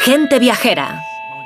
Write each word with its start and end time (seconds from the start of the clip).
Gente 0.00 0.38
Viajera. 0.38 1.02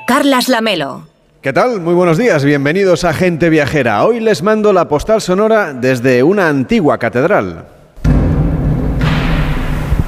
Carlas 0.07 0.49
Lamelo. 0.49 1.07
¿Qué 1.41 1.53
tal? 1.53 1.81
Muy 1.81 1.95
buenos 1.95 2.19
días, 2.19 2.45
bienvenidos 2.45 3.05
a 3.05 3.13
Gente 3.13 3.49
Viajera. 3.49 4.05
Hoy 4.05 4.21
les 4.21 4.43
mando 4.43 4.73
la 4.73 4.89
postal 4.89 5.21
sonora 5.21 5.73
desde 5.73 6.23
una 6.23 6.49
antigua 6.49 6.99
catedral. 6.99 7.65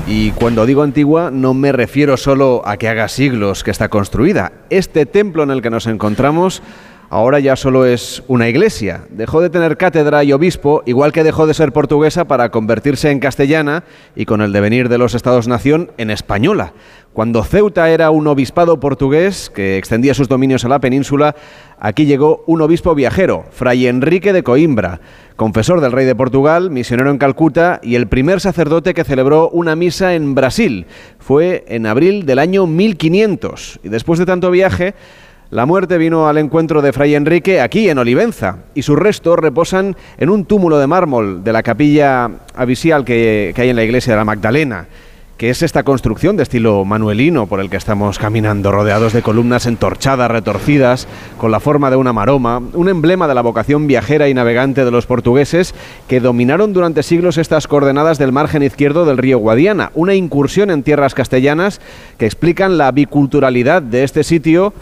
Y 0.07 0.31
cuando 0.33 0.67
digo 0.67 0.83
antigua 0.83 1.31
no 1.33 1.55
me 1.55 1.73
refiero 1.73 2.17
solo 2.17 2.63
a 2.67 2.77
que 2.77 2.89
haga 2.89 3.09
siglos 3.09 3.65
que 3.65 3.71
está 3.71 3.89
construida. 3.89 4.53
Este 4.69 5.07
templo 5.07 5.43
en 5.43 5.51
el 5.51 5.63
que 5.63 5.71
nos 5.71 5.87
encontramos 5.87 6.63
ahora 7.11 7.41
ya 7.41 7.57
solo 7.57 7.87
es 7.87 8.23
una 8.29 8.49
iglesia. 8.49 9.05
Dejó 9.11 9.41
de 9.41 9.51
tener 9.51 9.77
cátedra 9.77 10.25
y 10.25 10.33
obispo, 10.33 10.83
igual 10.87 11.13
que 11.13 11.25
dejó 11.25 11.47
de 11.47 11.55
ser 11.55 11.73
portuguesa 11.73 12.25
para 12.25 12.51
convertirse 12.51 13.11
en 13.11 13.21
castellana 13.21 13.85
y 14.15 14.25
con 14.25 14.41
el 14.41 14.53
devenir 14.53 14.89
de 14.89 14.99
los 14.99 15.15
Estados-nación 15.15 15.93
en 15.99 16.11
española. 16.11 16.73
Cuando 17.13 17.45
Ceuta 17.45 17.91
era 17.91 18.11
un 18.11 18.27
obispado 18.27 18.81
portugués 18.81 19.49
que 19.49 19.79
extendía 19.79 20.15
sus 20.15 20.29
dominios 20.29 20.65
a 20.65 20.69
la 20.69 20.81
península, 20.81 21.37
aquí 21.79 22.07
llegó 22.07 22.43
un 22.47 22.61
obispo 22.61 22.95
viajero, 22.95 23.45
Fray 23.53 23.87
Enrique 23.87 24.33
de 24.33 24.43
Coimbra 24.43 25.01
confesor 25.37 25.81
del 25.81 25.93
rey 25.93 26.07
de 26.07 26.15
Portugal, 26.15 26.71
misionero 26.71 27.11
en 27.11 27.19
Calcuta 27.19 27.81
y 27.83 27.97
el 27.97 28.07
primer 28.07 28.41
sacerdote 28.41 28.95
que 28.95 29.05
celebró 29.05 29.51
una 29.51 29.75
misa 29.75 30.15
en 30.15 30.35
Brasil. 30.35 30.87
Fue 31.19 31.65
en 31.69 31.87
abril 31.87 32.27
del 32.27 32.39
año 32.39 32.67
1500 32.67 33.81
y 33.83 33.89
después 33.89 34.19
de 34.19 34.27
tanto 34.27 34.51
viaje, 34.51 34.95
la 35.55 35.67
muerte 35.67 35.99
vino 35.99 36.27
al 36.27 36.39
encuentro 36.39 36.83
de 36.83 36.93
Fray 36.93 37.15
Enrique 37.15 37.61
aquí 37.61 37.89
en 37.89 37.99
Olivenza 37.99 38.57
y 38.75 38.83
sus 38.83 38.99
restos 38.99 39.39
reposan 39.39 39.95
en 40.19 40.29
un 40.29 40.47
túmulo 40.47 40.81
de 40.81 40.89
mármol 40.89 41.45
de 41.45 41.53
la 41.53 41.63
capilla 41.63 42.29
abisial 42.57 43.05
que, 43.05 43.53
que 43.55 43.63
hay 43.63 43.69
en 43.69 43.77
la 43.77 43.85
iglesia 43.85 44.15
de 44.15 44.17
la 44.17 44.25
Magdalena 44.25 44.89
que 45.37 45.51
es 45.51 45.63
esta 45.63 45.83
construcción 45.83 46.37
de 46.37 46.43
estilo 46.43 46.85
manuelino 46.85 47.47
por 47.47 47.61
el 47.61 47.71
que 47.71 47.77
estamos 47.77 48.19
caminando, 48.19 48.73
rodeados 48.73 49.13
de 49.13 49.23
columnas 49.23 49.67
entorchadas, 49.67 50.31
retorcidas, 50.31 51.09
con 51.39 51.51
la 51.51 51.59
forma 51.59 51.91
de 51.91 51.97
una 51.97 52.13
maroma, 52.13 52.63
un 52.73 52.89
emblema 52.89 53.27
de 53.27 53.35
la 53.35 53.43
vocación 53.43 53.89
viajera 53.89 54.29
y 54.29 54.35
navegante 54.35 54.85
de 54.85 54.93
los 54.93 55.07
portugueses 55.07 55.75
que 56.09 56.21
dominaron 56.21 56.73
durante 56.73 57.03
siglos 57.03 57.37
estas 57.37 57.67
coordenadas 57.67 58.19
del 58.19 58.31
margen 58.31 58.63
izquierdo 58.63 59.05
del 59.05 59.19
río 59.19 59.39
Guadiana, 59.39 59.91
una 59.95 60.15
incursión 60.15 60.71
en 60.71 60.85
tierras 60.85 61.15
castellanas 61.15 61.81
que 62.17 62.27
explican 62.27 62.79
la 62.79 62.93
biculturalidad 62.93 63.83
de 63.83 64.05
este 64.05 64.23
sitio 64.23 64.73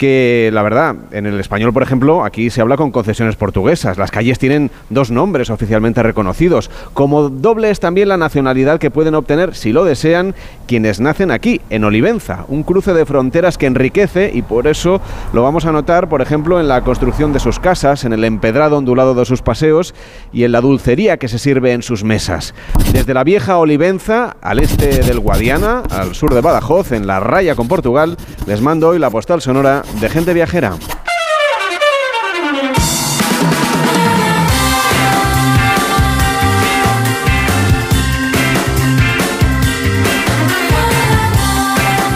que 0.00 0.48
la 0.50 0.62
verdad, 0.62 0.96
en 1.10 1.26
el 1.26 1.38
español, 1.38 1.74
por 1.74 1.82
ejemplo, 1.82 2.24
aquí 2.24 2.48
se 2.48 2.62
habla 2.62 2.78
con 2.78 2.90
concesiones 2.90 3.36
portuguesas. 3.36 3.98
Las 3.98 4.10
calles 4.10 4.38
tienen 4.38 4.70
dos 4.88 5.10
nombres 5.10 5.50
oficialmente 5.50 6.02
reconocidos. 6.02 6.70
Como 6.94 7.28
doble 7.28 7.68
es 7.68 7.80
también 7.80 8.08
la 8.08 8.16
nacionalidad 8.16 8.80
que 8.80 8.90
pueden 8.90 9.14
obtener, 9.14 9.54
si 9.54 9.74
lo 9.74 9.84
desean, 9.84 10.34
quienes 10.66 11.00
nacen 11.00 11.30
aquí, 11.30 11.60
en 11.68 11.84
Olivenza. 11.84 12.46
Un 12.48 12.62
cruce 12.62 12.94
de 12.94 13.04
fronteras 13.04 13.58
que 13.58 13.66
enriquece 13.66 14.30
y 14.32 14.40
por 14.40 14.68
eso 14.68 15.02
lo 15.34 15.42
vamos 15.42 15.66
a 15.66 15.72
notar, 15.72 16.08
por 16.08 16.22
ejemplo, 16.22 16.58
en 16.58 16.68
la 16.68 16.80
construcción 16.80 17.34
de 17.34 17.40
sus 17.40 17.60
casas, 17.60 18.06
en 18.06 18.14
el 18.14 18.24
empedrado 18.24 18.78
ondulado 18.78 19.14
de 19.14 19.26
sus 19.26 19.42
paseos 19.42 19.94
y 20.32 20.44
en 20.44 20.52
la 20.52 20.62
dulcería 20.62 21.18
que 21.18 21.28
se 21.28 21.38
sirve 21.38 21.72
en 21.72 21.82
sus 21.82 22.04
mesas. 22.04 22.54
Desde 22.94 23.12
la 23.12 23.22
vieja 23.22 23.58
Olivenza, 23.58 24.34
al 24.40 24.60
este 24.60 25.02
del 25.02 25.20
Guadiana, 25.20 25.82
al 25.90 26.14
sur 26.14 26.32
de 26.32 26.40
Badajoz, 26.40 26.92
en 26.92 27.06
la 27.06 27.20
raya 27.20 27.54
con 27.54 27.68
Portugal, 27.68 28.16
les 28.46 28.62
mando 28.62 28.88
hoy 28.88 28.98
la 28.98 29.10
postal 29.10 29.42
sonora 29.42 29.82
de 29.94 30.08
gente 30.08 30.32
viajera. 30.34 30.76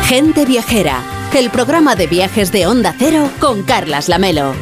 Gente 0.06 0.44
Viajera, 0.44 1.00
el 1.34 1.50
programa 1.50 1.96
de 1.96 2.06
viajes 2.06 2.52
de 2.52 2.66
Onda 2.66 2.94
Cero 2.96 3.28
con 3.40 3.62
Carlas 3.62 4.08
Lamelo. 4.08 4.54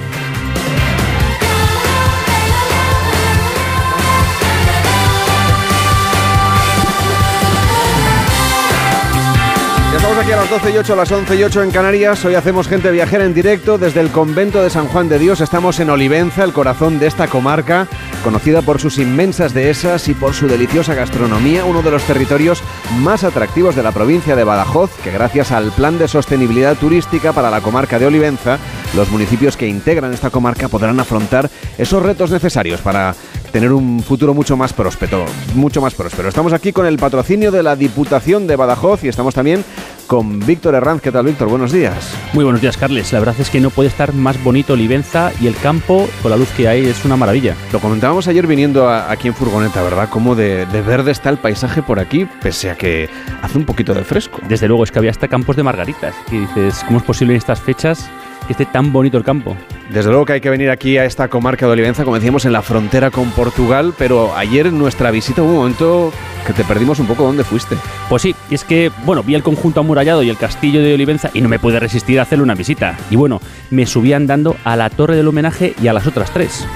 Estamos 10.02 10.24
aquí 10.24 10.33
a 10.33 10.36
las 10.36 10.51
12 10.51 10.70
y 10.73 10.77
8, 10.79 10.92
a 10.92 10.96
las 10.96 11.13
11 11.13 11.36
y 11.36 11.45
8 11.45 11.63
en 11.63 11.70
Canarias. 11.70 12.24
Hoy 12.24 12.35
hacemos 12.35 12.67
gente 12.67 12.90
viajera 12.90 13.24
en 13.24 13.35
directo 13.35 13.79
desde 13.79 14.01
el 14.01 14.11
convento 14.11 14.61
de 14.61 14.68
San 14.68 14.89
Juan 14.89 15.08
de 15.08 15.20
Dios. 15.20 15.40
Estamos 15.40 15.79
en 15.79 15.90
Olivenza, 15.90 16.42
el 16.42 16.52
corazón 16.52 16.98
de 16.98 17.07
esta 17.07 17.29
comarca, 17.29 17.86
conocida 18.24 18.62
por 18.62 18.80
sus 18.80 18.98
inmensas 18.98 19.55
dehesas 19.55 20.08
y 20.08 20.14
por 20.14 20.35
su 20.35 20.48
deliciosa 20.48 20.95
gastronomía, 20.95 21.64
uno 21.64 21.83
de 21.83 21.92
los 21.92 22.02
territorios 22.02 22.64
más 22.98 23.23
atractivos 23.23 23.77
de 23.77 23.85
la 23.85 23.92
provincia 23.92 24.35
de 24.35 24.42
Badajoz, 24.42 24.91
que 25.05 25.12
gracias 25.12 25.52
al 25.52 25.70
plan 25.70 25.96
de 26.01 26.08
sostenibilidad 26.08 26.77
turística 26.77 27.33
para 27.33 27.48
la 27.48 27.61
comarca 27.61 28.01
de 28.01 28.07
Olivenza, 28.07 28.58
los 28.96 29.08
municipios 29.08 29.57
que 29.57 29.68
integran 29.68 30.12
esta 30.12 30.30
comarca 30.30 30.67
podrán 30.67 30.98
afrontar 30.98 31.48
esos 31.79 32.02
retos 32.02 32.33
necesarios 32.33 32.80
para 32.80 33.14
tener 33.52 33.73
un 33.73 34.02
futuro 34.02 34.35
mucho 34.35 34.57
más 34.57 34.73
próspero, 34.73 35.27
mucho 35.55 35.80
más 35.80 35.95
próspero. 35.95 36.29
Estamos 36.29 36.52
aquí 36.52 36.73
con 36.73 36.86
el 36.86 36.96
patrocinio 36.96 37.51
de 37.52 37.63
la 37.63 37.77
Diputación 37.77 38.46
de 38.46 38.57
Badajoz 38.57 39.05
y 39.05 39.08
estamos 39.08 39.35
también 39.35 39.63
con 40.07 40.40
Víctor 40.40 40.74
Herranz. 40.74 41.02
¿Qué 41.02 41.13
tal, 41.13 41.27
Víctor? 41.27 41.48
Buenos 41.48 41.70
días. 41.70 42.14
Muy 42.33 42.45
buenos 42.45 42.62
días, 42.62 42.77
Carles. 42.77 43.12
La 43.12 43.20
verdad 43.20 43.35
es 43.39 43.51
que 43.51 43.61
no 43.61 43.70
puede 43.70 43.91
estar 43.91 44.14
más 44.14 44.42
bonito 44.42 44.73
Olivenza 44.73 45.33
y 45.41 45.46
el 45.46 45.57
campo 45.57 46.08
con 46.23 46.30
la 46.30 46.36
luz 46.36 46.48
que 46.57 46.67
hay 46.67 46.86
es 46.86 47.05
una 47.05 47.17
maravilla. 47.17 47.55
Lo 47.73 47.79
comentábamos 47.79 48.27
ayer 48.27 48.46
viniendo 48.46 48.89
aquí 48.89 49.29
en 49.29 49.35
furgoneta, 49.35 49.83
¿verdad? 49.83 50.08
Cómo 50.11 50.35
de, 50.35 50.64
de, 50.67 50.83
verde 50.83 51.12
está 51.12 51.29
el 51.29 51.36
paisaje 51.36 51.83
por 51.83 52.01
aquí, 52.01 52.27
pese 52.42 52.70
a 52.70 52.77
que 52.77 53.11
hace 53.42 53.58
un 53.58 53.67
poquito 53.67 53.92
de 53.92 54.02
fresco. 54.02 54.41
Desde 54.48 54.67
luego, 54.67 54.85
es 54.85 54.91
que 54.91 54.98
había 54.98 55.11
hasta 55.11 55.29
campos 55.29 55.57
de 55.57 55.62
margaritas. 55.62 56.14
Y 56.30 56.39
dices, 56.39 56.83
¿cómo 56.86 56.98
es 56.98 57.05
posible 57.05 57.35
en 57.35 57.39
estas 57.39 57.61
fechas 57.61 58.11
que 58.45 58.53
esté 58.53 58.67
tan 58.67 58.92
bonito 58.92 59.17
el 59.19 59.25
campo? 59.25 59.57
Desde 59.91 60.11
luego 60.11 60.25
que 60.25 60.35
hay 60.35 60.41
que 60.41 60.51
venir 60.51 60.70
aquí 60.70 60.97
a 60.97 61.05
esta 61.05 61.29
comarca 61.29 61.67
de 61.67 61.73
Olivenza, 61.73 62.05
como 62.05 62.17
decíamos, 62.17 62.45
en 62.45 62.53
la 62.53 62.63
frontera 62.63 63.11
con 63.11 63.30
Portugal, 63.30 63.92
pero 63.98 64.35
ayer 64.36 64.67
en 64.67 64.79
nuestra 64.79 65.11
visita 65.11 65.42
hubo 65.42 65.51
un 65.51 65.57
momento 65.57 66.13
que 66.47 66.53
te 66.53 66.64
perdimos 66.64 66.98
un 66.98 67.07
poco 67.07 67.25
dónde 67.25 67.45
fuiste. 67.45 67.77
Pues 68.08 68.23
sí, 68.23 68.35
es 68.51 68.64
que, 68.64 68.91
bueno, 69.05 69.23
vi 69.23 69.35
el 69.35 69.42
conjunto 69.42 69.80
amurallado 69.80 70.23
y 70.23 70.30
el 70.30 70.36
castillo 70.36 70.80
de 70.83 70.95
Olivenza 70.95 71.30
y 71.35 71.41
no 71.41 71.48
me 71.48 71.58
pude 71.58 71.79
resistir 71.79 72.19
a 72.19 72.23
hacerle 72.23 72.45
una 72.45 72.55
visita. 72.55 72.97
Y 73.11 73.17
bueno, 73.17 73.41
me 73.70 73.86
subí 73.86 74.13
andando 74.13 74.57
a 74.64 74.77
la 74.77 74.89
torre 74.91 75.17
del 75.17 75.29
homenaje 75.29 75.74
y 75.83 75.89
a 75.89 75.92
las 75.92 76.07
otras 76.07 76.33
tres. 76.33 76.67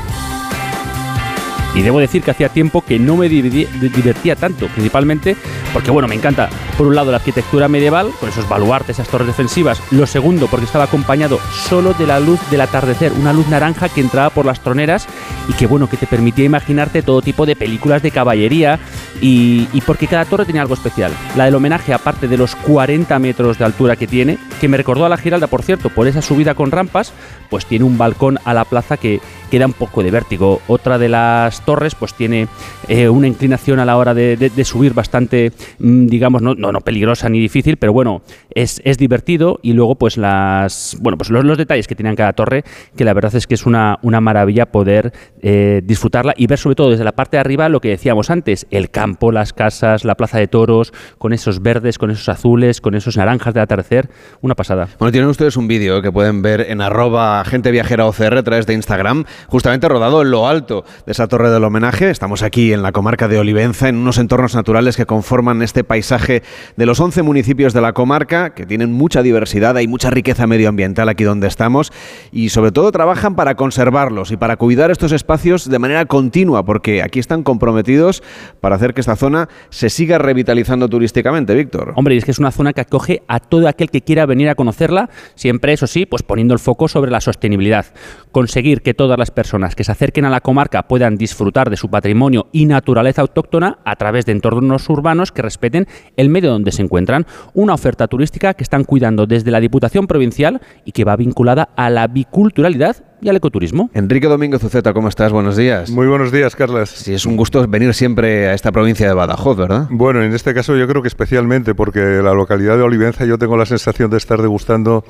Y 1.77 1.83
debo 1.83 2.01
decir 2.01 2.23
que 2.23 2.31
hacía 2.31 2.49
tiempo 2.49 2.81
que 2.81 2.99
no 2.99 3.17
me 3.17 3.29
divertía 3.29 4.35
tanto, 4.35 4.67
principalmente 4.69 5.37
porque, 5.75 5.91
bueno, 5.91 6.09
me 6.09 6.15
encanta, 6.15 6.49
por 6.79 6.87
un 6.87 6.95
lado, 6.95 7.11
la 7.11 7.19
arquitectura 7.19 7.69
medieval, 7.69 8.11
con 8.19 8.31
esos 8.31 8.49
baluartes, 8.49 8.97
esas 8.97 9.09
torres 9.09 9.27
defensivas. 9.27 9.83
Lo 9.91 10.07
segundo, 10.07 10.47
porque 10.47 10.65
estaba 10.65 10.85
acompañado 10.85 11.39
solo 11.69 11.93
de 11.93 12.07
la 12.07 12.19
luz 12.19 12.41
del 12.51 12.63
atardecer, 12.63 13.13
una 13.13 13.35
luz 13.35 13.47
naranja 13.49 13.91
que 13.91 14.01
entraba 14.01 14.31
por 14.31 14.47
las 14.47 14.61
troneras 14.61 15.07
y 15.49 15.53
que, 15.53 15.67
bueno, 15.67 15.87
que 15.89 15.99
te 15.99 16.07
permitía 16.07 16.47
imaginarte 16.47 17.03
todo 17.03 17.21
tipo 17.21 17.45
de 17.45 17.57
películas 17.57 18.03
de 18.03 18.11
caballería 18.11 18.79
y, 19.21 19.69
y 19.75 19.83
porque 19.83 20.07
cada 20.07 20.25
torre 20.25 20.47
tenía 20.47 20.63
algo 20.63 20.75
especial. 20.75 21.13
La 21.37 21.45
del 21.45 21.55
homenaje, 21.55 21.93
aparte 21.93 22.27
de 22.27 22.39
los 22.39 22.57
40 22.57 23.19
metros 23.19 23.59
de 23.59 23.67
altura 23.67 23.97
que 23.97 24.07
tiene, 24.07 24.39
que 24.63 24.69
me 24.69 24.79
recordó 24.79 25.05
a 25.05 25.11
la 25.11 25.19
Giralda, 25.19 25.47
por 25.47 25.63
cierto, 25.63 25.91
por 25.91 26.09
esa 26.09 26.23
subida 26.23 26.55
con 26.55 26.71
rampas, 26.71 27.13
pues 27.51 27.67
tiene 27.67 27.85
un 27.85 27.99
balcón 27.99 28.39
a 28.45 28.55
la 28.55 28.65
plaza 28.65 28.97
que, 28.97 29.21
que 29.51 29.59
da 29.59 29.67
un 29.67 29.73
poco 29.73 30.03
de 30.03 30.11
vértigo. 30.11 30.61
Otra 30.69 30.99
de 30.99 31.09
las 31.09 31.65
torres 31.65 31.95
pues 31.95 32.15
tiene 32.15 32.49
eh, 32.89 33.09
una 33.09 33.27
inclinación 33.27 33.79
a 33.79 33.85
la 33.85 33.97
hora 33.97 34.15
de, 34.15 34.51
subir 34.65 34.95
bastante, 34.95 35.53
mmm, 35.79 36.07
digamos, 36.07 36.43
no, 36.43 36.55
no, 36.55 36.73
no, 36.73 36.81
peligrosa 36.81 37.29
ni 37.29 37.41
difícil, 37.41 37.77
pero 37.77 37.93
bueno, 37.93 38.23
es, 38.51 38.81
es, 38.85 38.99
divertido 38.99 39.61
y 39.63 39.73
luego 39.73 39.97
pues 39.97 40.17
las, 40.17 40.97
bueno, 41.01 41.19
pues 41.19 41.31
los, 41.31 41.45
los, 41.45 41.59
detalles 41.59 41.87
que 41.87 41.95
tiene 41.95 42.15
cada 42.17 42.33
torre, 42.33 42.65
que 42.97 43.05
la 43.05 43.13
verdad 43.13 43.35
es 43.35 43.47
que 43.47 43.55
es 43.55 43.67
una, 43.67 43.99
una 44.03 44.21
maravilla 44.21 44.67
poder 44.67 45.13
eh, 45.43 45.83
disfrutarla 45.85 46.35
y 46.37 46.47
ver 46.47 46.59
sobre 46.59 46.77
todo 46.77 46.91
desde 46.91 47.05
la 47.05 47.13
parte 47.13 47.37
de 47.37 47.41
arriba 47.41 47.69
lo 47.69 47.81
que 47.81 47.89
decíamos 47.89 48.31
antes, 48.31 48.67
el 48.71 48.91
campo, 48.91 49.33
las 49.33 49.53
casas, 49.53 50.05
la 50.05 50.15
plaza 50.15 50.39
de 50.39 50.49
toros, 50.49 50.93
con 51.19 51.33
esos 51.33 51.63
verdes, 51.63 51.99
con 51.99 52.11
esos 52.11 52.29
azules, 52.29 52.81
con 52.81 52.95
esos 52.95 53.17
naranjas 53.17 53.55
de 53.55 53.61
atardecer, 53.61 54.09
una 54.41 54.55
pasada. 54.55 54.89
Bueno, 54.99 55.13
tienen 55.13 55.29
ustedes 55.29 55.57
un 55.57 55.69
vídeo 55.69 56.03
que 56.03 56.11
pueden 56.11 56.43
ver 56.43 56.67
en 56.69 56.81
arroba 56.81 57.45
gente 57.45 57.71
viajera 57.71 58.07
OCR 58.07 58.39
a 58.39 58.43
través 58.43 58.67
de 58.67 58.75
Instagram, 58.75 59.25
justamente 59.49 59.89
rodado 59.89 60.23
en 60.23 60.31
lo 60.31 60.49
alto 60.49 60.85
de 61.05 61.13
esa 61.13 61.29
torre 61.29 61.51
del 61.51 61.65
homenaje. 61.65 62.11
Estamos 62.11 62.43
aquí 62.43 62.73
en 62.73 62.83
la 62.83 62.93
comarca 62.93 63.29
de 63.29 63.39
Olivenza, 63.39 63.89
en 63.89 63.97
unos 63.97 64.19
entornos 64.19 64.55
naturales 64.55 64.97
que 64.97 65.07
conforman 65.07 65.63
este 65.63 65.85
paisaje 65.85 66.43
de 66.77 66.87
los 66.87 67.01
11 67.01 67.23
municipios 67.23 67.73
de 67.73 67.81
la 67.81 67.93
comarca, 67.93 68.55
que 68.55 68.67
tienen 68.67 68.93
mucha 68.93 69.23
diversidad, 69.23 69.77
hay 69.77 69.89
mucha 69.89 70.11
riqueza 70.11 70.47
medioambiental 70.47 71.09
aquí 71.09 71.25
donde 71.25 71.47
estamos 71.47 71.93
y 72.33 72.51
sobre 72.51 72.73
todo 72.73 72.93
trabajan 72.93 73.37
para 73.37 73.55
conservarlos 73.55 74.31
y 74.31 74.37
para 74.37 74.57
cuidar 74.57 74.91
estos 74.91 75.13
espacios 75.13 75.69
de 75.69 75.79
manera 75.79 76.07
continua, 76.07 76.65
porque 76.65 77.03
aquí 77.03 77.19
están 77.19 77.43
comprometidos 77.43 78.23
para 78.61 78.77
hacer 78.77 78.95
que 78.95 79.01
esta 79.01 79.17
zona 79.17 79.49
se 79.71 79.91
siga 79.91 80.19
revitalizando 80.19 80.89
turísticamente, 80.89 81.55
Víctor. 81.55 81.93
Hombre, 81.97 82.15
y 82.15 82.19
es 82.19 82.25
que 82.25 82.31
es 82.31 82.39
una 82.39 82.51
zona 82.51 82.73
que 82.73 82.81
acoge 82.81 83.23
a 83.29 83.41
todo 83.41 83.69
aquel 83.69 83.91
que 83.91 84.03
quiera 84.03 84.27
venir 84.27 84.49
a 84.49 84.55
conocerla, 84.55 85.11
siempre, 85.35 85.73
eso 85.73 85.87
sí, 85.87 86.07
pues 86.07 86.23
poniendo 86.23 86.55
el 86.55 86.61
foco 86.61 86.89
sobre 86.89 87.11
la 87.11 87.21
sostenibilidad. 87.21 87.87
Conseguir 88.33 88.83
que 88.83 88.95
todas 88.95 89.19
las 89.19 89.26
personas 89.31 89.75
que 89.75 89.85
se 89.85 89.93
acerquen 89.93 90.25
a 90.25 90.31
la 90.31 90.41
comarca 90.41 90.89
puedan 90.89 91.17
disfrutar 91.17 91.71
de 91.71 91.77
su 91.77 91.89
patrimonio 91.89 92.49
y 92.53 92.67
naturaleza 92.67 93.23
autóctona 93.23 93.79
a 93.85 93.97
través 93.97 94.27
de 94.27 94.33
entornos 94.33 94.89
urbanos 94.89 95.33
que 95.33 95.43
respeten 95.43 95.87
el 96.17 96.29
medio 96.29 96.51
donde 96.51 96.73
se 96.73 96.83
encuentran. 96.83 97.27
Una 97.55 97.75
oferta 97.75 98.09
turística 98.09 98.55
que 98.55 98.63
están 98.63 98.85
cuidando 98.85 99.27
desde 99.27 99.51
la 99.51 99.61
Diputación 99.61 100.07
Provincial 100.07 100.61
y 100.85 100.93
que 100.93 101.05
va 101.05 101.17
vinculada 101.17 101.69
a 101.77 101.91
la 101.91 102.07
biculturalidad 102.07 102.97
y 103.21 103.29
al 103.29 103.37
ecoturismo. 103.37 103.91
Enrique 103.95 104.27
Domínguez 104.27 104.63
Uceta, 104.63 104.93
¿cómo 104.93 105.09
estás? 105.09 105.33
Buenos 105.33 105.57
días. 105.57 105.91
Muy 105.91 106.07
buenos 106.07 106.33
días, 106.33 106.55
Carlas. 106.55 106.91
Sí, 106.91 107.15
es 107.15 107.27
un 107.27 107.37
gusto 107.37 107.67
venir 107.67 107.95
siempre 107.95 108.49
a 108.49 108.55
esta 108.55 108.73
provincia 108.73 109.07
de 109.07 109.15
Badajoz, 109.15 109.57
¿verdad? 109.57 109.87
Bueno, 109.91 110.23
en 110.23 110.35
este 110.35 110.53
caso 110.55 110.77
yo 110.77 110.87
creo 110.87 111.03
que 111.03 111.09
especialmente 111.09 111.75
porque 111.75 112.01
la 112.01 112.35
localidad 112.35 112.77
de 112.77 112.83
Olivenza 112.83 113.25
yo 113.25 113.39
tengo 113.39 113.57
la 113.57 113.67
sensación 113.67 114.11
de 114.11 114.19
estar 114.19 114.43
degustando 114.43 115.05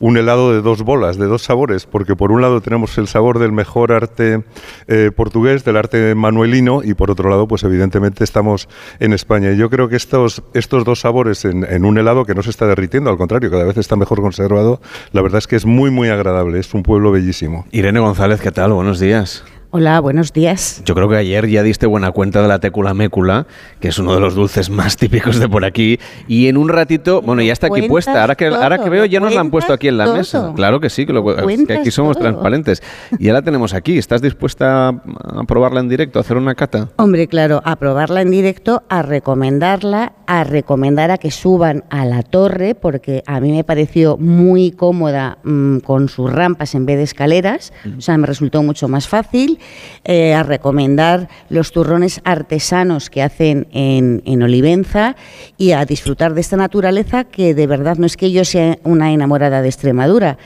un 0.00 0.16
helado 0.16 0.52
de 0.52 0.60
dos 0.60 0.82
bolas, 0.82 1.18
de 1.18 1.26
dos 1.26 1.42
sabores, 1.42 1.86
porque 1.86 2.16
por 2.16 2.32
un 2.32 2.42
lado 2.42 2.60
tenemos 2.60 2.98
el 2.98 3.06
sabor 3.06 3.38
del 3.38 3.52
mejor 3.52 3.92
arte 3.92 4.42
eh, 4.88 5.10
portugués, 5.14 5.64
del 5.64 5.76
arte 5.76 6.14
manuelino, 6.14 6.82
y 6.82 6.94
por 6.94 7.10
otro 7.10 7.30
lado, 7.30 7.46
pues 7.46 7.62
evidentemente 7.62 8.24
estamos 8.24 8.68
en 8.98 9.12
España. 9.12 9.52
Y 9.52 9.56
yo 9.56 9.70
creo 9.70 9.88
que 9.88 9.96
estos, 9.96 10.42
estos 10.54 10.84
dos 10.84 11.00
sabores 11.00 11.44
en, 11.44 11.64
en 11.64 11.84
un 11.84 11.98
helado 11.98 12.24
que 12.24 12.34
no 12.34 12.42
se 12.42 12.50
está 12.50 12.66
derritiendo, 12.66 13.10
al 13.10 13.16
contrario, 13.16 13.50
cada 13.50 13.64
vez 13.64 13.76
está 13.76 13.96
mejor 13.96 14.20
conservado, 14.20 14.80
la 15.12 15.22
verdad 15.22 15.38
es 15.38 15.46
que 15.46 15.56
es 15.56 15.66
muy, 15.66 15.90
muy 15.90 16.08
agradable, 16.08 16.58
es 16.58 16.74
un 16.74 16.82
pueblo 16.82 17.12
bellísimo. 17.12 17.51
Irene 17.70 18.00
González, 18.00 18.40
¿qué 18.40 18.50
tal? 18.50 18.72
Buenos 18.72 18.98
días. 18.98 19.44
Hola, 19.74 20.00
buenos 20.00 20.34
días. 20.34 20.82
Yo 20.84 20.94
creo 20.94 21.08
que 21.08 21.16
ayer 21.16 21.48
ya 21.48 21.62
diste 21.62 21.86
buena 21.86 22.10
cuenta 22.10 22.42
de 22.42 22.48
la 22.48 22.58
tecula 22.58 22.92
mécula, 22.92 23.46
que 23.80 23.88
es 23.88 23.98
uno 23.98 24.12
de 24.12 24.20
los 24.20 24.34
dulces 24.34 24.68
más 24.68 24.96
típicos 24.98 25.38
de 25.38 25.48
por 25.48 25.64
aquí. 25.64 25.98
Y 26.28 26.48
en 26.48 26.58
un 26.58 26.68
ratito, 26.68 27.22
bueno, 27.22 27.40
ya 27.40 27.54
está 27.54 27.68
aquí 27.68 27.88
puesta. 27.88 28.20
Ahora 28.20 28.34
que, 28.34 28.48
ahora 28.48 28.76
que 28.84 28.90
veo, 28.90 29.06
ya 29.06 29.18
nos 29.18 29.34
la 29.34 29.40
han 29.40 29.50
puesto 29.50 29.72
aquí 29.72 29.88
en 29.88 29.96
la 29.96 30.12
mesa. 30.12 30.52
Claro 30.54 30.78
que 30.78 30.90
sí, 30.90 31.06
que, 31.06 31.14
lo, 31.14 31.24
que 31.24 31.72
aquí 31.72 31.90
somos 31.90 32.18
transparentes. 32.18 32.82
Y 33.18 33.24
ya 33.24 33.32
la 33.32 33.40
tenemos 33.40 33.72
aquí. 33.72 33.96
¿Estás 33.96 34.20
dispuesta 34.20 34.88
a 34.88 35.44
probarla 35.48 35.80
en 35.80 35.88
directo, 35.88 36.18
a 36.18 36.20
hacer 36.20 36.36
una 36.36 36.54
cata? 36.54 36.90
Hombre, 36.96 37.26
claro, 37.26 37.62
a 37.64 37.76
probarla 37.76 38.20
en 38.20 38.30
directo, 38.30 38.82
a 38.90 39.00
recomendarla, 39.00 40.12
a 40.26 40.44
recomendar 40.44 41.10
a 41.10 41.16
que 41.16 41.30
suban 41.30 41.84
a 41.88 42.04
la 42.04 42.22
torre, 42.22 42.74
porque 42.74 43.22
a 43.26 43.40
mí 43.40 43.50
me 43.52 43.64
pareció 43.64 44.18
muy 44.18 44.70
cómoda 44.70 45.38
mmm, 45.44 45.78
con 45.78 46.10
sus 46.10 46.30
rampas 46.30 46.74
en 46.74 46.84
vez 46.84 46.98
de 46.98 47.04
escaleras. 47.04 47.72
O 47.96 48.02
sea, 48.02 48.18
me 48.18 48.26
resultó 48.26 48.62
mucho 48.62 48.86
más 48.86 49.08
fácil 49.08 49.60
eh, 50.04 50.34
a 50.34 50.42
recomendar 50.42 51.28
los 51.48 51.72
turrones 51.72 52.20
artesanos 52.24 53.10
que 53.10 53.22
hacen 53.22 53.68
en, 53.72 54.22
en, 54.24 54.42
Olivenza 54.42 55.16
y 55.56 55.72
a 55.72 55.84
disfrutar 55.84 56.34
de 56.34 56.40
esta 56.40 56.56
naturaleza 56.56 57.24
que 57.24 57.54
de 57.54 57.66
verdad 57.66 57.96
no 57.96 58.06
es 58.06 58.16
que 58.16 58.32
yo 58.32 58.44
sea 58.44 58.78
una 58.82 59.12
enamorada 59.12 59.62
de 59.62 59.68
Extremadura, 59.68 60.38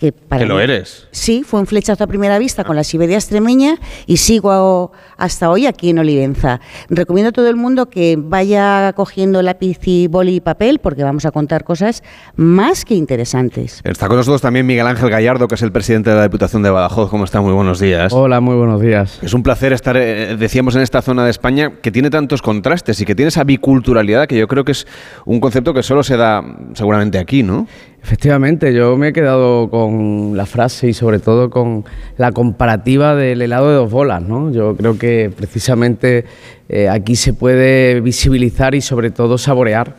que, 0.00 0.12
para 0.12 0.46
lo 0.46 0.58
eres. 0.58 1.06
Sí, 1.10 1.42
fue 1.44 1.60
un 1.60 1.66
flechazo 1.66 2.02
a 2.04 2.06
primera 2.06 2.38
vista 2.38 2.64
con 2.64 2.74
la 2.74 2.84
Siberia 2.84 3.16
extremeña 3.16 3.76
y 4.06 4.16
sigo 4.16 4.92
hasta 5.18 5.50
hoy 5.50 5.66
aquí 5.66 5.90
en 5.90 5.98
Olivenza. 5.98 6.60
Recomiendo 6.88 7.28
a 7.28 7.32
todo 7.32 7.50
el 7.50 7.56
mundo 7.56 7.90
que 7.90 8.16
vaya 8.18 8.94
cogiendo 8.94 9.42
lápiz 9.42 9.78
y 9.84 10.06
boli 10.06 10.36
y 10.36 10.40
papel 10.40 10.78
porque 10.78 11.04
vamos 11.04 11.26
a 11.26 11.32
contar 11.32 11.64
cosas 11.64 12.02
más 12.34 12.86
que 12.86 12.94
interesantes. 12.94 13.82
Está 13.84 14.08
con 14.08 14.16
nosotros 14.16 14.40
también 14.40 14.66
Miguel 14.66 14.86
Ángel 14.86 15.10
Gallardo, 15.10 15.46
que 15.48 15.56
es 15.56 15.62
el 15.62 15.70
presidente 15.70 16.08
de 16.08 16.16
la 16.16 16.22
Diputación 16.22 16.62
de 16.62 16.70
Badajoz. 16.70 17.10
¿Cómo 17.10 17.24
está? 17.24 17.42
Muy 17.42 17.52
buenos 17.52 17.78
días. 17.78 18.10
Hola, 18.14 18.40
muy 18.40 18.56
buenos 18.56 18.80
días. 18.80 19.18
Es 19.22 19.34
un 19.34 19.42
placer 19.42 19.74
estar, 19.74 19.98
eh, 19.98 20.36
decíamos, 20.38 20.74
en 20.76 20.80
esta 20.80 21.02
zona 21.02 21.24
de 21.24 21.30
España 21.30 21.72
que 21.82 21.90
tiene 21.90 22.08
tantos 22.08 22.40
contrastes 22.40 22.98
y 23.02 23.04
que 23.04 23.14
tiene 23.14 23.28
esa 23.28 23.44
biculturalidad 23.44 24.26
que 24.26 24.38
yo 24.38 24.48
creo 24.48 24.64
que 24.64 24.72
es 24.72 24.86
un 25.26 25.40
concepto 25.40 25.74
que 25.74 25.82
solo 25.82 26.02
se 26.02 26.16
da 26.16 26.42
seguramente 26.72 27.18
aquí, 27.18 27.42
¿no? 27.42 27.66
Efectivamente, 28.02 28.72
yo 28.72 28.96
me 28.96 29.08
he 29.08 29.12
quedado 29.12 29.68
con 29.70 30.36
la 30.36 30.46
frase 30.46 30.88
y 30.88 30.94
sobre 30.94 31.18
todo 31.18 31.50
con 31.50 31.84
la 32.16 32.32
comparativa 32.32 33.14
del 33.14 33.42
helado 33.42 33.68
de 33.68 33.74
dos 33.74 33.90
bolas. 33.90 34.22
¿no? 34.22 34.50
Yo 34.50 34.74
creo 34.76 34.98
que 34.98 35.30
precisamente 35.34 36.24
eh, 36.68 36.88
aquí 36.88 37.14
se 37.14 37.34
puede 37.34 38.00
visibilizar 38.00 38.74
y 38.74 38.80
sobre 38.80 39.10
todo 39.10 39.38
saborear 39.38 39.94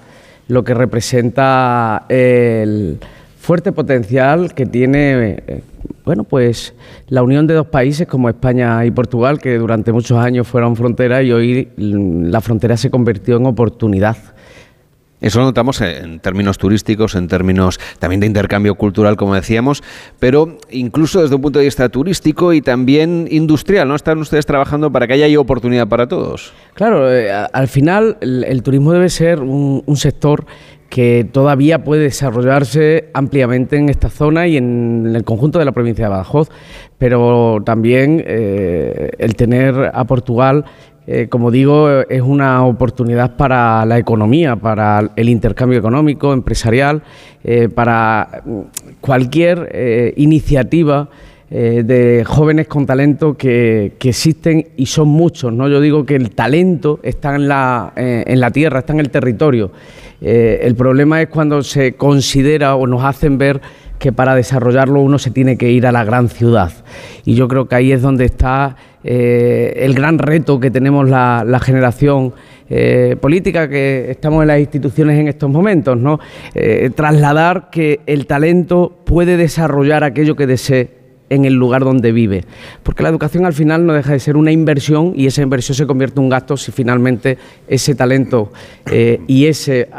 lo 0.47 0.63
que 0.63 0.73
representa 0.73 2.05
el 2.09 2.99
fuerte 3.39 3.71
potencial 3.71 4.53
que 4.53 4.65
tiene 4.65 5.43
eh, 5.47 5.63
bueno, 6.03 6.23
pues 6.23 6.73
la 7.07 7.21
unión 7.21 7.47
de 7.47 7.53
dos 7.53 7.67
países 7.67 8.07
como 8.07 8.27
España 8.27 8.83
y 8.85 8.91
Portugal, 8.91 9.39
que 9.39 9.57
durante 9.57 9.91
muchos 9.91 10.17
años 10.17 10.47
fueron 10.47 10.75
frontera 10.75 11.21
y 11.21 11.31
hoy 11.31 11.69
la 11.77 12.41
frontera 12.41 12.75
se 12.75 12.89
convirtió 12.89 13.37
en 13.37 13.45
oportunidad 13.45 14.17
eso 15.21 15.39
lo 15.39 15.45
notamos 15.45 15.79
en 15.81 16.19
términos 16.19 16.57
turísticos, 16.57 17.15
en 17.15 17.27
términos 17.27 17.79
también 17.99 18.19
de 18.19 18.27
intercambio 18.27 18.75
cultural, 18.75 19.15
como 19.15 19.35
decíamos, 19.35 19.83
pero 20.19 20.57
incluso 20.71 21.21
desde 21.21 21.35
un 21.35 21.41
punto 21.41 21.59
de 21.59 21.65
vista 21.65 21.87
turístico 21.89 22.53
y 22.53 22.61
también 22.61 23.27
industrial, 23.29 23.87
¿no? 23.87 23.95
Están 23.95 24.17
ustedes 24.17 24.45
trabajando 24.45 24.91
para 24.91 25.07
que 25.07 25.13
haya 25.13 25.39
oportunidad 25.39 25.87
para 25.87 26.07
todos. 26.07 26.53
Claro, 26.73 27.11
eh, 27.11 27.31
al 27.31 27.67
final 27.67 28.17
el, 28.21 28.63
turismo 28.63 28.91
debe 28.93 29.09
ser 29.09 29.41
un, 29.41 29.83
un 29.85 29.95
sector 29.95 30.45
que 30.91 31.25
todavía 31.31 31.85
puede 31.85 32.03
desarrollarse 32.03 33.11
ampliamente 33.13 33.77
en 33.77 33.87
esta 33.87 34.09
zona 34.09 34.47
y 34.47 34.57
en 34.57 35.13
el 35.15 35.23
conjunto 35.23 35.57
de 35.57 35.63
la 35.63 35.71
provincia 35.71 36.05
de 36.05 36.09
Badajoz, 36.09 36.49
pero 36.97 37.59
también 37.65 38.21
eh, 38.27 39.11
el 39.17 39.37
tener 39.37 39.89
a 39.93 40.03
Portugal 40.03 40.65
eh, 41.07 41.27
como 41.29 41.49
digo, 41.49 41.89
es 42.01 42.21
una 42.21 42.63
oportunidad 42.63 43.35
para 43.35 43.83
la 43.85 43.97
economía, 43.97 44.55
para 44.55 45.11
el 45.15 45.29
intercambio 45.29 45.79
económico, 45.79 46.31
empresarial, 46.31 47.01
eh, 47.43 47.69
para 47.69 48.43
cualquier 48.99 49.69
eh, 49.71 50.13
iniciativa 50.17 51.09
de 51.51 52.23
jóvenes 52.25 52.67
con 52.67 52.85
talento 52.85 53.35
que, 53.35 53.97
existen 53.99 54.69
y 54.77 54.85
son 54.85 55.09
muchos. 55.09 55.51
¿no? 55.51 55.67
Yo 55.67 55.81
digo 55.81 56.05
que 56.05 56.15
el 56.15 56.31
talento 56.31 57.01
está 57.03 57.35
en 57.35 57.49
la, 57.49 58.51
tierra, 58.53 58.79
está 58.79 58.93
en 58.93 59.01
el 59.01 59.09
territorio. 59.09 59.69
El 60.21 60.75
problema 60.75 61.21
es 61.21 61.27
cuando 61.27 61.61
se 61.61 61.95
considera 61.95 62.75
o 62.77 62.87
nos 62.87 63.03
hacen 63.03 63.37
ver 63.37 63.59
que 63.99 64.13
para 64.13 64.33
desarrollarlo 64.33 65.01
uno 65.01 65.19
se 65.19 65.29
tiene 65.29 65.57
que 65.57 65.69
ir 65.69 65.85
a 65.85 65.91
la 65.91 66.05
gran 66.05 66.29
ciudad. 66.29 66.71
Y 67.25 67.35
yo 67.35 67.49
creo 67.49 67.67
que 67.67 67.75
ahí 67.75 67.91
es 67.91 68.01
donde 68.01 68.23
está 68.23 68.77
eh, 69.03 69.73
el 69.77 69.93
gran 69.93 70.19
reto 70.19 70.59
que 70.59 70.71
tenemos 70.71 71.09
la, 71.09 71.43
la 71.45 71.59
generación 71.59 72.33
eh, 72.73 73.17
política 73.19 73.67
que 73.67 74.11
estamos 74.11 74.43
en 74.43 74.47
las 74.47 74.59
instituciones 74.61 75.19
en 75.19 75.27
estos 75.27 75.49
momentos, 75.49 75.97
¿no? 75.97 76.21
Eh, 76.55 76.89
trasladar 76.95 77.69
que 77.69 77.99
el 78.05 78.25
talento 78.27 79.01
puede 79.05 79.35
desarrollar 79.35 80.05
aquello 80.05 80.37
que 80.37 80.47
desee 80.47 81.01
en 81.29 81.43
el 81.43 81.53
lugar 81.53 81.83
donde 81.83 82.13
vive. 82.13 82.45
Porque 82.81 83.03
la 83.03 83.09
educación 83.09 83.45
al 83.45 83.51
final 83.51 83.85
no 83.85 83.91
deja 83.91 84.13
de 84.13 84.21
ser 84.21 84.37
una 84.37 84.53
inversión 84.53 85.11
y 85.17 85.27
esa 85.27 85.41
inversión 85.41 85.75
se 85.75 85.85
convierte 85.85 86.21
en 86.21 86.23
un 86.23 86.29
gasto 86.29 86.55
si 86.55 86.71
finalmente 86.71 87.37
ese 87.67 87.93
talento 87.93 88.53
eh, 88.89 89.19
y 89.27 89.47
ese, 89.47 89.89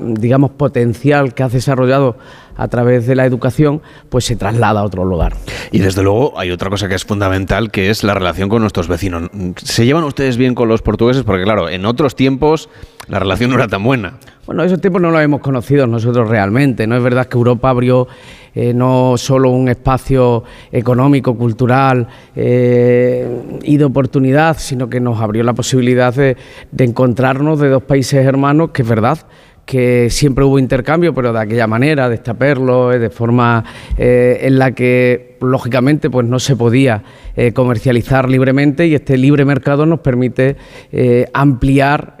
digamos, 0.00 0.52
potencial 0.52 1.34
que 1.34 1.42
has 1.42 1.52
desarrollado 1.52 2.16
a 2.56 2.68
través 2.68 3.06
de 3.06 3.14
la 3.14 3.26
educación, 3.26 3.82
pues 4.08 4.24
se 4.24 4.36
traslada 4.36 4.80
a 4.80 4.84
otro 4.84 5.04
lugar. 5.04 5.34
Y 5.70 5.78
desde 5.78 6.02
luego 6.02 6.38
hay 6.38 6.50
otra 6.50 6.70
cosa 6.70 6.88
que 6.88 6.94
es 6.94 7.04
fundamental, 7.04 7.70
que 7.70 7.90
es 7.90 8.04
la 8.04 8.14
relación 8.14 8.48
con 8.48 8.60
nuestros 8.60 8.88
vecinos. 8.88 9.30
¿Se 9.56 9.84
llevan 9.84 10.04
ustedes 10.04 10.36
bien 10.36 10.54
con 10.54 10.68
los 10.68 10.82
portugueses? 10.82 11.22
Porque 11.22 11.44
claro, 11.44 11.68
en 11.68 11.84
otros 11.86 12.14
tiempos 12.14 12.68
la 13.08 13.18
relación 13.18 13.50
no 13.50 13.56
era 13.56 13.68
tan 13.68 13.82
buena. 13.82 14.14
Bueno, 14.46 14.62
esos 14.62 14.80
tiempos 14.80 15.00
no 15.00 15.10
los 15.10 15.20
hemos 15.20 15.40
conocido 15.40 15.86
nosotros 15.86 16.28
realmente. 16.28 16.86
No 16.86 16.96
es 16.96 17.02
verdad 17.02 17.26
que 17.26 17.36
Europa 17.36 17.70
abrió 17.70 18.08
eh, 18.54 18.72
no 18.72 19.14
solo 19.16 19.50
un 19.50 19.68
espacio 19.68 20.44
económico, 20.70 21.36
cultural 21.36 22.06
eh, 22.36 23.60
y 23.62 23.76
de 23.76 23.84
oportunidad, 23.84 24.56
sino 24.58 24.88
que 24.88 25.00
nos 25.00 25.20
abrió 25.20 25.42
la 25.42 25.54
posibilidad 25.54 26.14
de, 26.14 26.36
de 26.70 26.84
encontrarnos 26.84 27.58
de 27.58 27.68
dos 27.68 27.82
países 27.82 28.24
hermanos, 28.24 28.70
que 28.70 28.82
es 28.82 28.88
verdad 28.88 29.18
que 29.64 30.08
siempre 30.10 30.44
hubo 30.44 30.58
intercambio, 30.58 31.14
pero 31.14 31.32
de 31.32 31.40
aquella 31.40 31.66
manera, 31.66 32.08
de 32.08 32.16
estaperlo, 32.16 32.90
de 32.90 33.10
forma 33.10 33.64
eh, 33.96 34.40
en 34.42 34.58
la 34.58 34.72
que 34.72 35.36
lógicamente 35.40 36.10
pues 36.10 36.26
no 36.26 36.38
se 36.38 36.56
podía 36.56 37.02
eh, 37.36 37.52
comercializar 37.52 38.28
libremente 38.28 38.86
y 38.86 38.94
este 38.94 39.16
libre 39.16 39.44
mercado 39.44 39.86
nos 39.86 40.00
permite 40.00 40.56
eh, 40.92 41.26
ampliar, 41.32 42.18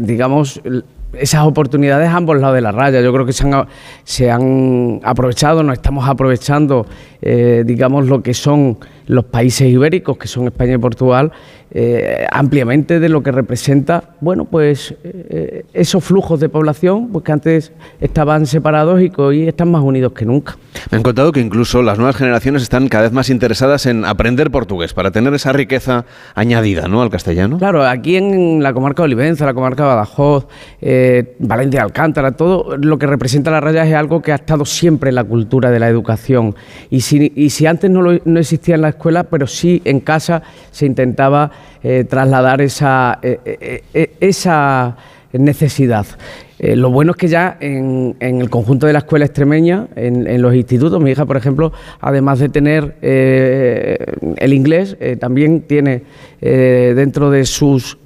digamos, 0.00 0.60
esas 1.12 1.46
oportunidades 1.46 2.08
a 2.08 2.16
ambos 2.16 2.38
lados 2.38 2.54
de 2.54 2.60
la 2.60 2.72
raya. 2.72 3.00
Yo 3.00 3.12
creo 3.12 3.24
que 3.24 3.32
se 3.32 3.44
han, 3.44 3.66
se 4.04 4.30
han 4.30 5.00
aprovechado, 5.02 5.62
nos 5.62 5.74
estamos 5.74 6.08
aprovechando, 6.08 6.86
digamos, 7.20 8.06
lo 8.06 8.22
que 8.22 8.34
son 8.34 8.78
los 9.06 9.24
países 9.24 9.68
ibéricos, 9.68 10.16
que 10.18 10.28
son 10.28 10.46
España 10.46 10.74
y 10.74 10.78
Portugal, 10.78 11.32
eh, 11.70 12.26
ampliamente 12.30 12.98
de 12.98 13.10
lo 13.10 13.22
que 13.22 13.30
representa, 13.30 14.14
bueno, 14.20 14.46
pues 14.46 14.94
eh, 15.04 15.64
esos 15.74 16.02
flujos 16.02 16.40
de 16.40 16.48
población, 16.48 17.08
pues 17.08 17.24
que 17.24 17.32
antes 17.32 17.72
estaban 18.00 18.46
separados 18.46 19.02
y 19.02 19.10
que 19.10 19.20
hoy 19.20 19.48
están 19.48 19.70
más 19.70 19.82
unidos 19.82 20.12
que 20.12 20.24
nunca. 20.24 20.56
Me 20.90 20.96
han 20.96 21.02
contado 21.02 21.30
que 21.30 21.40
incluso 21.40 21.82
las 21.82 21.98
nuevas 21.98 22.16
generaciones 22.16 22.62
están 22.62 22.88
cada 22.88 23.04
vez 23.04 23.12
más 23.12 23.28
interesadas 23.28 23.84
en 23.84 24.06
aprender 24.06 24.50
portugués 24.50 24.94
para 24.94 25.10
tener 25.10 25.34
esa 25.34 25.52
riqueza 25.52 26.06
añadida, 26.34 26.88
¿no? 26.88 27.02
Al 27.02 27.10
castellano. 27.10 27.58
Claro, 27.58 27.86
aquí 27.86 28.16
en 28.16 28.62
la 28.62 28.72
comarca 28.72 29.02
de 29.02 29.04
Olivenza, 29.04 29.44
la 29.44 29.52
comarca 29.52 29.82
de 29.82 29.88
Badajoz, 29.90 30.46
eh, 30.80 31.36
Valencia, 31.38 31.82
Alcántara, 31.82 32.32
todo 32.32 32.78
lo 32.78 32.98
que 32.98 33.06
representa 33.06 33.50
la 33.50 33.60
raya 33.60 33.84
es 33.84 33.94
algo 33.94 34.22
que 34.22 34.32
ha 34.32 34.36
estado 34.36 34.64
siempre 34.64 35.10
en 35.10 35.16
la 35.16 35.24
cultura 35.24 35.70
de 35.70 35.80
la 35.80 35.88
educación. 35.88 36.54
Y 36.88 37.02
y 37.12 37.50
si 37.50 37.66
antes 37.66 37.90
no, 37.90 38.02
no 38.24 38.40
existía 38.40 38.74
en 38.74 38.82
la 38.82 38.90
escuela, 38.90 39.24
pero 39.24 39.46
sí 39.46 39.80
en 39.84 40.00
casa 40.00 40.42
se 40.70 40.86
intentaba 40.86 41.50
eh, 41.82 42.04
trasladar 42.04 42.60
esa, 42.60 43.20
eh, 43.22 43.82
eh, 43.94 44.10
esa 44.18 44.96
necesidad. 45.32 46.06
lo 46.58 46.90
bueno 46.90 47.12
es 47.12 47.16
que 47.18 47.28
ya 47.28 47.56
en, 47.60 48.16
el 48.18 48.50
conjunto 48.50 48.86
de 48.86 48.94
la 48.94 49.00
escuela 49.00 49.26
extremeña, 49.26 49.86
en, 49.94 50.42
los 50.42 50.54
institutos, 50.54 51.00
mi 51.00 51.12
hija, 51.12 51.24
por 51.24 51.36
ejemplo, 51.36 51.72
además 52.00 52.40
de 52.40 52.48
tener 52.48 52.96
el 53.02 54.52
inglés, 54.52 54.96
también 55.20 55.60
tiene 55.60 56.02
dentro 56.40 57.30
de 57.30 57.44
sus 57.44 57.98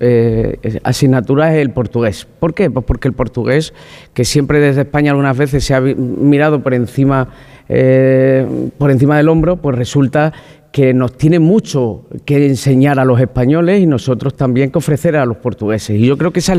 asignaturas 0.82 1.54
el 1.54 1.70
portugués. 1.70 2.26
¿Por 2.40 2.52
qué? 2.52 2.70
Pues 2.70 2.84
porque 2.84 3.08
el 3.08 3.14
portugués, 3.14 3.72
que 4.12 4.24
siempre 4.24 4.58
desde 4.58 4.82
España 4.82 5.12
algunas 5.12 5.38
veces 5.38 5.64
se 5.64 5.74
ha 5.74 5.80
mirado 5.80 6.62
por 6.62 6.74
encima, 6.74 7.28
por 7.66 8.90
encima 8.90 9.16
del 9.16 9.28
hombro, 9.28 9.56
pues 9.56 9.76
resulta 9.76 10.32
que 10.72 10.94
nos 10.94 11.16
tiene 11.18 11.38
mucho 11.38 12.06
que 12.24 12.46
enseñar 12.46 12.98
a 12.98 13.04
los 13.04 13.20
españoles 13.20 13.82
y 13.82 13.86
nosotros 13.86 14.34
también 14.34 14.70
que 14.70 14.78
ofrecer 14.78 15.16
a 15.16 15.26
los 15.26 15.36
portugueses. 15.36 15.98
Y 15.98 16.06
yo 16.06 16.16
creo 16.16 16.32
que 16.32 16.40
esa 16.40 16.56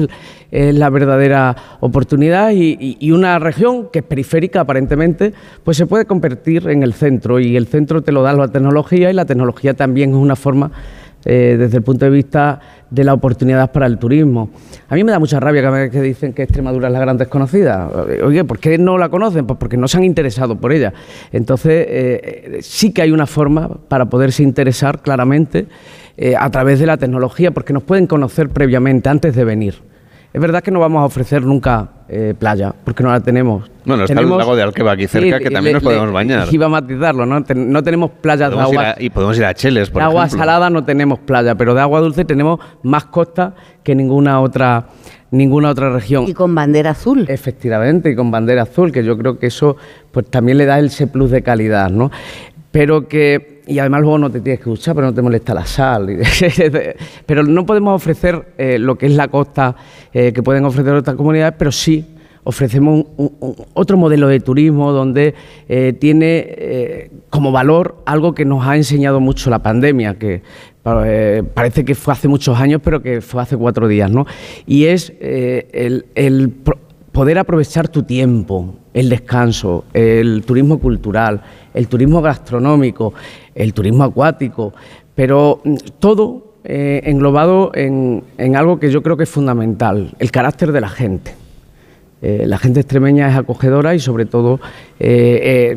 es 0.51 0.75
la 0.75 0.89
verdadera 0.91 1.55
oportunidad 1.79 2.51
y, 2.53 3.11
una 3.11 3.39
región 3.39 3.89
que 3.91 3.99
es 3.99 4.05
periférica 4.05 4.61
aparentemente, 4.61 5.33
pues 5.63 5.77
se 5.77 5.87
puede 5.87 6.05
convertir 6.05 6.69
en 6.69 6.83
el 6.83 6.93
centro 6.93 7.39
y 7.39 7.57
el 7.57 7.67
centro 7.67 8.01
te 8.01 8.11
lo 8.11 8.21
da 8.21 8.33
la 8.33 8.47
tecnología 8.47 9.09
y 9.09 9.13
la 9.13 9.25
tecnología 9.25 9.73
también 9.73 10.11
es 10.11 10.15
una 10.15 10.35
forma 10.35 10.71
eh, 11.25 11.55
desde 11.57 11.77
el 11.77 11.83
punto 11.83 12.05
de 12.05 12.11
vista 12.11 12.59
de 12.89 13.03
la 13.03 13.13
oportunidad 13.13 13.71
para 13.71 13.85
el 13.85 13.97
turismo. 13.97 14.49
A 14.89 14.95
mí 14.95 15.03
me 15.03 15.11
da 15.11 15.19
mucha 15.19 15.39
rabia 15.39 15.89
que 15.89 16.01
dicen 16.01 16.33
que 16.33 16.43
Extremadura 16.43 16.87
es 16.87 16.93
la 16.93 16.99
gran 16.99 17.17
desconocida. 17.17 17.89
Oye, 18.23 18.43
¿por 18.43 18.59
qué 18.59 18.77
no 18.77 18.97
la 18.97 19.09
conocen? 19.09 19.47
Pues 19.47 19.57
porque 19.57 19.77
no 19.77 19.87
se 19.87 19.97
han 19.97 20.03
interesado 20.03 20.57
por 20.57 20.71
ella. 20.71 20.93
Entonces, 21.31 21.85
eh, 21.89 22.59
sí 22.61 22.91
que 22.91 23.01
hay 23.01 23.11
una 23.11 23.25
forma 23.25 23.69
para 23.87 24.05
poderse 24.05 24.43
interesar 24.43 25.01
claramente 25.01 25.67
eh, 26.15 26.35
a 26.37 26.49
través 26.51 26.79
de 26.79 26.85
la 26.85 26.97
tecnología, 26.97 27.51
porque 27.51 27.73
nos 27.73 27.81
pueden 27.83 28.05
conocer 28.05 28.49
previamente, 28.49 29.09
antes 29.09 29.35
de 29.35 29.43
venir. 29.43 29.92
Es 30.33 30.41
verdad 30.41 30.63
que 30.63 30.71
no 30.71 30.79
vamos 30.79 30.99
a 31.03 31.05
ofrecer 31.05 31.43
nunca 31.43 31.89
eh, 32.09 32.33
playa, 32.37 32.73
porque 32.83 33.03
no 33.03 33.11
la 33.11 33.19
tenemos. 33.19 33.69
Bueno, 33.85 34.05
está 34.05 34.19
el 34.19 34.27
lago 34.27 34.55
de 34.55 34.63
Alqueva 34.63 34.93
aquí 34.93 35.05
cerca, 35.05 35.37
que 35.37 35.51
también 35.51 35.75
nos 35.75 35.83
podemos 35.83 36.11
bañar. 36.11 36.47
Iba 36.51 36.65
a 36.65 36.69
matizarlo, 36.69 37.27
¿no? 37.27 37.43
no 37.55 37.83
tenemos 37.83 38.09
playas 38.19 38.49
de 38.49 38.59
agua... 38.59 38.95
y 38.97 39.11
podemos 39.11 39.37
ir 39.37 39.45
a 39.45 39.53
Cheles, 39.53 39.91
por 39.91 40.01
De 40.01 40.05
agua 40.07 40.27
salada 40.29 40.71
no 40.71 40.83
tenemos 40.83 41.19
playa, 41.19 41.53
pero 41.53 41.75
de 41.75 41.81
agua 41.81 41.99
dulce 41.99 42.25
tenemos 42.25 42.59
más 42.81 43.05
costa 43.05 43.53
que 43.83 43.93
ninguna 43.93 44.41
otra 44.41 44.87
ninguna 45.29 45.69
otra 45.69 45.91
región. 45.91 46.25
Y 46.27 46.33
con 46.33 46.55
bandera 46.55 46.91
azul. 46.91 47.25
Efectivamente, 47.27 48.09
y 48.09 48.15
con 48.15 48.31
bandera 48.31 48.63
azul, 48.63 48.91
que 48.91 49.03
yo 49.03 49.15
creo 49.17 49.37
que 49.37 49.47
eso 49.47 49.77
pues 50.11 50.27
también 50.31 50.57
le 50.57 50.65
da 50.65 50.79
ese 50.79 51.05
plus 51.05 51.29
de 51.29 51.43
calidad, 51.43 51.89
¿no? 51.89 52.11
Pero 52.71 53.07
que 53.07 53.52
y 53.65 53.79
además 53.79 54.01
luego 54.01 54.17
no 54.17 54.29
te 54.29 54.41
tienes 54.41 54.59
que 54.59 54.69
duchar, 54.69 54.95
pero 54.95 55.07
no 55.07 55.13
te 55.13 55.21
molesta 55.21 55.53
la 55.53 55.65
sal. 55.65 56.07
pero 57.25 57.43
no 57.43 57.65
podemos 57.65 57.95
ofrecer 57.95 58.53
eh, 58.57 58.77
lo 58.77 58.97
que 58.97 59.05
es 59.05 59.13
la 59.13 59.27
costa 59.27 59.75
eh, 60.13 60.33
que 60.33 60.43
pueden 60.43 60.65
ofrecer 60.65 60.93
otras 60.93 61.15
comunidades, 61.15 61.55
pero 61.57 61.71
sí 61.71 62.05
ofrecemos 62.45 63.05
otro 63.73 63.95
modelo 63.95 64.27
de 64.27 64.41
turismo 64.41 64.91
donde 64.91 65.33
eh, 65.69 65.93
tiene 65.97 67.09
como 67.29 67.53
valor 67.53 68.03
algo 68.05 68.35
que 68.35 68.43
nos 68.43 68.67
ha 68.67 68.75
enseñado 68.75 69.21
mucho 69.21 69.49
la 69.49 69.59
pandemia, 69.59 70.15
que 70.15 70.41
parece 70.83 71.85
que 71.85 71.95
fue 71.95 72.11
hace 72.11 72.27
muchos 72.27 72.59
años, 72.59 72.81
pero 72.83 73.01
que 73.01 73.21
fue 73.21 73.41
hace 73.41 73.55
cuatro 73.55 73.87
días, 73.87 74.11
¿no? 74.11 74.25
Y 74.67 74.85
es 74.87 75.13
el, 75.21 76.05
el 76.15 76.53
poder 77.13 77.37
aprovechar 77.37 77.87
tu 77.87 78.03
tiempo, 78.03 78.75
el 78.93 79.07
descanso, 79.07 79.85
el 79.93 80.43
turismo 80.45 80.79
cultural, 80.79 81.41
el 81.73 81.87
turismo 81.87 82.21
gastronómico, 82.21 83.13
el 83.55 83.73
turismo 83.73 84.03
acuático, 84.03 84.73
pero 85.15 85.61
mm, 85.63 85.75
todo 85.99 86.55
eh, 86.63 87.01
englobado 87.05 87.71
en, 87.75 88.23
algo 88.55 88.79
que 88.79 88.91
yo 88.91 89.03
creo 89.03 89.15
que 89.15 89.23
es 89.23 89.29
fundamental, 89.29 90.13
el 90.19 90.31
carácter 90.31 90.71
de 90.71 90.81
la 90.81 90.89
gente. 90.89 91.35
Eh, 92.21 92.45
la 92.47 92.57
gente 92.57 92.79
extremeña 92.79 93.29
es 93.29 93.35
acogedora 93.35 93.93
y 93.93 93.99
sobre 93.99 94.25
todo 94.25 94.59
eh, 94.97 95.75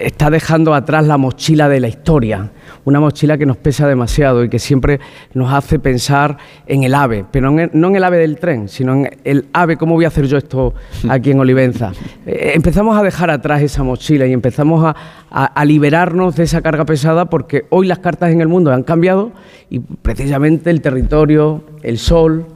está 0.00 0.30
dejando 0.30 0.74
atrás 0.74 1.06
la 1.06 1.16
mochila 1.16 1.68
de 1.68 1.80
la 1.80 1.88
historia 1.88 2.50
una 2.86 3.00
mochila 3.00 3.36
que 3.36 3.44
nos 3.44 3.56
pesa 3.58 3.86
demasiado 3.86 4.44
y 4.44 4.48
que 4.48 4.58
siempre 4.58 5.00
nos 5.34 5.52
hace 5.52 5.78
pensar 5.78 6.38
en 6.66 6.84
el 6.84 6.94
ave, 6.94 7.26
pero 7.30 7.50
no 7.50 7.88
en 7.88 7.96
el 7.96 8.04
ave 8.04 8.16
del 8.18 8.38
tren, 8.38 8.68
sino 8.68 8.94
en 8.94 9.10
el 9.24 9.48
ave, 9.52 9.76
¿cómo 9.76 9.94
voy 9.94 10.04
a 10.04 10.08
hacer 10.08 10.26
yo 10.26 10.38
esto 10.38 10.72
aquí 11.08 11.32
en 11.32 11.40
Olivenza? 11.40 11.92
Eh, 12.26 12.52
empezamos 12.54 12.96
a 12.98 13.02
dejar 13.02 13.30
atrás 13.30 13.62
esa 13.62 13.84
mochila 13.84 14.26
y 14.26 14.32
empezamos 14.32 14.84
a, 14.84 15.44
a 15.44 15.64
liberarnos 15.64 16.34
de 16.34 16.44
esa 16.44 16.60
carga 16.60 16.84
pesada 16.84 17.26
porque 17.26 17.66
hoy 17.70 17.86
las 17.86 18.00
cartas 18.00 18.32
en 18.32 18.40
el 18.40 18.48
mundo 18.48 18.72
han 18.72 18.82
cambiado 18.82 19.32
y 19.70 19.78
precisamente 19.78 20.70
el 20.70 20.80
territorio, 20.80 21.62
el 21.82 21.98
sol, 21.98 22.46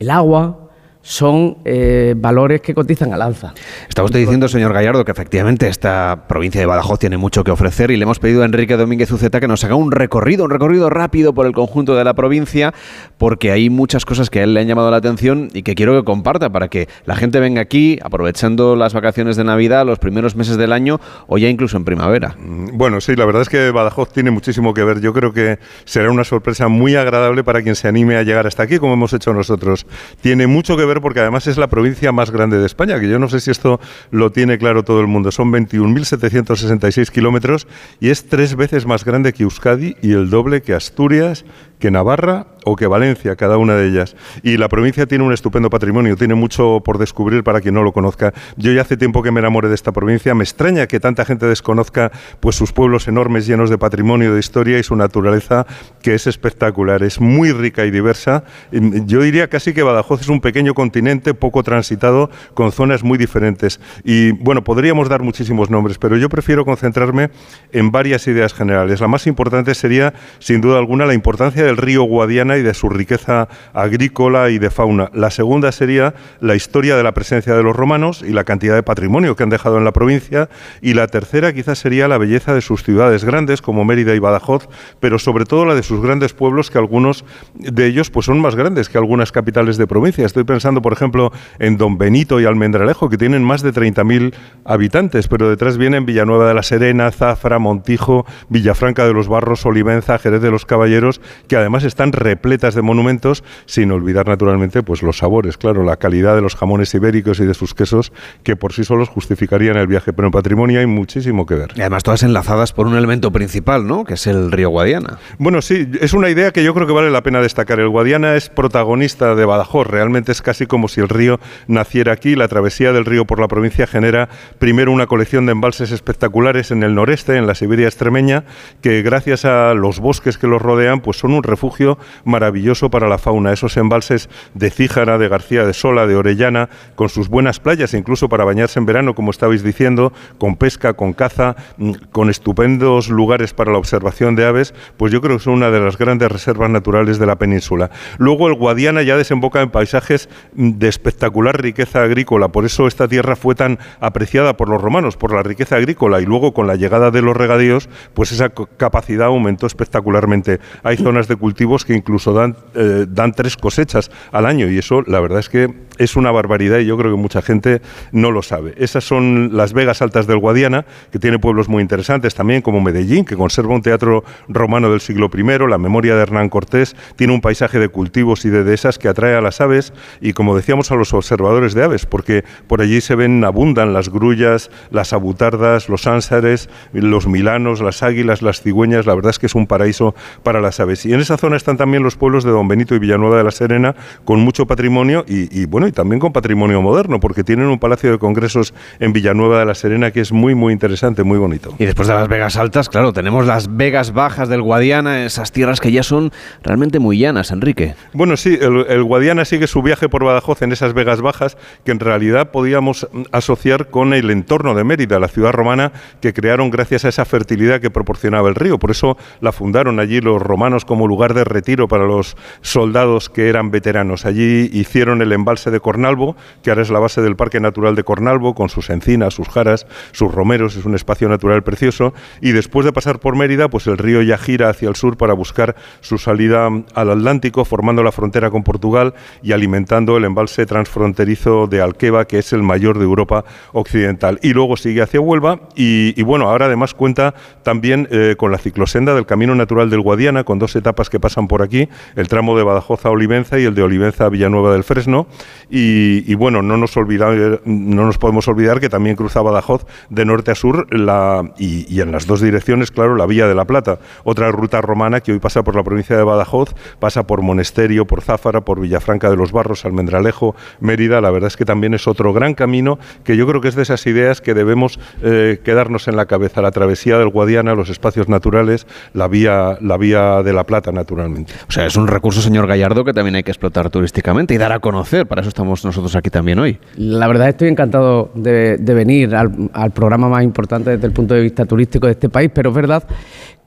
el 0.00 0.10
agua, 0.10 0.61
son 1.02 1.58
eh, 1.64 2.14
valores 2.16 2.60
que 2.60 2.74
cotizan 2.74 3.12
al 3.12 3.22
alza. 3.22 3.52
Está 3.88 4.02
usted 4.02 4.20
diciendo, 4.20 4.48
señor 4.48 4.72
Gallardo, 4.72 5.04
que 5.04 5.12
efectivamente 5.12 5.68
esta 5.68 6.24
provincia 6.28 6.60
de 6.60 6.66
Badajoz 6.66 6.98
tiene 6.98 7.16
mucho 7.16 7.44
que 7.44 7.50
ofrecer 7.50 7.90
y 7.90 7.96
le 7.96 8.04
hemos 8.04 8.18
pedido 8.18 8.42
a 8.42 8.44
Enrique 8.44 8.76
Domínguez 8.76 9.10
Uceta 9.10 9.40
que 9.40 9.48
nos 9.48 9.64
haga 9.64 9.74
un 9.74 9.92
recorrido, 9.92 10.44
un 10.44 10.50
recorrido 10.50 10.90
rápido 10.90 11.34
por 11.34 11.46
el 11.46 11.52
conjunto 11.52 11.96
de 11.96 12.04
la 12.04 12.14
provincia, 12.14 12.72
porque 13.18 13.50
hay 13.50 13.68
muchas 13.68 14.04
cosas 14.04 14.30
que 14.30 14.40
a 14.40 14.44
él 14.44 14.54
le 14.54 14.60
han 14.60 14.68
llamado 14.68 14.90
la 14.90 14.96
atención 14.98 15.48
y 15.52 15.62
que 15.62 15.74
quiero 15.74 15.98
que 15.98 16.04
comparta 16.04 16.50
para 16.50 16.68
que 16.68 16.88
la 17.04 17.16
gente 17.16 17.40
venga 17.40 17.60
aquí 17.60 17.98
aprovechando 18.02 18.76
las 18.76 18.94
vacaciones 18.94 19.36
de 19.36 19.44
Navidad, 19.44 19.84
los 19.84 19.98
primeros 19.98 20.36
meses 20.36 20.56
del 20.56 20.72
año 20.72 21.00
o 21.26 21.38
ya 21.38 21.48
incluso 21.48 21.76
en 21.76 21.84
primavera. 21.84 22.36
Mm, 22.38 22.76
bueno, 22.76 23.00
sí, 23.00 23.16
la 23.16 23.24
verdad 23.24 23.42
es 23.42 23.48
que 23.48 23.70
Badajoz 23.70 24.12
tiene 24.12 24.30
muchísimo 24.30 24.74
que 24.74 24.84
ver. 24.84 25.00
Yo 25.00 25.12
creo 25.12 25.32
que 25.32 25.58
será 25.84 26.10
una 26.10 26.24
sorpresa 26.24 26.68
muy 26.68 26.96
agradable 26.96 27.44
para 27.44 27.62
quien 27.62 27.74
se 27.74 27.88
anime 27.88 28.16
a 28.16 28.22
llegar 28.22 28.46
hasta 28.46 28.62
aquí, 28.62 28.78
como 28.78 28.94
hemos 28.94 29.12
hecho 29.12 29.32
nosotros. 29.32 29.86
Tiene 30.20 30.46
mucho 30.46 30.76
que 30.76 30.84
ver 30.84 30.91
porque 31.00 31.20
además 31.20 31.46
es 31.46 31.56
la 31.56 31.68
provincia 31.68 32.12
más 32.12 32.30
grande 32.30 32.58
de 32.58 32.66
España, 32.66 33.00
que 33.00 33.08
yo 33.08 33.18
no 33.18 33.28
sé 33.28 33.40
si 33.40 33.50
esto 33.50 33.80
lo 34.10 34.30
tiene 34.32 34.58
claro 34.58 34.82
todo 34.84 35.00
el 35.00 35.06
mundo. 35.06 35.32
Son 35.32 35.52
21.766 35.52 37.10
kilómetros 37.10 37.66
y 38.00 38.10
es 38.10 38.28
tres 38.28 38.56
veces 38.56 38.86
más 38.86 39.04
grande 39.04 39.32
que 39.32 39.44
Euskadi 39.44 39.96
y 40.02 40.12
el 40.12 40.30
doble 40.30 40.62
que 40.62 40.74
Asturias, 40.74 41.44
que 41.82 41.90
Navarra 41.90 42.46
o 42.64 42.76
que 42.76 42.86
Valencia, 42.86 43.34
cada 43.34 43.58
una 43.58 43.74
de 43.74 43.88
ellas. 43.88 44.14
Y 44.44 44.56
la 44.56 44.68
provincia 44.68 45.06
tiene 45.06 45.24
un 45.24 45.32
estupendo 45.32 45.68
patrimonio, 45.68 46.16
tiene 46.16 46.36
mucho 46.36 46.80
por 46.84 46.98
descubrir 46.98 47.42
para 47.42 47.60
quien 47.60 47.74
no 47.74 47.82
lo 47.82 47.92
conozca. 47.92 48.32
Yo 48.56 48.72
ya 48.72 48.82
hace 48.82 48.96
tiempo 48.96 49.22
que 49.22 49.32
me 49.32 49.40
enamoré 49.40 49.68
de 49.68 49.74
esta 49.74 49.90
provincia, 49.90 50.32
me 50.34 50.44
extraña 50.44 50.86
que 50.86 51.00
tanta 51.00 51.24
gente 51.24 51.46
desconozca 51.46 52.12
pues 52.38 52.54
sus 52.54 52.72
pueblos 52.72 53.08
enormes 53.08 53.48
llenos 53.48 53.68
de 53.68 53.78
patrimonio, 53.78 54.32
de 54.32 54.38
historia 54.38 54.78
y 54.78 54.84
su 54.84 54.94
naturaleza 54.94 55.66
que 56.02 56.14
es 56.14 56.28
espectacular, 56.28 57.02
es 57.02 57.20
muy 57.20 57.50
rica 57.50 57.84
y 57.84 57.90
diversa. 57.90 58.44
Yo 58.70 59.22
diría 59.22 59.48
casi 59.48 59.74
que 59.74 59.82
Badajoz 59.82 60.20
es 60.20 60.28
un 60.28 60.40
pequeño 60.40 60.74
continente 60.82 61.32
poco 61.32 61.62
transitado 61.62 62.28
con 62.54 62.72
zonas 62.72 63.04
muy 63.04 63.16
diferentes. 63.16 63.78
Y 64.02 64.32
bueno, 64.32 64.64
podríamos 64.64 65.08
dar 65.08 65.22
muchísimos 65.22 65.70
nombres, 65.70 65.96
pero 65.98 66.16
yo 66.16 66.28
prefiero 66.28 66.64
concentrarme 66.64 67.30
en 67.70 67.92
varias 67.92 68.26
ideas 68.26 68.52
generales. 68.52 69.00
La 69.00 69.06
más 69.06 69.28
importante 69.28 69.76
sería, 69.76 70.12
sin 70.40 70.60
duda 70.60 70.78
alguna, 70.78 71.06
la 71.06 71.14
importancia 71.14 71.62
de 71.62 71.70
el 71.72 71.76
río 71.76 72.02
Guadiana 72.02 72.56
y 72.56 72.62
de 72.62 72.74
su 72.74 72.88
riqueza 72.88 73.48
agrícola 73.72 74.50
y 74.50 74.58
de 74.58 74.70
fauna. 74.70 75.08
La 75.14 75.30
segunda 75.30 75.70
sería 75.70 76.14
la 76.40 76.56
historia 76.56 76.96
de 76.96 77.04
la 77.04 77.12
presencia 77.12 77.54
de 77.54 77.62
los 77.62 77.76
romanos 77.76 78.24
y 78.26 78.32
la 78.32 78.42
cantidad 78.42 78.74
de 78.74 78.82
patrimonio 78.82 79.36
que 79.36 79.44
han 79.44 79.50
dejado 79.50 79.78
en 79.78 79.84
la 79.84 79.92
provincia. 79.92 80.48
Y 80.80 80.94
la 80.94 81.06
tercera 81.06 81.52
quizás 81.52 81.78
sería 81.78 82.08
la 82.08 82.18
belleza 82.18 82.54
de 82.54 82.60
sus 82.60 82.82
ciudades 82.82 83.24
grandes 83.24 83.62
como 83.62 83.84
Mérida 83.84 84.16
y 84.16 84.18
Badajoz, 84.18 84.68
pero 84.98 85.20
sobre 85.20 85.44
todo 85.44 85.64
la 85.64 85.76
de 85.76 85.84
sus 85.84 86.02
grandes 86.02 86.32
pueblos 86.32 86.70
que 86.72 86.78
algunos 86.78 87.24
de 87.54 87.86
ellos 87.86 88.10
pues 88.10 88.26
son 88.26 88.40
más 88.40 88.56
grandes 88.56 88.88
que 88.88 88.98
algunas 88.98 89.30
capitales 89.30 89.76
de 89.76 89.86
provincia. 89.86 90.26
Estoy 90.26 90.44
pensando 90.44 90.71
por 90.80 90.92
ejemplo, 90.92 91.32
en 91.58 91.76
Don 91.76 91.98
Benito 91.98 92.40
y 92.40 92.46
Almendralejo, 92.46 93.10
que 93.10 93.18
tienen 93.18 93.42
más 93.42 93.62
de 93.62 93.72
30.000 93.72 94.32
habitantes, 94.64 95.28
pero 95.28 95.50
detrás 95.50 95.76
vienen 95.76 96.06
Villanueva 96.06 96.48
de 96.48 96.54
la 96.54 96.62
Serena, 96.62 97.10
Zafra, 97.10 97.58
Montijo, 97.58 98.24
Villafranca 98.48 99.06
de 99.06 99.12
los 99.12 99.28
Barros, 99.28 99.66
Olivenza, 99.66 100.18
Jerez 100.18 100.40
de 100.40 100.50
los 100.50 100.64
Caballeros, 100.64 101.20
que 101.48 101.56
además 101.56 101.84
están 101.84 102.12
repletas 102.12 102.74
de 102.74 102.82
monumentos, 102.82 103.44
sin 103.66 103.90
olvidar 103.92 104.28
naturalmente 104.28 104.82
pues 104.82 105.02
los 105.02 105.18
sabores, 105.18 105.58
claro, 105.58 105.82
la 105.82 105.96
calidad 105.96 106.34
de 106.34 106.42
los 106.42 106.56
jamones 106.56 106.94
ibéricos 106.94 107.40
y 107.40 107.44
de 107.44 107.54
sus 107.54 107.74
quesos, 107.74 108.12
que 108.42 108.56
por 108.56 108.72
sí 108.72 108.84
solos 108.84 109.08
justificarían 109.08 109.76
el 109.76 109.86
viaje, 109.86 110.12
pero 110.12 110.28
en 110.28 110.32
patrimonio 110.32 110.80
hay 110.80 110.86
muchísimo 110.86 111.46
que 111.46 111.54
ver. 111.54 111.72
Y 111.74 111.80
además 111.80 112.02
todas 112.02 112.22
enlazadas 112.22 112.72
por 112.72 112.86
un 112.86 112.96
elemento 112.96 113.32
principal, 113.32 113.86
¿no? 113.86 114.04
Que 114.04 114.14
es 114.14 114.26
el 114.26 114.52
río 114.52 114.70
Guadiana. 114.70 115.18
Bueno, 115.38 115.62
sí, 115.62 115.90
es 116.00 116.12
una 116.12 116.30
idea 116.30 116.52
que 116.52 116.62
yo 116.64 116.74
creo 116.74 116.86
que 116.86 116.92
vale 116.92 117.10
la 117.10 117.22
pena 117.22 117.40
destacar. 117.40 117.80
El 117.80 117.88
Guadiana 117.88 118.36
es 118.36 118.48
protagonista 118.48 119.34
de 119.34 119.44
Badajoz, 119.44 119.86
realmente 119.86 120.32
es 120.32 120.42
casi 120.42 120.61
como 120.66 120.88
si 120.88 121.00
el 121.00 121.08
río 121.08 121.40
naciera 121.66 122.12
aquí. 122.12 122.36
La 122.36 122.48
travesía 122.48 122.92
del 122.92 123.04
río 123.04 123.24
por 123.24 123.40
la 123.40 123.48
provincia 123.48 123.86
genera 123.86 124.28
primero 124.58 124.92
una 124.92 125.06
colección 125.06 125.46
de 125.46 125.52
embalses 125.52 125.90
espectaculares 125.90 126.70
en 126.70 126.82
el 126.82 126.94
noreste, 126.94 127.36
en 127.36 127.46
la 127.46 127.54
Siberia 127.54 127.86
extremeña, 127.86 128.44
que 128.80 129.02
gracias 129.02 129.44
a 129.44 129.74
los 129.74 130.00
bosques 130.00 130.38
que 130.38 130.46
los 130.46 130.62
rodean, 130.62 131.00
pues 131.00 131.18
son 131.18 131.32
un 131.32 131.42
refugio 131.42 131.98
maravilloso 132.24 132.90
para 132.90 133.08
la 133.08 133.18
fauna. 133.18 133.52
Esos 133.52 133.76
embalses 133.76 134.28
de 134.54 134.70
Cíjara, 134.70 135.18
de 135.18 135.28
García 135.28 135.64
de 135.64 135.74
Sola, 135.74 136.06
de 136.06 136.16
Orellana, 136.16 136.68
con 136.94 137.08
sus 137.08 137.28
buenas 137.28 137.60
playas, 137.60 137.94
incluso 137.94 138.28
para 138.28 138.44
bañarse 138.44 138.78
en 138.78 138.86
verano, 138.86 139.14
como 139.14 139.30
estabais 139.30 139.62
diciendo, 139.62 140.12
con 140.38 140.56
pesca, 140.56 140.94
con 140.94 141.12
caza, 141.12 141.56
mm, 141.76 141.92
con 142.10 142.30
estupendos 142.30 143.08
lugares 143.08 143.54
para 143.54 143.72
la 143.72 143.78
observación 143.78 144.36
de 144.36 144.46
aves, 144.46 144.74
pues 144.96 145.12
yo 145.12 145.20
creo 145.20 145.38
que 145.38 145.44
son 145.44 145.54
una 145.54 145.70
de 145.70 145.80
las 145.80 145.98
grandes 145.98 146.30
reservas 146.30 146.70
naturales 146.70 147.18
de 147.18 147.26
la 147.26 147.36
península. 147.36 147.90
Luego 148.18 148.48
el 148.48 148.54
Guadiana 148.54 149.02
ya 149.02 149.16
desemboca 149.16 149.60
en 149.62 149.70
paisajes 149.70 150.28
de 150.54 150.88
espectacular 150.88 151.60
riqueza 151.60 152.02
agrícola, 152.02 152.48
por 152.48 152.64
eso 152.64 152.86
esta 152.86 153.08
tierra 153.08 153.36
fue 153.36 153.54
tan 153.54 153.78
apreciada 154.00 154.56
por 154.56 154.68
los 154.68 154.80
romanos, 154.80 155.16
por 155.16 155.32
la 155.32 155.42
riqueza 155.42 155.76
agrícola, 155.76 156.20
y 156.20 156.26
luego 156.26 156.52
con 156.52 156.66
la 156.66 156.76
llegada 156.76 157.10
de 157.10 157.22
los 157.22 157.36
regadíos, 157.36 157.88
pues 158.14 158.32
esa 158.32 158.50
capacidad 158.50 159.26
aumentó 159.26 159.66
espectacularmente. 159.66 160.60
Hay 160.82 160.96
zonas 160.96 161.28
de 161.28 161.36
cultivos 161.36 161.84
que 161.84 161.94
incluso 161.94 162.32
dan, 162.32 162.56
eh, 162.74 163.06
dan 163.08 163.32
tres 163.32 163.56
cosechas 163.56 164.10
al 164.30 164.46
año, 164.46 164.68
y 164.70 164.78
eso 164.78 165.02
la 165.02 165.20
verdad 165.20 165.40
es 165.40 165.48
que 165.48 165.72
es 166.04 166.16
una 166.16 166.30
barbaridad 166.30 166.78
y 166.78 166.86
yo 166.86 166.96
creo 166.96 167.10
que 167.10 167.20
mucha 167.20 167.42
gente 167.42 167.82
no 168.12 168.30
lo 168.30 168.42
sabe. 168.42 168.74
Esas 168.76 169.04
son 169.04 169.56
las 169.56 169.72
Vegas 169.72 170.02
Altas 170.02 170.26
del 170.26 170.38
Guadiana, 170.38 170.84
que 171.10 171.18
tiene 171.18 171.38
pueblos 171.38 171.68
muy 171.68 171.82
interesantes 171.82 172.34
también, 172.34 172.62
como 172.62 172.80
Medellín, 172.80 173.24
que 173.24 173.36
conserva 173.36 173.74
un 173.74 173.82
teatro 173.82 174.24
romano 174.48 174.90
del 174.90 175.00
siglo 175.00 175.30
I, 175.32 175.68
la 175.68 175.78
memoria 175.78 176.14
de 176.14 176.22
Hernán 176.22 176.48
Cortés, 176.48 176.96
tiene 177.16 177.32
un 177.32 177.40
paisaje 177.40 177.78
de 177.78 177.88
cultivos 177.88 178.44
y 178.44 178.50
de 178.50 178.64
dehesas 178.64 178.98
que 178.98 179.08
atrae 179.08 179.34
a 179.34 179.40
las 179.40 179.60
aves 179.60 179.92
y, 180.20 180.32
como 180.32 180.56
decíamos, 180.56 180.90
a 180.90 180.94
los 180.94 181.12
observadores 181.14 181.74
de 181.74 181.84
aves, 181.84 182.06
porque 182.06 182.44
por 182.66 182.80
allí 182.80 183.00
se 183.00 183.14
ven, 183.14 183.44
abundan 183.44 183.92
las 183.92 184.08
grullas, 184.08 184.70
las 184.90 185.12
abutardas, 185.12 185.88
los 185.88 186.06
ánsares, 186.06 186.68
los 186.92 187.26
milanos, 187.26 187.80
las 187.80 188.02
águilas, 188.02 188.42
las 188.42 188.62
cigüeñas, 188.62 189.06
la 189.06 189.14
verdad 189.14 189.30
es 189.30 189.38
que 189.38 189.46
es 189.46 189.54
un 189.54 189.66
paraíso 189.66 190.14
para 190.42 190.60
las 190.60 190.80
aves. 190.80 191.04
Y 191.06 191.12
en 191.12 191.20
esa 191.20 191.36
zona 191.36 191.56
están 191.56 191.76
también 191.76 192.02
los 192.02 192.16
pueblos 192.16 192.44
de 192.44 192.50
Don 192.50 192.68
Benito 192.68 192.94
y 192.94 192.98
Villanueva 192.98 193.38
de 193.38 193.44
la 193.44 193.50
Serena, 193.50 193.94
con 194.24 194.40
mucho 194.40 194.66
patrimonio 194.66 195.24
y, 195.26 195.56
y 195.56 195.66
bueno, 195.66 195.86
y 195.92 195.94
también 195.94 196.20
con 196.20 196.32
patrimonio 196.32 196.80
moderno, 196.80 197.20
porque 197.20 197.44
tienen 197.44 197.66
un 197.66 197.78
palacio 197.78 198.10
de 198.10 198.18
congresos 198.18 198.72
en 198.98 199.12
Villanueva 199.12 199.58
de 199.58 199.66
la 199.66 199.74
Serena 199.74 200.10
que 200.10 200.20
es 200.20 200.32
muy, 200.32 200.54
muy 200.54 200.72
interesante, 200.72 201.22
muy 201.22 201.38
bonito. 201.38 201.74
Y 201.78 201.84
después 201.84 202.08
de 202.08 202.14
las 202.14 202.28
Vegas 202.28 202.56
altas, 202.56 202.88
claro, 202.88 203.12
tenemos 203.12 203.46
las 203.46 203.76
Vegas 203.76 204.12
bajas 204.12 204.48
del 204.48 204.62
Guadiana, 204.62 205.26
esas 205.26 205.52
tierras 205.52 205.80
que 205.80 205.92
ya 205.92 206.02
son 206.02 206.32
realmente 206.62 206.98
muy 206.98 207.18
llanas, 207.18 207.50
Enrique. 207.50 207.94
Bueno, 208.14 208.36
sí, 208.36 208.58
el, 208.60 209.02
Guadiana 209.04 209.44
sigue 209.44 209.66
su 209.66 209.82
viaje 209.82 210.08
por 210.08 210.24
Badajoz 210.24 210.62
en 210.62 210.72
esas 210.72 210.94
Vegas 210.94 211.20
bajas 211.20 211.58
que 211.84 211.90
en 211.90 212.00
realidad 212.00 212.50
podíamos 212.50 213.08
asociar 213.32 213.90
con 213.90 214.14
el 214.14 214.30
entorno 214.30 214.74
de 214.74 214.84
Mérida, 214.84 215.18
la 215.18 215.28
ciudad 215.28 215.52
romana 215.52 215.92
que 216.20 216.32
crearon 216.32 216.70
gracias 216.70 217.04
a 217.04 217.08
esa 217.10 217.24
fertilidad 217.24 217.80
que 217.80 217.90
proporcionaba 217.90 218.48
el 218.48 218.54
río. 218.54 218.78
Por 218.78 218.90
eso 218.90 219.18
la 219.40 219.52
fundaron 219.52 220.00
allí 220.00 220.20
los 220.20 220.40
romanos 220.40 220.84
como 220.84 221.06
lugar 221.06 221.34
de 221.34 221.44
retiro 221.44 221.88
para 221.88 222.06
los 222.06 222.36
soldados 222.62 223.28
que 223.28 223.48
eran 223.48 223.70
veteranos. 223.70 224.24
Allí 224.24 224.70
hicieron 224.72 225.20
el 225.20 225.32
embalse 225.32 225.70
de 225.72 225.80
Cornalvo, 225.80 226.36
que 226.62 226.70
ahora 226.70 226.82
es 226.82 226.90
la 226.90 227.00
base 227.00 227.20
del 227.22 227.34
Parque 227.34 227.58
Natural 227.58 227.96
de 227.96 228.04
Cornalvo, 228.04 228.54
con 228.54 228.68
sus 228.68 228.90
encinas, 228.90 229.34
sus 229.34 229.48
jaras, 229.48 229.86
sus 230.12 230.32
romeros, 230.32 230.76
es 230.76 230.84
un 230.84 230.94
espacio 230.94 231.28
natural 231.28 231.62
precioso. 231.62 232.14
Y 232.40 232.52
después 232.52 232.86
de 232.86 232.92
pasar 232.92 233.18
por 233.18 233.36
Mérida, 233.36 233.68
pues 233.68 233.86
el 233.86 233.98
río 233.98 234.22
ya 234.22 234.38
gira 234.38 234.68
hacia 234.68 234.88
el 234.88 234.96
sur 234.96 235.16
para 235.16 235.34
buscar 235.34 235.74
su 236.00 236.18
salida 236.18 236.68
al 236.94 237.10
Atlántico, 237.10 237.64
formando 237.64 238.02
la 238.02 238.12
frontera 238.12 238.50
con 238.50 238.62
Portugal 238.62 239.14
y 239.42 239.52
alimentando 239.52 240.16
el 240.16 240.24
embalse 240.24 240.66
transfronterizo 240.66 241.66
de 241.66 241.80
Alqueva, 241.80 242.26
que 242.26 242.38
es 242.38 242.52
el 242.52 242.62
mayor 242.62 242.98
de 242.98 243.04
Europa 243.04 243.44
Occidental. 243.72 244.38
Y 244.42 244.52
luego 244.52 244.76
sigue 244.76 245.02
hacia 245.02 245.20
Huelva 245.20 245.60
y, 245.74 246.20
bueno, 246.22 246.48
ahora 246.48 246.66
además 246.66 246.94
cuenta 246.94 247.34
también 247.62 248.08
eh, 248.10 248.36
con 248.36 248.52
la 248.52 248.58
ciclosenda 248.58 249.14
del 249.14 249.26
Camino 249.26 249.54
Natural 249.54 249.90
del 249.90 250.00
Guadiana, 250.00 250.44
con 250.44 250.58
dos 250.58 250.76
etapas 250.76 251.10
que 251.10 251.20
pasan 251.20 251.48
por 251.48 251.62
aquí, 251.62 251.88
el 252.16 252.28
tramo 252.28 252.56
de 252.56 252.62
Badajoz 252.62 253.06
a 253.06 253.10
Olivenza 253.10 253.58
y 253.58 253.64
el 253.64 253.74
de 253.74 253.82
Olivenza 253.82 254.26
a 254.26 254.28
Villanueva 254.28 254.72
del 254.72 254.84
Fresno. 254.84 255.26
Y, 255.74 256.34
bueno, 256.34 256.60
no 256.60 256.76
nos, 256.76 256.94
olvidar, 256.98 257.62
no 257.64 258.04
nos 258.04 258.18
podemos 258.18 258.46
olvidar 258.46 258.78
que 258.78 258.90
también 258.90 259.16
cruza 259.16 259.40
Badajoz 259.40 259.86
de 260.10 260.26
norte 260.26 260.50
a 260.50 260.54
sur 260.54 260.86
la, 260.94 261.50
y, 261.56 261.98
en 261.98 262.12
las 262.12 262.26
dos 262.26 262.42
direcciones, 262.42 262.90
claro, 262.90 263.16
la 263.16 263.24
Vía 263.24 263.46
de 263.46 263.54
la 263.54 263.64
Plata, 263.64 263.98
otra 264.22 264.50
ruta 264.50 264.82
romana 264.82 265.22
que 265.22 265.32
hoy 265.32 265.38
pasa 265.38 265.62
por 265.62 265.74
la 265.74 265.82
provincia 265.82 266.14
de 266.14 266.24
Badajoz, 266.24 266.74
pasa 266.98 267.26
por 267.26 267.40
Monesterio, 267.40 268.06
por 268.06 268.20
Záfara, 268.20 268.60
por 268.60 268.80
Villafranca 268.80 269.30
de 269.30 269.36
los 269.36 269.50
Barros, 269.50 269.86
Almendralejo, 269.86 270.54
Mérida. 270.78 271.22
La 271.22 271.30
verdad 271.30 271.48
es 271.48 271.56
que 271.56 271.64
también 271.64 271.94
es 271.94 272.06
otro 272.06 272.34
gran 272.34 272.52
camino 272.52 272.98
que 273.24 273.38
yo 273.38 273.46
creo 273.46 273.62
que 273.62 273.68
es 273.68 273.74
de 273.74 273.84
esas 273.84 274.06
ideas 274.06 274.42
que 274.42 274.52
debemos 274.52 275.00
eh, 275.22 275.58
quedarnos 275.64 276.06
en 276.06 276.16
la 276.16 276.26
cabeza. 276.26 276.60
La 276.60 276.72
travesía 276.72 277.16
del 277.16 277.30
Guadiana, 277.30 277.74
los 277.74 277.88
espacios 277.88 278.28
naturales, 278.28 278.86
la 279.14 279.26
vía, 279.26 279.78
la 279.80 279.96
vía 279.96 280.42
de 280.42 280.52
la 280.52 280.64
Plata, 280.64 280.92
naturalmente. 280.92 281.54
O 281.66 281.72
sea, 281.72 281.86
es 281.86 281.96
un 281.96 282.08
recurso, 282.08 282.42
señor 282.42 282.66
Gallardo, 282.66 283.06
que 283.06 283.14
también 283.14 283.36
hay 283.36 283.42
que 283.42 283.52
explotar 283.52 283.88
turísticamente 283.88 284.52
y 284.52 284.58
dar 284.58 284.72
a 284.72 284.80
conocer. 284.80 285.26
Para 285.26 285.40
eso 285.40 285.48
nosotros 285.64 286.14
aquí 286.16 286.30
también 286.30 286.58
hoy. 286.58 286.78
La 286.96 287.26
verdad 287.28 287.48
estoy 287.48 287.68
encantado 287.68 288.30
de, 288.34 288.76
venir 288.78 289.34
al, 289.34 289.70
al 289.72 289.90
programa 289.90 290.28
más 290.28 290.44
importante 290.44 290.90
desde 290.90 291.06
el 291.06 291.12
punto 291.12 291.34
de 291.34 291.40
vista 291.40 291.64
turístico 291.64 292.06
de 292.06 292.12
este 292.12 292.28
país, 292.28 292.50
pero 292.54 292.70
es 292.70 292.76
verdad 292.76 293.04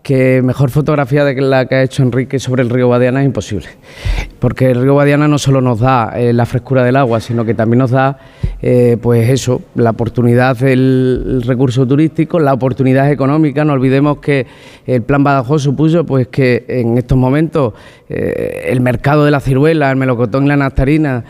que 0.06 0.44
mejor 0.44 0.70
fotografía 0.70 1.26
de 1.26 1.34
la 1.42 1.66
que 1.66 1.74
ha 1.74 1.82
hecho 1.82 2.04
Enrique 2.04 2.38
sobre 2.38 2.62
el 2.62 2.70
río 2.70 2.86
Guadiana 2.86 3.22
es 3.22 3.26
imposible. 3.26 3.70
Porque 4.38 4.70
el 4.70 4.84
río 4.84 4.94
Guadiana 4.94 5.28
no 5.28 5.40
solo 5.40 5.62
nos 5.62 5.80
da 5.80 6.14
eh, 6.16 6.32
la 6.32 6.46
frescura 6.46 6.84
del 6.84 6.96
agua, 6.96 7.20
sino 7.20 7.44
que 7.44 7.56
también 7.56 7.80
nos 7.80 7.90
da, 7.90 8.20
eh, 8.62 8.98
pues 9.02 9.28
eso, 9.28 9.64
la 9.74 9.90
oportunidad 9.90 10.58
del 10.58 11.42
recurso 11.44 11.88
turístico, 11.88 12.40
la 12.40 12.54
oportunidad 12.54 13.12
económica. 13.12 13.66
No 13.66 13.74
olvidemos 13.74 14.20
que 14.20 14.46
el 14.86 15.02
Plan 15.02 15.24
Badajoz 15.24 15.64
supuso 15.64 16.06
pues 16.06 16.28
que 16.28 16.66
en 16.68 17.00
estos 17.00 17.18
momentos 17.18 17.74
eh, 18.08 18.66
el 18.68 18.82
mercado 18.82 19.26
de 19.26 19.32
la 19.32 19.40
ciruela, 19.40 19.90
el 19.90 19.98
melocotón 19.98 20.46
y 20.46 20.50
la 20.50 20.58
nastarina 20.58 21.24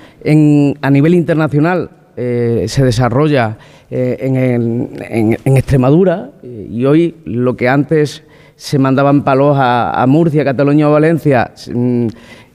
a 0.81 0.89
nivel 0.89 1.15
internacional 1.15 1.91
se 2.17 2.83
desarrolla 2.83 3.57
en, 3.89 4.89
en, 5.45 5.57
Extremadura 5.57 6.31
y 6.43 6.85
hoy 6.85 7.15
lo 7.25 7.57
que 7.57 7.67
antes 7.67 8.23
se 8.55 8.79
mandaban 8.79 9.23
palos 9.23 9.57
a, 9.59 10.05
Murcia, 10.07 10.43
Cataluña 10.43 10.89
o 10.89 10.93
Valencia, 10.93 11.51
mm, 11.73 12.07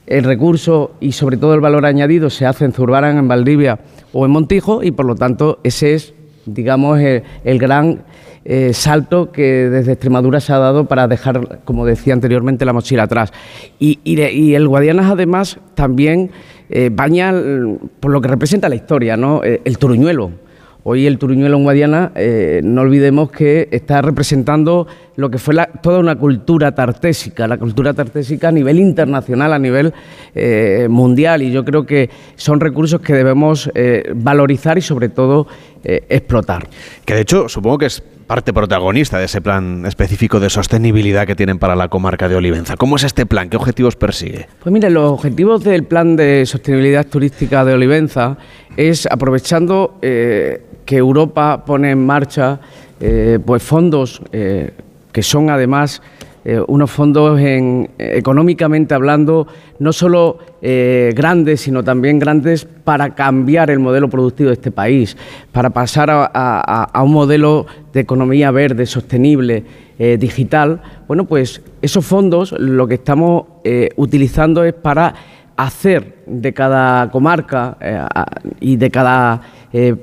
el 0.07 0.25
recurso 0.25 0.93
y 1.01 1.13
sobre 1.13 1.37
todo 1.37 1.55
el 1.55 1.61
valor 1.61 1.87
añadido 1.87 2.31
se 2.31 2.47
hace 2.47 2.65
en 2.65 2.73
Zurbarán, 2.73 3.19
en 3.19 3.29
Valdivia 3.29 3.79
o 4.13 4.25
en 4.25 4.33
Montijo 4.33 4.83
y 4.83 4.91
por 4.91 5.07
lo 5.07 5.15
tanto 5.15 5.61
ese 5.63 5.95
es, 5.95 6.15
digamos, 6.47 6.99
el, 6.99 7.59
gran 7.59 8.03
eh, 8.45 8.73
salto 8.73 9.31
que 9.31 9.69
desde 9.69 9.93
Extremadura 9.93 10.41
se 10.41 10.53
ha 10.53 10.59
dado 10.59 10.87
para 10.87 11.07
dejar, 11.07 11.61
como 11.65 11.87
decía 11.87 12.13
anteriormente, 12.13 12.65
la 12.65 12.73
mochila 12.73 13.05
atrás. 13.05 13.33
Y, 13.79 14.01
el 14.55 14.67
Guadianas 14.67 15.13
además 15.13 15.59
también 15.75 16.31
eh, 16.71 16.91
baña 16.93 17.33
por 18.01 18.11
lo 18.11 18.21
que 18.21 18.29
representa 18.29 18.69
la 18.69 18.75
historia, 18.75 19.17
¿no? 19.17 19.45
Eh, 19.45 19.61
el 19.65 19.79
Turuñuelo 19.79 20.33
Hoy 20.83 21.07
el 21.07 21.19
Turuñuelo 21.19 21.59
en 21.59 21.65
Guadiana, 21.65 22.13
eh, 22.15 22.63
no 22.65 22.81
olvidemos 22.81 23.31
que 23.31 23.69
está 23.71 24.01
representando 24.01 24.87
lo 25.17 25.31
que 25.31 25.37
fue 25.37 25.55
toda 25.83 25.99
una 25.99 26.17
cultura 26.17 26.75
tartésica, 26.75 27.47
la 27.47 27.59
cultura 27.59 27.93
tartésica 27.93 28.49
a 28.49 28.53
nivel 28.53 28.79
internacional, 28.79 29.53
a 29.53 29.59
nivel 29.59 29.93
eh, 30.35 30.87
mundial, 30.89 31.43
y 31.43 31.53
yo 31.53 31.67
creo 31.67 31.85
que 31.85 32.09
son 32.37 32.61
recursos 32.61 33.03
que 33.03 33.13
debemos 33.13 33.71
eh, 33.75 34.11
valorizar 34.15 34.79
y 34.79 34.81
sobre 34.81 35.11
todo 35.11 35.47
explotar. 35.83 36.67
Que 37.07 37.15
de 37.15 37.21
hecho 37.23 37.49
supongo 37.49 37.79
que 37.79 37.87
es 37.87 38.03
parte 38.31 38.53
protagonista 38.53 39.19
de 39.19 39.25
ese 39.25 39.41
plan 39.41 39.85
específico 39.87 40.39
de 40.39 40.51
sostenibilidad 40.51 41.27
que 41.27 41.35
tienen 41.35 41.59
para 41.59 41.75
la 41.75 41.89
comarca 41.89 42.29
de 42.29 42.37
Olivenza. 42.37 42.77
¿Cómo 42.77 42.95
es 42.95 43.03
este 43.03 43.27
plan? 43.27 43.51
¿Qué 43.51 43.57
objetivos 43.57 43.97
persigue? 43.97 44.47
Pues 44.63 44.73
mire, 44.73 44.89
los 44.89 45.11
objetivos 45.11 45.65
del 45.65 45.83
plan 45.83 46.15
de 46.15 46.47
sostenibilidad 46.47 47.05
turística 47.09 47.65
de 47.65 47.75
Olivenza 47.75 48.37
es 48.77 49.09
aprovechando 49.11 49.99
que 50.01 50.97
Europa 50.97 51.65
pone 51.65 51.91
en 51.91 52.07
marcha 52.07 52.61
eh, 53.01 53.41
pues 53.45 53.65
fondos 53.65 54.23
eh, 54.31 54.75
que 55.11 55.25
son 55.25 55.51
además 55.51 56.01
eh, 56.43 56.59
unos 56.69 56.91
fondos 56.91 57.39
en, 57.39 57.91
económicamente 57.99 58.95
hablando, 58.95 59.47
no 59.79 59.93
solo 59.93 60.39
eh, 60.63 61.13
grandes, 61.15 61.61
sino 61.61 61.85
también 61.85 62.19
grandes 62.19 62.65
para 62.65 63.15
cambiar 63.15 63.71
el 63.71 63.79
modelo 63.79 64.09
productivo 64.09 64.49
de 64.49 64.55
este 64.55 64.71
país, 64.71 65.19
para 65.53 65.69
pasar 65.69 66.09
a, 66.11 67.03
un 67.05 67.13
modelo 67.13 67.67
de 67.93 68.01
economía 68.01 68.51
verde, 68.53 68.87
sostenible, 68.87 69.65
eh, 69.99 70.17
digital. 70.19 70.81
Bueno, 71.07 71.27
pues 71.27 71.61
esos 71.83 72.07
fondos 72.07 72.53
lo 72.53 72.89
que 72.89 72.95
estamos 72.95 73.45
utilizando 73.97 74.65
es 74.65 74.73
para 74.73 75.15
hacer 75.57 76.23
de 76.27 76.55
cada 76.55 77.11
comarca 77.11 77.77
y 78.61 78.77
de 78.77 78.91
cada 78.91 79.43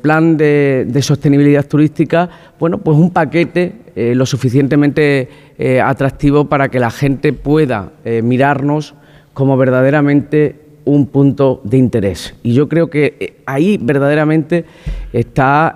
plan 0.02 0.38
de, 0.38 1.00
sostenibilidad 1.02 1.66
turística, 1.68 2.30
bueno, 2.60 2.78
pues 2.78 2.98
un 2.98 3.12
paquete 3.12 3.74
lo 4.16 4.26
suficientemente 4.26 5.28
eh, 5.60 5.82
atractivo 5.82 6.46
para 6.46 6.70
que 6.70 6.80
la 6.80 6.92
gente 6.92 7.34
pueda 7.34 7.94
eh, 8.06 8.22
mirarnos 8.22 8.94
como 9.34 9.58
verdaderamente 9.58 10.56
un 10.86 11.08
punto 11.08 11.62
de 11.64 11.78
interés. 11.78 12.36
Y 12.44 12.54
yo 12.54 12.70
creo 12.70 12.92
que 12.92 13.16
eh, 13.20 13.34
ahí 13.48 13.80
verdaderamente 13.82 14.66
está 15.12 15.74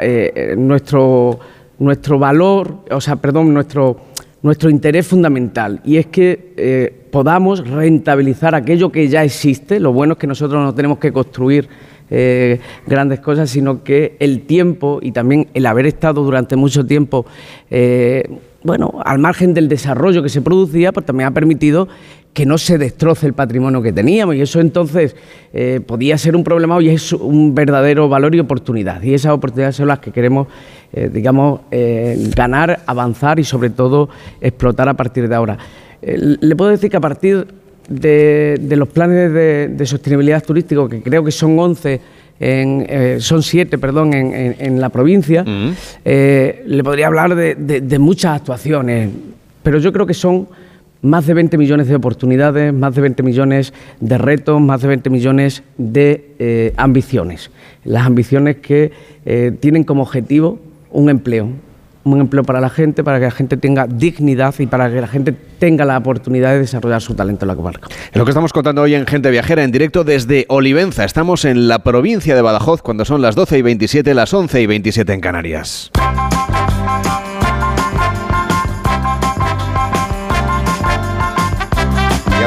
nuestro, 0.56 1.40
nuestro 1.80 2.20
valor, 2.20 2.86
o 2.92 3.02
sea, 3.02 3.16
perdón, 3.16 3.52
nuestro, 3.56 3.98
nuestro 4.44 4.70
interés 4.70 5.08
fundamental. 5.08 5.82
Y 5.84 5.98
es 5.98 6.06
que 6.06 7.08
podamos 7.10 7.68
rentabilizar 7.68 8.54
aquello 8.54 8.92
que 8.92 9.08
ya 9.08 9.24
existe. 9.24 9.80
Lo 9.80 9.94
bueno 9.94 10.14
es 10.14 10.20
que 10.20 10.28
nosotros 10.28 10.64
no 10.64 10.76
tenemos 10.76 11.00
que 11.00 11.12
construir 11.12 11.68
grandes 12.86 13.22
cosas, 13.22 13.50
sino 13.50 13.84
que 13.84 14.18
el 14.20 14.42
tiempo 14.42 15.00
y 15.02 15.14
también 15.14 15.48
el 15.54 15.66
haber 15.66 15.86
estado 15.86 16.24
durante 16.24 16.58
mucho 16.58 16.86
tiempo 16.86 17.26
bueno, 18.64 19.02
al 19.04 19.20
margen 19.20 19.54
del 19.54 19.68
desarrollo 19.68 20.22
que 20.22 20.30
se 20.30 20.42
producía, 20.42 20.92
pues 20.92 21.06
también 21.06 21.28
ha 21.28 21.34
permitido 21.34 21.88
que 22.34 22.46
no 22.46 22.58
se 22.58 22.78
destroce 22.78 23.28
el 23.28 23.34
patrimonio 23.34 23.82
que 23.82 23.92
teníamos 23.92 24.36
y 24.36 24.42
eso 24.42 24.62
entonces 24.62 25.16
eh, 25.52 25.82
podía 25.86 26.18
ser 26.18 26.36
un 26.36 26.44
problema 26.44 26.82
y 26.82 26.90
es 26.90 27.12
un 27.12 27.54
verdadero 27.54 28.08
valor 28.08 28.34
y 28.36 28.40
oportunidad 28.40 29.02
y 29.02 29.14
esas 29.14 29.34
oportunidades 29.34 29.76
son 29.76 29.88
las 29.88 30.00
que 30.00 30.12
queremos, 30.12 30.48
eh, 30.94 31.10
digamos, 31.12 31.62
eh, 31.72 32.30
ganar, 32.36 32.82
avanzar 32.86 33.40
y 33.40 33.44
sobre 33.44 33.70
todo 33.70 34.10
explotar 34.40 34.88
a 34.88 34.94
partir 34.94 35.28
de 35.28 35.36
ahora. 35.36 35.58
le 36.02 36.56
puedo 36.56 36.72
decir 36.72 36.90
que 36.90 36.98
a 36.98 37.02
partir 37.02 37.48
de, 37.92 38.60
los 38.76 38.88
planes 38.90 39.34
de, 39.34 39.68
de, 39.68 39.86
sostenibilidad 39.86 40.44
turístico, 40.44 40.88
que 40.88 41.02
creo 41.02 41.24
que 41.24 41.32
son 41.32 41.58
11, 41.60 42.02
eh, 42.44 43.18
son 43.20 43.44
siete, 43.44 43.78
perdón, 43.78 44.16
en, 44.16 44.82
la 44.82 44.90
provincia, 44.90 45.46
eh, 46.04 46.64
le 46.66 46.84
podría 46.84 47.06
hablar 47.06 47.36
de, 47.36 48.00
muchas 48.00 48.38
actuaciones, 48.38 49.12
pero 49.62 49.78
yo 49.78 49.94
creo 49.94 50.08
que 50.08 50.16
son 50.16 50.48
más 51.04 51.28
de 51.28 51.36
20 51.36 51.56
millones 51.60 51.88
de 51.88 51.96
oportunidades, 51.96 52.74
más 52.74 52.96
de 52.96 53.02
20 53.02 53.22
millones 53.22 53.74
de 54.00 54.18
retos, 54.18 54.60
más 54.60 54.82
de 54.82 54.88
20 54.88 55.12
millones 55.12 55.62
de 55.78 56.34
eh, 56.40 56.74
ambiciones. 56.78 57.52
Las 57.84 58.08
ambiciones 58.08 58.58
que 58.58 58.92
tienen 59.60 59.84
como 59.84 60.02
objetivo 60.02 60.60
un 60.90 61.12
empleo, 61.12 61.50
un 62.04 62.20
empleo 62.20 62.44
para 62.44 62.60
la 62.60 62.70
gente, 62.70 63.04
para 63.04 63.20
que 63.20 63.26
la 63.26 63.32
gente 63.32 63.58
tenga 63.58 63.88
dignidad 63.88 64.56
y 64.60 64.68
para 64.68 64.92
que 64.92 65.02
la 65.02 65.08
gente 65.08 65.34
tenga 65.60 65.86
la 65.86 65.98
oportunidad 65.98 66.52
de 66.52 66.60
desarrollar 66.60 67.02
su 67.02 67.14
talento 67.14 67.46
en 67.46 67.50
la 67.50 67.56
comarca. 67.56 67.88
Es 68.12 68.18
lo 68.18 68.26
que 68.26 68.32
estamos 68.32 68.54
contando 68.54 68.82
hoy 68.82 68.96
en 68.96 69.06
Gente 69.06 69.30
Viajera, 69.30 69.64
en 69.64 69.72
directo 69.72 70.04
desde 70.04 70.46
Olivenza. 70.50 71.06
Estamos 71.06 71.46
en 71.46 71.68
la 71.68 71.80
provincia 71.80 72.36
de 72.36 72.42
Badajoz 72.42 72.82
cuando 72.82 73.06
son 73.06 73.22
las 73.22 73.36
12 73.36 73.60
y 73.60 73.62
27, 73.62 74.14
las 74.14 74.34
11 74.34 74.62
y 74.62 74.66
27 74.68 75.14
en 75.14 75.22
Canarias. 75.22 75.92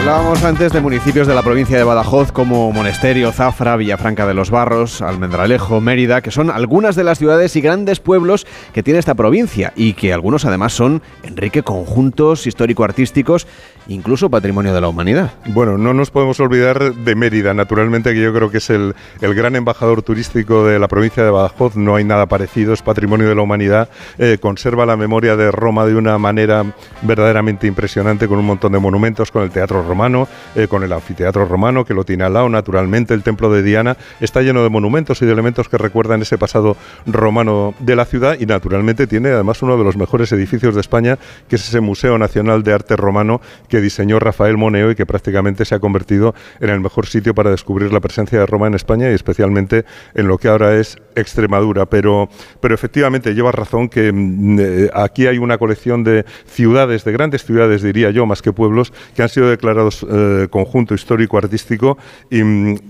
Hablábamos 0.04 0.44
antes 0.44 0.70
de 0.70 0.82
municipios 0.82 1.26
de 1.26 1.34
la 1.34 1.42
provincia 1.42 1.78
de 1.78 1.82
Badajoz 1.82 2.30
como 2.30 2.70
Monesterio, 2.72 3.32
Zafra, 3.32 3.74
Villafranca 3.76 4.26
de 4.26 4.34
los 4.34 4.50
Barros, 4.50 5.00
Almendralejo, 5.00 5.80
Mérida, 5.80 6.20
que 6.20 6.30
son 6.30 6.50
algunas 6.50 6.94
de 6.94 7.04
las 7.04 7.16
ciudades 7.16 7.56
y 7.56 7.62
grandes 7.62 8.00
pueblos 8.00 8.46
que 8.74 8.82
tiene 8.82 8.98
esta 8.98 9.14
provincia 9.14 9.72
y 9.76 9.94
que 9.94 10.12
algunos 10.12 10.44
además 10.44 10.74
son, 10.74 11.00
Enrique, 11.22 11.62
conjuntos 11.62 12.46
histórico-artísticos 12.46 13.46
incluso 13.88 14.30
patrimonio 14.30 14.74
de 14.74 14.80
la 14.80 14.88
humanidad. 14.88 15.32
Bueno, 15.46 15.78
no 15.78 15.94
nos 15.94 16.10
podemos 16.10 16.40
olvidar 16.40 16.94
de 16.94 17.14
Mérida, 17.14 17.54
naturalmente, 17.54 18.14
que 18.14 18.22
yo 18.22 18.32
creo 18.32 18.50
que 18.50 18.58
es 18.58 18.70
el, 18.70 18.94
gran 19.20 19.56
embajador 19.56 20.02
turístico 20.02 20.66
de 20.66 20.78
la 20.78 20.88
provincia 20.88 21.24
de 21.24 21.30
Badajoz, 21.30 21.76
no 21.76 21.96
hay 21.96 22.04
nada 22.04 22.26
parecido, 22.26 22.72
es 22.72 22.82
patrimonio 22.82 23.28
de 23.28 23.34
la 23.34 23.42
humanidad, 23.42 23.88
eh, 24.18 24.38
conserva 24.40 24.86
la 24.86 24.96
memoria 24.96 25.36
de 25.36 25.50
Roma 25.50 25.86
de 25.86 25.94
una 25.94 26.18
manera 26.18 26.64
verdaderamente 27.02 27.66
impresionante, 27.66 28.28
con 28.28 28.38
un 28.38 28.46
montón 28.46 28.72
de 28.72 28.78
monumentos, 28.78 29.30
con 29.30 29.42
el 29.42 29.50
teatro 29.50 29.82
romano, 29.82 30.28
eh, 30.54 30.68
con 30.68 30.82
el 30.82 30.92
anfiteatro 30.92 31.44
romano, 31.46 31.84
que 31.84 31.94
lo 31.94 32.04
tiene 32.04 32.24
al 32.24 32.34
lado, 32.34 32.48
naturalmente, 32.48 33.14
el 33.14 33.22
templo 33.22 33.50
de 33.50 33.62
Diana, 33.62 33.96
está 34.20 34.42
lleno 34.42 34.62
de 34.62 34.68
monumentos 34.68 35.20
y 35.22 35.26
de 35.26 35.32
elementos 35.32 35.68
que 35.68 35.78
recuerdan 35.78 36.22
ese 36.22 36.38
pasado 36.38 36.76
romano 37.06 37.74
de 37.80 37.96
la 37.96 38.04
ciudad 38.04 38.36
y 38.38 38.46
naturalmente 38.46 39.06
tiene 39.06 39.30
además 39.30 39.62
uno 39.62 39.76
de 39.76 39.84
los 39.84 39.96
mejores 39.96 40.32
edificios 40.32 40.74
de 40.74 40.80
España, 40.80 41.18
que 41.48 41.56
es 41.56 41.68
ese 41.68 41.80
Museo 41.80 42.18
Nacional 42.18 42.62
de 42.62 42.72
Arte 42.72 42.96
Romano, 42.96 43.40
diseñó 43.80 44.18
Rafael 44.18 44.56
Moneo 44.56 44.90
y 44.90 44.94
que 44.94 45.06
prácticamente 45.06 45.64
se 45.64 45.74
ha 45.74 45.80
convertido 45.80 46.34
en 46.60 46.70
el 46.70 46.80
mejor 46.80 47.06
sitio 47.06 47.34
para 47.34 47.50
descubrir 47.50 47.92
la 47.92 48.00
presencia 48.00 48.38
de 48.38 48.46
Roma 48.46 48.66
en 48.66 48.74
España 48.74 49.10
y 49.10 49.14
especialmente 49.14 49.84
en 50.14 50.28
lo 50.28 50.38
que 50.38 50.48
ahora 50.48 50.76
es 50.76 50.96
Extremadura. 51.16 51.86
Pero, 51.86 52.28
pero 52.60 52.74
efectivamente 52.74 53.34
lleva 53.34 53.52
razón 53.52 53.88
que 53.88 54.12
mm, 54.12 54.58
eh, 54.60 54.90
aquí 54.94 55.26
hay 55.26 55.38
una 55.38 55.58
colección 55.58 56.04
de 56.04 56.24
ciudades, 56.46 57.04
de 57.04 57.12
grandes 57.12 57.44
ciudades, 57.44 57.82
diría 57.82 58.10
yo, 58.10 58.26
más 58.26 58.42
que 58.42 58.52
pueblos, 58.52 58.92
que 59.14 59.22
han 59.22 59.28
sido 59.28 59.48
declarados 59.48 60.04
eh, 60.10 60.48
conjunto 60.50 60.94
histórico-artístico 60.94 61.98
y, 62.30 62.40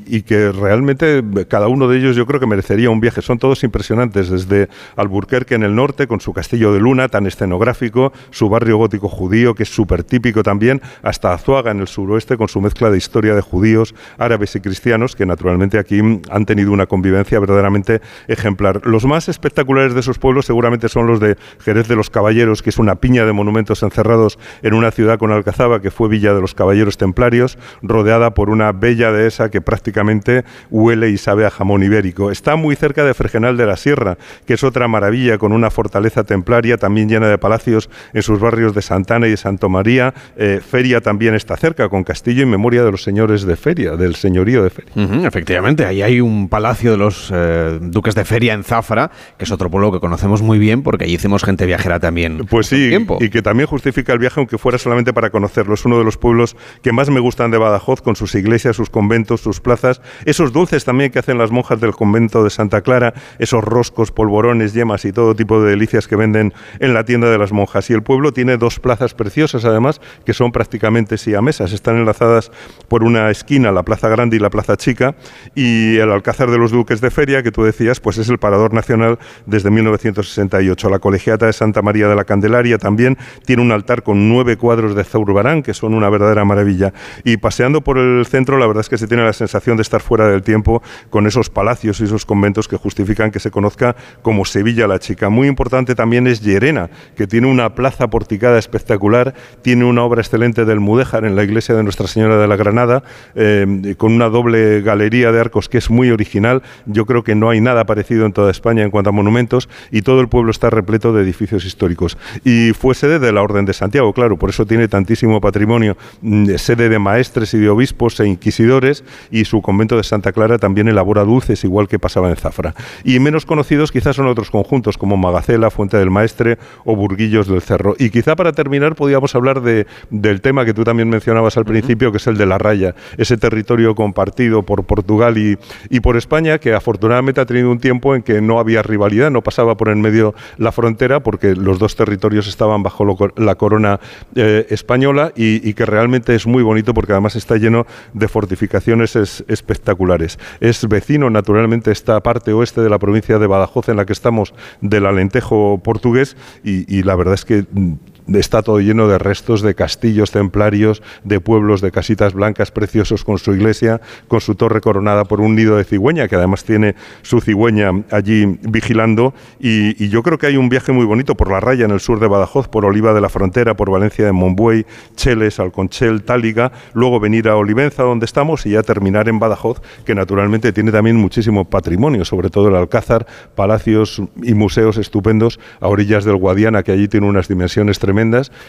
y, 0.06 0.22
que 0.22 0.52
realmente 0.52 1.22
cada 1.48 1.68
uno 1.68 1.88
de 1.88 1.98
ellos 1.98 2.16
yo 2.16 2.26
creo 2.26 2.40
que 2.40 2.46
merecería 2.46 2.90
un 2.90 3.00
viaje. 3.00 3.22
Son 3.22 3.38
todos 3.38 3.64
impresionantes, 3.64 4.30
desde 4.30 4.68
Alburquerque 4.96 5.54
en 5.54 5.62
el 5.62 5.74
norte, 5.74 6.06
con 6.06 6.20
su 6.20 6.32
castillo 6.32 6.72
de 6.72 6.80
luna 6.80 7.08
tan 7.08 7.26
escenográfico, 7.26 8.12
su 8.30 8.48
barrio 8.48 8.78
gótico 8.78 9.08
judío, 9.08 9.54
que 9.54 9.64
es 9.64 9.68
súper 9.68 10.04
típico 10.04 10.42
también, 10.42 10.73
hasta 11.02 11.32
Azuaga 11.32 11.70
en 11.70 11.80
el 11.80 11.88
suroeste 11.88 12.36
con 12.36 12.48
su 12.48 12.60
mezcla 12.60 12.90
de 12.90 12.98
historia 12.98 13.34
de 13.34 13.40
judíos, 13.40 13.94
árabes 14.18 14.54
y 14.56 14.60
cristianos, 14.60 15.16
que 15.16 15.26
naturalmente 15.26 15.78
aquí 15.78 16.00
han 16.30 16.46
tenido 16.46 16.72
una 16.72 16.86
convivencia 16.86 17.38
verdaderamente 17.40 18.00
ejemplar. 18.28 18.80
Los 18.84 19.04
más 19.04 19.28
espectaculares 19.28 19.94
de 19.94 20.00
esos 20.00 20.18
pueblos 20.18 20.46
seguramente 20.46 20.88
son 20.88 21.06
los 21.06 21.20
de 21.20 21.36
Jerez 21.60 21.88
de 21.88 21.96
los 21.96 22.10
Caballeros, 22.10 22.62
que 22.62 22.70
es 22.70 22.78
una 22.78 22.96
piña 22.96 23.24
de 23.24 23.32
monumentos 23.32 23.82
encerrados 23.82 24.38
en 24.62 24.74
una 24.74 24.90
ciudad 24.90 25.18
con 25.18 25.32
Alcazaba, 25.32 25.80
que 25.80 25.90
fue 25.90 26.08
Villa 26.08 26.34
de 26.34 26.40
los 26.40 26.54
Caballeros 26.54 26.98
Templarios, 26.98 27.58
rodeada 27.82 28.34
por 28.34 28.50
una 28.50 28.72
bella 28.72 29.12
dehesa 29.12 29.50
que 29.50 29.60
prácticamente 29.60 30.44
huele 30.70 31.10
y 31.10 31.18
sabe 31.18 31.46
a 31.46 31.50
jamón 31.50 31.82
ibérico. 31.82 32.30
Está 32.30 32.56
muy 32.56 32.76
cerca 32.76 33.04
de 33.04 33.14
Fregenal 33.14 33.56
de 33.56 33.66
la 33.66 33.76
Sierra, 33.76 34.16
que 34.46 34.54
es 34.54 34.64
otra 34.64 34.88
maravilla 34.88 35.38
con 35.38 35.52
una 35.52 35.70
fortaleza 35.70 36.24
templaria 36.24 36.76
también 36.76 37.08
llena 37.08 37.28
de 37.28 37.38
palacios 37.38 37.90
en 38.12 38.22
sus 38.22 38.40
barrios 38.40 38.74
de 38.74 38.82
Santana 38.82 39.26
y 39.26 39.30
de 39.30 39.36
Santo 39.36 39.68
María, 39.68 40.14
eh, 40.36 40.60
Feria 40.64 41.00
también 41.00 41.34
está 41.34 41.56
cerca, 41.56 41.88
con 41.88 42.04
castillo 42.04 42.42
en 42.42 42.50
memoria 42.50 42.82
de 42.82 42.90
los 42.90 43.02
señores 43.02 43.44
de 43.44 43.56
Feria, 43.56 43.96
del 43.96 44.16
señorío 44.16 44.62
de 44.62 44.70
Feria. 44.70 44.92
efectivamente, 45.26 45.84
ahí 45.84 46.02
hay 46.02 46.20
un 46.20 46.48
palacio 46.48 46.92
de 46.92 46.96
los 46.96 47.30
eh, 47.32 47.78
duques 47.80 48.14
de 48.14 48.24
Feria 48.24 48.54
en 48.54 48.64
Zafra, 48.64 49.10
que 49.38 49.44
es 49.44 49.52
otro 49.52 49.70
pueblo 49.70 49.92
que 49.92 50.00
conocemos 50.00 50.42
muy 50.42 50.58
bien 50.58 50.82
porque 50.82 51.04
allí 51.04 51.14
hicimos 51.14 51.44
gente 51.44 51.66
viajera 51.66 52.00
también. 52.00 52.46
Pues 52.48 52.66
sí, 52.66 52.92
y 53.20 53.28
que 53.30 53.42
también 53.42 53.66
justifica 53.66 54.12
el 54.12 54.18
viaje, 54.18 54.40
aunque 54.40 54.58
fuera 54.58 54.78
solamente 54.78 55.12
para 55.12 55.30
conocerlo. 55.30 55.74
Es 55.74 55.84
uno 55.84 55.98
de 55.98 56.04
los 56.04 56.16
pueblos 56.16 56.56
que 56.82 56.92
más 56.92 57.10
me 57.10 57.20
gustan 57.20 57.50
de 57.50 57.58
Badajoz, 57.58 58.00
con 58.02 58.16
sus 58.16 58.34
iglesias, 58.34 58.76
sus 58.76 58.90
conventos, 58.90 59.40
sus 59.40 59.60
plazas, 59.60 60.00
esos 60.24 60.52
dulces 60.52 60.84
también 60.84 61.10
que 61.10 61.18
hacen 61.18 61.38
las 61.38 61.50
monjas 61.50 61.80
del 61.80 61.92
convento 61.92 62.42
de 62.44 62.50
Santa 62.50 62.80
Clara, 62.80 63.14
esos 63.38 63.62
roscos, 63.62 64.10
polvorones, 64.10 64.72
yemas 64.72 65.04
y 65.04 65.12
todo 65.12 65.34
tipo 65.34 65.62
de 65.62 65.70
delicias 65.70 66.08
que 66.08 66.16
venden 66.16 66.52
en 66.80 66.94
la 66.94 67.04
tienda 67.04 67.30
de 67.30 67.38
las 67.38 67.52
monjas. 67.52 67.90
Y 67.90 67.92
el 67.92 68.02
pueblo 68.02 68.32
tiene 68.32 68.56
dos 68.56 68.80
plazas 68.80 69.14
preciosas, 69.14 69.64
además, 69.64 70.00
que 70.24 70.32
son 70.32 70.52
prácticamente 70.54 71.16
mesas 71.42 71.72
Están 71.72 71.98
enlazadas 71.98 72.50
por 72.88 73.02
una 73.02 73.30
esquina, 73.30 73.72
la 73.72 73.82
Plaza 73.82 74.08
Grande 74.08 74.36
y 74.36 74.38
la 74.38 74.50
Plaza 74.50 74.76
Chica, 74.76 75.16
y 75.54 75.96
el 75.96 76.10
Alcázar 76.12 76.50
de 76.50 76.58
los 76.58 76.70
Duques 76.70 77.00
de 77.00 77.10
Feria, 77.10 77.42
que 77.42 77.50
tú 77.50 77.64
decías, 77.64 78.00
pues 78.00 78.18
es 78.18 78.28
el 78.28 78.38
parador 78.38 78.72
nacional 78.72 79.18
desde 79.46 79.70
1968. 79.70 80.88
La 80.88 81.00
Colegiata 81.00 81.46
de 81.46 81.52
Santa 81.52 81.82
María 81.82 82.08
de 82.08 82.14
la 82.14 82.24
Candelaria 82.24 82.78
también 82.78 83.18
tiene 83.44 83.62
un 83.62 83.72
altar 83.72 84.02
con 84.02 84.28
nueve 84.28 84.56
cuadros 84.56 84.94
de 84.94 85.02
Zurbarán, 85.02 85.62
que 85.62 85.74
son 85.74 85.92
una 85.92 86.08
verdadera 86.08 86.44
maravilla. 86.44 86.92
Y 87.24 87.36
paseando 87.36 87.80
por 87.82 87.98
el 87.98 88.24
centro, 88.26 88.56
la 88.56 88.66
verdad 88.66 88.82
es 88.82 88.88
que 88.88 88.98
se 88.98 89.08
tiene 89.08 89.24
la 89.24 89.32
sensación 89.32 89.76
de 89.76 89.82
estar 89.82 90.00
fuera 90.00 90.28
del 90.28 90.42
tiempo 90.42 90.82
con 91.10 91.26
esos 91.26 91.50
palacios 91.50 92.00
y 92.00 92.04
esos 92.04 92.24
conventos 92.24 92.68
que 92.68 92.76
justifican 92.76 93.32
que 93.32 93.40
se 93.40 93.50
conozca 93.50 93.96
como 94.22 94.44
Sevilla 94.44 94.86
la 94.86 95.00
Chica. 95.00 95.28
Muy 95.28 95.48
importante 95.48 95.96
también 95.96 96.28
es 96.28 96.40
Llerena, 96.40 96.90
que 97.16 97.26
tiene 97.26 97.48
una 97.48 97.74
plaza 97.74 98.08
porticada 98.08 98.58
espectacular, 98.58 99.34
tiene 99.62 99.84
una 99.84 100.04
obra 100.04 100.20
excelente 100.20 100.43
del 100.44 100.78
Mudéjar 100.78 101.24
en 101.24 101.36
la 101.36 101.42
iglesia 101.42 101.74
de 101.74 101.82
Nuestra 101.82 102.06
Señora 102.06 102.36
de 102.36 102.46
la 102.46 102.56
Granada, 102.56 103.02
eh, 103.34 103.94
con 103.96 104.12
una 104.12 104.28
doble 104.28 104.82
galería 104.82 105.32
de 105.32 105.40
arcos 105.40 105.70
que 105.70 105.78
es 105.78 105.88
muy 105.88 106.10
original. 106.10 106.62
Yo 106.84 107.06
creo 107.06 107.24
que 107.24 107.34
no 107.34 107.48
hay 107.48 107.62
nada 107.62 107.86
parecido 107.86 108.26
en 108.26 108.34
toda 108.34 108.50
España 108.50 108.82
en 108.82 108.90
cuanto 108.90 109.08
a 109.08 109.12
monumentos 109.12 109.70
y 109.90 110.02
todo 110.02 110.20
el 110.20 110.28
pueblo 110.28 110.50
está 110.50 110.68
repleto 110.68 111.14
de 111.14 111.22
edificios 111.22 111.64
históricos. 111.64 112.18
Y 112.44 112.72
fue 112.72 112.94
sede 112.94 113.18
de 113.18 113.32
la 113.32 113.42
Orden 113.42 113.64
de 113.64 113.72
Santiago, 113.72 114.12
claro, 114.12 114.36
por 114.36 114.50
eso 114.50 114.66
tiene 114.66 114.86
tantísimo 114.86 115.40
patrimonio, 115.40 115.96
mm, 116.20 116.56
sede 116.56 116.90
de 116.90 116.98
maestres 116.98 117.54
y 117.54 117.58
de 117.58 117.70
obispos 117.70 118.20
e 118.20 118.26
inquisidores 118.26 119.02
y 119.30 119.46
su 119.46 119.62
convento 119.62 119.96
de 119.96 120.02
Santa 120.02 120.32
Clara 120.32 120.58
también 120.58 120.88
elabora 120.88 121.24
dulces, 121.24 121.64
igual 121.64 121.88
que 121.88 121.98
pasaba 121.98 122.28
en 122.28 122.36
Zafra. 122.36 122.74
Y 123.02 123.18
menos 123.18 123.46
conocidos 123.46 123.92
quizás 123.92 124.16
son 124.16 124.26
otros 124.26 124.50
conjuntos 124.50 124.98
como 124.98 125.16
Magacela, 125.16 125.70
Fuente 125.70 125.96
del 125.96 126.10
Maestre 126.10 126.58
o 126.84 126.94
Burguillos 126.94 127.48
del 127.48 127.62
Cerro. 127.62 127.94
Y 127.98 128.10
quizá 128.10 128.36
para 128.36 128.52
terminar 128.52 128.94
podíamos 128.94 129.34
hablar 129.34 129.62
de, 129.62 129.86
del 130.34 130.40
tema 130.40 130.64
que 130.64 130.74
tú 130.74 130.82
también 130.82 131.08
mencionabas 131.08 131.56
al 131.56 131.64
principio, 131.64 132.10
que 132.10 132.18
es 132.18 132.26
el 132.26 132.36
de 132.36 132.44
la 132.44 132.58
raya, 132.58 132.96
ese 133.18 133.36
territorio 133.36 133.94
compartido 133.94 134.64
por 134.64 134.82
Portugal 134.82 135.38
y, 135.38 135.56
y 135.90 136.00
por 136.00 136.16
España, 136.16 136.58
que 136.58 136.74
afortunadamente 136.74 137.40
ha 137.40 137.46
tenido 137.46 137.70
un 137.70 137.78
tiempo 137.78 138.16
en 138.16 138.22
que 138.24 138.40
no 138.40 138.58
había 138.58 138.82
rivalidad, 138.82 139.30
no 139.30 139.42
pasaba 139.42 139.76
por 139.76 139.90
en 139.90 140.00
medio 140.00 140.34
la 140.58 140.72
frontera, 140.72 141.20
porque 141.20 141.54
los 141.54 141.78
dos 141.78 141.94
territorios 141.94 142.48
estaban 142.48 142.82
bajo 142.82 143.04
la 143.36 143.54
corona 143.54 144.00
eh, 144.34 144.66
española 144.70 145.32
y, 145.36 145.72
que 145.74 145.86
realmente 145.86 146.34
es 146.34 146.46
muy 146.46 146.62
bonito 146.64 146.94
porque 146.94 147.12
además 147.12 147.36
está 147.36 147.56
lleno 147.56 147.86
de 148.12 148.26
fortificaciones 148.26 149.14
espectaculares. 149.46 150.38
Es 150.58 150.88
vecino, 150.88 151.30
naturalmente, 151.30 151.92
esta 151.92 152.20
parte 152.22 152.52
oeste 152.52 152.80
de 152.80 152.90
la 152.90 152.98
provincia 152.98 153.38
de 153.38 153.46
Badajoz 153.46 153.88
en 153.88 153.96
la 153.96 154.04
que 154.04 154.12
estamos 154.12 154.52
del 154.80 155.06
Alentejo 155.06 155.80
portugués 155.82 156.36
y 156.64 157.02
la 157.04 157.14
verdad 157.14 157.34
es 157.34 157.44
que 157.44 157.64
mm, 157.70 157.94
está 158.32 158.62
todo 158.62 158.80
lleno 158.80 159.06
de 159.08 159.18
restos 159.18 159.60
de 159.60 159.74
castillos 159.74 160.30
templarios, 160.30 161.02
de 161.24 161.40
pueblos 161.40 161.80
de 161.80 161.90
casitas 161.90 162.32
blancas 162.32 162.70
preciosos 162.70 163.24
con 163.24 163.38
su 163.38 163.52
iglesia, 163.52 164.00
con 164.28 164.40
su 164.40 164.54
torre 164.54 164.80
coronada 164.80 165.24
por 165.24 165.40
un 165.40 165.54
nido 165.54 165.76
de 165.76 165.84
cigüeña, 165.84 166.28
que 166.28 166.36
además 166.36 166.64
tiene 166.64 166.94
su 167.22 167.40
cigüeña 167.40 167.90
allí 168.10 168.58
vigilando. 168.62 169.34
Y, 169.60 170.08
yo 170.08 170.22
creo 170.22 170.38
que 170.38 170.46
hay 170.46 170.56
un 170.56 170.68
viaje 170.68 170.92
muy 170.92 171.04
bonito 171.06 171.34
por 171.34 171.50
la 171.50 171.60
raya 171.60 171.84
en 171.86 171.90
el 171.90 171.98
sur 171.98 172.20
de 172.20 172.28
Badajoz, 172.28 172.68
por 172.68 172.84
Oliva 172.84 173.12
de 173.14 173.20
la 173.20 173.28
Frontera, 173.28 173.74
por 173.74 173.90
Valencia 173.90 174.24
de 174.24 174.32
Monbuey, 174.32 174.86
Cheles, 175.16 175.58
Alconchel, 175.58 176.22
Táliga, 176.22 176.72
luego 176.92 177.18
venir 177.18 177.48
a 177.48 177.56
Olivenza, 177.56 178.04
donde 178.04 178.26
estamos, 178.26 178.64
y 178.66 178.70
ya 178.70 178.82
terminar 178.82 179.28
en 179.28 179.38
Badajoz, 179.38 179.82
que 180.04 180.14
naturalmente 180.14 180.72
tiene 180.72 180.92
también 180.92 181.16
muchísimo 181.16 181.64
patrimonio, 181.64 182.24
sobre 182.24 182.50
todo 182.50 182.68
el 182.68 182.76
Alcázar, 182.76 183.26
palacios 183.54 184.22
y 184.42 184.54
museos 184.54 184.98
estupendos 184.98 185.58
a 185.80 185.88
orillas 185.88 186.24
del 186.24 186.36
Guadiana, 186.36 186.82
que 186.82 186.92
allí 186.92 187.08
tiene 187.08 187.26
unas 187.26 187.48
dimensiones 187.48 187.98
tremendas 187.98 188.13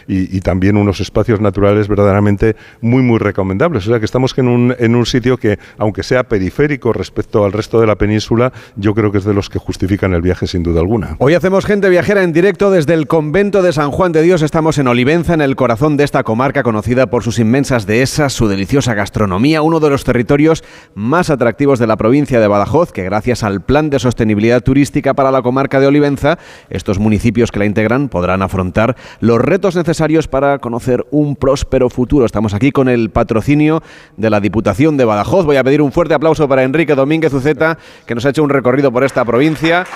y, 0.06 0.40
también 0.40 0.76
unos 0.76 1.00
espacios 1.00 1.40
naturales 1.40 1.88
verdaderamente 1.88 2.56
muy, 2.80 3.02
muy 3.02 3.18
recomendables. 3.18 3.86
O 3.86 3.90
sea 3.90 3.98
que 3.98 4.04
estamos 4.04 4.36
en 4.38 4.48
un, 4.48 4.74
en 4.78 4.94
un 4.94 5.06
sitio 5.06 5.38
que, 5.38 5.58
aunque 5.78 6.02
sea 6.02 6.24
periférico 6.24 6.92
respecto 6.92 7.44
al 7.44 7.52
resto 7.52 7.80
de 7.80 7.86
la 7.86 7.96
península, 7.96 8.52
yo 8.76 8.94
creo 8.94 9.10
que 9.10 9.18
es 9.18 9.24
de 9.24 9.34
los 9.34 9.48
que 9.50 9.58
justifican 9.58 10.12
el 10.12 10.22
viaje 10.22 10.46
sin 10.46 10.62
duda 10.62 10.80
alguna. 10.80 11.16
Hoy 11.18 11.34
hacemos 11.34 11.64
gente 11.64 11.88
viajera 11.88 12.22
en 12.22 12.32
directo 12.32 12.70
desde 12.70 12.94
el 12.94 13.06
convento 13.06 13.62
de 13.62 13.72
San 13.72 13.90
Juan 13.90 14.12
de 14.12 14.22
Dios. 14.22 14.42
Estamos 14.42 14.78
en 14.78 14.88
Olivenza, 14.88 15.34
en 15.34 15.40
el 15.40 15.56
corazón 15.56 15.96
de 15.96 16.04
esta 16.04 16.22
comarca 16.22 16.62
conocida 16.62 17.06
por 17.08 17.22
sus 17.22 17.38
inmensas 17.38 17.86
dehesas, 17.86 18.32
su 18.32 18.48
deliciosa 18.48 18.94
gastronomía, 18.94 19.62
uno 19.62 19.80
de 19.80 19.90
los 19.90 20.04
territorios 20.04 20.64
más 20.94 21.30
atractivos 21.30 21.78
de 21.78 21.86
la 21.86 21.96
provincia 21.96 22.40
de 22.40 22.48
Badajoz, 22.48 22.92
que 22.92 23.04
gracias 23.04 23.42
al 23.42 23.62
plan 23.62 23.90
de 23.90 23.98
sostenibilidad 23.98 24.62
turística 24.62 25.14
para 25.14 25.30
la 25.30 25.42
comarca 25.42 25.80
de 25.80 25.86
Olivenza, 25.86 26.38
estos 26.70 26.98
municipios 26.98 27.50
que 27.52 27.58
la 27.58 27.66
integran 27.66 28.08
podrán 28.08 28.42
afrontar 28.42 28.96
los 29.20 29.35
retos 29.40 29.76
necesarios 29.76 30.28
para 30.28 30.58
conocer 30.58 31.04
un 31.10 31.36
próspero 31.36 31.90
futuro. 31.90 32.26
Estamos 32.26 32.54
aquí 32.54 32.72
con 32.72 32.88
el 32.88 33.10
patrocinio 33.10 33.82
de 34.16 34.30
la 34.30 34.40
Diputación 34.40 34.96
de 34.96 35.04
Badajoz. 35.04 35.44
Voy 35.44 35.56
a 35.56 35.64
pedir 35.64 35.82
un 35.82 35.92
fuerte 35.92 36.14
aplauso 36.14 36.48
para 36.48 36.62
Enrique 36.62 36.94
Domínguez 36.94 37.32
Uceta, 37.32 37.78
que 38.06 38.14
nos 38.14 38.24
ha 38.26 38.30
hecho 38.30 38.42
un 38.42 38.50
recorrido 38.50 38.92
por 38.92 39.04
esta 39.04 39.24
provincia. 39.24 39.86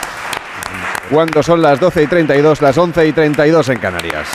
Cuando 1.11 1.43
son 1.43 1.63
las 1.63 1.81
12 1.81 2.05
y 2.05 2.07
32, 2.07 2.63
las 2.63 2.79
11 2.79 3.07
y 3.09 3.13
32 3.13 3.69
en 3.69 3.79
Canarias. 3.79 4.29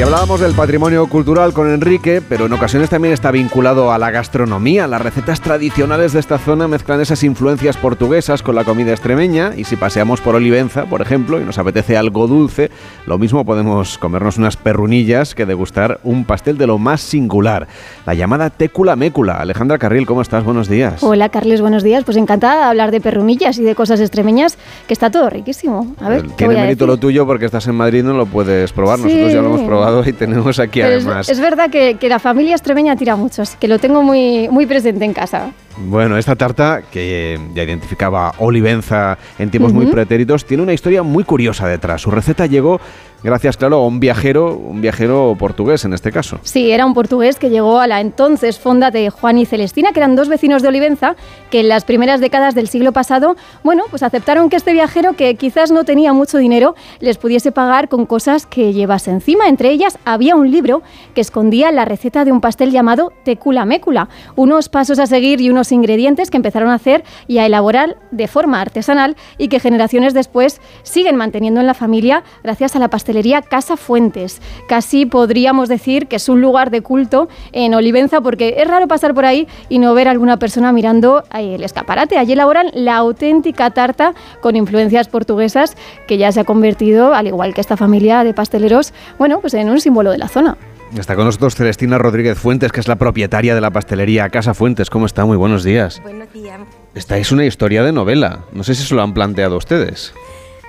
Y 0.00 0.02
hablábamos 0.02 0.40
del 0.40 0.54
patrimonio 0.54 1.06
cultural 1.08 1.52
con 1.52 1.70
Enrique, 1.70 2.22
pero 2.26 2.46
en 2.46 2.52
ocasiones 2.54 2.88
también 2.88 3.12
está 3.12 3.30
vinculado 3.30 3.92
a 3.92 3.98
la 3.98 4.10
gastronomía. 4.10 4.86
Las 4.86 5.02
recetas 5.02 5.42
tradicionales 5.42 6.14
de 6.14 6.20
esta 6.20 6.38
zona 6.38 6.66
mezclan 6.68 7.02
esas 7.02 7.22
influencias 7.22 7.76
portuguesas 7.76 8.42
con 8.42 8.54
la 8.54 8.64
comida 8.64 8.92
extremeña 8.92 9.52
y 9.54 9.64
si 9.64 9.76
paseamos 9.76 10.22
por 10.22 10.36
Olivenza, 10.36 10.86
por 10.86 11.02
ejemplo, 11.02 11.38
y 11.38 11.44
nos 11.44 11.58
apetece 11.58 11.98
algo 11.98 12.26
dulce, 12.28 12.70
lo 13.04 13.18
mismo 13.18 13.44
podemos 13.44 13.98
comernos 13.98 14.38
unas 14.38 14.56
perrunillas 14.56 15.34
que 15.34 15.44
degustar 15.44 16.00
un 16.02 16.24
pastel 16.24 16.56
de 16.56 16.66
lo 16.66 16.78
más 16.78 17.02
singular, 17.02 17.68
la 18.06 18.14
llamada 18.14 18.48
técula 18.48 18.96
mécula. 18.96 19.34
Alejandra 19.34 19.76
Carril, 19.76 20.06
¿cómo 20.06 20.22
estás? 20.22 20.44
Buenos 20.44 20.66
días. 20.66 21.02
Hola, 21.02 21.28
Carles, 21.28 21.60
buenos 21.60 21.82
días. 21.82 22.04
Pues 22.04 22.16
encantada 22.16 22.56
de 22.56 22.64
hablar 22.70 22.90
de 22.90 23.02
perrunillas 23.02 23.58
y 23.58 23.64
de 23.64 23.74
cosas 23.74 24.00
extremeñas, 24.00 24.56
que 24.86 24.94
está 24.94 25.10
todo 25.10 25.28
riquísimo. 25.28 25.94
A 26.00 26.08
ver, 26.08 26.26
Tiene 26.36 26.54
mérito 26.54 26.86
lo 26.86 26.96
tuyo 26.96 27.26
porque 27.26 27.44
estás 27.44 27.66
en 27.66 27.74
Madrid, 27.74 28.02
no 28.02 28.14
lo 28.14 28.24
puedes 28.24 28.72
probar. 28.72 28.98
Nosotros 28.98 29.30
ya 29.30 29.42
lo 29.42 29.48
hemos 29.48 29.60
probado 29.60 29.89
y 30.06 30.12
tenemos 30.12 30.58
aquí 30.58 30.80
además. 30.80 31.28
Es, 31.28 31.40
verdad 31.40 31.70
que, 31.70 31.96
la 32.08 32.18
familia 32.18 32.54
extremeña 32.54 32.96
tira 32.96 33.16
mucho, 33.16 33.42
así 33.42 33.56
que 33.58 33.68
lo 33.68 33.78
tengo 33.78 34.02
muy, 34.02 34.48
muy 34.48 34.66
presente 34.66 35.04
en 35.04 35.12
casa. 35.12 35.52
Bueno, 35.78 36.18
esta 36.18 36.36
tarta, 36.36 36.82
que 36.90 37.38
ya 37.54 37.62
identificaba 37.62 38.34
Olivenza 38.38 39.16
en 39.38 39.50
tiempos 39.50 39.72
muy 39.72 39.86
pretéritos, 39.86 40.44
tiene 40.44 40.62
una 40.62 40.72
historia 40.72 41.02
muy 41.02 41.24
curiosa 41.24 41.66
detrás. 41.68 42.02
Su 42.02 42.10
receta 42.10 42.46
llegó 42.46 42.80
gracias, 43.22 43.56
claro, 43.56 43.76
a 43.76 43.86
un 43.86 44.00
viajero, 44.00 44.56
un 44.56 44.80
viajero 44.80 45.36
portugués 45.38 45.84
en 45.84 45.92
este 45.92 46.12
caso. 46.12 46.38
Sí, 46.42 46.70
era 46.70 46.86
un 46.86 46.94
portugués 46.94 47.38
que 47.38 47.50
llegó 47.50 47.80
a 47.80 47.86
la 47.86 48.00
entonces 48.00 48.58
fonda 48.58 48.90
de 48.90 49.10
Juan 49.10 49.38
y 49.38 49.46
Celestina, 49.46 49.92
que 49.92 50.00
eran 50.00 50.16
dos 50.16 50.28
vecinos 50.28 50.62
de 50.62 50.68
Olivenza, 50.68 51.16
que 51.50 51.60
en 51.60 51.68
las 51.68 51.84
primeras 51.84 52.20
décadas 52.20 52.54
del 52.54 52.68
siglo 52.68 52.92
pasado, 52.92 53.36
bueno, 53.62 53.84
pues 53.90 54.02
aceptaron 54.02 54.48
que 54.48 54.56
este 54.56 54.72
viajero, 54.72 55.14
que 55.14 55.34
quizás 55.34 55.70
no 55.70 55.84
tenía 55.84 56.12
mucho 56.12 56.38
dinero, 56.38 56.74
les 57.00 57.18
pudiese 57.18 57.52
pagar 57.52 57.88
con 57.88 58.06
cosas 58.06 58.46
que 58.46 58.72
llevase 58.72 59.10
encima. 59.10 59.48
Entre 59.48 59.70
ellas 59.70 59.98
había 60.04 60.36
un 60.36 60.50
libro 60.50 60.82
que 61.14 61.20
escondía 61.20 61.70
la 61.72 61.84
receta 61.84 62.24
de 62.24 62.32
un 62.32 62.40
pastel 62.40 62.70
llamado 62.70 63.12
tecula 63.24 63.64
mécula, 63.64 64.08
unos 64.36 64.68
pasos 64.68 64.98
a 64.98 65.06
seguir 65.06 65.40
y 65.40 65.50
unos 65.50 65.59
ingredientes 65.72 66.30
que 66.30 66.36
empezaron 66.36 66.70
a 66.70 66.74
hacer 66.74 67.04
y 67.28 67.38
a 67.38 67.46
elaborar 67.46 67.96
de 68.10 68.26
forma 68.26 68.60
artesanal 68.60 69.16
y 69.38 69.48
que 69.48 69.60
generaciones 69.60 70.14
después 70.14 70.60
siguen 70.82 71.16
manteniendo 71.16 71.60
en 71.60 71.66
la 71.66 71.74
familia 71.74 72.24
gracias 72.42 72.74
a 72.74 72.78
la 72.78 72.88
pastelería 72.88 73.42
Casa 73.42 73.76
Fuentes. 73.76 74.40
Casi 74.68 75.06
podríamos 75.06 75.68
decir 75.68 76.06
que 76.08 76.16
es 76.16 76.28
un 76.28 76.40
lugar 76.40 76.70
de 76.70 76.80
culto 76.80 77.28
en 77.52 77.74
Olivenza 77.74 78.20
porque 78.20 78.56
es 78.58 78.66
raro 78.66 78.88
pasar 78.88 79.14
por 79.14 79.24
ahí 79.24 79.46
y 79.68 79.78
no 79.78 79.94
ver 79.94 80.08
a 80.08 80.12
alguna 80.12 80.38
persona 80.38 80.72
mirando 80.72 81.22
el 81.32 81.62
escaparate. 81.62 82.18
Allí 82.18 82.32
elaboran 82.32 82.70
la 82.72 82.96
auténtica 82.96 83.70
tarta 83.70 84.14
con 84.40 84.56
influencias 84.56 85.08
portuguesas 85.08 85.76
que 86.06 86.18
ya 86.18 86.32
se 86.32 86.40
ha 86.40 86.44
convertido, 86.44 87.14
al 87.14 87.26
igual 87.26 87.54
que 87.54 87.60
esta 87.60 87.76
familia 87.76 88.24
de 88.24 88.34
pasteleros, 88.34 88.92
bueno, 89.18 89.40
pues 89.40 89.54
en 89.54 89.68
un 89.68 89.80
símbolo 89.80 90.10
de 90.10 90.18
la 90.18 90.28
zona. 90.28 90.56
Está 90.98 91.14
con 91.14 91.24
nosotros 91.24 91.54
Celestina 91.54 91.98
Rodríguez 91.98 92.36
Fuentes, 92.36 92.72
que 92.72 92.80
es 92.80 92.88
la 92.88 92.96
propietaria 92.96 93.54
de 93.54 93.60
la 93.60 93.70
pastelería 93.70 94.28
Casa 94.28 94.54
Fuentes. 94.54 94.90
¿Cómo 94.90 95.06
está? 95.06 95.24
Muy 95.24 95.36
buenos 95.36 95.62
días. 95.62 96.00
Buenos 96.02 96.32
días. 96.32 96.60
Esta 96.94 97.16
es 97.16 97.30
una 97.30 97.44
historia 97.44 97.84
de 97.84 97.92
novela. 97.92 98.40
No 98.52 98.64
sé 98.64 98.74
si 98.74 98.84
se 98.84 98.94
lo 98.96 99.02
han 99.02 99.14
planteado 99.14 99.56
ustedes. 99.56 100.12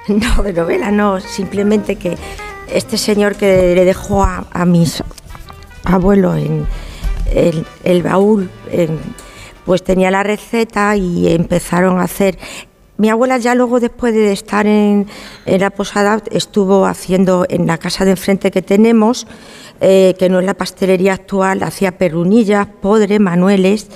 No, 0.08 0.42
de 0.42 0.52
novela 0.52 0.90
no, 0.90 1.20
simplemente 1.20 1.96
que 1.96 2.18
este 2.68 2.98
señor 2.98 3.36
que 3.36 3.76
le 3.76 3.86
dejó 3.86 4.24
a, 4.24 4.66
mis 4.66 5.04
abuelos 5.84 6.38
en 6.38 6.66
el, 7.84 8.02
baúl, 8.02 8.50
pues 9.64 9.84
tenía 9.84 10.10
la 10.10 10.24
receta 10.24 10.96
y 10.96 11.32
empezaron 11.32 12.00
a 12.00 12.06
hacer 12.06 12.40
mi 13.02 13.10
abuela 13.10 13.40
ya 13.40 13.56
luego 13.56 13.80
después 13.80 14.14
de 14.14 14.32
estar 14.32 14.68
en, 14.68 15.08
la 15.48 15.72
posada 15.72 16.22
estuvo 16.30 16.86
haciendo 16.86 17.48
en 17.50 17.66
la 17.66 17.80
casa 17.80 18.06
de 18.06 18.12
enfrente 18.12 18.52
que 18.52 18.62
tenemos, 18.62 19.26
eh, 19.82 20.16
que 20.18 20.30
no 20.30 20.40
es 20.40 20.46
la 20.46 20.54
pastelería 20.54 21.14
actual, 21.14 21.64
hacía 21.64 21.98
perrunillas, 21.98 22.68
podres, 22.82 23.20
manueles, 23.20 23.88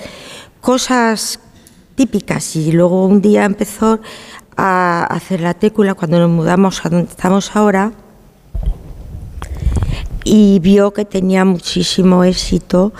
cosas 0.60 1.38
típicas. 1.94 2.56
Y 2.56 2.72
luego 2.72 3.06
un 3.06 3.22
día 3.22 3.44
empezó 3.44 4.00
a 4.56 5.04
hacer 5.04 5.40
la 5.40 5.54
técula 5.54 5.94
cuando 5.94 6.18
nos 6.18 6.30
mudamos 6.30 6.84
a 6.84 6.88
donde 6.88 7.08
estamos 7.08 7.54
ahora 7.54 7.92
y 10.24 10.58
vio 10.58 10.92
que 10.92 11.04
tenía 11.04 11.44
muchísimo 11.44 12.24
éxito 12.24 12.92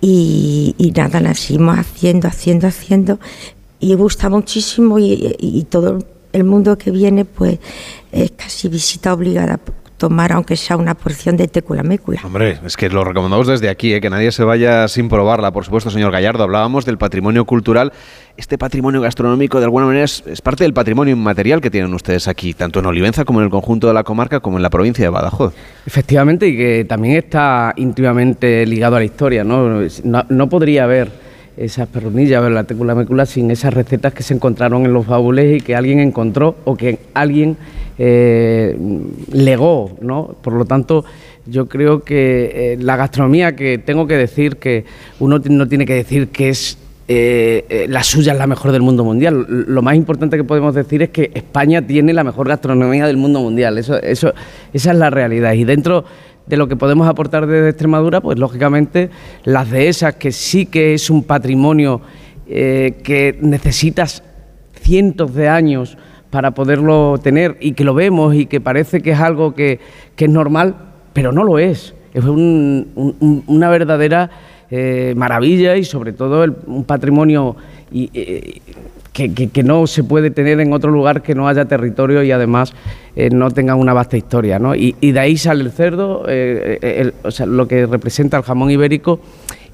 y, 0.00 0.92
nada, 0.96 1.20
la 1.20 1.34
seguimos 1.34 1.78
haciendo, 1.78 2.28
haciendo, 2.28 2.66
haciendo 2.66 3.20
y 3.78 3.92
gusta 3.94 4.30
muchísimo 4.30 4.98
y, 4.98 5.66
todo 5.68 5.98
el 6.32 6.44
mundo 6.44 6.78
que 6.78 6.90
viene, 6.90 7.26
pues 7.26 7.58
es 8.10 8.30
casi 8.30 8.68
visita 8.68 9.12
obligada 9.12 9.60
tomar 9.96 10.32
aunque 10.32 10.56
sea 10.56 10.76
una 10.76 10.94
porción 10.94 11.36
de 11.36 11.48
técula 11.48 11.82
mécula. 11.82 12.20
Hombre, 12.24 12.58
es 12.64 12.76
que 12.76 12.88
lo 12.88 13.04
recomendamos 13.04 13.46
desde 13.46 13.68
aquí, 13.68 13.94
¿eh? 13.94 14.00
que 14.00 14.10
nadie 14.10 14.30
se 14.32 14.44
vaya 14.44 14.88
sin 14.88 15.08
probarla. 15.08 15.52
Por 15.52 15.64
supuesto, 15.64 15.90
señor 15.90 16.12
Gallardo, 16.12 16.44
hablábamos 16.44 16.84
del 16.84 16.98
patrimonio 16.98 17.44
cultural. 17.44 17.92
Este 18.36 18.58
patrimonio 18.58 19.00
gastronómico, 19.00 19.58
de 19.58 19.64
alguna 19.64 19.86
manera, 19.86 20.04
es, 20.04 20.22
parte 20.42 20.64
del 20.64 20.74
patrimonio 20.74 21.14
inmaterial 21.14 21.60
que 21.60 21.70
tienen 21.70 21.94
ustedes 21.94 22.28
aquí, 22.28 22.52
tanto 22.52 22.80
en 22.80 22.86
Olivenza 22.86 23.24
como 23.24 23.40
en 23.40 23.46
el 23.46 23.50
conjunto 23.50 23.86
de 23.86 23.94
la 23.94 24.04
comarca, 24.04 24.40
como 24.40 24.58
en 24.58 24.62
la 24.62 24.70
provincia 24.70 25.04
de 25.04 25.08
Badajoz. 25.08 25.54
Efectivamente, 25.86 26.46
y 26.48 26.56
que 26.56 26.84
también 26.84 27.16
está 27.16 27.72
íntimamente 27.76 28.66
ligado 28.66 28.96
a 28.96 28.98
la 28.98 29.04
historia. 29.06 29.42
No, 29.44 29.80
no, 30.04 30.48
podría 30.48 30.84
haber 30.84 31.10
esas 31.56 31.88
perronillas, 31.88 32.50
la 32.50 32.64
técula 32.64 32.94
mécula, 32.94 33.24
sin 33.24 33.50
esas 33.50 33.72
recetas 33.72 34.12
que 34.12 34.22
se 34.22 34.34
encontraron 34.34 34.84
en 34.84 34.92
los 34.92 35.06
baúles 35.06 35.56
y 35.56 35.60
que 35.62 35.74
alguien 35.74 36.00
encontró 36.00 36.56
o 36.66 36.76
que 36.76 36.98
alguien 37.14 37.56
eh, 37.98 38.76
legó, 39.32 39.96
¿no? 40.02 40.36
Por 40.42 40.52
lo 40.52 40.66
tanto, 40.66 41.04
yo 41.46 41.66
creo 41.66 42.02
que 42.02 42.74
eh, 42.74 42.76
la 42.78 42.96
gastronomía, 42.96 43.56
que 43.56 43.78
tengo 43.78 44.06
que 44.06 44.16
decir 44.16 44.56
que 44.56 44.84
uno 45.18 45.40
no 45.48 45.66
tiene 45.66 45.86
que 45.86 45.94
decir 45.94 46.28
que 46.28 46.50
es 46.50 46.78
eh, 47.08 47.86
la 47.88 48.02
suya 48.02 48.32
es 48.32 48.38
la 48.38 48.46
mejor 48.46 48.72
del 48.72 48.82
mundo 48.82 49.02
mundial. 49.02 49.46
Lo 49.48 49.80
más 49.80 49.94
importante 49.94 50.36
que 50.36 50.44
podemos 50.44 50.74
decir 50.74 51.02
es 51.02 51.10
que 51.10 51.30
España 51.34 51.86
tiene 51.86 52.12
la 52.12 52.24
mejor 52.24 52.48
gastronomía 52.48 53.06
del 53.06 53.16
mundo 53.16 53.40
mundial. 53.40 53.78
Eso, 53.78 53.96
eso, 54.02 54.34
esa 54.74 54.92
es 54.92 54.98
la 54.98 55.08
realidad. 55.08 55.54
Y 55.54 55.64
dentro 55.64 56.04
de 56.46 56.56
lo 56.56 56.68
que 56.68 56.76
podemos 56.76 57.08
aportar 57.08 57.46
desde 57.46 57.70
Extremadura, 57.70 58.20
pues 58.20 58.38
lógicamente 58.38 59.08
las 59.44 59.70
dehesas, 59.70 60.16
que 60.16 60.32
sí 60.32 60.66
que 60.66 60.94
es 60.94 61.08
un 61.08 61.22
patrimonio 61.22 62.00
que 62.46 63.36
necesitas 63.40 64.22
cientos 64.80 65.34
de 65.34 65.48
años 65.48 65.98
para 66.36 66.50
poderlo 66.50 67.16
tener 67.16 67.56
y 67.60 67.72
que 67.72 67.82
lo 67.82 67.94
vemos 67.94 68.34
y 68.34 68.44
que 68.44 68.60
parece 68.60 69.00
que 69.00 69.12
es 69.12 69.20
algo 69.20 69.54
que, 69.54 69.80
es 70.18 70.28
normal, 70.28 70.74
pero 71.14 71.32
no 71.32 71.44
lo 71.44 71.58
es. 71.58 71.94
Es 72.12 72.24
una 72.26 73.70
verdadera 73.70 74.28
eh, 74.70 75.14
maravilla 75.16 75.78
y 75.78 75.84
sobre 75.84 76.12
todo 76.12 76.44
un 76.66 76.84
patrimonio 76.84 77.56
eh, 77.90 78.60
que, 79.14 79.62
no 79.64 79.86
se 79.86 80.04
puede 80.04 80.30
tener 80.30 80.60
en 80.60 80.74
otro 80.74 80.90
lugar 80.90 81.22
que 81.22 81.34
no 81.34 81.48
haya 81.48 81.64
territorio 81.64 82.22
y 82.22 82.30
además 82.32 82.74
eh, 83.16 83.30
no 83.30 83.50
tenga 83.50 83.74
una 83.74 83.94
vasta 83.94 84.18
historia. 84.18 84.60
Y, 84.76 85.12
de 85.12 85.18
ahí 85.18 85.38
sale 85.38 85.64
el 85.64 85.72
cerdo, 85.72 86.26
o 87.22 87.30
sea, 87.30 87.46
lo 87.46 87.66
que 87.66 87.86
representa 87.86 88.36
el 88.36 88.42
jamón 88.42 88.70
ibérico 88.70 89.20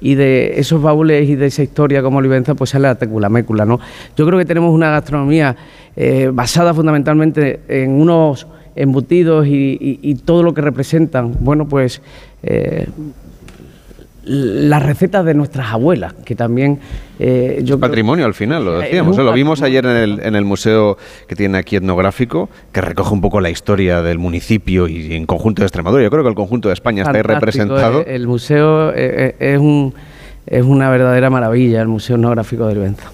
y 0.03 0.15
de 0.15 0.59
esos 0.59 0.81
baúles 0.81 1.29
y 1.29 1.35
de 1.35 1.45
esa 1.45 1.63
historia 1.63 2.03
como 2.03 2.17
Olivenza, 2.17 2.55
pues 2.55 2.71
sale 2.71 2.89
la 2.89 2.95
tecula 2.95 3.29
mécula, 3.29 3.65
¿no? 3.65 3.79
Yo 4.17 4.27
creo 4.27 4.37
que 4.37 4.43
tenemos 4.43 4.73
una 4.73 4.91
gastronomía 4.91 5.55
eh, 5.95 6.29
basada 6.31 6.73
fundamentalmente 6.73 7.61
en 7.69 7.91
unos 7.91 8.45
embutidos 8.75 9.47
y, 9.47 10.15
todo 10.25 10.43
lo 10.43 10.53
que 10.53 10.61
representan, 10.61 11.37
bueno, 11.39 11.67
pues 11.69 12.01
eh, 12.43 12.87
las 14.25 14.83
recetas 14.83 15.25
de 15.25 15.33
nuestras 15.33 15.67
abuelas, 15.71 16.13
que 16.13 16.35
también 16.35 16.79
eh, 17.19 17.61
yo 17.63 17.79
patrimonio 17.79 18.25
al 18.25 18.33
final, 18.33 18.63
lo 18.63 18.79
decíamos, 18.79 19.17
lo 19.17 19.33
vimos 19.33 19.61
ayer 19.61 19.85
en 19.85 19.97
el, 19.97 20.19
en 20.21 20.35
el 20.35 20.45
museo 20.45 20.97
que 21.27 21.35
tiene 21.35 21.57
aquí 21.57 21.75
etnográfico, 21.75 22.49
que 22.71 22.81
recoge 22.81 23.13
un 23.13 23.21
poco 23.21 23.41
la 23.41 23.49
historia 23.49 24.01
del 24.01 24.19
municipio 24.19 24.87
y 24.87 25.13
en 25.13 25.25
conjunto 25.25 25.61
de 25.61 25.67
Extremadura. 25.67 26.03
Yo 26.03 26.09
creo 26.09 26.23
que 26.23 26.29
el 26.29 26.35
conjunto 26.35 26.69
de 26.69 26.73
España 26.73 27.03
está 27.03 27.17
ahí 27.17 27.21
representado. 27.21 28.05
El, 28.05 28.27
museo 28.27 28.93
es 28.93 29.59
un 29.59 29.93
es 30.45 30.63
una 30.63 30.89
verdadera 30.89 31.29
maravilla 31.29 31.81
el 31.81 31.87
Museo 31.87 32.17
Etnográfico 32.17 32.67
del 32.67 32.79
Benzo. 32.79 33.07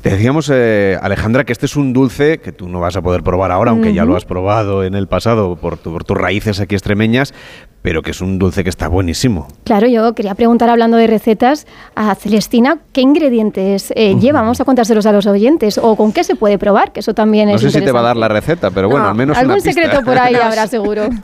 Te 0.00 0.10
decíamos, 0.10 0.50
eh, 0.52 0.98
Alejandra, 1.00 1.44
que 1.44 1.52
este 1.52 1.66
es 1.66 1.76
un 1.76 1.92
dulce 1.92 2.38
que 2.38 2.52
tú 2.52 2.68
no 2.68 2.80
vas 2.80 2.96
a 2.96 3.02
poder 3.02 3.22
probar 3.22 3.52
ahora, 3.52 3.70
aunque 3.70 3.94
ya 3.94 4.04
lo 4.04 4.16
has 4.16 4.24
probado 4.24 4.82
en 4.84 4.94
el 4.94 5.06
pasado 5.06 5.56
por, 5.56 5.78
por, 5.78 6.04
tus 6.04 6.16
raíces 6.16 6.60
aquí 6.60 6.74
extremeñas, 6.74 7.34
pero 7.82 8.02
que 8.02 8.12
es 8.12 8.20
un 8.20 8.38
dulce 8.38 8.62
que 8.62 8.70
está 8.70 8.88
buenísimo. 8.88 9.48
Claro, 9.64 9.88
yo 9.88 10.14
quería 10.14 10.34
preguntar, 10.34 10.70
hablando 10.70 10.96
de 10.96 11.08
recetas, 11.08 11.66
a 11.96 12.14
Celestina, 12.14 12.78
¿qué 12.92 13.00
ingredientes 13.00 13.92
eh, 13.96 14.16
lleva? 14.18 14.40
Vamos 14.40 14.60
a 14.60 14.64
contárselos 14.64 15.04
a 15.06 15.12
los 15.12 15.26
oyentes. 15.26 15.78
¿O 15.78 15.96
con 15.96 16.12
qué 16.12 16.22
se 16.22 16.36
puede 16.36 16.58
probar? 16.58 16.92
Que 16.92 17.00
eso 17.00 17.12
también 17.12 17.48
es 17.48 17.62
No 17.62 17.70
sé 17.70 17.80
si 17.80 17.84
te 17.84 17.92
va 17.92 18.00
a 18.00 18.04
dar 18.04 18.16
la 18.16 18.28
receta, 18.28 18.70
pero 18.70 18.88
bueno, 18.88 19.08
al 19.08 19.14
menos 19.16 19.36
Algún 19.36 19.60
secreto 19.60 20.02
por 20.02 20.16
ahí 20.16 20.34
habrá 20.42 20.66
seguro. 20.66 21.08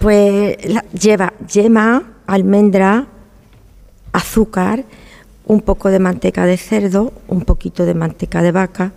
Pues 0.00 0.58
lleva 0.92 1.32
yema, 1.50 2.02
almendra, 2.26 3.06
azúcar, 4.12 4.84
un 5.46 5.62
poco 5.62 5.88
de 5.88 5.98
manteca 5.98 6.44
de 6.44 6.58
cerdo, 6.58 7.12
un 7.26 7.42
poquito 7.42 7.86
de 7.86 7.94
manteca 7.94 8.42
de 8.42 8.52
vaca. 8.52 8.92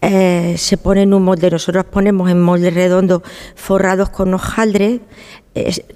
Eh, 0.00 0.56
se 0.58 0.78
pone 0.78 1.02
en 1.02 1.14
un 1.14 1.22
molde, 1.22 1.48
nosotros 1.48 1.84
ponemos 1.84 2.28
en 2.28 2.42
molde 2.42 2.70
redondo 2.70 3.22
forrados 3.54 4.08
con 4.10 4.34
hojaldre, 4.34 5.00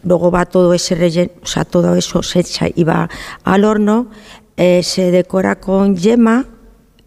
luego 0.02 0.30
va 0.30 0.46
todo 0.46 0.74
ese 0.74 0.94
relleno, 0.94 1.32
o 1.42 1.46
sea, 1.46 1.64
todo 1.64 1.94
eso 1.96 2.22
se 2.22 2.40
echa 2.40 2.66
y 2.74 2.84
va 2.84 3.08
al 3.44 3.64
horno, 3.64 4.08
eh, 4.56 4.82
se 4.82 5.10
decora 5.10 5.56
con 5.60 5.96
yema, 5.96 6.46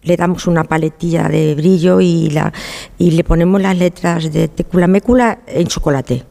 le 0.02 0.16
damos 0.16 0.46
una 0.46 0.64
paletilla 0.64 1.28
de 1.28 1.54
brillo 1.54 2.00
y, 2.00 2.30
la, 2.30 2.52
y 2.98 3.12
le 3.12 3.24
ponemos 3.24 3.60
las 3.60 3.76
letras 3.76 4.32
de 4.32 4.48
tecula 4.48 4.86
mécula 4.86 5.40
en 5.46 5.66
chocolate 5.66 6.24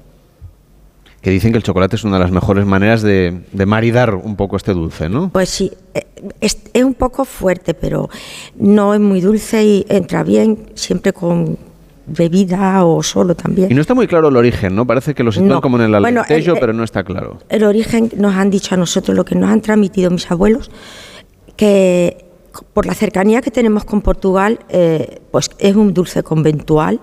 que 1.22 1.32
dicen 1.32 1.52
que 1.52 1.58
el 1.58 1.64
chocolate 1.64 1.96
es 1.96 2.04
una 2.04 2.18
de 2.18 2.24
las 2.24 2.32
mejores 2.32 2.66
maneras 2.66 3.02
de, 3.02 3.42
maridar 3.66 4.16
un 4.16 4.36
poco 4.36 4.56
este 4.56 4.74
dulce, 4.74 5.10
¿no? 5.10 5.30
Pues 5.30 5.50
sí, 5.50 5.72
eh, 5.94 6.06
es, 6.40 6.58
un 6.82 6.94
poco 6.94 7.26
fuerte, 7.26 7.74
pero 7.74 8.10
no 8.56 8.94
es 8.94 9.00
muy 9.00 9.20
dulce 9.22 9.64
y 9.64 9.86
entra 9.90 10.24
bien 10.24 10.72
siempre 10.76 11.12
con 11.12 11.58
bebida 12.10 12.84
o 12.86 13.02
solo 13.04 13.36
también. 13.36 13.72
Y 13.72 13.76
no 13.76 13.82
está 13.82 13.94
muy 13.94 14.08
claro 14.08 14.30
el 14.30 14.36
origen, 14.36 14.76
¿no? 14.76 14.86
Parece 14.86 15.14
que 15.14 15.24
lo 15.24 15.32
sitúan 15.32 15.62
como 15.62 15.78
en 15.78 15.84
el 15.84 15.96
alentejo, 15.96 16.56
pero 16.60 16.74
no 16.74 16.84
está 16.84 17.04
claro. 17.04 17.40
El 17.50 17.64
origen 17.64 18.12
nos 18.18 18.36
han 18.36 18.50
dicho 18.50 18.76
a 18.76 18.78
nosotros, 18.78 19.16
lo 19.16 19.26
que 19.26 19.36
nos 19.36 19.50
han 19.50 19.62
transmitido 19.62 20.12
mis 20.12 20.30
abuelos, 20.30 20.72
que 21.56 22.26
por 22.74 22.86
la 22.86 22.94
cercanía 22.94 23.42
que 23.42 23.52
tenemos 23.52 23.86
con 23.86 24.02
Portugal, 24.02 24.60
eh, 24.70 25.22
pues 25.32 25.50
es 25.60 25.76
un 25.76 25.94
dulce 25.94 26.24
conventual 26.24 27.00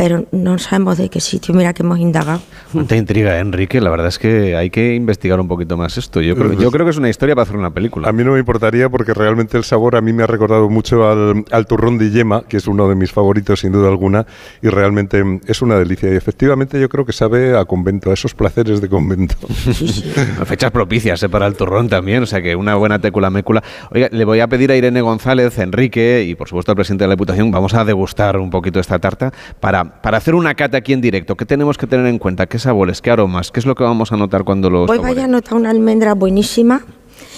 pero 0.00 0.24
no 0.32 0.56
sabemos 0.58 0.96
de 0.96 1.10
qué 1.10 1.20
sitio, 1.20 1.52
mira 1.52 1.74
que 1.74 1.82
hemos 1.82 1.98
indagado. 1.98 2.40
Te 2.88 2.96
intriga, 2.96 3.38
Enrique, 3.38 3.82
la 3.82 3.90
verdad 3.90 4.06
es 4.06 4.18
que 4.18 4.56
hay 4.56 4.70
que 4.70 4.94
investigar 4.94 5.38
un 5.38 5.46
poquito 5.46 5.76
más 5.76 5.98
esto. 5.98 6.22
Yo 6.22 6.34
creo, 6.36 6.54
yo 6.54 6.70
creo 6.70 6.86
que 6.86 6.92
es 6.92 6.96
una 6.96 7.10
historia 7.10 7.34
para 7.34 7.42
hacer 7.42 7.58
una 7.58 7.70
película. 7.70 8.08
A 8.08 8.12
mí 8.12 8.24
no 8.24 8.32
me 8.32 8.38
importaría 8.38 8.88
porque 8.88 9.12
realmente 9.12 9.58
el 9.58 9.64
sabor 9.64 9.96
a 9.96 10.00
mí 10.00 10.14
me 10.14 10.22
ha 10.22 10.26
recordado 10.26 10.70
mucho 10.70 11.06
al, 11.06 11.66
turrón 11.66 11.98
de 11.98 12.08
yema, 12.08 12.44
que 12.48 12.56
es 12.56 12.66
uno 12.66 12.88
de 12.88 12.94
mis 12.94 13.12
favoritos 13.12 13.60
sin 13.60 13.72
duda 13.72 13.88
alguna, 13.88 14.24
y 14.62 14.68
realmente 14.68 15.22
es 15.46 15.60
una 15.60 15.76
delicia. 15.76 16.10
Y 16.10 16.16
efectivamente 16.16 16.80
yo 16.80 16.88
creo 16.88 17.04
que 17.04 17.12
sabe 17.12 17.58
a 17.58 17.66
convento, 17.66 18.10
a 18.10 18.14
esos 18.14 18.32
placeres 18.32 18.80
de 18.80 18.88
convento. 18.88 19.34
Fechas 20.46 20.70
propicias 20.70 21.22
¿eh? 21.24 21.28
para 21.28 21.46
el 21.46 21.56
turrón 21.56 21.90
también, 21.90 22.22
o 22.22 22.26
sea 22.26 22.40
que 22.40 22.56
una 22.56 22.74
buena 22.74 23.00
tecula 23.00 23.28
mécula. 23.28 23.62
Oiga, 23.90 24.08
le 24.10 24.24
voy 24.24 24.40
a 24.40 24.48
pedir 24.48 24.72
a 24.72 24.76
Irene 24.76 25.02
González, 25.02 25.58
Enrique 25.58 26.24
y 26.26 26.36
por 26.36 26.48
supuesto 26.48 26.72
al 26.72 26.76
presidente 26.76 27.04
de 27.04 27.08
la 27.08 27.16
Diputación, 27.16 27.50
vamos 27.50 27.74
a 27.74 27.84
degustar 27.84 28.38
un 28.38 28.48
poquito 28.48 28.80
esta 28.80 28.98
tarta 28.98 29.30
para 29.60 29.89
para 30.02 30.18
hacer 30.18 30.34
una 30.34 30.54
cata 30.54 30.78
aquí 30.78 30.92
en 30.92 31.00
directo, 31.00 31.36
¿qué 31.36 31.44
tenemos 31.44 31.78
que 31.78 31.86
tener 31.86 32.06
en 32.06 32.18
cuenta? 32.18 32.46
¿Qué 32.46 32.58
sabores, 32.58 33.00
qué 33.00 33.10
aromas? 33.10 33.50
¿Qué 33.50 33.60
es 33.60 33.66
lo 33.66 33.74
que 33.74 33.84
vamos 33.84 34.12
a 34.12 34.16
notar 34.16 34.44
cuando 34.44 34.70
los 34.70 34.90
Hoy 34.90 34.98
vaya 34.98 35.24
a 35.24 35.28
notar 35.28 35.54
una 35.54 35.70
almendra 35.70 36.14
buenísima. 36.14 36.82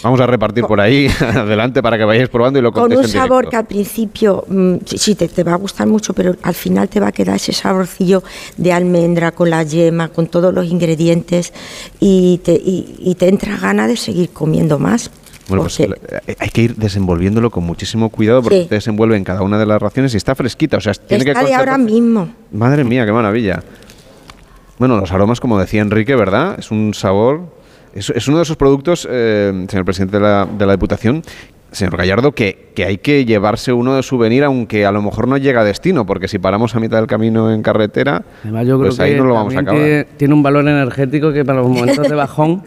Vamos 0.02 0.20
a 0.20 0.26
repartir 0.26 0.64
por 0.64 0.80
ahí, 0.80 1.08
adelante, 1.20 1.80
para 1.82 1.96
que 1.96 2.04
vayáis 2.04 2.28
probando 2.28 2.58
y 2.58 2.62
lo 2.62 2.72
Con 2.72 2.92
un 2.92 3.06
sabor 3.06 3.48
que 3.48 3.56
al 3.56 3.66
principio, 3.66 4.44
mm, 4.48 4.76
sí, 4.84 5.14
te, 5.14 5.44
va 5.44 5.52
a 5.52 5.56
gustar 5.56 5.86
mucho, 5.86 6.12
pero 6.12 6.34
al 6.42 6.54
final 6.54 6.88
te 6.88 6.98
va 6.98 7.08
a 7.08 7.12
quedar 7.12 7.36
ese 7.36 7.52
saborcillo 7.52 8.22
de 8.56 8.72
almendra 8.72 9.30
con 9.30 9.50
la 9.50 9.62
yema, 9.62 10.08
con 10.08 10.26
todos 10.26 10.52
los 10.52 10.66
ingredientes 10.66 11.52
y 12.00 12.38
te, 12.38 12.60
y 12.64 13.14
te 13.16 13.28
entra 13.28 13.56
gana 13.56 13.86
de 13.86 13.96
seguir 13.96 14.30
comiendo 14.30 14.78
más. 14.78 15.10
Bueno, 15.48 15.64
pues 15.64 15.80
eh, 15.80 15.90
hay 16.38 16.48
que 16.50 16.62
ir 16.62 16.76
desenvolviéndolo 16.76 17.50
con 17.50 17.64
muchísimo 17.64 18.10
cuidado 18.10 18.42
porque 18.42 18.64
se 18.64 18.74
desenvuelve 18.76 19.16
en 19.16 19.24
cada 19.24 19.42
una 19.42 19.58
de 19.58 19.66
las 19.66 19.80
raciones 19.82 20.14
y 20.14 20.16
está 20.16 20.34
fresquita. 20.34 20.76
O 20.76 20.80
sea, 20.80 20.94
tiene 20.94 21.24
está 21.24 21.44
de 21.44 21.54
ahora 21.54 21.78
mismo. 21.78 22.32
Madre 22.52 22.84
mía, 22.84 23.04
qué 23.04 23.12
maravilla. 23.12 23.62
Bueno, 24.78 24.98
los 24.98 25.12
aromas, 25.12 25.40
como 25.40 25.58
decía 25.58 25.82
Enrique, 25.82 26.14
¿verdad? 26.16 26.56
Es 26.58 26.70
un 26.70 26.94
sabor. 26.94 27.42
Es, 27.94 28.26
uno 28.26 28.38
de 28.38 28.44
esos 28.44 28.56
productos, 28.56 29.06
eh, 29.10 29.66
señor 29.68 29.84
presidente 29.84 30.16
de 30.16 30.22
la, 30.22 30.46
de 30.46 30.64
la 30.64 30.72
Diputación, 30.72 31.22
señor 31.72 31.96
Gallardo, 31.96 32.32
que, 32.32 32.70
que, 32.74 32.86
hay 32.86 32.98
que 32.98 33.24
llevarse 33.26 33.72
uno 33.72 33.96
de 33.96 34.02
souvenir, 34.02 34.44
aunque 34.44 34.86
a 34.86 34.92
lo 34.92 35.02
mejor 35.02 35.28
no 35.28 35.36
llega 35.36 35.60
a 35.60 35.64
destino, 35.64 36.06
porque 36.06 36.26
si 36.26 36.38
paramos 36.38 36.74
a 36.74 36.80
mitad 36.80 36.96
del 36.98 37.06
camino 37.06 37.52
en 37.52 37.62
carretera, 37.62 38.22
pues 38.42 38.98
ahí 38.98 39.14
no 39.14 39.24
lo 39.24 39.34
vamos 39.34 39.54
a 39.56 39.60
acabar. 39.60 40.06
tiene 40.16 40.32
un 40.32 40.42
valor 40.42 40.66
energético 40.66 41.32
que 41.32 41.44
para 41.44 41.60
los 41.60 41.68
momentos 41.68 42.08
de 42.08 42.14
bajón 42.14 42.62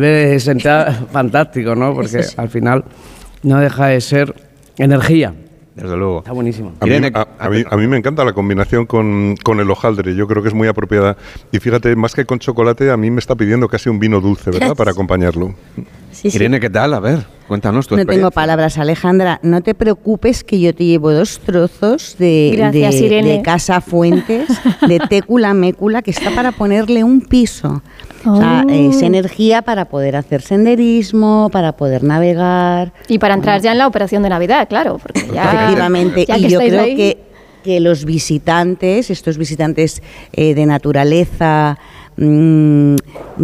debe 0.00 0.40
sentir 0.40 0.70
fantástico, 1.12 1.74
¿no? 1.74 1.94
Porque 1.94 2.24
al 2.36 2.48
final 2.48 2.84
no 3.42 3.58
deja 3.58 3.86
de 3.86 4.00
ser 4.00 4.34
energía. 4.78 5.34
Desde 5.74 5.96
luego. 5.96 6.18
Está 6.18 6.32
buenísimo. 6.32 6.72
A 6.80 6.86
mí, 7.76 7.86
me 7.86 7.96
encanta 7.96 8.24
la 8.24 8.34
combinación 8.34 8.84
con, 8.84 9.36
el 9.58 9.70
hojaldre. 9.70 10.14
Yo 10.14 10.26
creo 10.26 10.42
que 10.42 10.48
es 10.48 10.54
muy 10.54 10.68
apropiada. 10.68 11.16
Y 11.50 11.58
fíjate, 11.60 11.96
más 11.96 12.14
que 12.14 12.26
con 12.26 12.38
chocolate, 12.38 12.90
a 12.90 12.96
mí 12.98 13.10
me 13.10 13.20
está 13.20 13.34
pidiendo 13.34 13.68
casi 13.68 13.88
un 13.88 13.98
vino 13.98 14.20
dulce, 14.20 14.50
¿verdad? 14.50 14.76
Para 14.76 14.90
acompañarlo. 14.90 15.54
Irene, 16.22 16.60
¿qué 16.60 16.68
tal? 16.68 16.92
A 16.92 17.00
ver. 17.00 17.26
Cuéntanos 17.48 17.86
tu 17.86 17.96
No 17.96 18.06
tengo 18.06 18.30
palabras, 18.30 18.78
Alejandra. 18.78 19.40
No 19.42 19.62
te 19.62 19.74
preocupes 19.74 20.44
que 20.44 20.60
yo 20.60 20.74
te 20.74 20.84
llevo 20.84 21.10
dos 21.12 21.40
trozos 21.40 22.16
de, 22.18 22.52
Gracias, 22.56 23.00
de- 23.00 23.22
de 23.22 23.42
Casa 23.42 23.80
Fuentes, 23.80 24.48
de 24.86 24.98
Técula 25.08 25.52
Mécula, 25.52 26.02
que 26.02 26.10
está 26.12 26.30
para 26.34 26.52
ponerle 26.52 27.02
un 27.02 27.22
piso. 27.22 27.82
O 28.26 28.36
sea, 28.36 28.64
Oh. 28.66 28.70
es 28.70 29.02
energía 29.02 29.62
para 29.62 29.86
poder 29.86 30.16
hacer 30.16 30.42
senderismo, 30.42 31.48
para 31.52 31.72
poder 31.72 32.04
navegar. 32.04 32.92
Y 33.08 33.18
para 33.18 33.34
entrar 33.34 33.60
ya 33.60 33.72
en 33.72 33.78
la 33.78 33.86
operación 33.86 34.22
de 34.22 34.28
Navidad, 34.28 34.68
claro, 34.68 34.98
porque 34.98 35.26
ya, 35.34 35.44
Efectivamente, 35.52 36.24
ya 36.26 36.38
y 36.38 36.48
yo 36.48 36.58
creo 36.58 36.82
ahí- 36.82 36.96
que, 36.96 37.18
que 37.64 37.80
los 37.80 38.04
visitantes, 38.04 39.10
estos 39.10 39.38
visitantes 39.38 40.02
eh, 40.32 40.54
de 40.54 40.66
naturaleza, 40.66 41.78
mm, 42.16 42.96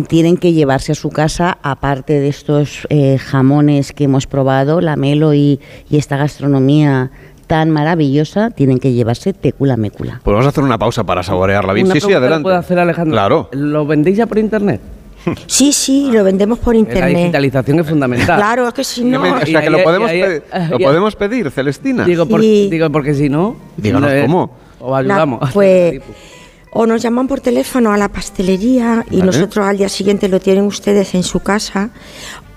tienen 0.08 0.36
que 0.36 0.52
llevarse 0.52 0.92
a 0.92 0.94
su 0.94 1.10
casa, 1.10 1.58
aparte 1.62 2.20
de 2.20 2.28
estos 2.28 2.86
eh, 2.90 3.18
jamones 3.18 3.92
que 3.92 4.04
hemos 4.04 4.26
probado, 4.26 4.80
la 4.80 4.96
melo 4.96 5.34
y, 5.34 5.60
y 5.90 5.96
esta 5.96 6.16
gastronomía 6.16 7.10
tan 7.48 7.70
maravillosa, 7.70 8.50
tienen 8.50 8.78
que 8.78 8.92
llevarse 8.92 9.32
técula 9.32 9.76
mécula. 9.76 10.20
Pues 10.22 10.32
vamos 10.32 10.46
a 10.46 10.50
hacer 10.50 10.62
una 10.62 10.78
pausa 10.78 11.02
para 11.02 11.24
saborearla 11.24 11.72
bien. 11.72 11.86
Una 11.86 11.94
Sí, 11.94 12.00
sí, 12.02 12.12
adelante. 12.12 12.44
puedo 12.44 12.56
hacer, 12.56 12.78
Alejandro? 12.78 13.12
Claro. 13.12 13.48
¿Lo 13.50 13.84
vendéis 13.86 14.18
ya 14.18 14.26
por 14.26 14.38
internet? 14.38 14.80
Sí, 15.46 15.72
sí, 15.72 16.10
lo 16.12 16.22
vendemos 16.24 16.58
por 16.60 16.74
La 16.74 16.80
internet. 16.80 17.16
digitalización 17.16 17.80
es 17.80 17.86
fundamental. 17.88 18.36
Claro, 18.38 18.68
es 18.68 18.74
que 18.74 18.84
si 18.84 19.02
no... 19.04 19.20
O 19.20 19.44
sea, 19.46 19.60
que 19.60 19.68
lo 19.70 19.82
podemos, 19.82 20.08
ahí- 20.10 20.22
pedir, 20.22 20.42
lo 20.70 20.78
podemos 20.78 21.16
pedir, 21.16 21.50
Celestina. 21.50 22.04
Digo, 22.04 22.24
por- 22.26 22.40
digo, 22.40 22.88
porque 22.90 23.12
si 23.14 23.28
no... 23.28 23.56
Díganos 23.76 24.10
eh, 24.12 24.22
cómo. 24.26 24.52
Os 24.78 24.96
ayudamos. 24.96 25.50
Pues 25.52 26.00
o 26.72 26.86
nos 26.86 27.02
llaman 27.02 27.26
por 27.26 27.40
teléfono 27.40 27.92
a 27.92 27.96
la 27.98 28.08
pastelería 28.08 29.04
y 29.10 29.18
Vale. 29.18 29.26
nosotros 29.26 29.66
al 29.66 29.76
día 29.78 29.88
siguiente 29.88 30.28
lo 30.28 30.38
tienen 30.38 30.64
ustedes 30.64 31.14
en 31.14 31.22
su 31.24 31.40
casa 31.40 31.90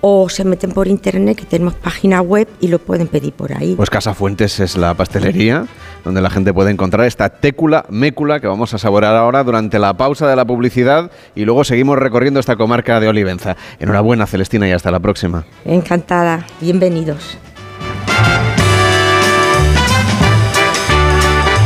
o 0.02 0.28
se 0.30 0.44
meten 0.44 0.72
por 0.72 0.88
internet 0.88 1.38
que 1.38 1.46
tenemos 1.46 1.76
página 1.76 2.22
web 2.22 2.48
y 2.60 2.68
lo 2.68 2.80
pueden 2.80 3.08
pedir 3.08 3.34
por 3.34 3.54
ahí. 3.54 3.76
Pues 3.76 3.90
Casa 3.90 4.14
Fuentes 4.14 4.60
es 4.60 4.76
la 4.76 4.94
pastelería 4.94 5.68
donde 6.04 6.22
la 6.22 6.30
gente 6.30 6.54
puede 6.54 6.72
encontrar 6.72 7.06
esta 7.06 7.30
técula 7.30 7.86
mécula 7.90 8.40
que 8.40 8.48
vamos 8.48 8.74
a 8.74 8.78
saborear 8.78 9.16
ahora 9.16 9.44
durante 9.44 9.80
la 9.80 9.94
pausa 9.96 10.28
de 10.28 10.36
la 10.36 10.46
publicidad 10.46 11.12
y 11.36 11.46
luego 11.46 11.64
seguimos 11.64 11.98
recorriendo 11.98 12.40
esta 12.40 12.56
comarca 12.56 13.00
de 13.00 13.08
Olivenza. 13.08 13.56
Enhorabuena, 13.80 14.26
Celestina, 14.26 14.68
y 14.68 14.72
hasta 14.72 14.92
la 14.92 15.00
próxima. 15.00 15.46
Encantada, 15.66 16.46
bienvenidos. 16.60 17.38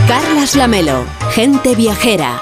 Carlas 0.07 0.55
Lamelo, 0.55 1.03
gente 1.31 1.75
viajera. 1.75 2.41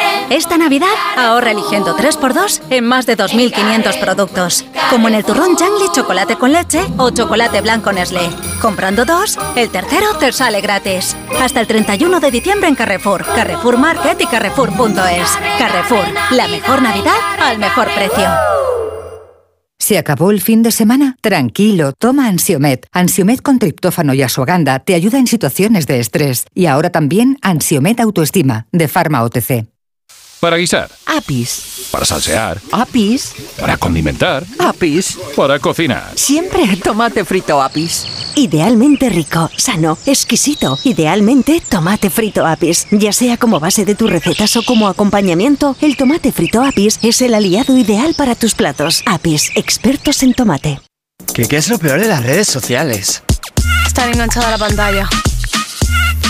Esta 0.31 0.57
Navidad 0.57 0.87
ahorra 1.17 1.51
eligiendo 1.51 1.93
3x2 1.97 2.61
en 2.69 2.85
más 2.85 3.05
de 3.05 3.17
2.500 3.17 3.99
productos. 3.99 4.65
Como 4.89 5.09
en 5.09 5.15
el 5.15 5.25
turrón 5.25 5.57
Jangli 5.57 5.91
chocolate 5.93 6.37
con 6.37 6.53
leche 6.53 6.79
o 6.97 7.09
chocolate 7.09 7.59
blanco 7.59 7.91
Nestlé. 7.91 8.29
Comprando 8.61 9.03
dos, 9.03 9.37
el 9.57 9.69
tercero 9.69 10.15
te 10.19 10.31
sale 10.31 10.61
gratis. 10.61 11.17
Hasta 11.41 11.59
el 11.59 11.67
31 11.67 12.21
de 12.21 12.31
diciembre 12.31 12.69
en 12.69 12.75
Carrefour, 12.75 13.25
Carrefour 13.25 13.77
Market 13.77 14.21
y 14.21 14.25
Carrefour.es. 14.25 15.37
Carrefour, 15.59 16.05
la 16.31 16.47
mejor 16.47 16.81
Navidad 16.81 17.19
al 17.41 17.57
mejor 17.57 17.89
precio. 17.93 18.29
¿Se 19.79 19.97
acabó 19.97 20.31
el 20.31 20.39
fin 20.39 20.63
de 20.63 20.71
semana? 20.71 21.17
Tranquilo, 21.19 21.91
toma 21.91 22.27
Ansiomet. 22.27 22.87
Ansiomet 22.93 23.41
con 23.41 23.59
triptófano 23.59 24.13
y 24.13 24.21
asuaganda 24.21 24.79
te 24.79 24.95
ayuda 24.95 25.19
en 25.19 25.27
situaciones 25.27 25.87
de 25.87 25.99
estrés. 25.99 26.45
Y 26.53 26.67
ahora 26.67 26.89
también 26.89 27.37
Ansiomet 27.41 27.99
Autoestima, 27.99 28.67
de 28.71 28.87
Pharma 28.87 29.23
OTC. 29.23 29.70
Para 30.41 30.57
guisar, 30.57 30.89
Apis. 31.05 31.85
para 31.91 32.03
salsear, 32.03 32.59
Apis. 32.71 33.31
para 33.59 33.77
condimentar, 33.77 34.43
Apis. 34.57 35.15
para 35.35 35.59
cocinar. 35.59 36.13
Siempre 36.15 36.65
tomate 36.77 37.23
frito 37.25 37.61
Apis. 37.61 38.07
Idealmente 38.35 39.09
rico, 39.09 39.51
sano, 39.55 39.99
exquisito. 40.07 40.79
Idealmente 40.83 41.61
tomate 41.69 42.09
frito 42.09 42.43
Apis. 42.47 42.87
Ya 42.89 43.13
sea 43.13 43.37
como 43.37 43.59
base 43.59 43.85
de 43.85 43.93
tus 43.93 44.09
recetas 44.09 44.55
o 44.57 44.63
como 44.63 44.87
acompañamiento, 44.87 45.75
el 45.79 45.95
tomate 45.95 46.31
frito 46.31 46.63
Apis 46.63 46.97
es 47.03 47.21
el 47.21 47.35
aliado 47.35 47.77
ideal 47.77 48.15
para 48.17 48.33
tus 48.33 48.55
platos. 48.55 49.03
Apis, 49.05 49.51
expertos 49.53 50.23
en 50.23 50.33
tomate. 50.33 50.79
¿Qué, 51.35 51.45
qué 51.45 51.57
es 51.57 51.69
lo 51.69 51.77
peor 51.77 51.99
de 51.99 52.07
las 52.07 52.23
redes 52.23 52.47
sociales? 52.47 53.21
Estar 53.85 54.09
enganchada 54.09 54.47
a 54.47 54.51
la 54.51 54.57
pantalla. 54.57 55.07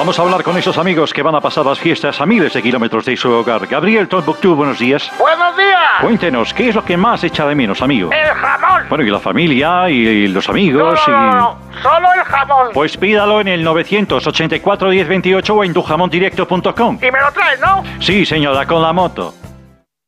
Vamos 0.00 0.18
a 0.18 0.22
hablar 0.22 0.42
con 0.42 0.56
esos 0.56 0.78
amigos 0.78 1.12
que 1.12 1.20
van 1.20 1.34
a 1.34 1.42
pasar 1.42 1.66
las 1.66 1.78
fiestas 1.78 2.22
a 2.22 2.24
miles 2.24 2.54
de 2.54 2.62
kilómetros 2.62 3.04
de 3.04 3.14
su 3.18 3.30
hogar. 3.30 3.66
Gabriel 3.66 4.08
Tombuctú, 4.08 4.54
buenos 4.54 4.78
días. 4.78 5.10
¡Buenos 5.18 5.54
días! 5.58 5.78
Cuéntenos, 6.00 6.54
¿qué 6.54 6.70
es 6.70 6.74
lo 6.74 6.82
que 6.82 6.96
más 6.96 7.22
echa 7.22 7.46
de 7.46 7.54
menos, 7.54 7.82
amigo? 7.82 8.08
¡El 8.10 8.28
jamón! 8.34 8.84
Bueno, 8.88 9.04
y 9.04 9.10
la 9.10 9.20
familia, 9.20 9.90
y, 9.90 9.96
y 9.96 10.28
los 10.28 10.48
amigos, 10.48 10.98
No, 11.06 11.12
no, 11.12 11.26
no, 11.26 11.38
no, 11.38 11.58
solo 11.82 12.08
el 12.14 12.22
jamón. 12.22 12.68
y... 12.70 12.72
Pues 12.72 12.96
pídalo 12.96 13.42
en 13.42 13.48
el 13.48 13.62
984-1028 13.66 15.50
o 15.50 15.64
en 15.64 15.74
tujamondirecto.com. 15.74 16.98
Y 17.02 17.10
me 17.12 17.20
lo 17.20 17.30
traes, 17.34 17.60
¿no? 17.60 17.84
Sí, 18.00 18.24
señora, 18.24 18.64
con 18.64 18.80
la 18.80 18.94
moto. 18.94 19.34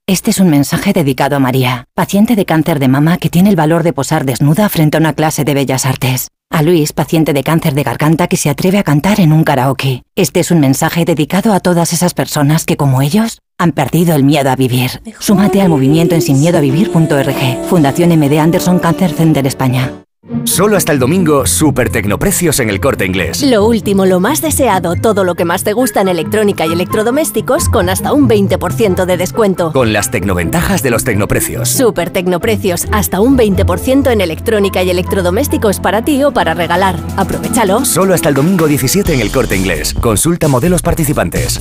Este 0.06 0.30
es 0.30 0.40
un 0.40 0.48
mensaje 0.48 0.94
dedicado 0.94 1.36
a 1.36 1.38
María, 1.38 1.84
paciente 1.94 2.34
de 2.34 2.46
cáncer 2.46 2.78
de 2.78 2.88
mama 2.88 3.18
que 3.18 3.28
tiene 3.28 3.50
el 3.50 3.56
valor 3.56 3.82
de 3.82 3.92
posar 3.92 4.24
desnuda 4.24 4.70
frente 4.70 4.96
a 4.96 5.00
una 5.00 5.12
clase 5.12 5.44
de 5.44 5.52
bellas 5.52 5.84
artes. 5.84 6.28
A 6.52 6.62
Luis, 6.62 6.92
paciente 6.92 7.32
de 7.32 7.42
cáncer 7.42 7.72
de 7.72 7.82
garganta 7.82 8.28
que 8.28 8.36
se 8.36 8.50
atreve 8.50 8.76
a 8.76 8.82
cantar 8.82 9.20
en 9.20 9.32
un 9.32 9.42
karaoke. 9.42 10.02
Este 10.14 10.40
es 10.40 10.50
un 10.50 10.60
mensaje 10.60 11.06
dedicado 11.06 11.54
a 11.54 11.60
todas 11.60 11.94
esas 11.94 12.12
personas 12.12 12.66
que, 12.66 12.76
como 12.76 13.00
ellos, 13.00 13.38
han 13.58 13.72
perdido 13.72 14.14
el 14.14 14.22
miedo 14.22 14.50
a 14.50 14.56
vivir. 14.56 15.00
Súmate 15.18 15.62
al 15.62 15.70
movimiento 15.70 16.14
en 16.14 16.20
sinmiedoavivir.org. 16.20 17.66
Fundación 17.70 18.10
MD 18.10 18.38
Anderson 18.38 18.78
Cancer 18.80 19.12
Center 19.12 19.46
España. 19.46 20.01
Solo 20.44 20.76
hasta 20.76 20.92
el 20.92 21.00
domingo, 21.00 21.46
super 21.46 21.90
tecnoprecios 21.90 22.60
en 22.60 22.70
el 22.70 22.78
corte 22.78 23.04
inglés. 23.04 23.42
Lo 23.42 23.66
último, 23.66 24.06
lo 24.06 24.20
más 24.20 24.40
deseado, 24.40 24.94
todo 24.94 25.24
lo 25.24 25.34
que 25.34 25.44
más 25.44 25.64
te 25.64 25.72
gusta 25.72 26.00
en 26.00 26.08
electrónica 26.08 26.64
y 26.64 26.72
electrodomésticos 26.72 27.68
con 27.68 27.88
hasta 27.88 28.12
un 28.12 28.28
20% 28.28 29.04
de 29.04 29.16
descuento. 29.16 29.72
Con 29.72 29.92
las 29.92 30.10
tecnoventajas 30.10 30.82
de 30.82 30.90
los 30.90 31.02
tecnoprecios. 31.02 31.68
Super 31.68 32.10
Tecnoprecios, 32.10 32.86
hasta 32.92 33.20
un 33.20 33.36
20% 33.36 34.12
en 34.12 34.20
electrónica 34.20 34.82
y 34.82 34.90
electrodomésticos 34.90 35.80
para 35.80 36.02
ti 36.04 36.22
o 36.22 36.32
para 36.32 36.54
regalar. 36.54 36.96
Aprovechalo. 37.16 37.84
Solo 37.84 38.14
hasta 38.14 38.28
el 38.28 38.36
domingo 38.36 38.66
17 38.66 39.14
en 39.14 39.20
el 39.20 39.32
corte 39.32 39.56
inglés. 39.56 39.94
Consulta 39.94 40.46
modelos 40.46 40.82
participantes. 40.82 41.60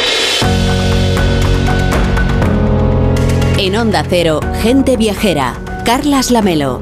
En 3.63 3.75
Onda 3.75 4.03
Cero, 4.09 4.39
Gente 4.63 4.97
Viajera, 4.97 5.53
Carlas 5.85 6.31
Lamelo. 6.31 6.81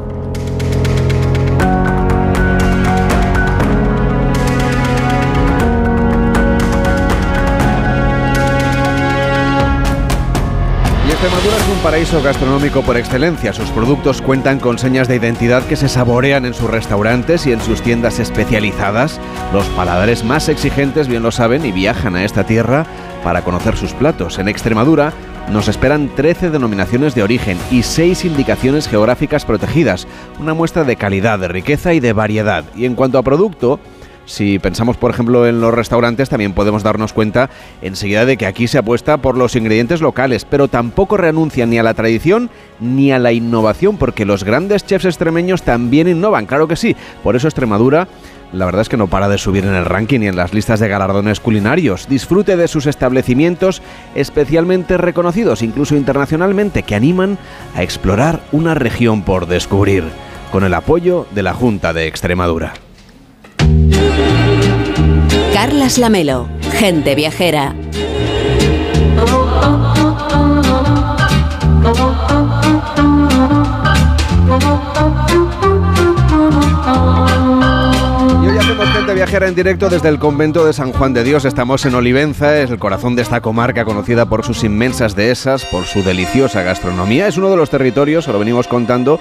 Extremadura 11.21 11.57
es 11.57 11.67
un 11.67 11.80
paraíso 11.84 12.23
gastronómico 12.23 12.82
por 12.82 12.95
excelencia. 12.95 13.51
Sus 13.51 13.69
productos 13.71 14.21
cuentan 14.21 14.57
con 14.61 14.80
señas 14.80 15.09
de 15.09 15.17
identidad 15.17 15.63
que 15.65 15.75
se 15.75 15.89
saborean 15.89 16.45
en 16.45 16.53
sus 16.53 16.69
restaurantes 16.69 17.45
y 17.45 17.51
en 17.51 17.59
sus 17.59 17.82
tiendas 17.82 18.19
especializadas. 18.19 19.19
Los 19.51 19.65
paladares 19.75 20.23
más 20.23 20.47
exigentes 20.47 21.09
bien 21.09 21.23
lo 21.23 21.32
saben 21.32 21.65
y 21.65 21.73
viajan 21.73 22.15
a 22.15 22.23
esta 22.23 22.45
tierra 22.45 22.86
para 23.21 23.41
conocer 23.41 23.75
sus 23.75 23.91
platos. 23.91 24.39
En 24.39 24.47
Extremadura 24.47 25.11
nos 25.51 25.67
esperan 25.67 26.09
13 26.15 26.51
denominaciones 26.51 27.15
de 27.15 27.23
origen 27.23 27.57
y 27.71 27.83
6 27.83 28.25
indicaciones 28.25 28.87
geográficas 28.87 29.45
protegidas. 29.45 30.07
Una 30.39 30.53
muestra 30.53 30.83
de 30.83 30.95
calidad, 30.95 31.39
de 31.39 31.47
riqueza 31.47 31.93
y 31.93 31.99
de 31.99 32.13
variedad. 32.13 32.63
Y 32.75 32.85
en 32.85 32.95
cuanto 32.95 33.17
a 33.17 33.23
producto, 33.23 33.79
si 34.29 34.59
pensamos, 34.59 34.95
por 34.95 35.09
ejemplo, 35.09 35.47
en 35.47 35.59
los 35.59 35.73
restaurantes, 35.73 36.29
también 36.29 36.53
podemos 36.53 36.83
darnos 36.83 37.13
cuenta 37.13 37.49
enseguida 37.81 38.25
de 38.25 38.37
que 38.37 38.45
aquí 38.45 38.67
se 38.67 38.77
apuesta 38.77 39.17
por 39.17 39.35
los 39.35 39.55
ingredientes 39.55 40.01
locales, 40.01 40.45
pero 40.45 40.67
tampoco 40.67 41.17
renuncian 41.17 41.71
ni 41.71 41.79
a 41.79 41.83
la 41.83 41.95
tradición 41.95 42.51
ni 42.79 43.11
a 43.11 43.17
la 43.17 43.31
innovación, 43.31 43.97
porque 43.97 44.25
los 44.25 44.43
grandes 44.43 44.85
chefs 44.85 45.05
extremeños 45.05 45.63
también 45.63 46.07
innovan, 46.07 46.45
claro 46.45 46.67
que 46.67 46.75
sí. 46.75 46.95
Por 47.23 47.35
eso 47.35 47.47
Extremadura 47.47 48.07
la 48.51 48.65
verdad 48.65 48.81
es 48.81 48.89
que 48.89 48.97
no 48.97 49.07
para 49.07 49.29
de 49.29 49.37
subir 49.37 49.65
en 49.65 49.75
el 49.75 49.85
ranking 49.85 50.21
y 50.21 50.27
en 50.27 50.35
las 50.35 50.53
listas 50.53 50.79
de 50.79 50.87
galardones 50.87 51.39
culinarios. 51.39 52.07
Disfrute 52.07 52.57
de 52.57 52.67
sus 52.67 52.87
establecimientos 52.87 53.81
especialmente 54.15 54.97
reconocidos, 54.97 55.61
incluso 55.61 55.95
internacionalmente, 55.95 56.83
que 56.83 56.95
animan 56.95 57.37
a 57.75 57.83
explorar 57.83 58.41
una 58.51 58.73
región 58.73 59.21
por 59.21 59.47
descubrir, 59.47 60.03
con 60.51 60.63
el 60.63 60.73
apoyo 60.73 61.27
de 61.31 61.43
la 61.43 61.53
Junta 61.53 61.93
de 61.93 62.07
Extremadura. 62.07 62.73
Carlas 65.53 65.97
Lamelo, 65.97 66.47
Gente 66.71 67.15
Viajera. 67.15 67.75
Gente 79.10 79.16
viajera 79.16 79.47
en 79.47 79.55
directo 79.55 79.89
desde 79.89 80.07
el 80.10 80.20
convento 80.20 80.66
de 80.66 80.74
San 80.74 80.91
Juan 80.91 81.14
de 81.14 81.24
Dios. 81.24 81.43
Estamos 81.43 81.84
en 81.86 81.95
Olivenza, 81.95 82.60
es 82.60 82.70
el 82.70 82.78
corazón 82.78 83.16
de 83.16 83.24
esta 83.24 83.41
comarca 83.41 83.84
conocida 83.84 84.28
por 84.28 84.45
sus 84.45 84.64
inmensas 84.64 85.16
dehesas, 85.16 85.66
por 85.66 85.86
su 85.86 86.03
deliciosa 86.03 86.62
gastronomía. 86.62 87.28
Es 87.28 87.38
uno 87.38 87.49
de 87.49 87.57
los 87.57 87.72
territorios, 87.72 88.26
se 88.26 88.32
lo 88.32 88.38
venimos 88.38 88.68
contando, 88.68 89.20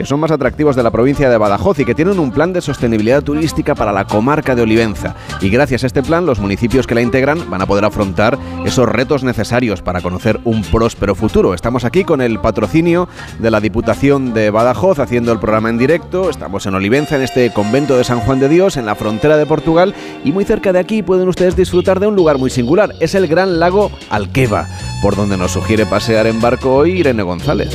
que 0.00 0.06
son 0.06 0.18
más 0.18 0.30
atractivos 0.30 0.76
de 0.76 0.82
la 0.82 0.90
provincia 0.90 1.28
de 1.28 1.36
Badajoz 1.36 1.78
y 1.78 1.84
que 1.84 1.94
tienen 1.94 2.18
un 2.18 2.30
plan 2.30 2.54
de 2.54 2.62
sostenibilidad 2.62 3.22
turística 3.22 3.74
para 3.74 3.92
la 3.92 4.06
comarca 4.06 4.54
de 4.54 4.62
Olivenza. 4.62 5.14
Y 5.42 5.50
gracias 5.50 5.84
a 5.84 5.88
este 5.88 6.02
plan, 6.02 6.24
los 6.24 6.40
municipios 6.40 6.86
que 6.86 6.94
la 6.94 7.02
integran 7.02 7.50
van 7.50 7.60
a 7.60 7.66
poder 7.66 7.84
afrontar 7.84 8.38
esos 8.64 8.88
retos 8.88 9.24
necesarios 9.24 9.82
para 9.82 10.00
conocer 10.00 10.40
un 10.44 10.62
próspero 10.62 11.14
futuro. 11.14 11.52
Estamos 11.52 11.84
aquí 11.84 12.04
con 12.04 12.22
el 12.22 12.40
patrocinio 12.40 13.10
de 13.40 13.50
la 13.50 13.60
Diputación 13.60 14.32
de 14.32 14.48
Badajoz 14.48 15.00
haciendo 15.00 15.32
el 15.32 15.38
programa 15.38 15.68
en 15.68 15.76
directo. 15.76 16.30
Estamos 16.30 16.64
en 16.64 16.76
Olivenza, 16.76 17.16
en 17.16 17.22
este 17.22 17.52
convento 17.52 17.98
de 17.98 18.04
San 18.04 18.20
Juan 18.20 18.40
de 18.40 18.48
Dios, 18.48 18.78
en 18.78 18.86
la 18.86 18.94
frontera 18.94 19.36
de 19.36 19.44
Portugal. 19.44 19.94
Y 20.24 20.32
muy 20.32 20.46
cerca 20.46 20.72
de 20.72 20.78
aquí 20.78 21.02
pueden 21.02 21.28
ustedes 21.28 21.56
disfrutar 21.56 22.00
de 22.00 22.06
un 22.06 22.16
lugar 22.16 22.38
muy 22.38 22.48
singular. 22.48 22.94
Es 23.00 23.14
el 23.14 23.28
gran 23.28 23.60
lago 23.60 23.90
Alqueva, 24.08 24.66
por 25.00 25.16
donde 25.16 25.36
nos 25.36 25.52
sugiere 25.52 25.86
pasear 25.86 26.26
en 26.26 26.40
barco 26.40 26.74
hoy 26.74 27.00
Irene 27.00 27.22
González. 27.22 27.70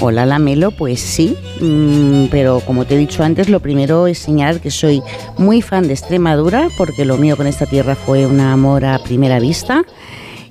Hola 0.00 0.26
Lamelo, 0.26 0.70
pues 0.70 1.00
sí, 1.00 1.36
mm, 1.60 2.26
pero 2.30 2.60
como 2.60 2.84
te 2.84 2.94
he 2.94 2.98
dicho 2.98 3.22
antes, 3.22 3.48
lo 3.48 3.60
primero 3.60 4.06
es 4.06 4.18
señalar 4.18 4.60
que 4.60 4.70
soy 4.70 5.02
muy 5.36 5.62
fan 5.62 5.86
de 5.86 5.92
Extremadura, 5.92 6.68
porque 6.78 7.04
lo 7.04 7.16
mío 7.16 7.36
con 7.36 7.46
esta 7.46 7.66
tierra 7.66 7.94
fue 7.94 8.26
un 8.26 8.40
amor 8.40 8.84
a 8.84 8.98
primera 8.98 9.38
vista. 9.38 9.84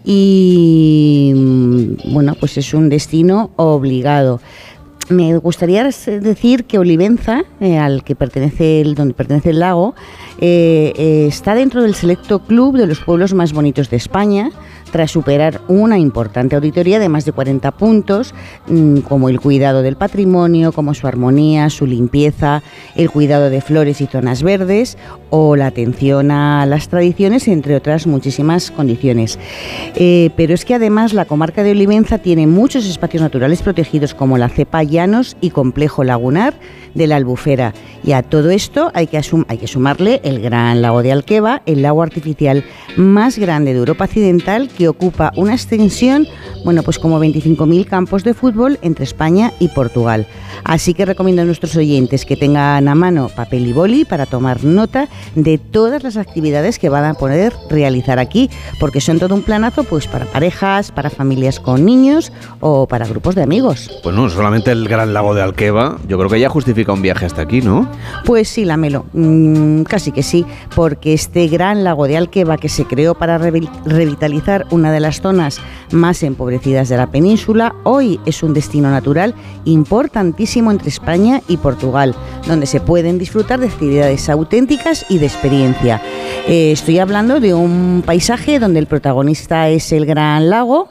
Y 0.04 1.34
mm, 1.36 2.14
bueno, 2.14 2.36
pues 2.40 2.58
es 2.58 2.74
un 2.74 2.90
destino 2.90 3.52
obligado. 3.56 4.40
Me 5.10 5.36
gustaría 5.38 5.84
decir 5.84 6.66
que 6.66 6.78
Olivenza, 6.78 7.42
eh, 7.60 7.80
al 7.80 8.04
que 8.04 8.16
pertenece 8.16 8.82
el, 8.82 8.94
donde 8.94 9.16
pertenece 9.16 9.50
el 9.50 9.60
lago, 9.60 9.96
eh, 10.40 10.94
eh, 10.96 11.26
está 11.28 11.56
dentro 11.56 11.82
del 11.82 11.96
selecto 11.96 12.40
club 12.44 12.78
de 12.78 12.86
los 12.86 13.00
pueblos 13.00 13.34
más 13.34 13.52
bonitos 13.52 13.90
de 13.90 13.98
España, 13.98 14.52
tras 14.92 15.12
superar 15.12 15.62
una 15.68 15.98
importante 15.98 16.56
auditoría 16.56 17.00
de 17.00 17.10
más 17.10 17.26
de 17.26 17.32
40 17.32 17.72
puntos, 17.72 18.34
mm, 18.68 19.00
como 19.00 19.30
el 19.30 19.40
cuidado 19.40 19.82
del 19.82 19.96
patrimonio, 19.96 20.72
como 20.72 20.94
su 20.94 21.08
armonía, 21.08 21.70
su 21.70 21.86
limpieza, 21.86 22.64
el 22.96 23.10
cuidado 23.10 23.50
de 23.50 23.62
flores 23.62 24.02
y 24.02 24.08
zonas 24.08 24.44
verdes 24.44 24.98
o 25.30 25.56
la 25.56 25.68
atención 25.68 26.32
a 26.32 26.66
las 26.66 26.90
tradiciones, 26.90 27.48
entre 27.48 27.76
otras 27.76 28.08
muchísimas 28.08 28.72
condiciones. 28.72 29.40
Eh, 29.96 30.30
pero 30.36 30.54
es 30.54 30.66
que 30.66 30.76
además 30.76 31.14
la 31.14 31.26
comarca 31.26 31.64
de 31.64 31.72
Olivenza 31.72 32.18
tiene 32.18 32.48
muchos 32.48 32.86
espacios 32.86 33.22
naturales 33.22 33.62
protegidos, 33.62 34.14
como 34.14 34.38
la 34.38 34.50
cepa 34.50 34.84
llanos 34.84 35.38
y 35.42 35.52
complejo 35.52 36.04
lagunar 36.04 36.54
de 36.94 37.08
la 37.08 37.18
Albufera. 37.18 37.74
Y 38.04 38.14
a 38.14 38.24
todo 38.24 38.50
esto 38.50 38.92
hay 38.94 39.08
que, 39.08 39.22
hay 39.48 39.58
que 39.58 39.68
sumarle 39.68 40.22
el 40.24 40.42
gran 40.42 40.82
lago 40.82 41.04
de 41.04 41.12
Alqueva, 41.12 41.62
el 41.66 41.82
lago 41.82 42.02
artificial 42.02 42.64
más 42.98 43.38
grande 43.38 43.74
de 43.74 43.80
Europa 43.80 44.06
Occidental, 44.06 44.70
que 44.70 44.88
ocupa 44.88 45.32
una 45.36 45.54
extensión, 45.54 46.28
bueno, 46.66 46.84
pues 46.84 47.00
como 47.00 47.20
25.000 47.20 47.86
campos 47.86 48.24
de 48.24 48.34
fútbol 48.34 48.80
entre 48.82 49.04
España 49.04 49.54
y 49.60 49.68
Portugal. 49.70 50.28
Así 50.64 50.94
que 50.94 51.06
recomiendo 51.06 51.42
a 51.42 51.46
nuestros 51.46 51.76
oyentes 51.76 52.26
que 52.26 52.36
tengan 52.36 52.88
a 52.88 52.96
mano 52.96 53.30
papel 53.30 53.68
y 53.68 53.74
boli 53.74 54.06
para 54.06 54.26
tomar 54.26 54.64
nota 54.64 55.08
de 55.36 55.58
todas 55.58 56.04
las 56.04 56.18
actividades 56.18 56.80
que 56.80 56.90
van 56.90 57.06
a 57.06 57.14
poder 57.14 57.54
realizar 57.70 58.20
aquí, 58.20 58.50
porque 58.80 59.02
son 59.02 59.20
todo 59.20 59.36
un 59.36 59.42
planazo 59.42 59.84
pues 59.84 60.08
para 60.08 60.26
parejas, 60.26 60.92
para 60.92 61.10
familias 61.10 61.60
con 61.60 61.86
niños 61.86 62.32
o 62.60 62.88
para 62.88 63.06
grupos 63.08 63.36
de 63.36 63.44
amigos. 63.44 63.90
Pues 64.04 64.16
no, 64.16 64.30
solamente 64.30 64.72
el 64.72 64.88
gran 64.88 65.14
lago 65.14 65.34
de 65.34 65.42
Alqueva, 65.42 65.98
yo 66.08 66.18
creo 66.18 66.30
que 66.30 66.40
ya 66.40 66.50
justifica 66.50 66.94
un 66.94 67.02
viaje 67.02 67.26
hasta 67.26 67.42
aquí, 67.42 67.62
¿no? 67.62 67.88
Pues 68.26 68.48
sí, 68.50 68.66
Lamelo, 68.66 69.06
mm, 69.14 69.84
casi 69.84 70.12
que 70.12 70.24
sí, 70.24 70.46
porque 70.76 71.14
este 71.14 71.48
gran 71.48 71.84
lago 71.84 72.08
de 72.08 72.18
Alqueva 72.18 72.58
que 72.58 72.70
se 72.70 72.86
creó 72.86 73.16
para 73.16 73.40
revi- 73.40 73.70
revitalizar 73.86 74.66
una 74.72 74.92
de 74.92 75.00
las 75.00 75.22
zonas 75.22 75.60
más 75.92 76.24
empobrecidas 76.24 76.90
de 76.90 76.98
la 76.98 77.08
península, 77.08 77.76
hoy 77.84 78.20
es 78.26 78.44
un 78.44 78.54
destino 78.54 78.90
natural 78.92 79.34
importantísimo 79.66 80.72
entre 80.72 80.90
España 80.90 81.42
y 81.48 81.58
Portugal, 81.58 82.16
donde 82.48 82.66
se 82.66 82.80
pueden 82.80 83.18
disfrutar 83.18 83.60
de 83.60 83.68
actividades 83.68 84.30
auténticas 84.30 85.06
y 85.10 85.18
de 85.18 85.26
experiencia. 85.26 86.02
Eh, 86.48 86.72
estoy 86.72 87.00
hablando 87.00 87.40
de 87.40 87.54
un 87.54 88.04
paisaje 88.06 88.60
donde 88.60 88.80
el 88.80 88.86
protagonista 88.86 89.70
es 89.70 89.92
el 89.92 90.06
gran 90.06 90.50
lago, 90.50 90.90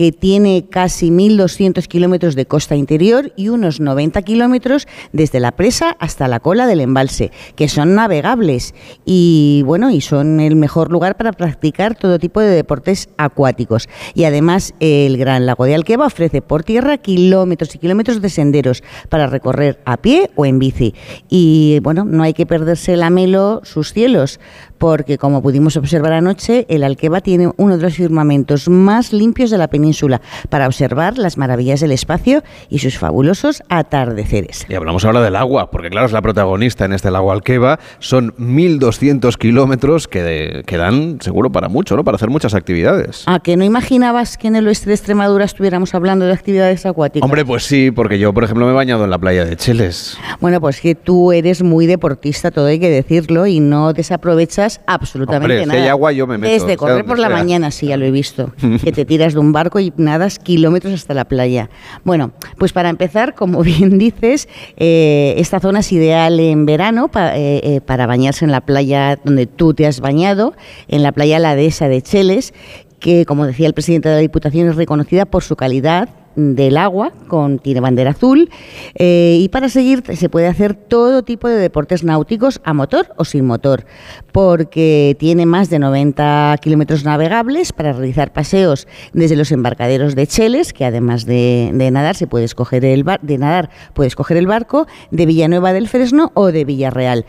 que 0.00 0.12
tiene 0.12 0.64
casi 0.70 1.10
1.200 1.10 1.86
kilómetros 1.86 2.34
de 2.34 2.46
costa 2.46 2.74
interior 2.74 3.34
y 3.36 3.50
unos 3.50 3.80
90 3.80 4.22
kilómetros 4.22 4.88
desde 5.12 5.40
la 5.40 5.52
presa 5.52 5.94
hasta 5.98 6.26
la 6.26 6.40
cola 6.40 6.66
del 6.66 6.80
embalse, 6.80 7.32
que 7.54 7.68
son 7.68 7.94
navegables 7.96 8.74
y 9.04 9.62
bueno, 9.66 9.90
y 9.90 10.00
son 10.00 10.40
el 10.40 10.56
mejor 10.56 10.90
lugar 10.90 11.18
para 11.18 11.32
practicar 11.32 11.96
todo 11.96 12.18
tipo 12.18 12.40
de 12.40 12.48
deportes 12.48 13.10
acuáticos. 13.18 13.90
Y 14.14 14.24
además 14.24 14.72
el 14.80 15.18
Gran 15.18 15.44
Lago 15.44 15.66
de 15.66 15.74
Alqueva 15.74 16.06
ofrece 16.06 16.40
por 16.40 16.64
tierra 16.64 16.96
kilómetros 16.96 17.74
y 17.74 17.78
kilómetros 17.78 18.22
de 18.22 18.30
senderos 18.30 18.82
para 19.10 19.26
recorrer 19.26 19.80
a 19.84 19.98
pie 19.98 20.30
o 20.34 20.46
en 20.46 20.58
bici. 20.58 20.94
Y 21.28 21.78
bueno, 21.82 22.06
no 22.06 22.22
hay 22.22 22.32
que 22.32 22.46
perderse 22.46 22.94
el 22.94 23.02
amelo, 23.02 23.60
sus 23.64 23.92
cielos, 23.92 24.40
porque 24.80 25.18
como 25.18 25.42
pudimos 25.42 25.76
observar 25.76 26.14
anoche, 26.14 26.64
el 26.70 26.84
Alqueva 26.84 27.20
tiene 27.20 27.50
uno 27.58 27.76
de 27.76 27.82
los 27.82 27.94
firmamentos 27.96 28.66
más 28.70 29.12
limpios 29.12 29.50
de 29.50 29.58
la 29.58 29.68
península 29.68 30.22
para 30.48 30.66
observar 30.66 31.18
las 31.18 31.36
maravillas 31.36 31.80
del 31.80 31.92
espacio 31.92 32.42
y 32.70 32.78
sus 32.78 32.96
fabulosos 32.96 33.62
atardeceres. 33.68 34.64
Y 34.70 34.74
hablamos 34.74 35.04
ahora 35.04 35.20
del 35.20 35.36
agua, 35.36 35.70
porque 35.70 35.90
claro, 35.90 36.06
es 36.06 36.12
la 36.12 36.22
protagonista 36.22 36.86
en 36.86 36.94
este 36.94 37.10
lago 37.10 37.30
Alqueva. 37.30 37.78
Son 37.98 38.34
1.200 38.36 39.36
kilómetros 39.36 40.08
que, 40.08 40.62
que 40.64 40.78
dan 40.78 41.18
seguro 41.20 41.52
para 41.52 41.68
mucho, 41.68 41.94
¿no? 41.94 42.02
Para 42.02 42.16
hacer 42.16 42.30
muchas 42.30 42.54
actividades. 42.54 43.24
¿A 43.26 43.40
que 43.40 43.58
no 43.58 43.64
imaginabas 43.64 44.38
que 44.38 44.48
en 44.48 44.56
el 44.56 44.66
oeste 44.66 44.88
de 44.88 44.94
Extremadura 44.94 45.44
estuviéramos 45.44 45.94
hablando 45.94 46.24
de 46.24 46.32
actividades 46.32 46.86
acuáticas? 46.86 47.22
Hombre, 47.22 47.44
pues 47.44 47.64
sí, 47.64 47.90
porque 47.90 48.18
yo, 48.18 48.32
por 48.32 48.44
ejemplo, 48.44 48.64
me 48.64 48.72
he 48.72 48.74
bañado 48.74 49.04
en 49.04 49.10
la 49.10 49.18
playa 49.18 49.44
de 49.44 49.58
Cheles. 49.58 50.16
Bueno, 50.40 50.58
pues 50.58 50.80
que 50.80 50.94
tú 50.94 51.32
eres 51.32 51.62
muy 51.62 51.84
deportista, 51.84 52.50
todo 52.50 52.64
hay 52.64 52.80
que 52.80 52.88
decirlo, 52.88 53.46
y 53.46 53.60
no 53.60 53.92
desaprovechas 53.92 54.69
absolutamente 54.86 55.44
Hombre, 55.54 55.60
si 55.62 55.66
nada. 55.68 55.82
hay 55.82 55.88
agua, 55.88 56.12
yo 56.12 56.26
me 56.26 56.38
meto, 56.38 56.52
Desde 56.52 56.76
correr 56.76 57.04
por 57.04 57.18
la 57.18 57.28
mañana, 57.28 57.70
sí, 57.70 57.86
ya 57.88 57.96
lo 57.96 58.04
he 58.04 58.10
visto. 58.10 58.52
que 58.84 58.92
te 58.92 59.04
tiras 59.04 59.34
de 59.34 59.40
un 59.40 59.52
barco 59.52 59.80
y 59.80 59.92
nadas 59.96 60.38
kilómetros 60.38 60.92
hasta 60.94 61.14
la 61.14 61.24
playa. 61.24 61.70
Bueno, 62.04 62.32
pues 62.58 62.72
para 62.72 62.88
empezar, 62.90 63.34
como 63.34 63.62
bien 63.64 63.98
dices, 63.98 64.48
eh, 64.76 65.34
esta 65.38 65.58
zona 65.60 65.80
es 65.80 65.90
ideal 65.92 66.38
en 66.38 66.66
verano 66.66 67.08
pa- 67.08 67.36
eh, 67.36 67.60
eh, 67.64 67.80
para 67.80 68.06
bañarse 68.06 68.44
en 68.44 68.52
la 68.52 68.60
playa 68.60 69.18
donde 69.24 69.46
tú 69.46 69.74
te 69.74 69.86
has 69.86 70.00
bañado, 70.00 70.54
en 70.88 71.02
la 71.02 71.12
playa 71.12 71.38
La 71.38 71.54
Dehesa 71.56 71.88
de 71.88 72.02
Cheles, 72.02 72.52
que, 73.00 73.24
como 73.24 73.46
decía 73.46 73.66
el 73.66 73.72
presidente 73.72 74.10
de 74.10 74.16
la 74.16 74.20
Diputación, 74.20 74.68
es 74.68 74.76
reconocida 74.76 75.24
por 75.24 75.42
su 75.42 75.56
calidad 75.56 76.10
del 76.36 76.76
agua, 76.76 77.12
con, 77.28 77.58
tiene 77.58 77.80
bandera 77.80 78.10
azul, 78.10 78.50
eh, 78.94 79.38
y 79.40 79.48
para 79.48 79.68
seguir 79.68 80.02
se 80.16 80.28
puede 80.28 80.46
hacer 80.46 80.74
todo 80.74 81.22
tipo 81.22 81.48
de 81.48 81.56
deportes 81.56 82.04
náuticos 82.04 82.60
a 82.64 82.72
motor 82.72 83.08
o 83.16 83.24
sin 83.24 83.44
motor, 83.46 83.84
porque 84.32 85.16
tiene 85.18 85.46
más 85.46 85.70
de 85.70 85.78
90 85.78 86.56
kilómetros 86.62 87.04
navegables 87.04 87.72
para 87.72 87.92
realizar 87.92 88.32
paseos 88.32 88.86
desde 89.12 89.36
los 89.36 89.52
embarcaderos 89.52 90.14
de 90.14 90.26
Cheles, 90.26 90.72
que 90.72 90.84
además 90.84 91.26
de, 91.26 91.70
nadar 91.92 92.14
se 92.16 92.26
puede 92.26 92.44
escoger 92.44 92.84
el 92.84 93.04
bar- 93.04 93.20
de 93.22 93.38
nadar 93.38 93.70
puedes 93.94 94.14
coger 94.14 94.36
el 94.36 94.46
barco 94.46 94.86
de 95.10 95.26
Villanueva 95.26 95.72
del 95.72 95.88
Fresno 95.88 96.30
o 96.34 96.52
de 96.52 96.64
Villarreal. 96.64 97.26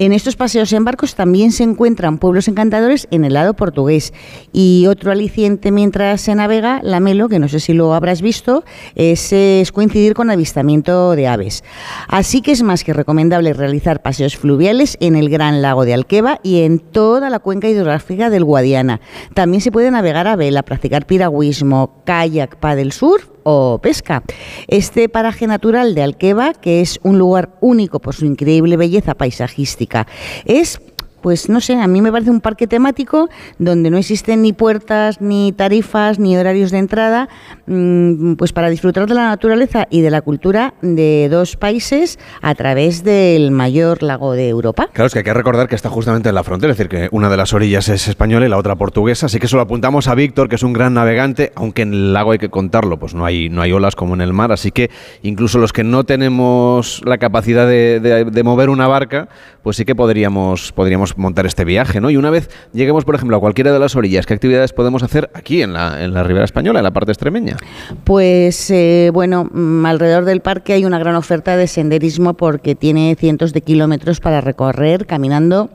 En 0.00 0.14
estos 0.14 0.34
paseos 0.34 0.72
en 0.72 0.82
barcos 0.86 1.14
también 1.14 1.52
se 1.52 1.62
encuentran 1.62 2.16
pueblos 2.16 2.48
encantadores 2.48 3.06
en 3.10 3.22
el 3.26 3.34
lado 3.34 3.52
portugués. 3.52 4.14
Y 4.50 4.86
otro 4.86 5.12
aliciente 5.12 5.70
mientras 5.72 6.22
se 6.22 6.34
navega, 6.34 6.80
la 6.82 7.00
Melo, 7.00 7.28
que 7.28 7.38
no 7.38 7.48
sé 7.48 7.60
si 7.60 7.74
lo 7.74 7.92
habrás 7.92 8.22
visto, 8.22 8.64
es, 8.94 9.30
es 9.34 9.72
coincidir 9.72 10.14
con 10.14 10.30
avistamiento 10.30 11.14
de 11.14 11.28
aves. 11.28 11.64
Así 12.08 12.40
que 12.40 12.52
es 12.52 12.62
más 12.62 12.82
que 12.82 12.94
recomendable 12.94 13.52
realizar 13.52 14.00
paseos 14.00 14.38
fluviales 14.38 14.96
en 15.00 15.16
el 15.16 15.28
Gran 15.28 15.60
Lago 15.60 15.84
de 15.84 15.92
Alqueva 15.92 16.40
y 16.42 16.62
en 16.62 16.78
toda 16.78 17.28
la 17.28 17.38
cuenca 17.38 17.68
hidrográfica 17.68 18.30
del 18.30 18.44
Guadiana. 18.44 19.02
También 19.34 19.60
se 19.60 19.70
puede 19.70 19.90
navegar 19.90 20.26
a 20.28 20.36
vela, 20.36 20.62
practicar 20.62 21.06
piragüismo, 21.06 22.00
kayak, 22.06 22.56
paddle 22.56 22.92
surf 22.92 23.28
o 23.42 23.78
pesca. 23.82 24.22
Este 24.68 25.08
paraje 25.08 25.46
natural 25.46 25.94
de 25.94 26.02
Alqueva, 26.02 26.52
que 26.54 26.80
es 26.80 26.98
un 27.02 27.18
lugar 27.18 27.50
único 27.60 28.00
por 28.00 28.14
su 28.14 28.26
increíble 28.26 28.76
belleza 28.76 29.14
paisajística, 29.14 30.06
es 30.44 30.80
pues 31.22 31.48
no 31.48 31.60
sé, 31.60 31.74
a 31.74 31.86
mí 31.86 32.00
me 32.00 32.10
parece 32.12 32.30
un 32.30 32.40
parque 32.40 32.66
temático 32.66 33.28
donde 33.58 33.90
no 33.90 33.96
existen 33.98 34.42
ni 34.42 34.52
puertas, 34.52 35.20
ni 35.20 35.52
tarifas, 35.52 36.18
ni 36.18 36.36
horarios 36.36 36.70
de 36.70 36.78
entrada, 36.78 37.28
mm, 37.66 38.34
pues 38.34 38.52
para 38.52 38.70
disfrutar 38.70 39.06
de 39.06 39.14
la 39.14 39.28
naturaleza 39.28 39.86
y 39.90 40.00
de 40.00 40.10
la 40.10 40.20
cultura 40.22 40.74
de 40.82 41.28
dos 41.30 41.56
países 41.56 42.18
a 42.42 42.54
través 42.54 43.04
del 43.04 43.50
mayor 43.50 44.02
lago 44.02 44.32
de 44.32 44.48
Europa. 44.48 44.88
Claro, 44.92 45.06
es 45.06 45.12
que 45.12 45.20
hay 45.20 45.24
que 45.24 45.34
recordar 45.34 45.68
que 45.68 45.74
está 45.74 45.88
justamente 45.90 46.28
en 46.28 46.34
la 46.34 46.44
frontera, 46.44 46.72
es 46.72 46.78
decir, 46.78 46.88
que 46.90 47.08
una 47.12 47.28
de 47.28 47.36
las 47.36 47.52
orillas 47.52 47.88
es 47.88 48.08
española 48.08 48.46
y 48.46 48.48
la 48.48 48.58
otra 48.58 48.76
portuguesa, 48.76 49.26
así 49.26 49.38
que 49.38 49.46
eso 49.46 49.56
lo 49.56 49.62
apuntamos 49.62 50.08
a 50.08 50.14
Víctor, 50.14 50.48
que 50.48 50.56
es 50.56 50.62
un 50.62 50.72
gran 50.72 50.94
navegante, 50.94 51.52
aunque 51.54 51.82
en 51.82 51.92
el 51.92 52.12
lago 52.12 52.32
hay 52.32 52.38
que 52.38 52.48
contarlo, 52.50 52.98
pues 52.98 53.14
no 53.14 53.24
hay, 53.24 53.48
no 53.48 53.62
hay 53.62 53.72
olas 53.72 53.94
como 53.96 54.14
en 54.14 54.20
el 54.20 54.32
mar, 54.32 54.52
así 54.52 54.70
que 54.70 54.90
incluso 55.22 55.58
los 55.58 55.72
que 55.72 55.84
no 55.84 56.04
tenemos 56.04 57.02
la 57.04 57.18
capacidad 57.18 57.66
de, 57.66 58.00
de- 58.00 58.24
de 58.24 58.42
mover 58.42 58.70
una 58.70 58.86
barca, 58.88 59.28
pues 59.62 59.76
sí 59.76 59.84
que 59.84 59.94
podríamos, 59.94 60.72
podríamos 60.72 61.09
montar 61.16 61.46
este 61.46 61.64
viaje, 61.64 62.00
¿no? 62.00 62.10
Y 62.10 62.16
una 62.16 62.30
vez 62.30 62.50
lleguemos, 62.72 63.04
por 63.04 63.14
ejemplo, 63.14 63.36
a 63.36 63.40
cualquiera 63.40 63.72
de 63.72 63.78
las 63.78 63.96
orillas, 63.96 64.26
¿qué 64.26 64.34
actividades 64.34 64.72
podemos 64.72 65.02
hacer 65.02 65.30
aquí 65.34 65.62
en 65.62 65.72
la, 65.72 66.02
en 66.04 66.14
la 66.14 66.22
Ribera 66.22 66.44
Española, 66.44 66.80
en 66.80 66.84
la 66.84 66.92
parte 66.92 67.12
extremeña? 67.12 67.56
Pues 68.04 68.70
eh, 68.70 69.10
bueno, 69.12 69.48
mm, 69.52 69.86
alrededor 69.86 70.24
del 70.24 70.40
parque 70.40 70.72
hay 70.74 70.84
una 70.84 70.98
gran 70.98 71.14
oferta 71.16 71.56
de 71.56 71.66
senderismo 71.66 72.34
porque 72.34 72.74
tiene 72.74 73.16
cientos 73.18 73.52
de 73.52 73.60
kilómetros 73.62 74.20
para 74.20 74.40
recorrer 74.40 75.06
caminando 75.06 75.70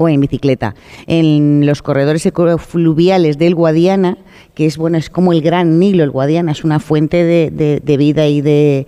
o 0.00 0.08
en 0.08 0.20
bicicleta. 0.20 0.76
En 1.08 1.66
los 1.66 1.82
corredores 1.82 2.24
ecofluviales 2.24 3.36
del 3.36 3.56
Guadiana, 3.56 4.16
que 4.54 4.64
es 4.66 4.76
bueno, 4.76 4.96
es 4.96 5.10
como 5.10 5.32
el 5.32 5.42
gran 5.42 5.80
Nilo, 5.80 6.04
el 6.04 6.10
Guadiana 6.10 6.52
es 6.52 6.62
una 6.62 6.78
fuente 6.78 7.24
de, 7.24 7.50
de- 7.50 7.80
de 7.82 7.96
vida 7.96 8.28
y 8.28 8.40
de, 8.40 8.86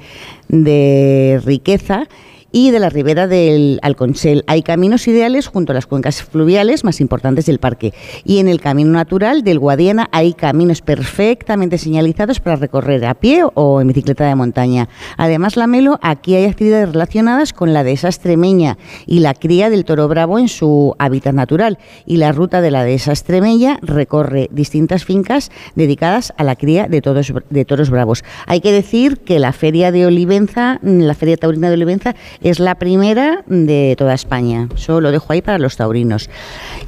de 0.49 1.41
riqueza. 1.45 2.05
Y 2.53 2.73
de 2.73 2.81
la 2.81 2.89
ribera 2.89 3.29
del 3.29 3.79
Alconchel. 3.83 4.43
Hay 4.49 4.63
caminos 4.63 5.07
ideales 5.07 5.47
junto 5.47 5.71
a 5.71 5.75
las 5.75 5.87
cuencas 5.87 6.23
fluviales 6.23 6.83
más 6.83 7.01
importantes 7.01 7.47
del 7.47 7.61
parque. 7.61 7.95
Y 8.25 8.39
en 8.39 8.49
el 8.49 8.61
camino 8.61 8.91
natural 8.91 9.45
del 9.45 9.61
Guadiana 9.61 10.09
hay 10.11 10.35
caminos 10.35 10.83
perfectamente 10.83 11.79
señalizados 11.79 12.41
para 12.41 12.57
recorrer 12.57 13.05
a 13.05 13.15
pie 13.15 13.45
o 13.55 13.81
en 13.81 13.87
bicicleta 13.87 14.27
de 14.27 14.35
montaña. 14.35 14.89
Además, 15.17 15.57
la 15.57 15.69
Melo, 15.69 16.01
aquí 16.03 16.35
hay 16.35 16.47
actividades 16.47 16.93
relacionadas 16.93 17.53
con 17.53 17.73
la 17.73 17.85
dehesa 17.85 18.09
extremeña 18.09 18.79
y 19.07 19.21
la 19.21 19.35
cría 19.35 19.71
del 19.71 19.85
toro 19.85 20.09
bravo 20.09 20.39
en 20.39 20.49
su 20.49 20.97
hábitat 20.99 21.35
natural. 21.35 21.79
Y 22.05 22.17
la 22.17 22.33
ruta 22.33 22.61
de 22.61 22.73
la 22.73 22.83
dehesa 22.83 23.13
extremeña 23.13 23.79
recorre 23.81 24.49
distintas 24.51 25.05
fincas 25.05 25.53
dedicadas 25.77 26.33
a 26.37 26.43
la 26.43 26.57
cría 26.57 26.89
de, 26.89 27.01
todos, 27.01 27.33
de 27.49 27.65
toros 27.65 27.91
bravos. 27.91 28.25
Hay 28.47 28.61
que 28.61 28.73
decir 28.73 29.19
que 29.19 29.39
la 29.39 29.53
feria 29.53 29.93
de 29.93 30.07
Olivenza, 30.07 30.81
la 30.83 31.15
feria 31.15 31.37
taurina 31.37 31.69
de 31.69 31.75
Olivenza, 31.75 32.17
es 32.43 32.59
la 32.59 32.77
primera 32.77 33.45
de 33.47 33.95
toda 33.99 34.15
España. 34.15 34.69
Eso 34.75 35.01
lo 35.01 35.13
dejo 35.13 35.33
ahí 35.33 35.43
para 35.43 35.59
los 35.59 35.77
taurinos. 35.77 36.31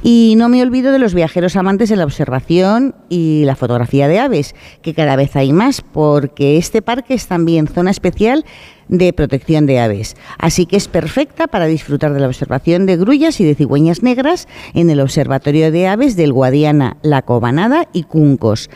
Y 0.01 0.35
no 0.37 0.49
me 0.49 0.61
olvido 0.61 0.91
de 0.91 0.99
los 0.99 1.13
viajeros 1.13 1.55
amantes 1.55 1.89
de 1.89 1.95
la 1.95 2.05
observación 2.05 2.95
y 3.09 3.43
la 3.45 3.55
fotografía 3.55 4.07
de 4.07 4.19
aves, 4.19 4.55
que 4.81 4.93
cada 4.93 5.15
vez 5.15 5.35
hay 5.35 5.53
más, 5.53 5.81
porque 5.81 6.57
este 6.57 6.81
parque 6.81 7.13
es 7.13 7.27
también 7.27 7.67
zona 7.67 7.91
especial 7.91 8.45
de 8.87 9.13
protección 9.13 9.65
de 9.65 9.79
aves. 9.79 10.15
Así 10.37 10.65
que 10.65 10.77
es 10.77 10.87
perfecta 10.87 11.47
para 11.47 11.65
disfrutar 11.65 12.13
de 12.13 12.19
la 12.19 12.27
observación 12.27 12.85
de 12.85 12.97
grullas 12.97 13.39
y 13.39 13.45
de 13.45 13.55
cigüeñas 13.55 14.03
negras 14.03 14.47
en 14.73 14.89
el 14.89 14.99
Observatorio 14.99 15.71
de 15.71 15.87
Aves 15.87 16.15
del 16.15 16.33
Guadiana, 16.33 16.97
La 17.01 17.21
Cobanada 17.21 17.87
y 17.93 18.03
Cuncos. 18.03 18.69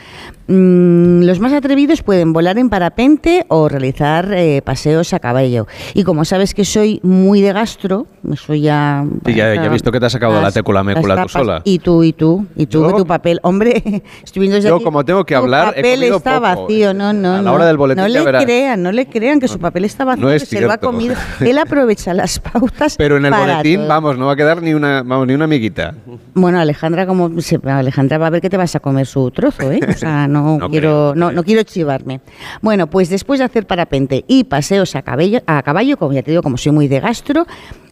Mm, 0.48 1.07
los 1.28 1.40
más 1.40 1.52
atrevidos 1.54 2.02
pueden 2.04 2.32
volar 2.34 2.58
en 2.58 2.70
parapente 2.70 3.46
o 3.50 3.68
realizar 3.68 4.32
eh, 4.34 4.62
paseos 4.64 5.14
a 5.14 5.20
caballo. 5.20 5.68
Y 5.94 6.04
como 6.04 6.24
sabes 6.26 6.54
que 6.54 6.64
soy 6.66 7.00
muy 7.04 7.42
de 7.42 7.52
gastro, 7.54 8.08
eso 8.32 8.56
ya... 8.56 9.06
Sí, 9.26 9.34
ya, 9.36 9.54
ya 9.56 9.66
he 9.66 9.70
visto 9.70 9.92
que 9.92 10.00
te 10.00 10.06
has 10.06 10.14
sacado 10.14 10.42
la 10.42 10.52
técula 10.52 10.84
mécula 10.84 11.22
tú 11.24 11.30
sola. 11.30 11.62
Y 11.66 11.80
tú, 11.80 12.04
y 12.04 12.14
tú, 12.14 12.46
y 12.56 12.66
tú, 12.66 12.90
y 12.90 12.94
tu 12.94 13.06
papel. 13.06 13.40
Hombre, 13.44 14.04
estoy 14.24 14.40
viendo 14.40 14.56
desde 14.56 14.70
Yo, 14.70 14.76
aquí, 14.76 14.84
como 14.86 15.04
tengo 15.04 15.26
que 15.26 15.36
hablar, 15.36 15.74
he 15.76 15.82
papel 15.82 15.96
comido 16.00 16.18
está 16.18 16.40
poco. 16.40 16.62
vacío, 16.64 16.94
no, 16.94 17.12
no, 17.14 17.36
A 17.36 17.42
la 17.42 17.52
hora 17.52 17.66
del 17.66 17.78
boletín 17.78 18.04
No 18.04 18.08
le 18.08 18.22
verás. 18.24 18.44
crean, 18.46 18.82
no 18.82 18.92
le 18.94 19.06
crean 19.08 19.40
que 19.42 19.48
su 19.50 19.60
papel 19.60 19.84
está 19.86 20.06
vacío, 20.06 20.24
No 20.24 20.32
es 20.32 20.44
que 20.48 20.56
se 20.58 20.62
lo 20.62 20.72
ha 20.72 20.78
comido. 20.78 21.16
Él 21.42 21.58
aprovecha 21.58 22.14
las 22.14 22.40
pautas 22.40 22.96
Pero 22.98 23.18
en 23.18 23.26
el 23.26 23.32
para 23.32 23.58
boletín, 23.58 23.80
todo. 23.82 23.88
vamos, 23.90 24.18
no 24.18 24.28
va 24.28 24.34
a 24.34 24.36
quedar 24.38 24.62
ni 24.62 24.74
una, 24.74 25.04
vamos, 25.04 25.28
ni 25.28 25.34
una 25.34 25.44
amiguita. 25.44 25.94
Bueno, 26.34 26.60
Alejandra, 26.60 27.06
como 27.06 27.30
Alejandra 27.66 28.18
va 28.18 28.28
a 28.28 28.30
ver 28.30 28.42
que 28.42 28.50
te 28.50 28.56
vas 28.58 28.76
a 28.76 28.80
comer 28.80 29.06
su 29.08 29.30
trozo, 29.32 29.72
¿eh? 29.72 29.80
O 29.90 29.94
sea, 29.94 30.28
no, 30.28 30.58
No 30.58 30.70
quiero, 30.70 31.14
no, 31.18 31.32
no 31.32 31.44
quiero 31.44 31.64
chivarme. 31.64 32.22
Bueno, 32.62 32.88
pues 32.88 33.10
después 33.10 33.40
de 33.40 33.46
hacer 33.46 33.68
parapente 33.68 34.24
y 34.28 34.46
paseos 34.46 34.96
a 34.96 35.02
caballo, 35.02 35.42
a 35.46 35.62
caballo, 35.64 35.98
como 35.98 36.14
ya 36.14 36.24
te 36.24 36.32
digo, 36.32 36.44
como 36.44 36.58
soy 36.58 36.72
muy 36.72 36.88
de 36.88 37.00
gastro, 37.00 37.46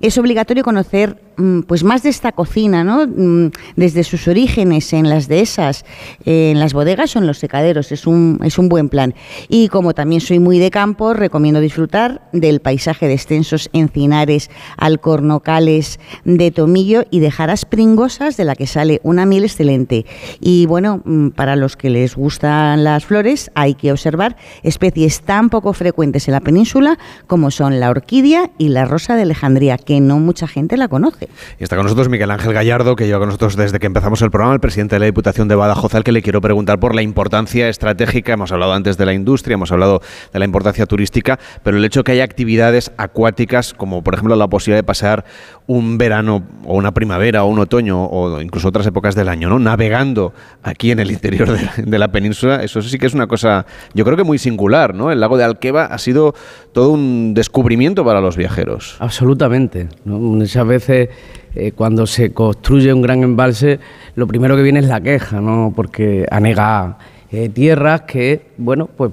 es 0.07 0.17
obligatorio 0.17 0.63
conocer 0.63 1.21
mm, 1.37 1.61
pues 1.61 1.83
más 1.83 2.03
de 2.03 2.09
esta 2.09 2.31
cocina, 2.31 2.83
¿no? 2.83 3.07
Mm, 3.07 3.51
Desde 3.75 4.03
sus 4.03 4.27
orígenes 4.27 4.93
en 4.93 5.09
las 5.09 5.27
dehesas, 5.27 5.85
eh, 6.25 6.51
en 6.51 6.59
las 6.59 6.73
bodegas 6.73 7.15
o 7.15 7.19
en 7.19 7.27
los 7.27 7.39
secaderos. 7.39 7.91
Es 7.91 8.07
un, 8.07 8.39
es 8.43 8.57
un 8.57 8.69
buen 8.69 8.89
plan. 8.89 9.13
Y 9.49 9.67
como 9.69 9.93
también 9.93 10.21
soy 10.21 10.39
muy 10.39 10.59
de 10.59 10.71
campo, 10.71 11.13
recomiendo 11.13 11.59
disfrutar 11.59 12.29
del 12.33 12.59
paisaje 12.59 13.07
de 13.07 13.13
extensos 13.13 13.69
encinares, 13.73 14.49
alcornocales, 14.77 15.99
de 16.23 16.51
tomillo 16.51 17.05
y 17.11 17.19
de 17.19 17.31
jaras 17.31 17.65
pringosas 17.65 18.37
de 18.37 18.45
la 18.45 18.55
que 18.55 18.67
sale 18.67 18.99
una 19.03 19.25
miel 19.25 19.43
excelente. 19.43 20.05
Y 20.39 20.65
bueno, 20.65 21.01
mm, 21.03 21.29
para 21.29 21.55
los 21.55 21.75
que 21.75 21.89
les 21.89 22.15
gustan 22.15 22.83
las 22.83 23.05
flores, 23.05 23.51
hay 23.55 23.75
que 23.75 23.91
observar 23.91 24.35
especies 24.63 25.21
tan 25.21 25.49
poco 25.49 25.73
frecuentes 25.73 26.27
en 26.27 26.33
la 26.33 26.41
península 26.41 26.97
como 27.27 27.51
son 27.51 27.79
la 27.79 27.89
orquídea 27.89 28.51
y 28.57 28.69
la 28.69 28.85
rosa 28.85 29.15
de 29.15 29.23
Alejandría, 29.23 29.77
no 29.99 30.19
mucha 30.19 30.47
gente 30.47 30.77
la 30.77 30.87
conoce. 30.87 31.29
Y 31.59 31.63
está 31.63 31.75
con 31.75 31.85
nosotros 31.85 32.09
Miguel 32.09 32.31
Ángel 32.31 32.53
Gallardo, 32.53 32.95
que 32.95 33.05
lleva 33.05 33.19
con 33.19 33.29
nosotros 33.29 33.55
desde 33.55 33.79
que 33.79 33.87
empezamos 33.87 34.21
el 34.21 34.31
programa, 34.31 34.53
el 34.53 34.59
presidente 34.59 34.95
de 34.95 34.99
la 34.99 35.05
Diputación 35.05 35.47
de 35.47 35.55
Badajoz, 35.55 35.95
al 35.95 36.03
que 36.03 36.11
le 36.11 36.21
quiero 36.21 36.41
preguntar 36.41 36.79
por 36.79 36.95
la 36.95 37.01
importancia 37.01 37.69
estratégica. 37.69 38.33
Hemos 38.33 38.51
hablado 38.51 38.73
antes 38.73 38.97
de 38.97 39.05
la 39.05 39.13
industria, 39.13 39.55
hemos 39.55 39.71
hablado 39.71 40.01
de 40.31 40.39
la 40.39 40.45
importancia 40.45 40.85
turística, 40.85 41.39
pero 41.63 41.77
el 41.77 41.85
hecho 41.85 42.01
de 42.01 42.03
que 42.05 42.11
haya 42.13 42.23
actividades 42.23 42.91
acuáticas, 42.97 43.73
como 43.73 44.03
por 44.03 44.13
ejemplo 44.13 44.35
la 44.35 44.47
posibilidad 44.47 44.79
de 44.79 44.83
pasar 44.83 45.25
un 45.67 45.97
verano 45.97 46.43
o 46.65 46.75
una 46.75 46.93
primavera 46.93 47.43
o 47.43 47.47
un 47.47 47.59
otoño 47.59 48.05
o 48.05 48.41
incluso 48.41 48.67
otras 48.67 48.85
épocas 48.85 49.15
del 49.15 49.29
año, 49.29 49.49
¿no? 49.49 49.59
Navegando 49.59 50.33
aquí 50.63 50.91
en 50.91 50.99
el 50.99 51.11
interior 51.11 51.51
de, 51.51 51.83
de 51.83 51.99
la 51.99 52.09
península, 52.09 52.63
eso 52.63 52.81
sí 52.81 52.97
que 52.97 53.07
es 53.07 53.13
una 53.13 53.27
cosa, 53.27 53.65
yo 53.93 54.05
creo 54.05 54.17
que 54.17 54.23
muy 54.23 54.37
singular, 54.37 54.93
¿no? 54.93 55.11
El 55.11 55.19
lago 55.19 55.37
de 55.37 55.43
Alqueva 55.43 55.85
ha 55.85 55.97
sido 55.97 56.35
todo 56.73 56.91
un 56.91 57.33
descubrimiento 57.33 58.03
para 58.05 58.21
los 58.21 58.37
viajeros. 58.37 58.97
Absolutamente. 58.99 59.74
Muchas 60.05 60.65
veces 60.67 61.09
eh, 61.55 61.71
cuando 61.73 62.05
se 62.07 62.31
construye 62.33 62.93
un 62.93 63.01
gran 63.01 63.23
embalse, 63.23 63.79
lo 64.15 64.27
primero 64.27 64.55
que 64.55 64.61
viene 64.63 64.79
es 64.79 64.87
la 64.87 65.01
queja, 65.01 65.41
¿no? 65.41 65.73
porque 65.75 66.25
anega 66.31 66.97
eh, 67.31 67.49
tierras 67.49 68.01
que, 68.01 68.47
bueno, 68.57 68.87
pues 68.95 69.11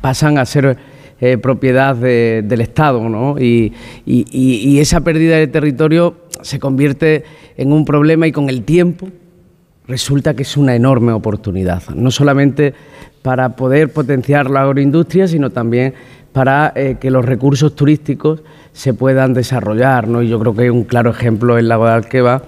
pasan 0.00 0.38
a 0.38 0.44
ser 0.46 0.76
eh, 1.20 1.36
propiedad 1.36 1.96
de- 1.96 2.42
del 2.46 2.60
Estado, 2.60 3.08
¿no? 3.08 3.36
Y, 3.40 3.72
y- 4.06 4.78
esa 4.78 5.00
pérdida 5.00 5.36
de 5.36 5.48
territorio 5.48 6.14
se 6.42 6.60
convierte 6.60 7.24
en 7.56 7.72
un 7.72 7.84
problema 7.84 8.26
y 8.28 8.32
con 8.32 8.48
el 8.48 8.62
tiempo 8.62 9.08
resulta 9.88 10.34
que 10.34 10.42
es 10.42 10.56
una 10.56 10.76
enorme 10.76 11.10
oportunidad, 11.12 11.82
no 11.94 12.10
solamente 12.12 12.72
para 13.22 13.56
poder 13.56 13.92
potenciar 13.92 14.48
la 14.48 14.62
agroindustria, 14.62 15.26
sino 15.26 15.50
también 15.50 15.94
para 16.32 16.72
que 17.00 17.10
los 17.10 17.24
recursos 17.24 17.74
turísticos 17.74 18.42
se 18.78 18.94
puedan 18.94 19.34
desarrollar. 19.34 20.06
¿no? 20.06 20.22
Y 20.22 20.28
yo 20.28 20.38
creo 20.38 20.54
que 20.54 20.62
hay 20.62 20.68
un 20.68 20.84
claro 20.84 21.10
ejemplo 21.10 21.58
en 21.58 21.66
Lago 21.66 21.86
de 21.86 22.40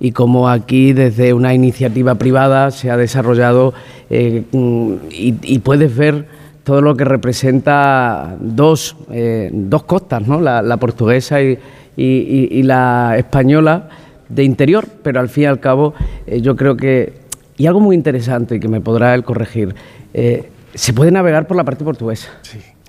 y 0.00 0.12
cómo 0.12 0.50
aquí 0.50 0.92
desde 0.92 1.32
una 1.32 1.54
iniciativa 1.54 2.16
privada 2.16 2.70
se 2.70 2.90
ha 2.90 2.96
desarrollado 2.98 3.72
eh, 4.10 4.44
mm, 4.52 4.92
y, 5.10 5.58
puedes 5.60 5.96
ver 5.96 6.26
todo 6.62 6.82
lo 6.82 6.94
que 6.94 7.04
representa 7.04 8.36
dos, 8.38 8.96
eh, 9.10 9.48
dos 9.50 9.84
costas, 9.84 10.28
¿no? 10.28 10.40
la, 10.40 10.76
portuguesa 10.76 11.40
y, 11.40 11.58
y- 11.96 12.62
la 12.62 13.14
española 13.16 13.88
de 14.28 14.44
interior, 14.44 14.86
pero 15.02 15.20
al 15.20 15.30
fin 15.30 15.44
y 15.44 15.46
al 15.46 15.58
cabo 15.58 15.94
eh, 16.26 16.42
yo 16.42 16.54
creo 16.54 16.76
que, 16.76 17.14
y 17.56 17.66
algo 17.66 17.80
muy 17.80 17.96
interesante 17.96 18.56
y 18.56 18.60
que 18.60 18.68
me 18.68 18.82
podrá 18.82 19.14
él 19.14 19.24
corregir, 19.24 19.74
se 20.74 20.92
puede 20.92 21.10
navegar 21.10 21.46
por 21.46 21.56
la 21.56 21.64
parte 21.64 21.82
portuguesa. 21.82 22.28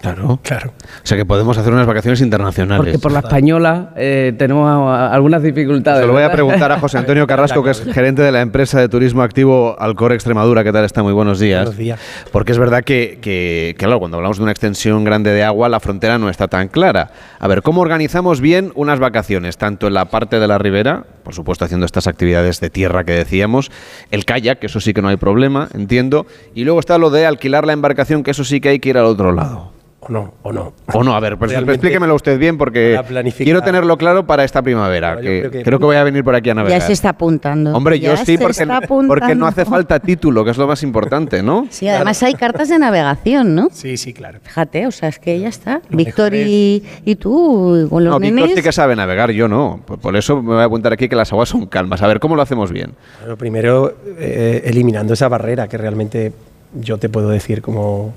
Claro. 0.01 0.39
claro. 0.43 0.71
O 1.03 1.05
sea 1.07 1.17
que 1.17 1.25
podemos 1.25 1.57
hacer 1.57 1.73
unas 1.73 1.85
vacaciones 1.85 2.21
internacionales. 2.21 2.77
Porque 2.83 2.99
por 2.99 3.11
la 3.11 3.19
española 3.19 3.91
eh, 3.97 4.33
tenemos 4.37 4.67
a- 4.69 5.11
algunas 5.13 5.43
dificultades. 5.43 6.01
Se 6.01 6.07
lo 6.07 6.13
voy 6.13 6.23
a 6.23 6.31
preguntar 6.31 6.71
a 6.71 6.79
José 6.79 6.97
Antonio 6.97 7.27
Carrasco, 7.27 7.63
que 7.63 7.71
es 7.71 7.83
gerente 7.83 8.21
de 8.21 8.31
la 8.31 8.41
empresa 8.41 8.79
de 8.79 8.87
turismo 8.87 9.21
activo 9.23 9.75
Alcor 9.79 10.13
Extremadura. 10.13 10.63
¿Qué 10.63 10.71
tal 10.71 10.85
está? 10.85 11.03
Muy 11.03 11.13
buenos 11.13 11.39
días. 11.39 11.63
Buenos 11.63 11.77
días. 11.77 11.99
Porque 12.31 12.51
es 12.53 12.57
verdad 12.57 12.83
que, 12.83 13.19
que, 13.21 13.75
que, 13.77 13.85
claro, 13.85 13.99
cuando 13.99 14.17
hablamos 14.17 14.37
de 14.37 14.43
una 14.43 14.51
extensión 14.51 15.03
grande 15.03 15.31
de 15.31 15.43
agua, 15.43 15.67
la 15.69 15.79
frontera 15.79 16.17
no 16.17 16.29
está 16.29 16.47
tan 16.47 16.69
clara. 16.69 17.11
A 17.39 17.47
ver, 17.47 17.61
¿cómo 17.61 17.81
organizamos 17.81 18.39
bien 18.41 18.71
unas 18.75 18.99
vacaciones? 18.99 19.57
Tanto 19.57 19.87
en 19.87 19.93
la 19.93 20.05
parte 20.05 20.39
de 20.39 20.47
la 20.47 20.57
ribera, 20.57 21.03
por 21.23 21.33
supuesto 21.33 21.65
haciendo 21.65 21.85
estas 21.85 22.07
actividades 22.07 22.59
de 22.61 22.69
tierra 22.69 23.03
que 23.03 23.11
decíamos, 23.13 23.69
el 24.11 24.23
kayak, 24.25 24.59
que 24.59 24.67
eso 24.67 24.79
sí 24.79 24.93
que 24.93 25.01
no 25.01 25.09
hay 25.09 25.17
problema, 25.17 25.67
entiendo, 25.73 26.25
y 26.55 26.63
luego 26.63 26.79
está 26.79 26.97
lo 26.97 27.09
de 27.09 27.25
alquilar 27.25 27.67
la 27.67 27.73
embarcación, 27.73 28.23
que 28.23 28.31
eso 28.31 28.43
sí 28.45 28.61
que 28.61 28.69
hay 28.69 28.79
que 28.79 28.89
ir 28.89 28.97
al 28.97 29.05
otro 29.05 29.33
lado. 29.33 29.73
O 30.01 30.09
no, 30.09 30.33
o 30.43 30.53
no. 30.53 30.71
O 30.93 31.03
no, 31.03 31.13
a 31.13 31.19
ver, 31.19 31.37
pues 31.37 31.51
explíquemelo 31.51 32.15
usted 32.15 32.39
bien 32.39 32.57
porque 32.57 32.97
quiero 33.37 33.61
tenerlo 33.61 33.97
claro 33.97 34.25
para 34.25 34.45
esta 34.45 34.61
primavera, 34.61 35.17
que 35.19 35.39
creo 35.41 35.51
que- 35.51 35.63
creo 35.63 35.77
que 35.79 35.85
voy 35.85 35.97
a 35.97 36.03
venir 36.05 36.23
por 36.23 36.33
aquí 36.35 36.49
a 36.49 36.53
navegar. 36.53 36.79
Ya 36.79 36.85
se 36.87 36.93
está 36.93 37.09
apuntando. 37.09 37.75
Hombre, 37.75 37.99
Ya 37.99 38.15
yo 38.15 38.25
sí, 38.25 38.37
porque, 38.37 38.65
porque 39.07 39.35
no 39.35 39.45
hace 39.45 39.65
falta 39.65 39.99
título, 39.99 40.45
que 40.45 40.51
es 40.51 40.57
lo 40.57 40.67
más 40.67 40.83
importante, 40.83 41.43
¿no? 41.43 41.67
Sí, 41.69 41.87
además 41.89 42.23
hay 42.23 42.33
cartas 42.35 42.69
de 42.69 42.79
navegación, 42.79 43.55
¿no? 43.55 43.67
Sí, 43.73 43.97
sí, 43.97 44.13
claro. 44.13 44.39
Fíjate, 44.41 44.87
o 44.87 44.91
sea, 44.91 45.09
es 45.09 45.19
que 45.19 45.37
ya 45.37 45.49
está. 45.49 45.81
Víctor 45.89 46.33
y, 46.33 46.81
y 47.03 47.15
tú, 47.15 47.87
con 47.89 48.03
los 48.05 48.13
No, 48.13 48.19
Víctor 48.19 48.49
sí 48.55 48.61
que 48.63 48.71
sabe 48.71 48.95
navegar, 48.95 49.31
yo 49.31 49.49
no. 49.49 49.81
Por, 49.85 49.99
por 49.99 50.15
eso 50.15 50.41
me 50.41 50.53
voy 50.53 50.61
a 50.61 50.65
apuntar 50.65 50.93
aquí 50.93 51.09
que 51.09 51.15
las 51.17 51.31
aguas 51.33 51.49
son 51.49 51.65
calmas. 51.65 52.01
A 52.01 52.07
ver, 52.07 52.21
¿cómo 52.21 52.37
lo 52.37 52.41
hacemos 52.41 52.71
bien? 52.71 52.93
Bueno, 53.19 53.35
primero, 53.35 53.93
eh, 54.17 54.61
eliminando 54.63 55.13
esa 55.13 55.27
barrera 55.27 55.67
que 55.67 55.77
realmente 55.77 56.31
yo 56.73 56.97
te 56.97 57.09
puedo 57.09 57.29
decir 57.29 57.61
como 57.61 58.13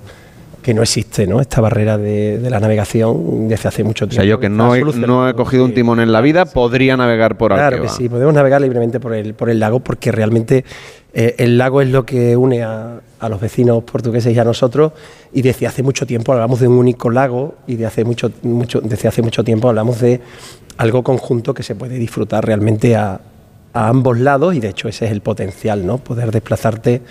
que 0.62 0.72
no 0.74 0.82
existe, 0.82 1.26
¿no? 1.26 1.40
Esta 1.40 1.60
barrera 1.60 1.98
de, 1.98 2.38
de 2.38 2.48
la 2.50 2.60
navegación 2.60 3.48
desde 3.48 3.68
hace 3.68 3.84
mucho 3.84 4.04
O 4.04 4.08
tiempo. 4.08 4.22
sea, 4.22 4.28
yo 4.28 4.38
que 4.40 4.48
no 4.48 4.74
he, 4.74 4.78
solucionado. 4.80 5.12
no 5.22 5.28
he 5.28 5.34
cogido 5.34 5.64
un 5.64 5.74
timón 5.74 6.00
en 6.00 6.12
la 6.12 6.20
vida, 6.20 6.44
podría 6.46 6.96
navegar 6.96 7.36
por 7.36 7.52
Claro 7.52 7.76
Alqueva. 7.76 7.82
que 7.92 8.02
sí, 8.02 8.08
podemos 8.08 8.32
navegar 8.32 8.60
libremente 8.60 9.00
por 9.00 9.14
el, 9.14 9.34
por 9.34 9.50
el 9.50 9.58
lago 9.60 9.80
porque 9.80 10.12
realmente 10.12 10.64
eh, 11.14 11.34
el 11.38 11.58
lago 11.58 11.82
es 11.82 11.88
lo 11.90 12.06
que 12.06 12.36
une 12.36 12.62
a, 12.62 13.00
a 13.20 13.28
los 13.28 13.40
vecinos 13.40 13.82
portugueses 13.84 14.34
y 14.34 14.38
a 14.38 14.44
nosotros 14.44 14.92
y 15.32 15.42
desde 15.42 15.66
hace 15.66 15.82
mucho 15.82 16.06
tiempo 16.06 16.32
hablamos 16.32 16.60
de 16.60 16.68
un 16.68 16.78
único 16.78 17.10
lago 17.10 17.56
y 17.66 17.76
de 17.76 17.84
hace 17.86 18.04
mucho, 18.04 18.30
mucho, 18.42 18.80
desde 18.80 19.08
hace 19.08 19.20
mucho 19.22 19.44
tiempo 19.44 19.68
hablamos 19.68 20.00
de 20.00 20.20
algo 20.78 21.02
conjunto 21.02 21.52
que 21.54 21.62
se 21.62 21.74
puede 21.74 21.96
disfrutar 21.96 22.46
realmente 22.46 22.96
a, 22.96 23.20
a 23.74 23.88
ambos 23.88 24.18
lados 24.18 24.54
y 24.54 24.60
de 24.60 24.68
hecho 24.68 24.88
ese 24.88 25.04
es 25.06 25.12
el 25.12 25.20
potencial, 25.20 25.84
¿no? 25.86 25.98
Poder 25.98 26.30
desplazarte 26.30 27.02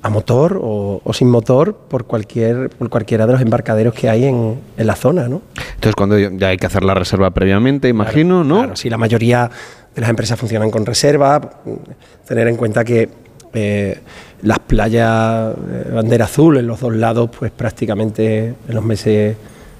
a 0.00 0.10
motor 0.10 0.60
o, 0.62 1.00
o 1.02 1.12
sin 1.12 1.28
motor 1.28 1.74
por 1.74 2.04
cualquier 2.04 2.70
por 2.70 2.88
cualquiera 2.88 3.26
de 3.26 3.32
los 3.32 3.42
embarcaderos 3.42 3.94
que 3.94 4.08
hay 4.08 4.24
en, 4.26 4.60
en 4.76 4.86
la 4.86 4.94
zona, 4.94 5.28
¿no? 5.28 5.42
Entonces, 5.74 5.94
cuando 5.96 6.18
ya 6.18 6.48
hay 6.48 6.56
que 6.56 6.66
hacer 6.66 6.84
la 6.84 6.94
reserva 6.94 7.30
previamente, 7.30 7.88
imagino, 7.88 8.44
¿no? 8.44 8.58
Claro, 8.58 8.76
sí, 8.76 8.88
la 8.88 8.98
mayoría 8.98 9.50
de 9.94 10.00
las 10.00 10.10
empresas 10.10 10.38
funcionan 10.38 10.70
con 10.70 10.86
reserva. 10.86 11.40
Tener 12.26 12.48
en 12.48 12.56
cuenta 12.56 12.84
que 12.84 13.08
eh, 13.52 13.98
las 14.42 14.58
playas 14.60 15.54
eh, 15.56 15.90
bandera 15.92 16.26
azul 16.26 16.58
en 16.58 16.66
los 16.66 16.80
dos 16.80 16.94
lados, 16.94 17.30
pues 17.36 17.50
prácticamente 17.50 18.54
en 18.68 18.74
los 18.74 18.84
meses 18.84 19.36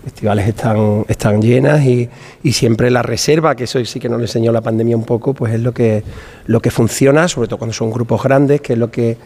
estivales 0.07 0.49
están, 0.49 1.05
están 1.09 1.43
llenas 1.43 1.85
y, 1.85 2.09
y 2.43 2.53
siempre 2.53 2.91
la 2.91 3.03
reserva, 3.03 3.55
que 3.55 3.65
eso 3.65 3.85
sí 3.85 4.01
que 4.01 4.09
nos 4.09 4.21
enseñó 4.21 4.53
la 4.53 4.63
pandemia 4.63 4.97
un 4.97 5.05
poco, 5.05 5.35
pues 5.35 5.53
es 5.55 5.61
lo 5.61 5.73
que, 5.73 6.03
lo 6.47 6.61
que 6.61 6.71
funciona, 6.71 7.29
sobre 7.29 7.49
todo 7.49 7.59
cuando 7.59 7.75
son 7.75 7.91
grupos 7.91 8.23
grandes, 8.23 8.61
que 8.61 8.73
es 8.73 8.79
lo 8.79 8.91
que 8.91 9.17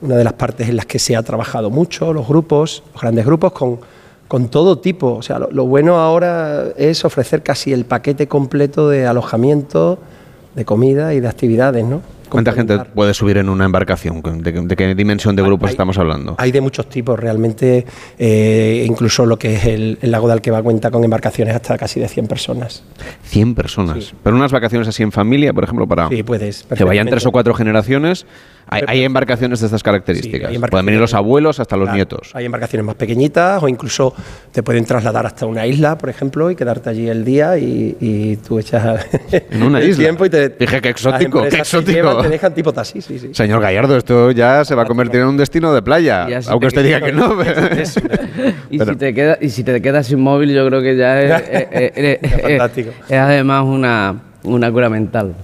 una 0.00 0.16
de 0.16 0.24
las 0.24 0.32
partes 0.34 0.68
en 0.68 0.76
las 0.76 0.86
que 0.86 0.98
se 0.98 1.16
ha 1.16 1.22
trabajado 1.22 1.70
mucho, 1.70 2.12
los 2.12 2.26
grupos, 2.26 2.82
los 2.92 3.02
grandes 3.02 3.26
grupos, 3.26 3.52
con, 3.52 3.80
con 4.28 4.48
todo 4.48 4.78
tipo. 4.78 5.14
O 5.14 5.22
sea, 5.22 5.38
lo, 5.38 5.50
lo 5.50 5.66
bueno 5.66 5.96
ahora 5.98 6.66
es 6.76 7.04
ofrecer 7.04 7.42
casi 7.42 7.72
el 7.72 7.84
paquete 7.84 8.28
completo 8.28 8.88
de 8.88 9.06
alojamiento, 9.06 9.98
de 10.54 10.64
comida 10.64 11.14
y 11.14 11.20
de 11.20 11.28
actividades, 11.28 11.84
¿no? 11.84 12.02
¿Cuánta 12.30 12.52
gente 12.52 12.78
puede 12.94 13.12
subir 13.12 13.38
en 13.38 13.48
una 13.48 13.64
embarcación? 13.64 14.22
¿De, 14.22 14.52
de 14.52 14.76
qué 14.76 14.94
dimensión 14.94 15.34
de 15.34 15.42
grupos 15.42 15.70
estamos 15.70 15.98
hablando? 15.98 16.36
Hay 16.38 16.52
de 16.52 16.60
muchos 16.60 16.88
tipos, 16.88 17.18
realmente, 17.18 17.84
eh, 18.18 18.84
incluso 18.86 19.26
lo 19.26 19.36
que 19.36 19.56
es 19.56 19.64
el, 19.66 19.98
el 20.00 20.10
lago 20.10 20.28
de 20.28 20.34
Alqueva 20.34 20.62
cuenta 20.62 20.90
con 20.90 21.02
embarcaciones 21.02 21.54
hasta 21.54 21.76
casi 21.76 21.98
de 21.98 22.08
100 22.08 22.28
personas. 22.28 22.84
100 23.24 23.54
personas. 23.54 24.14
Pero 24.22 24.36
unas 24.36 24.52
vacaciones 24.52 24.86
así 24.86 25.02
en 25.02 25.10
familia, 25.10 25.52
por 25.52 25.64
ejemplo, 25.64 25.86
para 25.88 26.08
Sí, 26.08 26.22
puedes, 26.22 26.62
que 26.64 26.84
vayan 26.84 27.08
tres 27.08 27.26
o 27.26 27.32
cuatro 27.32 27.52
generaciones. 27.52 28.26
Hay, 28.68 28.82
hay 28.86 29.04
embarcaciones 29.04 29.58
de 29.60 29.66
estas 29.66 29.82
características. 29.82 30.52
Pueden 30.70 30.86
venir 30.86 31.00
los 31.00 31.12
abuelos 31.14 31.58
hasta 31.58 31.76
los 31.76 31.86
Claro, 31.86 31.96
nietos. 31.96 32.30
Hay 32.34 32.44
embarcaciones 32.44 32.86
más 32.86 32.94
pequeñitas 32.94 33.62
o 33.62 33.68
incluso 33.68 34.14
te 34.52 34.62
pueden 34.62 34.84
trasladar 34.84 35.26
hasta 35.26 35.44
una 35.46 35.66
isla, 35.66 35.98
por 35.98 36.08
ejemplo, 36.08 36.50
y 36.50 36.54
quedarte 36.56 36.90
allí 36.90 37.08
el 37.08 37.24
día 37.24 37.58
y, 37.58 37.96
y 38.00 38.36
tú 38.36 38.58
echas 38.60 39.06
En 39.32 39.62
una 39.62 39.80
el 39.80 39.88
isla. 39.90 40.04
tiempo 40.04 40.24
y 40.24 40.30
te 40.30 40.50
Dije, 40.50 40.80
qué 40.80 40.88
exótico, 40.90 41.42
qué 41.48 41.56
exótico. 41.58 41.92
llevan, 41.92 42.22
te 42.22 42.28
dejan 42.28 42.54
tipo 42.54 42.72
taxi, 42.72 43.00
sí, 43.02 43.18
sí. 43.18 43.30
Señor 43.32 43.60
Gallardo, 43.60 43.96
esto 43.96 44.30
ya 44.30 44.64
se 44.64 44.74
va 44.74 44.82
a 44.82 44.86
convertir 44.86 45.20
en 45.20 45.26
un 45.26 45.36
destino 45.36 45.74
de 45.74 45.82
playa. 45.82 46.28
Aunque 46.48 46.66
te 46.68 46.78
usted 46.80 46.84
diga 46.84 47.00
que 47.00 47.12
no. 47.12 47.34
y, 48.70 48.78
si 48.78 48.96
te 48.96 49.14
queda, 49.14 49.38
y 49.40 49.50
si 49.50 49.64
te 49.64 49.80
quedas 49.82 50.06
sin 50.06 50.20
móvil, 50.20 50.52
yo 50.54 50.66
creo 50.68 50.80
que 50.82 50.96
ya 50.96 51.20
es, 51.20 51.42
es- 51.50 51.92
es- 51.96 52.18
es- 52.22 52.42
fantástico. 52.42 52.90
es 53.08 53.18
además 53.18 53.64
una, 53.64 54.14
una 54.44 54.70
cura 54.70 54.88
mental. 54.88 55.34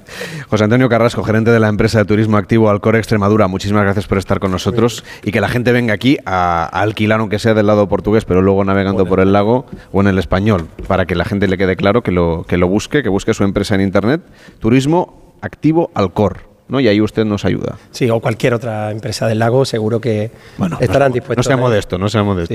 José 0.48 0.64
Antonio 0.64 0.88
Carrasco, 0.88 1.22
gerente 1.22 1.50
de 1.50 1.60
la 1.60 1.68
empresa 1.68 1.98
de 1.98 2.04
turismo 2.04 2.36
activo 2.36 2.70
Alcor 2.70 2.96
Extremadura, 2.96 3.46
muchísimas 3.48 3.84
gracias 3.84 4.06
por 4.06 4.18
estar 4.18 4.40
con 4.40 4.50
nosotros 4.50 5.04
y 5.24 5.32
que 5.32 5.40
la 5.40 5.48
gente 5.48 5.72
venga 5.72 5.94
aquí 5.94 6.18
a, 6.24 6.64
a 6.64 6.82
alquilar, 6.82 7.20
aunque 7.20 7.38
sea 7.38 7.54
del 7.54 7.66
lado 7.66 7.88
portugués, 7.88 8.24
pero 8.24 8.42
luego 8.42 8.64
navegando 8.64 9.06
por 9.06 9.20
el 9.20 9.32
lago 9.32 9.66
o 9.92 10.00
en 10.00 10.06
el 10.06 10.18
español, 10.18 10.68
para 10.86 11.06
que 11.06 11.14
la 11.14 11.24
gente 11.24 11.48
le 11.48 11.58
quede 11.58 11.76
claro 11.76 12.02
que 12.02 12.12
lo, 12.12 12.44
que 12.48 12.56
lo 12.56 12.68
busque, 12.68 13.02
que 13.02 13.08
busque 13.08 13.34
su 13.34 13.44
empresa 13.44 13.74
en 13.74 13.80
internet, 13.82 14.22
Turismo 14.58 15.34
Activo 15.40 15.90
Alcor. 15.94 16.55
¿No? 16.68 16.80
Y 16.80 16.88
ahí 16.88 17.00
usted 17.00 17.24
nos 17.24 17.44
ayuda. 17.44 17.76
Sí, 17.90 18.08
o 18.10 18.20
cualquier 18.20 18.54
otra 18.54 18.90
empresa 18.90 19.26
del 19.26 19.38
lago, 19.38 19.64
seguro 19.64 20.00
que 20.00 20.30
estarán 20.80 21.10
No 21.10 21.14
dispuestos. 21.14 21.46
sea 21.46 21.54
a- 21.54 21.58
modesto, 21.58 21.98
no 21.98 22.08
sea 22.08 22.22
modesto. 22.22 22.54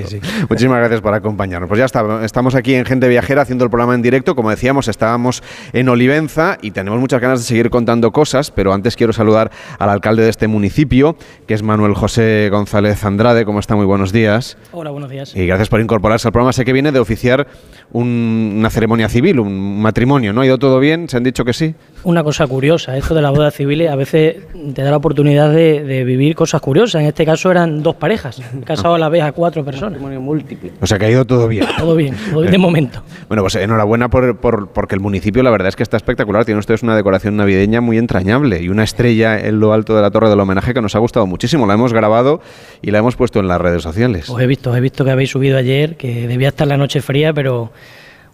Muchísimas 0.49 0.79
gracias 0.79 1.01
por 1.01 1.13
acompañarnos. 1.13 1.67
Pues 1.67 1.79
ya 1.79 1.85
está, 1.85 2.23
estamos 2.25 2.55
aquí 2.55 2.73
en 2.75 2.85
Gente 2.85 3.07
Viajera 3.07 3.41
haciendo 3.43 3.63
el 3.63 3.69
programa 3.69 3.95
en 3.95 4.01
directo. 4.01 4.35
Como 4.35 4.49
decíamos, 4.49 4.87
estábamos 4.87 5.43
en 5.73 5.87
Olivenza 5.89 6.57
y 6.61 6.71
tenemos 6.71 6.99
muchas 6.99 7.21
ganas 7.21 7.39
de 7.39 7.45
seguir 7.45 7.69
contando 7.69 8.11
cosas, 8.11 8.51
pero 8.51 8.73
antes 8.73 8.95
quiero 8.95 9.13
saludar 9.13 9.51
al 9.79 9.89
alcalde 9.89 10.23
de 10.23 10.29
este 10.29 10.47
municipio, 10.47 11.15
que 11.47 11.53
es 11.53 11.63
Manuel 11.63 11.93
José 11.93 12.49
González 12.51 13.03
Andrade. 13.05 13.45
¿Cómo 13.45 13.59
está? 13.59 13.75
Muy 13.75 13.85
buenos 13.85 14.11
días. 14.11 14.57
Hola, 14.71 14.89
buenos 14.91 15.09
días. 15.09 15.35
Y 15.35 15.45
gracias 15.47 15.69
por 15.69 15.79
incorporarse 15.81 16.27
al 16.27 16.31
programa. 16.31 16.53
Sé 16.53 16.65
que 16.65 16.73
viene 16.73 16.91
de 16.91 16.99
oficiar 16.99 17.47
un- 17.91 18.55
una 18.57 18.69
ceremonia 18.69 19.09
civil, 19.09 19.39
un 19.39 19.81
matrimonio, 19.81 20.33
¿no? 20.33 20.41
¿Ha 20.41 20.45
ido 20.45 20.57
todo 20.57 20.79
bien? 20.79 21.09
¿Se 21.09 21.17
han 21.17 21.23
dicho 21.23 21.43
que 21.45 21.53
sí? 21.53 21.75
Una 22.03 22.23
cosa 22.23 22.47
curiosa, 22.47 22.97
esto 22.97 23.13
de 23.13 23.21
las 23.21 23.31
bodas 23.31 23.53
civiles 23.53 23.89
a 23.89 23.95
veces 23.95 24.37
te 24.73 24.81
da 24.81 24.89
la 24.89 24.97
oportunidad 24.97 25.51
de, 25.51 25.83
de 25.83 26.03
vivir 26.03 26.33
cosas 26.35 26.59
curiosas. 26.59 26.99
En 27.01 27.07
este 27.07 27.25
caso 27.25 27.51
eran 27.51 27.83
dos 27.83 27.95
parejas, 27.95 28.41
casado 28.65 28.95
a 28.95 28.97
la 28.99 29.07
vez 29.07 29.21
a 29.21 29.31
cuatro 29.33 29.63
personas. 29.63 29.99
múltiple. 30.01 30.71
O 30.81 30.87
sea 30.87 30.97
que 30.97 31.05
ha 31.05 31.09
ido 31.11 31.25
todo 31.25 31.47
bien. 31.47 31.65
Todo 31.77 31.95
bien, 31.95 32.15
todo 32.31 32.41
bien 32.41 32.51
de 32.51 32.57
momento. 32.57 33.03
Bueno, 33.27 33.43
pues 33.43 33.53
enhorabuena 33.55 34.09
por, 34.09 34.37
por- 34.37 34.69
porque 34.69 34.95
el 34.95 35.01
municipio 35.01 35.43
la 35.43 35.51
verdad 35.51 35.67
es 35.67 35.75
que 35.75 35.83
está 35.83 35.97
espectacular. 35.97 36.43
Tiene 36.43 36.59
ustedes 36.59 36.81
una 36.81 36.95
decoración 36.95 37.37
navideña 37.37 37.81
muy 37.81 37.99
entrañable 37.99 38.61
y 38.63 38.69
una 38.69 38.83
estrella 38.83 39.39
en 39.39 39.59
lo 39.59 39.71
alto 39.73 39.95
de 39.95 40.01
la 40.01 40.09
torre 40.09 40.29
del 40.29 40.39
homenaje 40.39 40.73
que 40.73 40.81
nos 40.81 40.95
ha 40.95 40.99
gustado 40.99 41.27
muchísimo. 41.27 41.67
La 41.67 41.75
hemos 41.75 41.93
grabado 41.93 42.41
y 42.81 42.89
la 42.89 42.97
hemos 42.97 43.15
puesto 43.15 43.39
en 43.39 43.47
las 43.47 43.61
redes 43.61 43.83
sociales. 43.83 44.27
Os 44.27 44.41
he 44.41 44.47
visto, 44.47 44.71
os 44.71 44.77
he 44.77 44.81
visto 44.81 45.05
que 45.05 45.11
habéis 45.11 45.29
subido 45.29 45.57
ayer, 45.57 45.97
que 45.97 46.27
debía 46.27 46.47
estar 46.47 46.67
la 46.67 46.77
noche 46.77 47.01
fría, 47.01 47.31
pero 47.31 47.71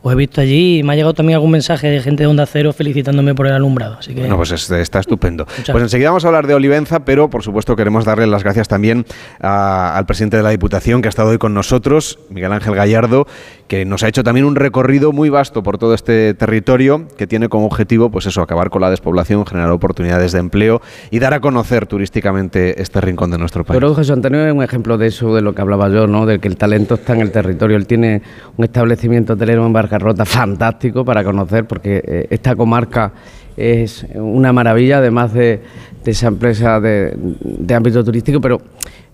os 0.02 0.14
he 0.14 0.16
visto 0.16 0.40
allí 0.42 0.80
y 0.80 0.84
me 0.84 0.94
ha 0.94 0.96
llegado 0.96 1.14
también 1.14 1.36
algún 1.36 1.52
mensaje 1.52 1.88
de 1.90 2.00
gente 2.02 2.24
de 2.24 2.28
Onda 2.28 2.46
Cero 2.46 2.72
felicitándome 2.72 3.36
por 3.36 3.48
el 3.48 3.54
alumbrado. 3.54 3.98
Así 4.00 4.14
que 4.14 4.22
Bueno, 4.22 4.38
pues 4.38 4.52
es- 4.52 4.70
está 4.72 5.00
estupendo. 5.00 5.46
Pues 5.46 5.84
enseguida 5.84 6.10
vamos 6.10 6.24
a 6.24 6.28
hablar 6.28 6.48
de 6.48 6.54
Olivenza, 6.54 7.02
pero 7.04 7.30
por 7.30 7.44
supuesto 7.44 7.76
queremos 7.76 8.06
darle 8.06 8.28
las 8.28 8.44
gracias 8.44 8.68
también 8.68 9.06
a- 9.42 9.98
al 9.98 10.06
presidente 10.06 10.38
de 10.38 10.44
la 10.44 10.50
Diputación 10.52 11.02
que 11.02 11.08
ha 11.08 11.10
estado 11.10 11.30
hoy 11.32 11.38
con 11.38 11.54
nosotros, 11.54 12.20
Miguel 12.30 12.54
Ángel 12.54 12.76
Gallardo, 12.76 13.28
que 13.68 13.84
nos 13.86 14.04
ha 14.04 14.08
hecho 14.08 14.24
también 14.24 14.46
un 14.46 14.56
recorrido 14.56 15.12
muy 15.12 15.30
vasto 15.30 15.62
por 15.64 15.78
todo 15.78 15.94
este 15.94 16.34
territorio 16.34 17.08
que 17.18 17.28
tiene 17.28 17.50
como 17.50 17.66
objetivo, 17.66 18.10
pues 18.10 18.26
eso, 18.28 18.42
acabar 18.42 18.70
con 18.70 18.82
la 18.82 18.90
despoblación, 18.90 19.46
generar 19.46 19.72
oportunidades 19.72 20.32
de 20.32 20.40
empleo 20.40 20.82
y 21.12 21.20
dar 21.20 21.34
a 21.34 21.42
conocer 21.42 21.86
turísticamente 21.86 22.82
este 22.82 23.02
rincón 23.02 23.32
de 23.32 23.38
nuestro 23.38 23.66
país. 23.66 23.78
que 23.80 23.88
José 23.88 24.14
Antonio 24.14 24.46
es 24.46 24.54
un 24.54 24.64
ejemplo 24.64 24.98
de 24.98 25.08
eso, 25.08 25.34
de 25.36 25.42
lo 25.42 25.54
que 25.56 25.62
hablaba 25.62 25.90
yo, 25.90 26.08
¿no? 26.08 26.26
De 26.26 26.40
que 26.40 26.48
el 26.48 26.56
talento 26.56 26.96
está 26.96 27.14
en 27.14 27.22
el 27.22 27.32
territorio. 27.32 27.76
Él 27.76 27.88
tiene 27.88 28.22
un 28.58 28.64
establecimiento 28.66 29.34
hotelero 29.34 29.66
en 29.66 29.74
Barcarrota 29.88 30.26
fantástico 30.26 31.06
para 31.06 31.24
conocer, 31.24 31.66
porque 31.66 32.04
eh, 32.06 32.28
esta 32.30 32.56
comarca 32.56 33.14
es 33.56 34.06
una 34.14 34.52
maravilla, 34.52 34.98
además 34.98 35.34
de, 35.34 35.62
de 36.04 36.12
esa 36.12 36.28
empresa 36.28 36.80
de, 36.80 37.16
de 37.16 37.74
ámbito 37.74 38.04
turístico, 38.04 38.40
pero 38.42 38.62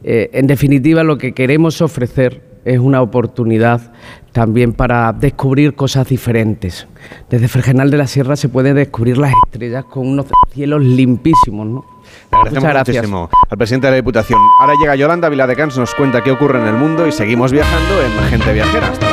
eh, 0.04 0.30
en 0.34 0.48
definitiva 0.48 1.04
lo 1.04 1.18
que 1.18 1.34
queremos 1.34 1.82
ofrecer 1.82 2.42
es 2.66 2.80
una 2.80 3.02
oportunidad 3.02 3.94
también 4.32 4.74
para 4.74 5.14
descubrir 5.14 5.76
cosas 5.76 6.08
diferentes. 6.08 6.88
Desde 7.30 7.48
Fregenal 7.48 7.92
de 7.92 7.98
la 7.98 8.08
Sierra 8.08 8.36
se 8.36 8.50
pueden 8.50 8.76
descubrir 8.76 9.18
las 9.18 9.32
estrellas 9.46 9.86
con 9.86 10.08
unos 10.08 10.26
cielos 10.54 10.82
limpísimos, 10.84 11.68
¿no? 11.68 11.86
Le 12.32 12.38
agradecemos 12.38 12.64
Muchas 12.64 12.74
gracias. 12.74 12.98
muchísimo 12.98 13.30
al 13.50 13.58
presidente 13.58 13.88
de 13.88 13.92
la 13.92 13.96
Diputación. 13.98 14.40
Ahora 14.60 14.74
llega 14.82 14.96
Yolanda 14.96 15.30
Viladecans, 15.30 15.78
nos 15.78 15.94
cuenta 15.94 16.22
qué 16.22 16.32
ocurre 16.32 16.60
en 16.60 16.68
el 16.68 16.76
mundo 16.76 17.08
y 17.08 17.12
seguimos 17.12 17.52
viajando 17.52 18.02
en 18.02 18.30
Gente 18.30 18.54
Viajera. 18.54 18.88
Hasta 18.88 19.13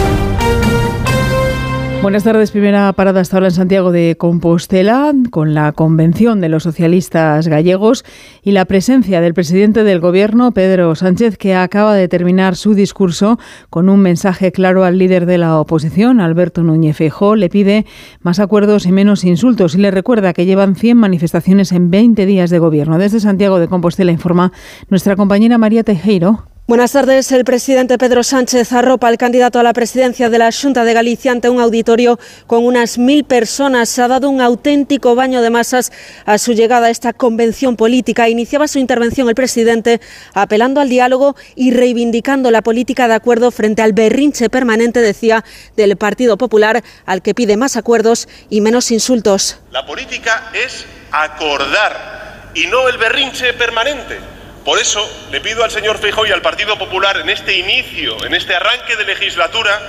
Buenas 2.01 2.23
tardes. 2.23 2.49
Primera 2.49 2.91
parada 2.93 3.21
hasta 3.21 3.37
ahora 3.37 3.49
en 3.49 3.53
Santiago 3.53 3.91
de 3.91 4.15
Compostela, 4.17 5.13
con 5.29 5.53
la 5.53 5.71
convención 5.71 6.41
de 6.41 6.49
los 6.49 6.63
socialistas 6.63 7.47
gallegos 7.47 8.03
y 8.41 8.53
la 8.53 8.65
presencia 8.65 9.21
del 9.21 9.35
presidente 9.35 9.83
del 9.83 9.99
Gobierno, 9.99 10.51
Pedro 10.51 10.95
Sánchez, 10.95 11.37
que 11.37 11.53
acaba 11.53 11.93
de 11.93 12.07
terminar 12.07 12.55
su 12.55 12.73
discurso 12.73 13.37
con 13.69 13.87
un 13.87 13.99
mensaje 13.99 14.51
claro 14.51 14.83
al 14.83 14.97
líder 14.97 15.27
de 15.27 15.37
la 15.37 15.59
oposición, 15.59 16.21
Alberto 16.21 16.63
Núñez 16.63 16.97
Feijóo. 16.97 17.35
Le 17.35 17.49
pide 17.49 17.85
más 18.21 18.39
acuerdos 18.39 18.87
y 18.87 18.91
menos 18.91 19.23
insultos 19.23 19.75
y 19.75 19.77
le 19.77 19.91
recuerda 19.91 20.33
que 20.33 20.47
llevan 20.47 20.73
100 20.73 20.97
manifestaciones 20.97 21.71
en 21.71 21.91
20 21.91 22.25
días 22.25 22.49
de 22.49 22.57
gobierno. 22.57 22.97
Desde 22.97 23.19
Santiago 23.19 23.59
de 23.59 23.67
Compostela 23.67 24.11
informa 24.11 24.51
nuestra 24.89 25.15
compañera 25.15 25.59
María 25.59 25.83
Teijeiro. 25.83 26.50
Buenas 26.67 26.93
tardes. 26.93 27.29
El 27.33 27.43
presidente 27.43 27.97
Pedro 27.97 28.23
Sánchez 28.23 28.71
arropa 28.71 29.09
al 29.09 29.17
candidato 29.17 29.59
a 29.59 29.63
la 29.63 29.73
presidencia 29.73 30.29
de 30.29 30.37
la 30.37 30.51
Junta 30.53 30.85
de 30.85 30.93
Galicia 30.93 31.33
ante 31.33 31.49
un 31.49 31.59
auditorio 31.59 32.17
con 32.47 32.63
unas 32.65 32.97
mil 32.97 33.25
personas. 33.25 33.89
Se 33.89 34.01
ha 34.01 34.07
dado 34.07 34.29
un 34.29 34.39
auténtico 34.39 35.13
baño 35.13 35.41
de 35.41 35.49
masas 35.49 35.91
a 36.25 36.37
su 36.37 36.53
llegada 36.53 36.87
a 36.87 36.89
esta 36.89 37.11
convención 37.11 37.75
política. 37.75 38.29
Iniciaba 38.29 38.69
su 38.69 38.79
intervención 38.79 39.27
el 39.27 39.35
presidente 39.35 39.99
apelando 40.33 40.79
al 40.79 40.87
diálogo 40.87 41.35
y 41.55 41.71
reivindicando 41.71 42.51
la 42.51 42.61
política 42.61 43.09
de 43.09 43.15
acuerdo 43.15 43.51
frente 43.51 43.81
al 43.81 43.91
berrinche 43.91 44.49
permanente, 44.49 45.01
decía, 45.01 45.43
del 45.75 45.97
Partido 45.97 46.37
Popular, 46.37 46.83
al 47.05 47.21
que 47.21 47.33
pide 47.33 47.57
más 47.57 47.75
acuerdos 47.75 48.29
y 48.49 48.61
menos 48.61 48.91
insultos. 48.91 49.59
La 49.71 49.85
política 49.85 50.51
es 50.53 50.85
acordar 51.11 52.51
y 52.53 52.67
no 52.67 52.87
el 52.87 52.97
berrinche 52.97 53.51
permanente. 53.55 54.30
Por 54.65 54.77
eso 54.77 55.09
le 55.31 55.41
pido 55.41 55.63
al 55.63 55.71
señor 55.71 55.97
Feijóo 55.97 56.27
y 56.27 56.31
al 56.31 56.43
Partido 56.43 56.77
Popular 56.77 57.17
en 57.17 57.29
este 57.29 57.57
inicio, 57.57 58.23
en 58.25 58.35
este 58.35 58.55
arranque 58.55 58.95
de 58.95 59.05
legislatura, 59.05 59.79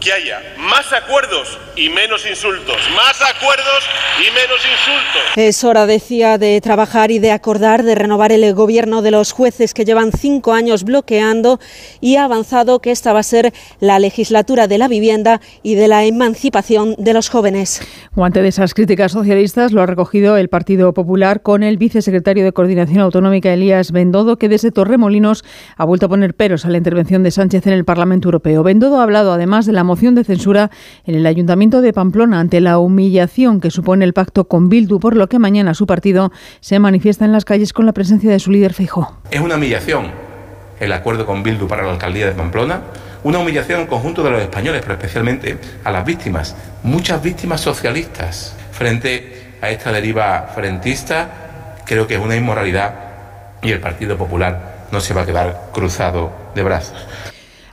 que 0.00 0.12
haya 0.12 0.40
más 0.58 0.92
acuerdos 0.92 1.58
y 1.76 1.90
menos 1.90 2.26
insultos. 2.28 2.76
Más 2.96 3.20
acuerdos 3.20 3.84
y 4.18 4.24
menos 4.32 4.58
insultos. 4.58 5.22
Es 5.36 5.62
hora, 5.62 5.86
decía, 5.86 6.38
de 6.38 6.60
trabajar 6.60 7.10
y 7.10 7.18
de 7.18 7.32
acordar, 7.32 7.82
de 7.82 7.94
renovar 7.94 8.32
el 8.32 8.54
gobierno 8.54 9.02
de 9.02 9.10
los 9.10 9.32
jueces 9.32 9.74
que 9.74 9.84
llevan 9.84 10.10
cinco 10.12 10.54
años 10.54 10.84
bloqueando 10.84 11.60
y 12.00 12.16
ha 12.16 12.24
avanzado 12.24 12.80
que 12.80 12.90
esta 12.90 13.12
va 13.12 13.20
a 13.20 13.24
ser 13.24 13.52
la 13.78 13.98
legislatura 13.98 14.66
de 14.66 14.78
la 14.78 14.88
vivienda 14.88 15.40
y 15.62 15.74
de 15.74 15.86
la 15.86 16.04
emancipación 16.04 16.94
de 16.96 17.12
los 17.12 17.28
jóvenes. 17.28 17.82
Guante 18.14 18.40
de 18.42 18.48
esas 18.48 18.72
críticas 18.72 19.12
socialistas 19.12 19.72
lo 19.72 19.82
ha 19.82 19.86
recogido 19.86 20.36
el 20.38 20.48
Partido 20.48 20.94
Popular 20.94 21.42
con 21.42 21.62
el 21.62 21.76
vicesecretario 21.76 22.44
de 22.44 22.52
Coordinación 22.52 23.00
Autonómica, 23.00 23.52
Elías 23.52 23.92
Bendodo, 23.92 24.38
que 24.38 24.48
desde 24.48 24.70
Torremolinos 24.70 25.44
ha 25.76 25.84
vuelto 25.84 26.06
a 26.06 26.08
poner 26.08 26.34
peros 26.34 26.64
a 26.64 26.70
la 26.70 26.78
intervención 26.78 27.22
de 27.22 27.30
Sánchez 27.30 27.66
en 27.66 27.74
el 27.74 27.84
Parlamento 27.84 28.28
Europeo. 28.28 28.62
Bendodo 28.62 29.00
ha 29.00 29.02
hablado 29.02 29.32
además 29.32 29.66
de 29.66 29.72
la 29.72 29.84
moción 29.90 30.14
de 30.14 30.22
censura 30.22 30.70
en 31.04 31.16
el 31.16 31.26
Ayuntamiento 31.26 31.80
de 31.80 31.92
Pamplona 31.92 32.38
ante 32.38 32.60
la 32.60 32.78
humillación 32.78 33.60
que 33.60 33.72
supone 33.72 34.04
el 34.04 34.12
pacto 34.12 34.44
con 34.44 34.68
Bildu, 34.68 35.00
por 35.00 35.16
lo 35.16 35.28
que 35.28 35.40
mañana 35.40 35.74
su 35.74 35.84
partido 35.84 36.30
se 36.60 36.78
manifiesta 36.78 37.24
en 37.24 37.32
las 37.32 37.44
calles 37.44 37.72
con 37.72 37.86
la 37.86 37.92
presencia 37.92 38.30
de 38.30 38.38
su 38.38 38.52
líder 38.52 38.72
Feijóo. 38.72 39.16
Es 39.32 39.40
una 39.40 39.56
humillación 39.56 40.12
el 40.78 40.92
acuerdo 40.92 41.26
con 41.26 41.42
Bildu 41.42 41.66
para 41.66 41.82
la 41.82 41.90
alcaldía 41.90 42.26
de 42.26 42.32
Pamplona, 42.32 42.82
una 43.24 43.40
humillación 43.40 43.80
al 43.80 43.88
conjunto 43.88 44.22
de 44.22 44.30
los 44.30 44.40
españoles, 44.40 44.80
pero 44.80 44.94
especialmente 44.94 45.58
a 45.82 45.90
las 45.90 46.04
víctimas, 46.04 46.54
muchas 46.84 47.20
víctimas 47.20 47.60
socialistas, 47.60 48.54
frente 48.70 49.56
a 49.60 49.70
esta 49.70 49.90
deriva 49.90 50.52
frentista, 50.54 51.74
creo 51.84 52.06
que 52.06 52.14
es 52.14 52.20
una 52.20 52.36
inmoralidad 52.36 52.94
y 53.60 53.72
el 53.72 53.80
Partido 53.80 54.16
Popular 54.16 54.86
no 54.92 55.00
se 55.00 55.14
va 55.14 55.22
a 55.22 55.26
quedar 55.26 55.70
cruzado 55.72 56.30
de 56.54 56.62
brazos. 56.62 56.96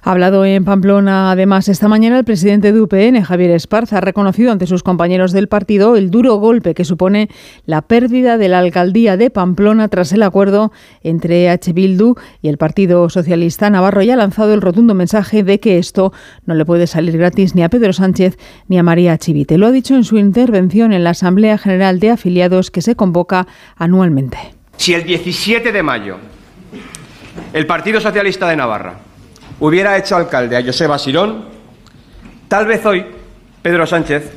Ha 0.08 0.12
hablado 0.12 0.46
en 0.46 0.64
Pamplona, 0.64 1.32
además, 1.32 1.68
esta 1.68 1.90
mañana 1.90 2.18
el 2.18 2.24
presidente 2.24 2.72
de 2.72 2.80
UPN, 2.80 3.24
Javier 3.24 3.52
Esparza, 3.52 3.98
ha 3.98 4.00
reconocido 4.00 4.54
ante 4.54 4.66
sus 4.66 4.82
compañeros 4.82 5.34
del 5.34 5.50
partido 5.50 5.98
el 5.98 6.12
duro 6.12 6.36
golpe 6.36 6.74
que 6.74 6.86
supone 6.86 7.28
la 7.66 7.82
pérdida 7.82 8.38
de 8.38 8.48
la 8.48 8.60
alcaldía 8.60 9.18
de 9.18 9.30
Pamplona 9.30 9.90
tras 9.90 10.14
el 10.14 10.24
acuerdo 10.24 10.72
entre 11.04 11.50
H. 11.50 11.74
Bildu 11.74 12.16
y 12.42 12.48
el 12.48 12.58
Partido 12.58 13.10
Socialista 13.10 13.70
Navarro 13.70 14.02
y 14.02 14.10
ha 14.10 14.16
lanzado 14.16 14.54
el 14.54 14.62
rotundo 14.62 14.94
mensaje 14.94 15.44
de 15.44 15.60
que 15.60 15.78
esto 15.78 16.14
no 16.46 16.54
le 16.54 16.64
puede 16.64 16.88
salir 16.88 17.18
gratis 17.18 17.54
ni 17.54 17.64
a 17.64 17.70
Pedro 17.70 17.92
Sánchez 17.92 18.38
ni 18.70 18.80
a 18.80 18.84
María 18.84 19.18
Chivite. 19.18 19.58
Lo 19.58 19.68
ha 19.68 19.72
dicho 19.72 19.94
en 19.94 20.06
su 20.06 20.18
intervención 20.18 20.94
en 20.94 21.04
la 21.04 21.10
Asamblea 21.10 21.58
General 21.58 22.00
de 22.00 22.12
Afiliados 22.12 22.72
que 22.72 22.82
se 22.82 22.96
convoca 22.96 23.46
anualmente. 23.76 24.38
Si 24.78 24.94
el 24.94 25.04
17 25.04 25.74
de 25.74 25.84
mayo 25.84 26.16
el 27.52 27.68
Partido 27.68 28.00
Socialista 28.00 28.48
de 28.48 28.56
Navarra 28.56 29.07
hubiera 29.60 29.98
hecho 29.98 30.16
alcalde 30.16 30.58
a 30.58 30.64
Joseba 30.64 30.98
Sirón, 31.00 31.46
tal 32.48 32.68
vez 32.68 32.86
hoy 32.86 33.06
Pedro 33.62 33.86
Sánchez 33.88 34.32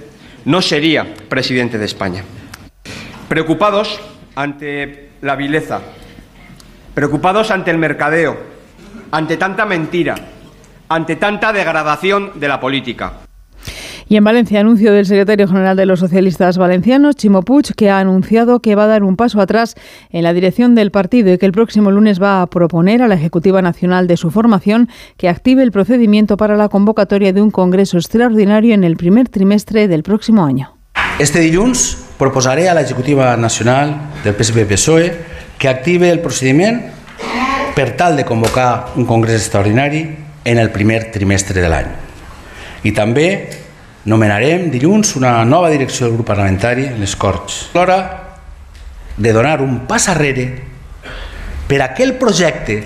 no 0.45 0.63
sería 0.63 1.07
presidente 1.29 1.79
de 1.79 1.85
España. 1.85 2.25
Preocupados 3.29 4.01
ante 4.35 5.11
la 5.21 5.37
vileza, 5.37 5.81
preocupados 6.95 7.51
ante 7.51 7.71
el 7.71 7.79
mercadeo, 7.79 8.37
ante 9.11 9.37
tanta 9.37 9.67
mentira, 9.67 10.17
ante 10.89 11.17
tanta 11.17 11.53
degradación 11.53 12.33
de 12.41 12.49
la 12.49 12.59
política. 12.59 13.13
Y 14.11 14.17
en 14.17 14.25
Valencia, 14.25 14.59
anuncio 14.59 14.93
del 14.93 15.07
secretario 15.07 15.47
general 15.47 15.77
de 15.77 15.87
los 15.87 16.01
socialistas 16.01 16.59
valencianos, 16.59 17.15
Chimo 17.15 17.43
Puig, 17.43 17.77
que 17.77 17.91
ha 17.91 18.01
anunciado 18.01 18.59
que 18.59 18.75
va 18.75 18.83
a 18.83 18.87
dar 18.89 19.05
un 19.05 19.15
paso 19.15 19.41
atrás 19.41 19.77
en 20.11 20.25
la 20.25 20.33
dirección 20.33 20.75
del 20.75 20.91
partido 20.91 21.33
y 21.33 21.39
que 21.39 21.47
el 21.47 21.53
próximo 21.53 21.93
lunes 21.93 22.21
va 22.21 22.43
a 22.43 22.47
proponer 22.49 23.03
a 23.03 23.07
la 23.07 23.15
Ejecutiva 23.15 23.63
Nacional 23.63 24.09
de 24.09 24.17
su 24.17 24.33
formación 24.33 24.89
que 25.17 25.29
active 25.29 25.63
el 25.63 25.71
procedimiento 25.71 26.37
para 26.37 26.57
la 26.57 26.69
convocatoria 26.69 27.33
de 27.33 27.41
un 27.41 27.53
congreso 27.53 27.99
extraordinario 27.99 28.75
en 28.75 28.83
el 28.83 28.97
primer 28.97 29.29
trimestre 29.29 29.87
del 29.87 30.03
próximo 30.03 30.45
año. 30.45 30.75
Este 31.21 31.39
dilluns 31.39 31.97
proposaré 32.19 32.69
a 32.69 32.75
la 32.75 32.81
Ejecutiva 32.81 33.37
Nacional 33.37 33.95
del 34.25 34.35
PSP-PSOE 34.35 35.13
que 35.57 35.69
active 35.69 36.11
el 36.11 36.19
procediment 36.19 36.83
per 37.77 37.95
tal 37.95 38.17
de 38.17 38.25
convocar 38.25 38.91
un 38.97 39.07
congrés 39.07 39.39
extraordinari 39.39 40.17
en 40.45 40.59
el 40.59 40.75
primer 40.75 41.13
trimestre 41.13 41.63
de 41.63 41.71
l'any. 41.71 41.95
I 42.83 42.91
també 42.91 43.70
nomenarem 44.05 44.71
dilluns 44.73 45.15
una 45.17 45.45
nova 45.45 45.71
direcció 45.71 46.07
del 46.07 46.17
grup 46.17 46.31
parlamentari 46.33 46.87
en 46.89 47.01
les 47.01 47.17
Corts. 47.17 47.69
L'hora 47.75 47.99
de 49.17 49.33
donar 49.33 49.61
un 49.61 49.87
pas 49.87 50.09
arrere 50.09 50.47
per 51.69 51.83
a 51.83 51.93
que 51.95 52.07
el 52.07 52.17
projecte 52.17 52.81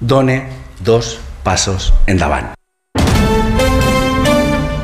done 0.00 0.42
dos 0.80 1.18
passos 1.44 1.92
endavant. 2.06 2.59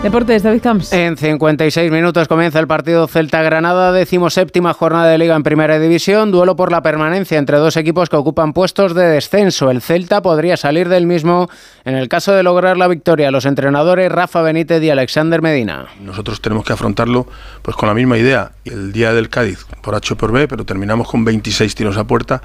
Deportes, 0.07 0.45
David 0.45 0.63
Camps. 0.63 0.93
En 0.93 1.17
56 1.17 1.91
minutos 1.91 2.29
comienza 2.29 2.61
el 2.61 2.69
partido 2.69 3.09
Celta-Granada, 3.09 3.91
decimoséptima 3.91 4.73
jornada 4.73 5.09
de 5.09 5.19
Liga 5.19 5.35
en 5.35 5.43
Primera 5.43 5.81
División, 5.81 6.31
duelo 6.31 6.55
por 6.55 6.71
la 6.71 6.81
permanencia 6.81 7.39
entre 7.39 7.57
dos 7.57 7.77
equipos 7.77 8.09
que 8.09 8.15
ocupan 8.15 8.53
puestos 8.53 8.95
de 8.95 9.03
descenso. 9.03 9.69
El 9.69 9.83
Celta 9.83 10.23
podría 10.23 10.57
salir 10.57 10.89
del 10.89 11.09
mismo 11.09 11.51
en 11.85 11.97
el 11.97 12.09
caso 12.09 12.33
de 12.35 12.45
lograr 12.45 12.77
la 12.77 12.87
victoria. 12.87 13.33
Los 13.33 13.47
entrenadores 13.47 14.13
Rafa 14.13 14.43
Benítez 14.43 14.81
y 14.81 14.91
Alexander 14.91 15.43
Medina. 15.43 15.87
Nosotros 16.01 16.41
tenemos 16.41 16.65
que 16.65 16.73
afrontarlo 16.73 17.27
pues 17.63 17.77
con 17.77 17.89
la 17.89 17.95
misma 17.97 18.17
idea. 18.17 18.53
El 18.65 18.93
día 18.93 19.13
del 19.13 19.29
Cádiz 19.29 19.67
por 19.83 19.97
H 19.97 20.15
por 20.15 20.31
B, 20.31 20.47
pero 20.47 20.65
terminamos 20.65 21.11
con 21.11 21.25
26 21.25 21.75
tiros 21.75 21.97
a 21.97 22.05
puerta 22.05 22.43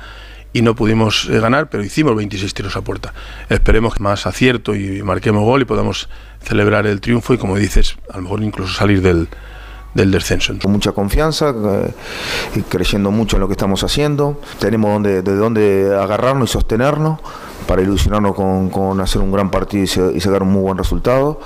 y 0.53 0.61
no 0.61 0.75
pudimos 0.75 1.27
eh, 1.29 1.39
ganar, 1.39 1.69
pero 1.69 1.83
hicimos 1.83 2.15
26 2.15 2.53
tiros 2.53 2.75
a 2.75 2.81
puerta. 2.81 3.13
Esperemos 3.49 3.99
más 3.99 4.25
acierto 4.25 4.75
y 4.75 5.01
marquemos 5.03 5.43
gol 5.43 5.61
y 5.61 5.65
podamos 5.65 6.09
celebrar 6.41 6.87
el 6.87 7.01
triunfo 7.01 7.33
y, 7.33 7.37
como 7.37 7.55
dices, 7.55 7.97
a 8.09 8.17
lo 8.17 8.23
mejor 8.23 8.43
incluso 8.43 8.73
salir 8.73 9.01
del, 9.01 9.27
del 9.93 10.11
descenso. 10.11 10.53
Con 10.61 10.71
mucha 10.71 10.91
confianza 10.91 11.53
eh, 11.53 12.63
creyendo 12.69 13.11
mucho 13.11 13.37
en 13.37 13.41
lo 13.41 13.47
que 13.47 13.53
estamos 13.53 13.83
haciendo. 13.83 14.41
Tenemos 14.59 14.91
donde, 14.93 15.21
de 15.21 15.35
dónde 15.35 15.95
agarrarnos 15.97 16.49
y 16.49 16.53
sostenernos 16.53 17.19
para 17.67 17.81
ilusionarnos 17.81 18.35
con, 18.35 18.69
con 18.69 18.99
hacer 18.99 19.21
un 19.21 19.31
gran 19.31 19.49
partido 19.51 19.83
y 19.83 20.19
sacar 20.19 20.43
un 20.43 20.51
muy 20.51 20.63
buen 20.63 20.77
resultado. 20.77 21.39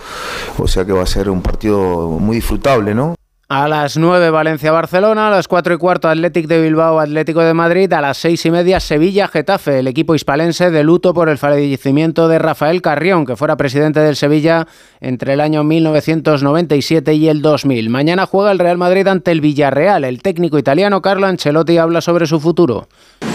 O 0.57 0.67
sea 0.67 0.85
que 0.85 0.93
va 0.93 1.03
a 1.03 1.07
ser 1.07 1.29
un 1.29 1.41
partido 1.41 2.09
muy 2.09 2.37
disfrutable, 2.37 2.95
¿no? 2.95 3.15
A 3.47 3.67
las 3.67 3.95
9 3.95 4.31
Valencia-Barcelona, 4.31 5.27
a 5.27 5.29
las 5.29 5.47
4 5.47 5.75
y 5.75 5.77
cuarto 5.77 6.09
Atlético 6.09 6.47
de 6.47 6.63
Bilbao, 6.63 6.99
Atlético 6.99 7.41
de 7.41 7.53
Madrid, 7.53 7.93
a 7.93 8.01
las 8.01 8.17
6 8.17 8.43
y 8.47 8.49
media 8.49 8.79
Sevilla-Getafe, 8.79 9.77
el 9.77 9.87
equipo 9.87 10.15
hispalense 10.15 10.71
de 10.71 10.83
luto 10.83 11.13
por 11.13 11.29
el 11.29 11.37
fallecimiento 11.37 12.27
de 12.27 12.39
Rafael 12.39 12.81
Carrión, 12.81 13.23
que 13.23 13.35
fuera 13.35 13.55
presidente 13.55 13.99
del 13.99 14.15
Sevilla 14.15 14.65
entre 14.99 15.33
el 15.33 15.41
año 15.41 15.63
1997 15.63 17.13
y 17.13 17.27
el 17.27 17.43
2000. 17.43 17.87
Mañana 17.91 18.25
juega 18.25 18.51
el 18.51 18.57
Real 18.57 18.79
Madrid 18.79 19.07
ante 19.07 19.31
el 19.31 19.41
Villarreal. 19.41 20.05
El 20.05 20.23
técnico 20.23 20.57
italiano 20.57 21.03
Carlo 21.03 21.27
Ancelotti 21.27 21.77
habla 21.77 22.01
sobre 22.01 22.25
su 22.25 22.39
futuro. 22.39 22.87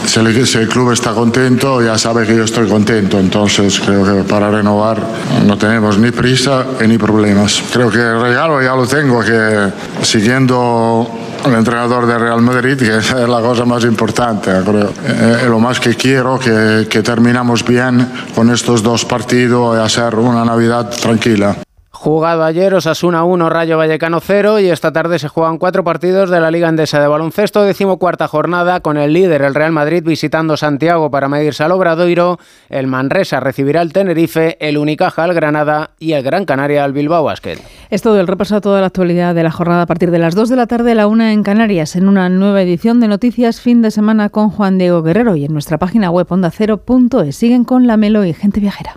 Si 0.07 0.19
el, 0.19 0.69
club 0.69 0.91
está 0.91 1.13
contento, 1.13 1.81
ya 1.81 1.97
sabe 1.97 2.27
que 2.27 2.35
yo 2.35 2.43
estoy 2.43 2.69
contento. 2.69 3.21
Entonces 3.21 3.79
creo 3.79 4.05
que 4.05 4.29
para 4.29 4.51
renovar 4.51 5.01
no 5.47 5.57
tenemos 5.57 5.99
ni 5.99 6.11
prisa 6.11 6.67
ni 6.85 6.99
problemas. 6.99 7.63
Creo 7.73 7.93
que 7.93 7.99
el 7.99 8.21
regalo 8.21 8.61
ya 8.61 8.75
lo 8.75 8.89
tengo, 8.89 9.21
que 9.21 9.71
siguiendo 10.03 11.09
al 11.45 11.55
entrenador 11.55 12.07
del 12.07 12.21
Real 12.21 12.41
Madrid, 12.43 12.77
que 12.77 12.99
es 12.99 13.13
la 13.13 13.41
cosa 13.41 13.65
más 13.65 13.85
importante. 13.85 14.51
Creo. 14.65 14.93
Eh, 15.07 15.47
lo 15.49 15.59
más 15.59 15.81
que 15.81 15.95
quiero 15.95 16.39
que, 16.39 16.87
que 16.89 17.03
terminamos 17.03 17.65
bien 17.65 18.11
con 18.35 18.51
estos 18.51 18.83
dos 18.83 19.05
partidos 19.05 19.77
y 19.77 19.81
hacer 19.81 20.15
una 20.17 20.45
Navidad 20.45 20.91
tranquila. 20.91 21.57
Jugado 22.03 22.45
ayer 22.45 22.73
Osasuna 22.73 23.25
1, 23.25 23.51
Rayo 23.51 23.77
Vallecano 23.77 24.21
0 24.21 24.59
y 24.61 24.71
esta 24.71 24.91
tarde 24.91 25.19
se 25.19 25.29
juegan 25.29 25.59
cuatro 25.59 25.85
partidos 25.85 26.31
de 26.31 26.41
la 26.41 26.51
Liga 26.51 26.67
Endesa 26.67 26.99
de 26.99 27.07
Baloncesto, 27.07 27.63
decimocuarta 27.63 28.27
jornada 28.27 28.81
con 28.81 28.97
el 28.97 29.13
líder, 29.13 29.43
el 29.43 29.55
Real 29.55 29.73
Madrid, 29.73 30.03
visitando 30.03 30.57
Santiago 30.57 31.11
para 31.11 31.29
medirse 31.29 31.63
al 31.63 31.73
Obradoiro, 31.73 32.39
el 32.71 32.87
Manresa 32.87 33.39
recibirá 33.41 33.83
al 33.83 33.93
Tenerife, 33.93 34.57
el 34.67 34.79
Unicaja 34.79 35.25
al 35.25 35.35
Granada 35.35 35.91
y 35.99 36.13
el 36.13 36.23
Gran 36.23 36.47
Canaria 36.47 36.85
al 36.85 36.95
Bilbao 36.95 37.23
Basket. 37.23 37.59
Es 37.91 38.01
todo 38.01 38.19
el 38.19 38.29
repaso 38.29 38.57
a 38.57 38.61
toda 38.63 38.81
la 38.81 38.87
actualidad 38.87 39.35
de 39.35 39.43
la 39.43 39.51
jornada 39.51 39.83
a 39.83 39.87
partir 39.87 40.11
de 40.11 40.21
las 40.21 40.35
2 40.35 40.49
de 40.49 40.57
la 40.57 40.67
tarde, 40.67 40.95
la 40.95 41.07
1 41.07 41.25
en 41.25 41.43
Canarias, 41.43 41.97
en 41.97 42.09
una 42.09 42.31
nueva 42.31 42.63
edición 42.63 43.01
de 43.01 43.09
Noticias 43.09 43.61
Fin 43.61 43.83
de 43.83 43.91
Semana 43.91 44.31
con 44.31 44.49
Juan 44.49 44.79
Diego 44.79 45.03
Guerrero 45.03 45.37
y 45.37 45.45
en 45.45 45.53
nuestra 45.53 45.77
página 45.77 46.11
web 46.11 46.27
ondacero.es. 46.31 47.37
Siguen 47.37 47.65
con 47.65 47.87
la 47.87 47.99
Melo 47.99 48.25
y 48.25 48.33
Gente 48.33 48.59
Viajera. 48.59 48.97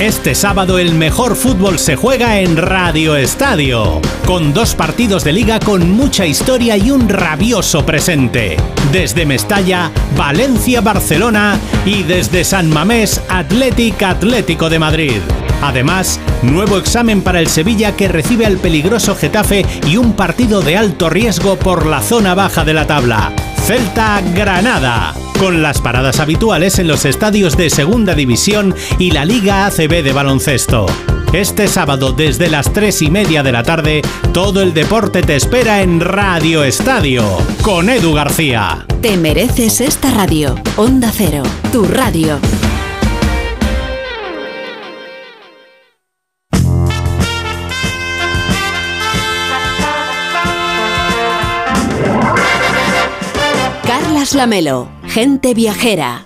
Este 0.00 0.36
sábado 0.36 0.78
el 0.78 0.94
mejor 0.94 1.34
fútbol 1.34 1.76
se 1.80 1.96
juega 1.96 2.38
en 2.38 2.56
Radio 2.56 3.16
Estadio, 3.16 4.00
con 4.28 4.52
dos 4.52 4.74
partidos 4.74 5.24
de 5.24 5.32
liga 5.32 5.58
con 5.58 5.90
mucha 5.90 6.26
historia 6.26 6.76
y 6.76 6.90
un 6.90 7.08
rabioso 7.08 7.86
presente. 7.86 8.58
Desde 8.92 9.24
Mestalla, 9.24 9.90
Valencia-Barcelona 10.18 11.58
y 11.86 12.02
desde 12.02 12.44
San 12.44 12.68
Mamés, 12.68 13.22
Athletic 13.30 14.02
Atlético 14.02 14.68
de 14.68 14.78
Madrid. 14.78 15.20
Además, 15.62 16.20
nuevo 16.42 16.76
examen 16.76 17.22
para 17.22 17.40
el 17.40 17.46
Sevilla 17.46 17.96
que 17.96 18.08
recibe 18.08 18.44
al 18.44 18.58
peligroso 18.58 19.16
Getafe 19.16 19.64
y 19.86 19.96
un 19.96 20.12
partido 20.12 20.60
de 20.60 20.76
alto 20.76 21.08
riesgo 21.08 21.56
por 21.56 21.86
la 21.86 22.02
zona 22.02 22.34
baja 22.34 22.66
de 22.66 22.74
la 22.74 22.86
tabla. 22.86 23.32
Celta 23.64 24.20
Granada, 24.34 25.14
con 25.38 25.62
las 25.62 25.80
paradas 25.80 26.20
habituales 26.20 26.78
en 26.78 26.86
los 26.86 27.06
estadios 27.06 27.56
de 27.56 27.70
Segunda 27.70 28.14
División 28.14 28.74
y 28.98 29.10
la 29.10 29.24
Liga 29.24 29.64
ACB 29.64 30.02
de 30.02 30.12
baloncesto. 30.12 30.84
Este 31.32 31.68
sábado 31.68 32.14
desde 32.14 32.48
las 32.48 32.72
3 32.72 33.02
y 33.02 33.10
media 33.10 33.42
de 33.42 33.52
la 33.52 33.62
tarde, 33.62 34.00
todo 34.32 34.62
el 34.62 34.72
deporte 34.72 35.20
te 35.20 35.36
espera 35.36 35.82
en 35.82 36.00
Radio 36.00 36.64
Estadio, 36.64 37.22
con 37.60 37.90
Edu 37.90 38.14
García. 38.14 38.86
Te 39.02 39.18
mereces 39.18 39.82
esta 39.82 40.10
radio. 40.10 40.54
Onda 40.78 41.12
Cero, 41.14 41.42
tu 41.70 41.84
radio. 41.84 42.38
Carlas 53.86 54.34
Lamelo, 54.34 54.88
gente 55.06 55.52
viajera. 55.52 56.24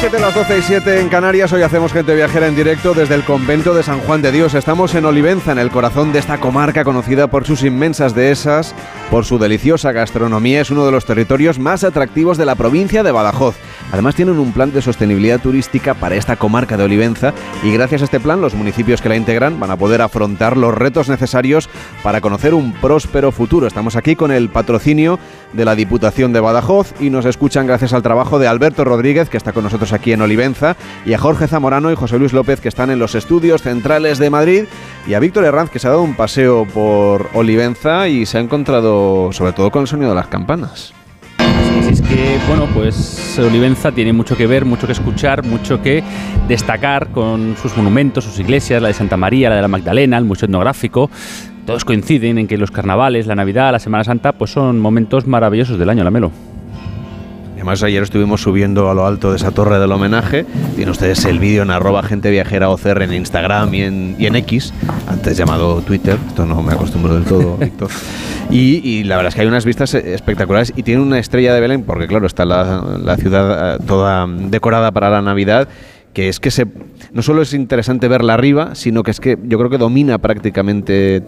7, 0.00 0.18
las 0.18 0.34
12 0.34 0.58
y 0.58 0.62
7 0.62 1.00
en 1.00 1.10
Canarias. 1.10 1.52
Hoy 1.52 1.60
hacemos 1.60 1.92
gente 1.92 2.14
viajera 2.14 2.46
en 2.46 2.56
directo 2.56 2.94
desde 2.94 3.14
el 3.14 3.22
convento 3.22 3.74
de 3.74 3.82
San 3.82 4.00
Juan 4.00 4.22
de 4.22 4.32
Dios. 4.32 4.54
Estamos 4.54 4.94
en 4.94 5.04
Olivenza, 5.04 5.52
en 5.52 5.58
el 5.58 5.70
corazón 5.70 6.10
de 6.10 6.20
esta 6.20 6.38
comarca 6.38 6.84
conocida 6.84 7.26
por 7.26 7.46
sus 7.46 7.62
inmensas 7.64 8.14
dehesas, 8.14 8.74
por 9.10 9.24
su 9.24 9.38
deliciosa 9.38 9.92
gastronomía. 9.92 10.60
Es 10.60 10.70
uno 10.70 10.86
de 10.86 10.92
los 10.92 11.04
territorios 11.04 11.58
más 11.58 11.82
atractivos 11.82 12.38
de 12.38 12.46
la 12.46 12.54
provincia 12.54 13.02
de 13.02 13.10
Badajoz. 13.10 13.56
Además, 13.92 14.14
tienen 14.14 14.38
un 14.38 14.52
plan 14.52 14.72
de 14.72 14.82
sostenibilidad 14.82 15.40
turística 15.40 15.94
para 15.94 16.14
esta 16.14 16.36
comarca 16.36 16.76
de 16.76 16.84
Olivenza 16.84 17.34
y 17.64 17.72
gracias 17.72 18.02
a 18.02 18.04
este 18.04 18.20
plan, 18.20 18.40
los 18.40 18.54
municipios 18.54 19.02
que 19.02 19.08
la 19.08 19.16
integran 19.16 19.58
van 19.58 19.72
a 19.72 19.76
poder 19.76 20.00
afrontar 20.00 20.56
los 20.56 20.72
retos 20.72 21.08
necesarios 21.08 21.68
para 22.04 22.20
conocer 22.20 22.54
un 22.54 22.72
próspero 22.72 23.32
futuro. 23.32 23.66
Estamos 23.66 23.96
aquí 23.96 24.14
con 24.14 24.30
el 24.30 24.48
patrocinio 24.48 25.18
de 25.52 25.64
la 25.64 25.74
Diputación 25.74 26.32
de 26.32 26.38
Badajoz 26.38 26.94
y 27.00 27.10
nos 27.10 27.24
escuchan 27.24 27.66
gracias 27.66 27.92
al 27.92 28.02
trabajo 28.02 28.38
de 28.38 28.46
Alberto 28.46 28.84
Rodríguez, 28.84 29.28
que 29.28 29.36
está 29.36 29.52
con 29.52 29.64
nosotros 29.64 29.92
aquí 29.92 30.12
en 30.12 30.22
Olivenza, 30.22 30.76
y 31.04 31.14
a 31.14 31.18
Jorge 31.18 31.48
Zamorano 31.48 31.90
y 31.90 31.96
José 31.96 32.18
Luis 32.18 32.32
López, 32.32 32.60
que 32.60 32.68
están 32.68 32.90
en 32.90 33.00
los 33.00 33.16
estudios 33.16 33.62
centrales 33.62 34.18
de 34.18 34.30
Madrid, 34.30 34.64
y 35.08 35.14
a 35.14 35.18
Víctor 35.18 35.44
Herranz, 35.44 35.70
que 35.70 35.80
se 35.80 35.88
ha 35.88 35.90
dado 35.90 36.02
un 36.02 36.14
paseo 36.14 36.64
por 36.72 37.28
Olivenza 37.34 38.06
y 38.08 38.26
se 38.26 38.38
ha 38.38 38.40
encontrado 38.40 38.99
sobre 39.32 39.52
todo 39.52 39.70
con 39.70 39.82
el 39.82 39.88
sonido 39.88 40.10
de 40.10 40.16
las 40.16 40.26
campanas. 40.28 40.92
Así 41.38 41.90
es 41.90 42.02
que, 42.02 42.38
bueno, 42.46 42.66
pues 42.74 43.38
Olivenza 43.38 43.92
tiene 43.92 44.12
mucho 44.12 44.36
que 44.36 44.46
ver, 44.46 44.64
mucho 44.64 44.86
que 44.86 44.92
escuchar, 44.92 45.44
mucho 45.44 45.80
que 45.80 46.02
destacar 46.48 47.08
con 47.08 47.56
sus 47.56 47.76
monumentos, 47.76 48.24
sus 48.24 48.38
iglesias, 48.38 48.82
la 48.82 48.88
de 48.88 48.94
Santa 48.94 49.16
María, 49.16 49.48
la 49.48 49.56
de 49.56 49.62
la 49.62 49.68
Magdalena, 49.68 50.18
el 50.18 50.24
Museo 50.24 50.46
Etnográfico. 50.46 51.10
Todos 51.66 51.84
coinciden 51.84 52.38
en 52.38 52.48
que 52.48 52.58
los 52.58 52.70
carnavales, 52.70 53.26
la 53.26 53.34
Navidad, 53.34 53.72
la 53.72 53.78
Semana 53.78 54.04
Santa, 54.04 54.32
pues 54.32 54.50
son 54.50 54.80
momentos 54.80 55.26
maravillosos 55.26 55.78
del 55.78 55.88
año, 55.88 56.04
la 56.04 56.10
Melo. 56.10 56.32
Además, 57.60 57.82
ayer 57.82 58.02
estuvimos 58.02 58.40
subiendo 58.40 58.88
a 58.88 58.94
lo 58.94 59.06
alto 59.06 59.32
de 59.32 59.36
esa 59.36 59.50
torre 59.50 59.78
del 59.78 59.92
homenaje. 59.92 60.46
Tienen 60.76 60.88
ustedes 60.88 61.26
el 61.26 61.38
vídeo 61.38 61.62
en 61.62 61.70
arroba 61.70 62.02
gente 62.02 62.30
viajera 62.30 62.70
OCR 62.70 63.02
en 63.02 63.12
Instagram 63.12 63.74
y 63.74 63.82
en, 63.82 64.16
y 64.18 64.24
en 64.24 64.34
X, 64.36 64.72
antes 65.06 65.36
llamado 65.36 65.82
Twitter. 65.82 66.16
Esto 66.26 66.46
no 66.46 66.62
me 66.62 66.72
acostumbro 66.72 67.12
del 67.12 67.24
todo, 67.24 67.56
Víctor. 67.60 67.90
Y, 68.48 68.80
y 68.82 69.04
la 69.04 69.16
verdad 69.16 69.28
es 69.28 69.34
que 69.34 69.42
hay 69.42 69.46
unas 69.46 69.66
vistas 69.66 69.92
espectaculares 69.92 70.72
y 70.74 70.84
tiene 70.84 71.02
una 71.02 71.18
estrella 71.18 71.52
de 71.52 71.60
Belén, 71.60 71.82
porque 71.82 72.06
claro, 72.06 72.26
está 72.26 72.46
la, 72.46 72.82
la 72.98 73.18
ciudad 73.18 73.74
eh, 73.74 73.78
toda 73.86 74.26
decorada 74.26 74.90
para 74.90 75.10
la 75.10 75.20
Navidad 75.20 75.68
que 76.12 76.28
es 76.28 76.40
que 76.40 76.50
se, 76.50 76.66
no 77.12 77.22
solo 77.22 77.40
es 77.42 77.54
interesante 77.54 78.08
verla 78.08 78.34
arriba, 78.34 78.74
sino 78.74 79.02
que 79.04 79.12
es 79.12 79.20
que 79.20 79.38
yo 79.44 79.58
creo 79.58 79.70
que 79.70 79.78
domina 79.78 80.18
prácticamente, 80.18 81.22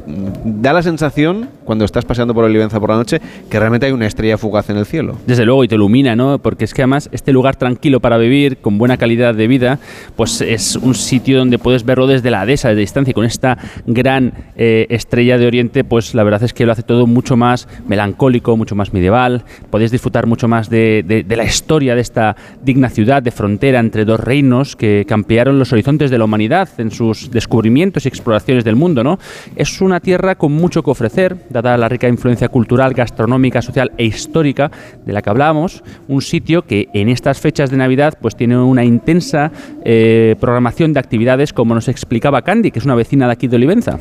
da 0.45 0.73
la 0.73 0.83
sensación, 0.83 1.49
cuando 1.65 1.85
estás 1.85 2.05
paseando 2.05 2.35
por 2.35 2.45
Olivenza 2.45 2.81
por 2.81 2.91
la 2.91 2.97
noche, 2.97 3.21
que 3.49 3.59
realmente 3.61 3.87
hay 3.87 3.93
una 3.93 4.07
estrella 4.07 4.37
fugaz 4.39 4.71
en 4.71 4.77
el 4.79 4.85
cielo. 4.87 5.17
Desde 5.27 5.45
luego, 5.45 5.63
y 5.63 5.69
te 5.69 5.77
ilumina, 5.77 6.17
¿no? 6.17 6.39
Porque 6.41 6.65
es 6.65 6.75
que 6.75 6.83
además 6.83 7.09
este 7.13 7.33
lugar 7.33 7.55
tranquilo 7.57 8.01
para 8.01 8.19
vivir, 8.19 8.57
con 8.59 8.77
buena 8.79 8.97
calidad 8.97 9.35
de 9.35 9.47
vida, 9.47 9.79
pues 10.17 10.41
es 10.41 10.75
un 10.77 10.95
sitio 10.95 11.39
donde 11.39 11.59
puedes 11.59 11.85
verlo 11.85 12.09
desde 12.09 12.31
la 12.31 12.45
dehesa, 12.45 12.69
desde 12.69 12.81
distancia, 12.81 13.13
y 13.13 13.15
con 13.15 13.25
esta 13.25 13.59
gran 13.87 14.33
eh, 14.57 14.87
estrella 14.91 15.39
de 15.39 15.47
Oriente, 15.47 15.85
pues 15.85 16.15
la 16.15 16.25
verdad 16.25 16.43
es 16.43 16.53
que 16.53 16.67
lo 16.67 16.73
hace 16.73 16.83
todo 16.83 17.07
mucho 17.07 17.37
más 17.37 17.69
melancólico, 17.87 18.57
mucho 18.57 18.75
más 18.75 18.93
medieval, 18.93 19.45
podéis 19.71 19.93
disfrutar 19.93 20.27
mucho 20.27 20.49
más 20.49 20.69
de, 20.69 21.05
de- 21.07 21.23
de 21.23 21.37
la 21.37 21.45
historia 21.45 21.95
de 21.95 22.01
esta 22.01 22.35
digna 22.65 22.89
ciudad 22.89 23.23
de 23.23 23.31
frontera 23.31 23.79
entre 23.79 24.05
dos 24.05 24.19
reinos 24.19 24.72
que, 24.77 25.05
que 25.07 25.15
ampliaron 25.15 25.59
los 25.59 25.73
horizontes 25.73 26.11
de 26.11 26.19
la 26.19 26.25
humanidad 26.25 26.69
en 26.79 26.91
sus 26.91 27.31
descubrimientos 27.31 28.05
y 28.05 28.09
exploraciones 28.09 28.65
del 28.65 28.77
mundo, 28.77 29.03
¿no? 29.05 29.19
Es 29.57 29.81
una 29.81 30.01
tierra 30.01 30.35
con 30.35 30.53
mucho 30.53 30.83
que 30.83 30.91
ofrecer, 30.91 31.37
dada 31.51 31.77
la 31.77 31.89
rica 31.89 32.09
influencia 32.09 32.49
cultural, 32.49 32.95
gastronómica, 32.95 33.63
social 33.63 33.93
e 33.97 34.05
histórica 34.05 34.71
de 35.05 35.13
la 35.13 35.23
que 35.23 35.31
hablábamos, 35.31 35.83
un 36.09 36.23
sitio 36.23 36.63
que 36.63 36.89
en 36.93 37.09
estas 37.09 37.41
fechas 37.41 37.71
de 37.71 37.77
Navidad 37.77 38.15
pues 38.21 38.37
tiene 38.37 38.59
una 38.59 38.85
intensa 38.85 39.53
eh, 39.85 40.37
programación 40.41 40.93
de 40.93 41.01
actividades, 41.01 41.53
como 41.53 41.75
nos 41.75 41.89
explicaba 41.89 42.43
Candy, 42.43 42.71
que 42.71 42.79
es 42.79 42.85
una 42.85 42.95
vecina 42.95 43.27
de 43.27 43.33
aquí 43.33 43.49
de 43.49 43.57
Olivenza. 43.57 43.99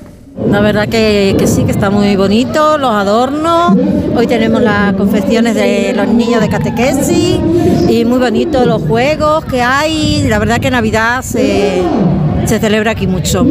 La 0.49 0.61
verdad 0.61 0.87
que, 0.87 1.35
sí, 1.45 1.63
que 1.65 1.71
está 1.71 1.89
muy 1.89 2.15
bonito, 2.15 2.77
los 2.77 2.89
adornos. 2.89 3.77
Hoy 4.15 4.27
tenemos 4.27 4.61
las 4.61 4.93
confecciones 4.93 5.55
de 5.55 5.93
los 5.93 6.07
niños 6.07 6.41
de 6.41 6.47
catequesis 6.47 7.39
y 7.89 8.05
muy 8.05 8.17
bonito 8.17 8.65
los 8.65 8.81
juegos 8.81 9.43
que 9.45 9.61
hay. 9.61 10.25
La 10.29 10.39
verdad 10.39 10.59
que 10.61 10.69
Navidad 10.69 11.23
se, 11.23 11.81
celebra 12.45 12.91
aquí 12.91 13.07
mucho. 13.07 13.45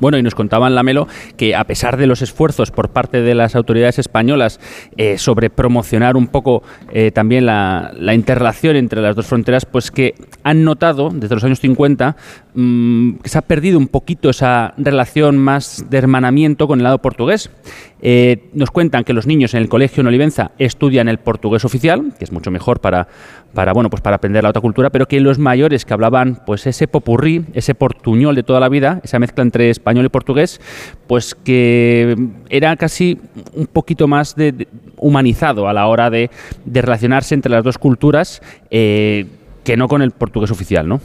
Bueno, 0.00 0.18
y 0.18 0.22
nos 0.22 0.34
contaban 0.34 0.74
Lamelo 0.74 1.06
que 1.36 1.54
a 1.54 1.62
pesar 1.62 1.96
de 1.96 2.08
los 2.08 2.22
esfuerzos 2.22 2.72
por 2.72 2.88
parte 2.88 3.22
de 3.22 3.36
las 3.36 3.54
autoridades 3.54 4.00
españolas 4.00 4.58
eh, 4.96 5.16
sobre 5.16 5.48
promocionar 5.48 6.16
un 6.16 6.26
poco 6.26 6.64
eh, 6.92 7.12
también 7.12 7.46
la, 7.46 7.92
la 7.96 8.14
interrelación 8.14 8.74
entre 8.74 9.00
las 9.00 9.14
dos 9.14 9.26
fronteras, 9.26 9.64
pues 9.64 9.92
que 9.92 10.14
han 10.42 10.64
notado 10.64 11.10
desde 11.10 11.36
los 11.36 11.44
años 11.44 11.60
50 11.60 12.16
mm, 12.54 13.12
que 13.22 13.28
se 13.28 13.38
ha 13.38 13.42
perdido 13.42 13.78
un 13.78 13.86
poquito 13.86 14.28
esa 14.30 14.74
relación 14.76 15.38
más 15.38 15.84
de 15.88 15.98
hermanamiento 15.98 16.66
con 16.66 16.80
el 16.80 16.84
lado 16.84 16.98
portugués. 16.98 17.50
Eh, 18.04 18.48
nos 18.52 18.72
cuentan 18.72 19.04
que 19.04 19.12
los 19.12 19.28
niños 19.28 19.54
en 19.54 19.62
el 19.62 19.68
colegio 19.68 20.00
en 20.00 20.08
Olivenza 20.08 20.50
estudian 20.58 21.08
el 21.08 21.18
portugués 21.18 21.64
oficial, 21.64 22.12
que 22.18 22.24
es 22.24 22.32
mucho 22.32 22.50
mejor 22.50 22.80
para, 22.80 23.06
bueno, 23.72 23.90
pues 23.90 24.02
para 24.02 24.16
aprender 24.16 24.42
la 24.42 24.50
otra 24.50 24.60
cultura, 24.60 24.90
pero 24.90 25.06
que 25.06 25.20
los 25.20 25.38
mayores 25.38 25.84
que 25.84 25.94
hablaban 25.94 26.42
pues 26.44 26.66
ese 26.66 26.88
popurrí, 26.88 27.44
ese 27.54 27.76
portuñol 27.76 28.34
de 28.34 28.42
toda 28.42 28.58
la 28.58 28.68
vida, 28.68 29.00
esa 29.04 29.20
mezcla 29.20 29.42
entre 29.42 29.70
español 29.70 30.04
y 30.04 30.08
portugués, 30.08 30.60
pues 31.06 31.36
que 31.36 32.16
era 32.50 32.74
casi 32.76 33.20
un 33.54 33.66
poquito 33.66 34.08
más 34.08 34.34
humanizado 34.96 35.68
a 35.68 35.72
la 35.72 35.86
hora 35.86 36.10
de, 36.10 36.30
de 36.64 36.82
relacionarse 36.82 37.34
entre 37.34 37.52
las 37.52 37.62
dos 37.62 37.78
culturas 37.78 38.42
eh, 38.70 39.26
que 39.62 39.76
no 39.76 39.86
con 39.86 40.02
el 40.02 40.10
portugués 40.10 40.50
oficial, 40.50 40.88
¿no? 40.88 41.00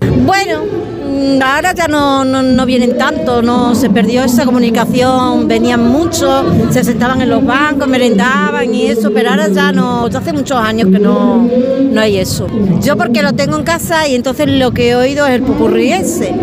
Bueno, 0.00 0.64
mm, 0.64 1.42
ahora 1.42 1.74
ya 1.74 1.86
no, 1.86 2.24
no, 2.24 2.42
no 2.42 2.66
vienen 2.66 2.96
tanto, 2.96 3.42
no 3.42 3.74
se 3.74 3.90
perdió 3.90 4.24
esa 4.24 4.44
comunicación, 4.44 5.46
venían 5.46 5.86
mucho, 5.86 6.44
se 6.70 6.82
sentaban 6.84 7.20
en 7.20 7.30
los 7.30 7.44
bancos, 7.44 7.86
merendaban 7.86 8.74
y 8.74 8.86
eso, 8.86 9.10
pero 9.12 9.30
ahora 9.30 9.48
ya 9.48 9.72
no, 9.72 10.08
ya 10.08 10.18
hace 10.18 10.32
muchos 10.32 10.58
años 10.58 10.88
que 10.90 10.98
no, 10.98 11.48
no 11.90 12.00
hay 12.00 12.18
eso. 12.18 12.46
Yo 12.82 12.96
porque 12.96 13.22
lo 13.22 13.32
tengo 13.34 13.56
en 13.56 13.64
casa 13.64 14.08
y 14.08 14.14
entonces 14.14 14.48
lo 14.48 14.72
que 14.72 14.90
he 14.90 14.94
oído 14.94 15.26
es 15.26 15.34
el 15.34 15.42
pupurrí 15.42 15.92
ese, 15.92 16.34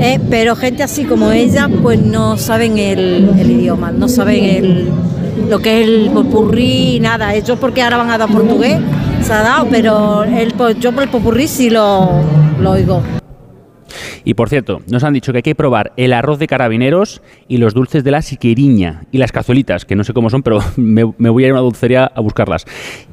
¿eh? 0.00 0.20
pero 0.30 0.56
gente 0.56 0.82
así 0.82 1.04
como 1.04 1.30
ella 1.32 1.68
pues 1.82 2.00
no 2.00 2.36
saben 2.36 2.78
el, 2.78 3.30
idioma, 3.38 3.90
no 3.90 4.08
saben 4.08 4.44
el, 4.44 4.88
lo 5.48 5.58
que 5.60 5.82
es 5.82 5.88
el 5.88 6.10
popurrí, 6.10 7.00
nada, 7.00 7.34
ellos 7.34 7.58
porque 7.60 7.82
ahora 7.82 7.98
van 7.98 8.10
a 8.10 8.18
dar 8.18 8.30
portugués, 8.30 8.78
se 9.22 9.32
ha 9.32 9.42
dado, 9.42 9.66
pero 9.70 10.24
el, 10.24 10.54
yo 10.78 10.92
por 10.92 11.02
el 11.02 11.08
popurrí 11.08 11.48
sí 11.48 11.70
lo, 11.70 12.10
lo 12.64 12.70
oigo. 12.70 13.23
Y 14.24 14.34
por 14.34 14.48
cierto, 14.48 14.80
nos 14.88 15.04
han 15.04 15.12
dicho 15.12 15.32
que 15.32 15.38
hay 15.38 15.42
que 15.42 15.54
probar 15.54 15.92
el 15.96 16.12
arroz 16.12 16.38
de 16.38 16.46
carabineros 16.46 17.20
y 17.46 17.58
los 17.58 17.74
dulces 17.74 18.04
de 18.04 18.10
la 18.10 18.22
siqueriña 18.22 19.02
y 19.12 19.18
las 19.18 19.32
cazuelitas, 19.32 19.84
que 19.84 19.96
no 19.96 20.04
sé 20.04 20.14
cómo 20.14 20.30
son, 20.30 20.42
pero 20.42 20.60
me, 20.76 21.04
me 21.18 21.28
voy 21.28 21.44
a 21.44 21.46
ir 21.46 21.50
a 21.52 21.54
una 21.54 21.62
dulcería 21.62 22.04
a 22.06 22.20
buscarlas. 22.20 22.64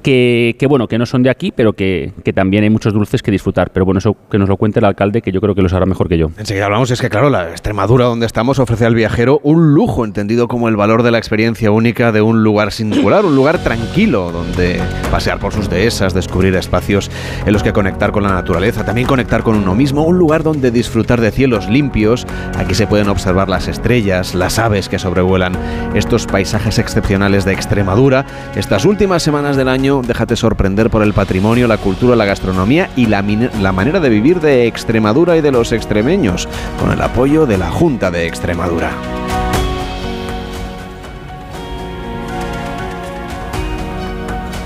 Que, 0.02 0.56
que 0.58 0.68
bueno, 0.68 0.88
que 0.88 0.98
no 0.98 1.06
son 1.06 1.22
de 1.22 1.30
aquí, 1.30 1.52
pero 1.54 1.74
que, 1.74 2.14
que 2.24 2.34
también 2.34 2.64
hay 2.64 2.70
muchos 2.70 2.94
dulces 2.94 3.22
que 3.22 3.32
disfrutar. 3.32 3.72
Pero 3.72 3.86
bueno, 3.86 4.00
eso 4.00 4.16
que 4.30 4.38
nos 4.38 4.48
lo 4.48 4.58
cuente 4.58 4.80
el 4.80 4.86
alcalde, 4.86 5.22
que 5.22 5.32
yo 5.32 5.42
creo 5.42 5.54
que 5.54 5.62
lo 5.62 5.70
sabrá 5.70 5.86
mejor 5.86 6.08
que 6.08 6.18
yo. 6.18 6.32
Enseguida 6.38 6.66
hablamos, 6.66 6.90
es 6.92 7.02
que 7.02 7.10
claro, 7.10 7.30
la 7.30 7.50
Extremadura 7.52 8.06
donde 8.06 8.26
estamos 8.26 8.60
ofrece 8.60 8.86
al 8.86 8.96
viajero 8.96 9.42
un 9.44 9.74
lujo, 9.74 10.06
entendido 10.06 10.48
como 10.48 10.70
el 10.70 10.76
valor 10.76 11.04
de 11.04 11.12
la 11.12 11.18
experiencia 11.18 11.72
única 11.72 12.12
de 12.12 12.22
un 12.22 12.44
lugar 12.44 12.72
singular, 12.72 13.26
un 13.26 13.36
lugar 13.36 13.60
tranquilo, 13.60 14.32
donde 14.32 14.80
pasear 15.12 15.40
por 15.40 15.54
sus 15.54 15.70
dehesas, 15.70 16.14
descubrir 16.14 16.56
espacios 16.56 17.12
en 17.46 17.54
los 17.54 17.64
que 17.64 17.74
conectar 17.74 18.12
con 18.12 18.24
la 18.24 18.30
naturaleza, 18.30 18.86
también 18.86 19.08
conectar 19.08 19.44
con 19.44 19.56
uno 19.56 19.76
mismo, 19.76 20.04
un 20.04 20.18
lugar 20.18 20.44
donde 20.44 20.72
disfrutar 20.72 21.01
de 21.02 21.32
cielos 21.32 21.68
limpios, 21.68 22.26
aquí 22.58 22.76
se 22.76 22.88
pueden 22.88 23.10
observar 23.10 23.50
las 23.50 23.68
estrellas, 23.68 24.36
las 24.36 24.60
aves 24.60 24.88
que 24.88 25.00
sobrevuelan 25.00 25.54
estos 25.94 26.26
paisajes 26.26 26.80
excepcionales 26.80 27.44
de 27.44 27.54
Extremadura. 27.54 28.26
Estas 28.56 28.86
últimas 28.86 29.24
semanas 29.24 29.58
del 29.58 29.68
año, 29.68 30.02
déjate 30.06 30.36
sorprender 30.36 30.90
por 30.90 31.04
el 31.04 31.14
patrimonio, 31.14 31.68
la 31.68 31.78
cultura, 31.78 32.16
la 32.16 32.26
gastronomía 32.26 32.90
y 32.96 33.08
la, 33.08 33.22
la 33.62 33.72
manera 33.72 34.00
de 34.00 34.10
vivir 34.10 34.40
de 34.40 34.68
Extremadura 34.68 35.36
y 35.36 35.42
de 35.42 35.52
los 35.52 35.72
extremeños, 35.72 36.48
con 36.80 36.92
el 36.92 37.02
apoyo 37.02 37.46
de 37.46 37.58
la 37.58 37.70
Junta 37.70 38.12
de 38.12 38.28
Extremadura. 38.28 38.92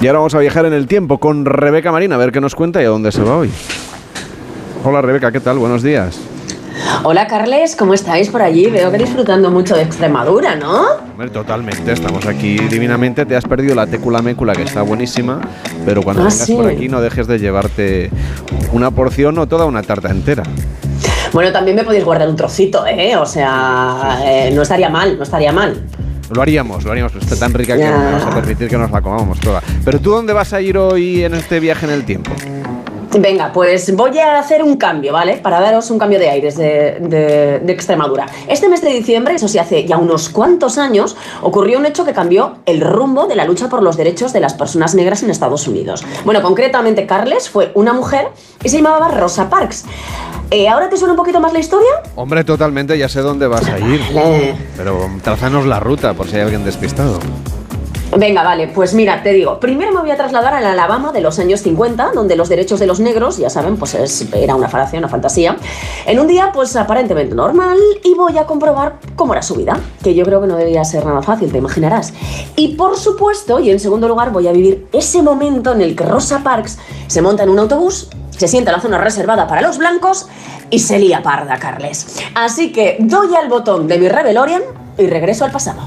Y 0.02 0.08
ahora 0.08 0.20
vamos 0.20 0.36
a 0.36 0.40
viajar 0.40 0.66
en 0.66 0.74
el 0.74 0.88
tiempo 0.88 1.18
con 1.18 1.46
Rebeca 1.46 1.92
Marina, 1.92 2.16
a 2.16 2.18
ver 2.18 2.32
qué 2.32 2.42
nos 2.42 2.54
cuenta 2.54 2.82
y 2.82 2.86
a 2.86 2.90
dónde 2.90 3.12
se 3.12 3.24
va 3.24 3.38
hoy. 3.38 3.50
Hola 4.88 5.02
Rebeca, 5.02 5.32
¿qué 5.32 5.40
tal? 5.40 5.58
Buenos 5.58 5.82
días. 5.84 6.18
Hola 7.04 7.26
Carles, 7.28 7.76
¿cómo 7.76 7.94
estáis 7.94 8.30
por 8.30 8.42
allí? 8.42 8.68
Veo 8.70 8.92
que 8.92 8.98
disfrutando 8.98 9.50
mucho 9.50 9.76
de 9.76 9.82
Extremadura, 9.84 10.56
¿no? 10.56 10.84
Hombre, 11.12 11.30
totalmente, 11.30 11.92
estamos 11.92 12.26
aquí 12.28 12.58
divinamente. 12.70 13.26
Te 13.26 13.36
has 13.36 13.46
perdido 13.46 13.74
la 13.76 13.88
técula 13.88 14.22
mécula, 14.22 14.54
que 14.54 14.64
está 14.64 14.82
buenísima, 14.82 15.42
pero 15.86 16.04
cuando 16.04 16.22
Ah, 16.24 16.26
vengas 16.26 16.46
sí. 16.46 16.54
por 16.54 16.68
aquí 16.68 16.88
no 16.88 17.02
dejes 17.02 17.28
de 17.28 17.40
llevarte 17.40 18.12
una 18.74 18.92
porción 18.92 19.38
o 19.40 19.48
toda 19.48 19.66
una 19.66 19.82
tarta 19.82 20.10
entera. 20.10 20.44
Bueno, 21.34 21.52
también 21.52 21.76
me 21.76 21.84
podéis 21.84 22.04
guardar 22.06 22.30
un 22.30 22.36
trocito, 22.36 22.86
¿eh? 22.86 23.16
O 23.18 23.26
sea, 23.26 24.20
eh, 24.24 24.52
no 24.54 24.62
estaría 24.62 24.90
mal, 24.90 25.18
no 25.18 25.24
estaría 25.24 25.52
mal. 25.52 25.82
Lo 26.34 26.42
haríamos, 26.42 26.84
lo 26.84 26.92
haríamos, 26.92 27.12
pero 27.12 27.24
está 27.24 27.38
tan 27.38 27.54
rica 27.54 27.76
que 27.78 27.86
no 27.86 27.92
vamos 27.92 28.24
a 28.24 28.30
permitir 28.36 28.68
que 28.68 28.78
nos 28.78 28.92
la 28.92 29.02
comamos 29.02 29.40
toda. 29.40 29.62
Pero 29.84 30.00
tú, 30.00 30.12
¿dónde 30.12 30.34
vas 30.34 30.54
a 30.54 30.62
ir 30.62 30.78
hoy 30.78 31.24
en 31.24 31.34
este 31.36 31.60
viaje 31.60 31.86
en 31.86 31.92
el 31.92 32.04
tiempo? 32.04 32.32
Venga, 33.18 33.52
pues 33.54 33.96
voy 33.96 34.18
a 34.20 34.38
hacer 34.40 34.62
un 34.62 34.76
cambio, 34.76 35.14
¿vale? 35.14 35.38
Para 35.38 35.62
daros 35.62 35.90
un 35.90 35.98
cambio 35.98 36.20
de 36.20 36.30
aires 36.30 36.58
de, 36.58 36.98
de- 37.00 37.60
de 37.60 37.74
Extremadura. 37.74 38.26
Este 38.48 38.68
mes 38.68 38.82
de 38.82 38.90
diciembre, 38.90 39.36
eso 39.36 39.48
sí, 39.48 39.58
hace 39.58 39.86
ya 39.86 39.98
unos 39.98 40.28
cuantos 40.28 40.78
años, 40.78 41.16
ocurrió 41.42 41.80
un 41.80 41.86
hecho 41.86 42.04
que 42.04 42.12
cambió 42.14 42.58
el 42.66 42.82
rumbo 42.82 43.26
de 43.28 43.36
la 43.36 43.46
lucha 43.46 43.70
por 43.70 43.82
los 43.82 43.96
derechos 43.96 44.34
de 44.34 44.42
las 44.42 44.54
personas 44.54 44.96
negras 44.96 45.24
en 45.24 45.30
Estados 45.30 45.66
Unidos. 45.68 46.04
Bueno, 46.26 46.42
concretamente, 46.42 47.06
Carles 47.06 47.50
fue 47.50 47.72
una 47.74 47.94
mujer 47.94 48.28
y 48.64 48.70
se 48.70 48.78
llamaba 48.78 49.08
Rosa 49.08 49.50
Parks. 49.50 49.86
Eh, 50.52 50.68
¿Ahora 50.68 50.90
te 50.90 50.98
suena 50.98 51.14
un 51.14 51.18
poquito 51.18 51.40
más 51.40 51.54
la 51.54 51.60
historia? 51.60 51.90
Hombre, 52.16 52.44
totalmente, 52.44 52.98
ya 52.98 53.08
sé 53.08 53.22
dónde 53.22 53.48
vas 53.48 53.66
a 53.68 53.80
ir. 53.80 54.02
Vale. 54.14 54.56
Pero 54.76 55.10
trazanos 55.24 55.66
la 55.66 55.80
ruta, 55.80 56.14
por 56.14 56.28
si 56.28 56.36
hay 56.36 56.42
alguien 56.42 56.66
despistado. 56.66 57.18
Venga, 58.18 58.44
vale, 58.44 58.68
pues 58.70 58.94
mira, 58.94 59.22
te 59.24 59.34
digo, 59.34 59.60
primero 59.60 59.92
me 59.92 60.00
voy 60.00 60.12
a 60.12 60.16
trasladar 60.16 60.54
al 60.54 60.66
Alabama 60.66 61.12
de 61.12 61.20
los 61.20 61.38
años 61.40 61.60
50, 61.62 62.12
donde 62.14 62.38
los 62.38 62.48
derechos 62.48 62.80
de 62.80 62.88
los 62.88 63.02
negros, 63.02 63.38
ya 63.38 63.50
saben, 63.50 63.76
pues 63.76 63.94
es- 63.94 64.32
era 64.34 64.56
una 64.56 64.70
falacia, 64.70 64.98
una 65.00 65.10
fantasía, 65.10 65.58
en 66.06 66.20
un 66.20 66.28
día 66.28 66.52
pues 66.54 66.76
aparentemente 66.78 67.36
normal 67.36 67.78
y 68.04 68.14
voy 68.14 68.38
a 68.38 68.46
comprobar 68.46 69.00
cómo 69.18 69.34
era 69.34 69.42
su 69.42 69.56
vida, 69.56 69.78
que 70.02 70.16
yo 70.16 70.24
creo 70.24 70.40
que 70.40 70.48
no 70.48 70.56
debía 70.56 70.86
ser 70.86 71.06
nada 71.06 71.22
fácil, 71.24 71.52
te 71.52 71.58
imaginarás. 71.58 72.14
Y 72.56 72.76
por 72.76 72.96
supuesto, 72.98 73.60
y 73.60 73.70
en 73.70 73.80
segundo 73.82 74.08
lugar, 74.08 74.32
voy 74.32 74.48
a 74.48 74.54
vivir 74.54 74.88
ese 74.94 75.22
momento 75.22 75.74
en 75.74 75.82
el 75.82 75.96
que 75.96 76.06
Rosa 76.06 76.40
Parks 76.42 76.78
se 77.08 77.22
monta 77.22 77.44
en 77.44 77.50
un 77.50 77.60
autobús, 77.60 78.10
se 78.30 78.48
sienta 78.48 78.72
en 78.72 78.78
la 78.78 78.82
zona 78.82 78.98
reservada 78.98 79.46
para 79.48 79.62
los 79.62 79.78
blancos 79.78 80.28
y 80.70 80.80
se 80.80 81.00
lía 81.00 81.22
parda, 81.22 81.58
Carles. 81.58 82.18
Así 82.34 82.72
que 82.72 82.96
doy 83.00 83.36
al 83.36 83.50
botón 83.50 83.88
de 83.88 83.98
mi 83.98 84.08
Rebelorian 84.08 84.62
y 84.98 85.08
regreso 85.08 85.44
al 85.44 85.52
pasado. 85.52 85.82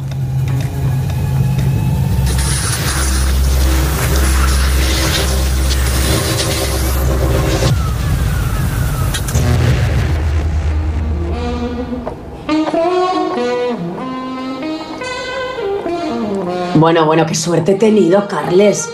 Bueno, 16.78 17.06
bueno, 17.06 17.26
qué 17.26 17.34
suerte 17.34 17.72
he 17.72 17.74
tenido, 17.74 18.28
Carles. 18.28 18.88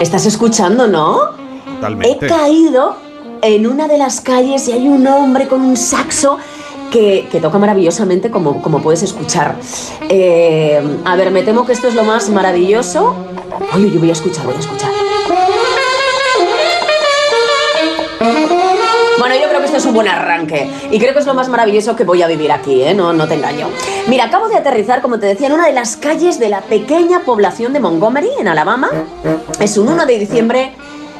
¿Estás 0.00 0.26
escuchando, 0.26 0.88
no? 0.88 1.20
Totalmente. 1.76 2.26
He 2.26 2.28
caído 2.28 2.96
en 3.42 3.66
una 3.68 3.86
de 3.86 3.96
las 3.96 4.20
calles 4.20 4.66
y 4.66 4.72
hay 4.72 4.88
un 4.88 5.06
hombre 5.06 5.46
con 5.46 5.60
un 5.60 5.76
saxo 5.76 6.36
que, 6.90 7.28
que 7.30 7.40
toca 7.40 7.58
maravillosamente 7.58 8.28
como, 8.28 8.60
como 8.60 8.82
puedes 8.82 9.04
escuchar. 9.04 9.54
Eh, 10.08 10.82
a 11.04 11.14
ver, 11.14 11.30
me 11.30 11.44
temo 11.44 11.64
que 11.64 11.74
esto 11.74 11.86
es 11.86 11.94
lo 11.94 12.02
más 12.02 12.28
maravilloso. 12.28 13.14
Oye, 13.72 13.88
yo 13.88 14.00
voy 14.00 14.10
a 14.10 14.12
escuchar, 14.12 14.44
voy 14.44 14.56
a 14.56 14.58
escuchar. 14.58 14.90
Es 19.76 19.84
un 19.84 19.92
buen 19.94 20.08
arranque 20.08 20.68
y 20.90 20.98
creo 20.98 21.12
que 21.12 21.18
es 21.20 21.26
lo 21.26 21.34
más 21.34 21.48
maravilloso 21.48 21.94
que 21.94 22.04
voy 22.04 22.22
a 22.22 22.26
vivir 22.26 22.50
aquí, 22.50 22.82
¿eh? 22.82 22.94
no, 22.94 23.12
no 23.12 23.28
te 23.28 23.34
engaño. 23.34 23.68
Mira, 24.08 24.24
acabo 24.24 24.48
de 24.48 24.56
aterrizar, 24.56 25.02
como 25.02 25.18
te 25.18 25.26
decía, 25.26 25.48
en 25.48 25.52
una 25.52 25.66
de 25.66 25.72
las 25.72 25.96
calles 25.96 26.38
de 26.38 26.48
la 26.48 26.62
pequeña 26.62 27.20
población 27.20 27.72
de 27.72 27.80
Montgomery, 27.80 28.28
en 28.40 28.48
Alabama. 28.48 28.88
Es 29.60 29.76
un 29.76 29.88
1 29.88 30.06
de 30.06 30.18
diciembre 30.18 30.72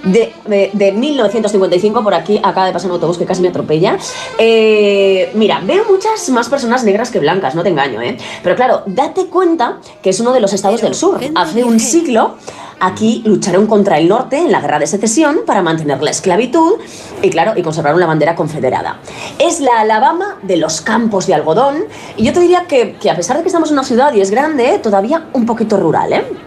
de, 0.04 0.32
de- 0.46 0.70
de 0.72 0.92
1955, 0.92 2.02
por 2.04 2.14
aquí 2.14 2.38
acaba 2.42 2.66
de 2.66 2.72
pasar 2.72 2.88
un 2.90 2.94
autobús 2.94 3.18
que 3.18 3.26
casi 3.26 3.42
me 3.42 3.48
atropella. 3.48 3.98
Eh, 4.38 5.30
mira, 5.34 5.61
veo 5.64 5.84
muchas 5.90 6.28
más 6.30 6.48
personas 6.48 6.84
negras 6.84 7.11
que 7.11 7.18
blancas, 7.18 7.54
no 7.54 7.62
te 7.62 7.70
engaño, 7.70 8.00
¿eh? 8.00 8.16
Pero 8.42 8.54
claro, 8.57 8.82
date 8.86 9.26
cuenta 9.26 9.78
que 10.02 10.11
es 10.11 10.20
uno 10.20 10.32
de 10.32 10.40
los 10.40 10.52
estados 10.52 10.80
del 10.80 10.94
sur. 10.94 11.18
Hace 11.34 11.64
un 11.64 11.80
siglo 11.80 12.36
aquí 12.81 13.22
lucharon 13.24 13.66
contra 13.66 13.99
el 13.99 14.09
norte 14.09 14.39
en 14.39 14.53
la 14.53 14.61
guerra 14.61 14.79
de 14.79 14.87
secesión 14.87 15.41
para 15.47 15.62
mantener 15.62 16.03
la 16.03 16.11
esclavitud 16.11 16.74
y 17.22 17.31
claro, 17.31 17.53
y 17.57 17.62
conservaron 17.62 18.01
la 18.01 18.07
bandera 18.07 18.35
confederada. 18.35 18.99
Es 19.39 19.61
la 19.61 19.81
Alabama 19.81 20.39
de 20.43 20.57
los 20.57 20.81
campos 20.81 21.27
de 21.27 21.35
algodón 21.35 21.85
y 22.16 22.24
yo 22.24 22.33
te 22.33 22.41
diría 22.41 22.64
que, 22.68 22.97
que 22.97 23.11
a 23.11 23.16
pesar 23.16 23.37
de 23.37 23.43
que 23.43 23.49
estamos 23.49 23.70
en 23.70 23.74
una 23.74 23.85
ciudad 23.85 24.12
y 24.14 24.20
es 24.20 24.31
grande, 24.31 24.79
todavía 24.83 25.27
un 25.33 25.47
poquito 25.47 25.77
rural, 25.77 26.12
¿eh? 26.12 26.45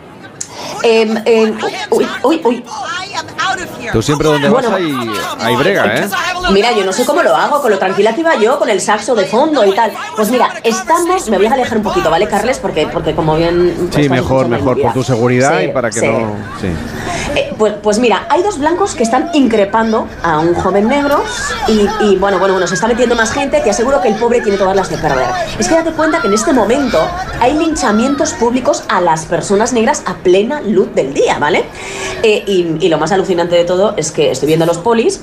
Em, 0.84 1.22
em, 1.26 1.58
uy, 1.92 2.08
uy, 2.24 2.42
uy. 2.44 2.64
Tú 3.92 4.02
siempre 4.02 4.28
donde 4.28 4.50
vas 4.50 4.68
Bueno. 4.70 4.76
hay, 4.78 5.12
hay 5.40 5.56
brega, 5.56 5.96
¿eh? 5.98 6.08
Mira, 6.52 6.72
yo 6.72 6.86
no 6.86 6.94
sé 6.94 7.06
cómo 7.06 7.24
lo 7.24 7.36
hago, 7.36 7.62
con 7.62 7.72
lo 7.72 7.78
tranquila 7.80 8.14
que 8.14 8.22
iba 8.22 8.36
yo, 8.36 8.60
con 8.60 8.70
el 8.70 8.80
saxo 8.82 9.16
de 9.16 9.26
fondo 9.26 9.66
y 9.66 9.74
tal. 9.74 9.92
Pues 10.16 10.30
mira, 10.30 10.50
estamos, 10.64 11.30
me 11.30 11.38
voy 11.38 11.48
a 11.48 11.54
alejar 11.54 11.78
un 11.78 11.84
poquito, 11.84 12.10
¿vale, 12.10 12.28
Carles? 12.28 12.60
Porque, 12.60 12.88
porque 12.88 13.16
como 13.16 13.36
bien... 13.36 13.90
pues, 13.92 14.04
Sí, 14.04 14.10
mejor, 14.10 14.48
mejor, 14.48 14.80
por 14.82 14.94
tu 14.94 15.04
seguridad 15.04 15.60
Sí, 15.60 15.66
y 15.66 15.68
para 15.70 15.90
que 15.90 16.00
sí. 16.00 16.08
no... 16.08 16.36
Sí. 16.62 16.68
Eh, 17.36 17.54
pues, 17.58 17.74
pues 17.82 18.00
mira, 18.00 18.26
hay 18.30 18.42
dos 18.42 18.58
blancos 18.58 18.96
que 18.96 19.04
están 19.04 19.30
increpando 19.34 20.08
a 20.24 20.40
un 20.40 20.54
joven 20.56 20.88
negro 20.88 21.22
y, 21.68 21.88
y, 22.02 22.16
bueno, 22.18 22.40
bueno, 22.40 22.54
bueno, 22.54 22.68
se 22.68 22.76
está 22.76 22.88
metiendo 22.88 23.16
más 23.16 23.32
gente, 23.32 23.60
te 23.60 23.70
aseguro 23.70 24.02
que 24.02 24.08
el 24.10 24.16
pobre 24.16 24.42
tiene 24.42 24.58
todas 24.58 24.76
las 24.76 24.90
de 24.90 24.98
perder. 24.98 25.28
Es 25.58 25.68
que 25.68 25.76
date 25.76 25.92
cuenta 25.92 26.22
que 26.22 26.28
en 26.28 26.34
este 26.34 26.54
momento 26.54 27.00
hay 27.40 27.54
linchamientos 27.54 28.34
públicos 28.34 28.84
a 28.90 29.02
las 29.02 29.26
personas 29.26 29.74
negras 29.74 30.04
a 30.06 30.16
plena 30.50 30.62
luz 30.62 30.94
del 30.94 31.14
día, 31.14 31.38
¿vale? 31.40 31.66
Eh, 32.24 32.44
y, 32.48 32.86
y 32.86 32.90
lo 32.90 32.98
más 32.98 33.12
alucinante 33.12 33.56
de 33.56 33.66
todo 33.66 33.94
es 33.98 34.12
que 34.12 34.32
estoy 34.32 34.48
viendo 34.48 34.66
los 34.66 34.80
polis 34.80 35.22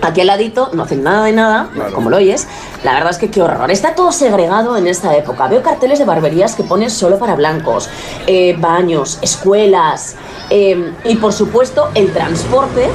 Aquí 0.00 0.20
al 0.20 0.28
ladito 0.28 0.70
no 0.74 0.84
hacen 0.84 1.02
nada 1.02 1.24
de 1.24 1.32
nada, 1.32 1.70
como 1.92 2.08
lo 2.08 2.18
oyes. 2.18 2.46
La 2.84 2.94
verdad 2.94 3.10
es 3.10 3.18
que 3.18 3.30
qué 3.30 3.42
horror. 3.42 3.70
Está 3.70 3.94
todo 3.94 4.12
segregado 4.12 4.76
en 4.76 4.86
esta 4.86 5.16
época. 5.16 5.48
Veo 5.48 5.62
carteles 5.62 5.98
de 5.98 6.04
barberías 6.04 6.54
que 6.54 6.62
ponen 6.62 6.90
solo 6.90 7.18
para 7.18 7.34
blancos, 7.34 7.88
eh, 8.26 8.54
baños, 8.58 9.18
escuelas 9.22 10.14
eh, 10.50 10.92
y 11.04 11.16
por 11.16 11.32
supuesto 11.32 11.88
el 11.94 12.12
transporte. 12.12 12.88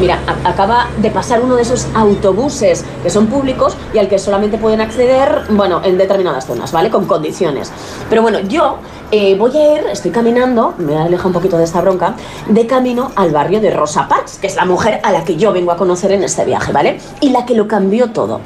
Mira, 0.00 0.20
acaba 0.44 0.88
de 0.98 1.10
pasar 1.10 1.40
uno 1.40 1.56
de 1.56 1.62
esos 1.62 1.86
autobuses 1.94 2.84
que 3.02 3.10
son 3.10 3.26
públicos 3.26 3.76
y 3.92 3.98
al 3.98 4.08
que 4.08 4.18
solamente 4.18 4.58
pueden 4.58 4.80
acceder, 4.80 5.42
bueno, 5.50 5.80
en 5.84 5.98
determinadas 5.98 6.46
zonas, 6.46 6.72
¿vale? 6.72 6.90
Con 6.90 7.06
condiciones. 7.06 7.72
Pero 8.08 8.22
bueno, 8.22 8.40
yo 8.40 8.78
eh, 9.16 9.36
voy 9.36 9.56
a 9.56 9.74
ir, 9.76 9.86
estoy 9.92 10.10
caminando, 10.10 10.74
me 10.76 10.96
alejo 10.96 11.28
un 11.28 11.34
poquito 11.34 11.56
de 11.56 11.62
esta 11.62 11.80
bronca, 11.80 12.16
de 12.48 12.66
camino 12.66 13.12
al 13.14 13.30
barrio 13.30 13.60
de 13.60 13.70
Rosa 13.70 14.08
Parks, 14.08 14.38
que 14.38 14.48
es 14.48 14.56
la 14.56 14.64
mujer 14.64 14.98
a 15.04 15.12
la 15.12 15.22
que 15.22 15.36
yo 15.36 15.52
vengo 15.52 15.70
a 15.70 15.76
conocer 15.76 16.10
en 16.10 16.24
este 16.24 16.44
viaje, 16.44 16.72
¿vale? 16.72 16.98
Y 17.20 17.30
la 17.30 17.46
que 17.46 17.54
lo 17.54 17.68
cambió 17.68 18.10
todo. 18.10 18.40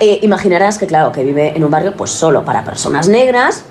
Eh, 0.00 0.18
imaginarás 0.22 0.76
que, 0.76 0.88
claro, 0.88 1.12
que 1.12 1.22
vive 1.22 1.52
en 1.54 1.62
un 1.62 1.70
barrio 1.70 1.94
pues 1.96 2.10
solo 2.10 2.44
para 2.44 2.64
personas 2.64 3.06
negras, 3.08 3.62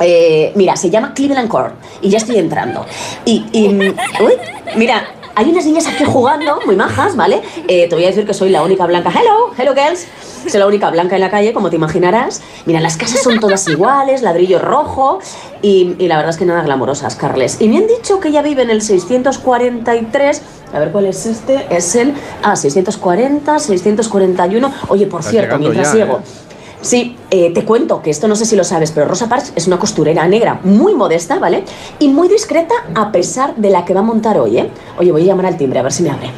eh, 0.00 0.50
mira, 0.56 0.74
se 0.74 0.90
llama 0.90 1.14
Cleveland 1.14 1.48
Court 1.48 1.74
y 2.02 2.08
ya 2.08 2.18
estoy 2.18 2.38
entrando. 2.38 2.84
Y, 3.24 3.46
y, 3.52 3.68
uy, 3.68 4.32
mira, 4.74 5.04
hay 5.36 5.50
unas 5.50 5.64
niñas 5.66 5.86
aquí 5.86 6.04
jugando, 6.04 6.60
muy 6.66 6.76
majas, 6.76 7.16
¿vale? 7.16 7.42
Eh, 7.68 7.88
te 7.88 7.94
voy 7.94 8.04
a 8.04 8.08
decir 8.08 8.26
que 8.26 8.34
soy 8.34 8.50
la 8.50 8.62
única 8.62 8.86
blanca. 8.86 9.10
Hello, 9.10 9.52
hello 9.56 9.74
girls. 9.74 10.06
Soy 10.48 10.60
la 10.60 10.66
única 10.66 10.90
blanca 10.90 11.14
en 11.14 11.22
la 11.22 11.30
calle, 11.30 11.52
como 11.52 11.70
te 11.70 11.76
imaginarás. 11.76 12.42
Mira, 12.66 12.80
las 12.80 12.96
casas 12.96 13.22
son 13.22 13.40
todas 13.40 13.66
iguales, 13.68 14.20
ladrillo 14.22 14.58
rojo 14.58 15.18
y, 15.62 15.96
y 15.98 16.06
la 16.06 16.16
verdad 16.16 16.30
es 16.30 16.36
que 16.36 16.44
nada 16.44 16.62
glamorosas, 16.62 17.16
Carles. 17.16 17.60
Y 17.60 17.68
me 17.68 17.78
han 17.78 17.86
dicho 17.86 18.20
que 18.20 18.28
ella 18.28 18.42
vive 18.42 18.62
en 18.62 18.70
el 18.70 18.82
643. 18.82 20.42
A 20.74 20.78
ver 20.78 20.92
cuál 20.92 21.06
es 21.06 21.24
este. 21.26 21.66
Es 21.70 21.94
el. 21.94 22.14
Ah, 22.42 22.56
640, 22.56 23.58
641. 23.58 24.72
Oye, 24.88 25.06
por 25.06 25.20
Estás 25.20 25.30
cierto, 25.32 25.58
mientras 25.58 25.92
ya, 25.92 25.98
llego. 25.98 26.18
¿eh? 26.18 26.53
Sí, 26.84 27.16
eh, 27.30 27.50
te 27.54 27.64
cuento 27.64 28.02
que 28.02 28.10
esto 28.10 28.28
no 28.28 28.36
sé 28.36 28.44
si 28.44 28.56
lo 28.56 28.62
sabes, 28.62 28.92
pero 28.92 29.08
Rosa 29.08 29.26
Parks 29.26 29.54
es 29.56 29.66
una 29.66 29.78
costurera 29.78 30.28
negra 30.28 30.60
muy 30.64 30.94
modesta, 30.94 31.38
¿vale? 31.38 31.64
Y 31.98 32.08
muy 32.08 32.28
discreta 32.28 32.74
a 32.94 33.10
pesar 33.10 33.56
de 33.56 33.70
la 33.70 33.86
que 33.86 33.94
va 33.94 34.00
a 34.00 34.02
montar 34.02 34.36
hoy, 34.36 34.58
¿eh? 34.58 34.70
Oye, 34.98 35.10
voy 35.10 35.22
a 35.22 35.24
llamar 35.24 35.46
al 35.46 35.56
timbre 35.56 35.78
a 35.78 35.82
ver 35.82 35.92
si 35.92 36.02
me 36.02 36.10
abre. 36.10 36.30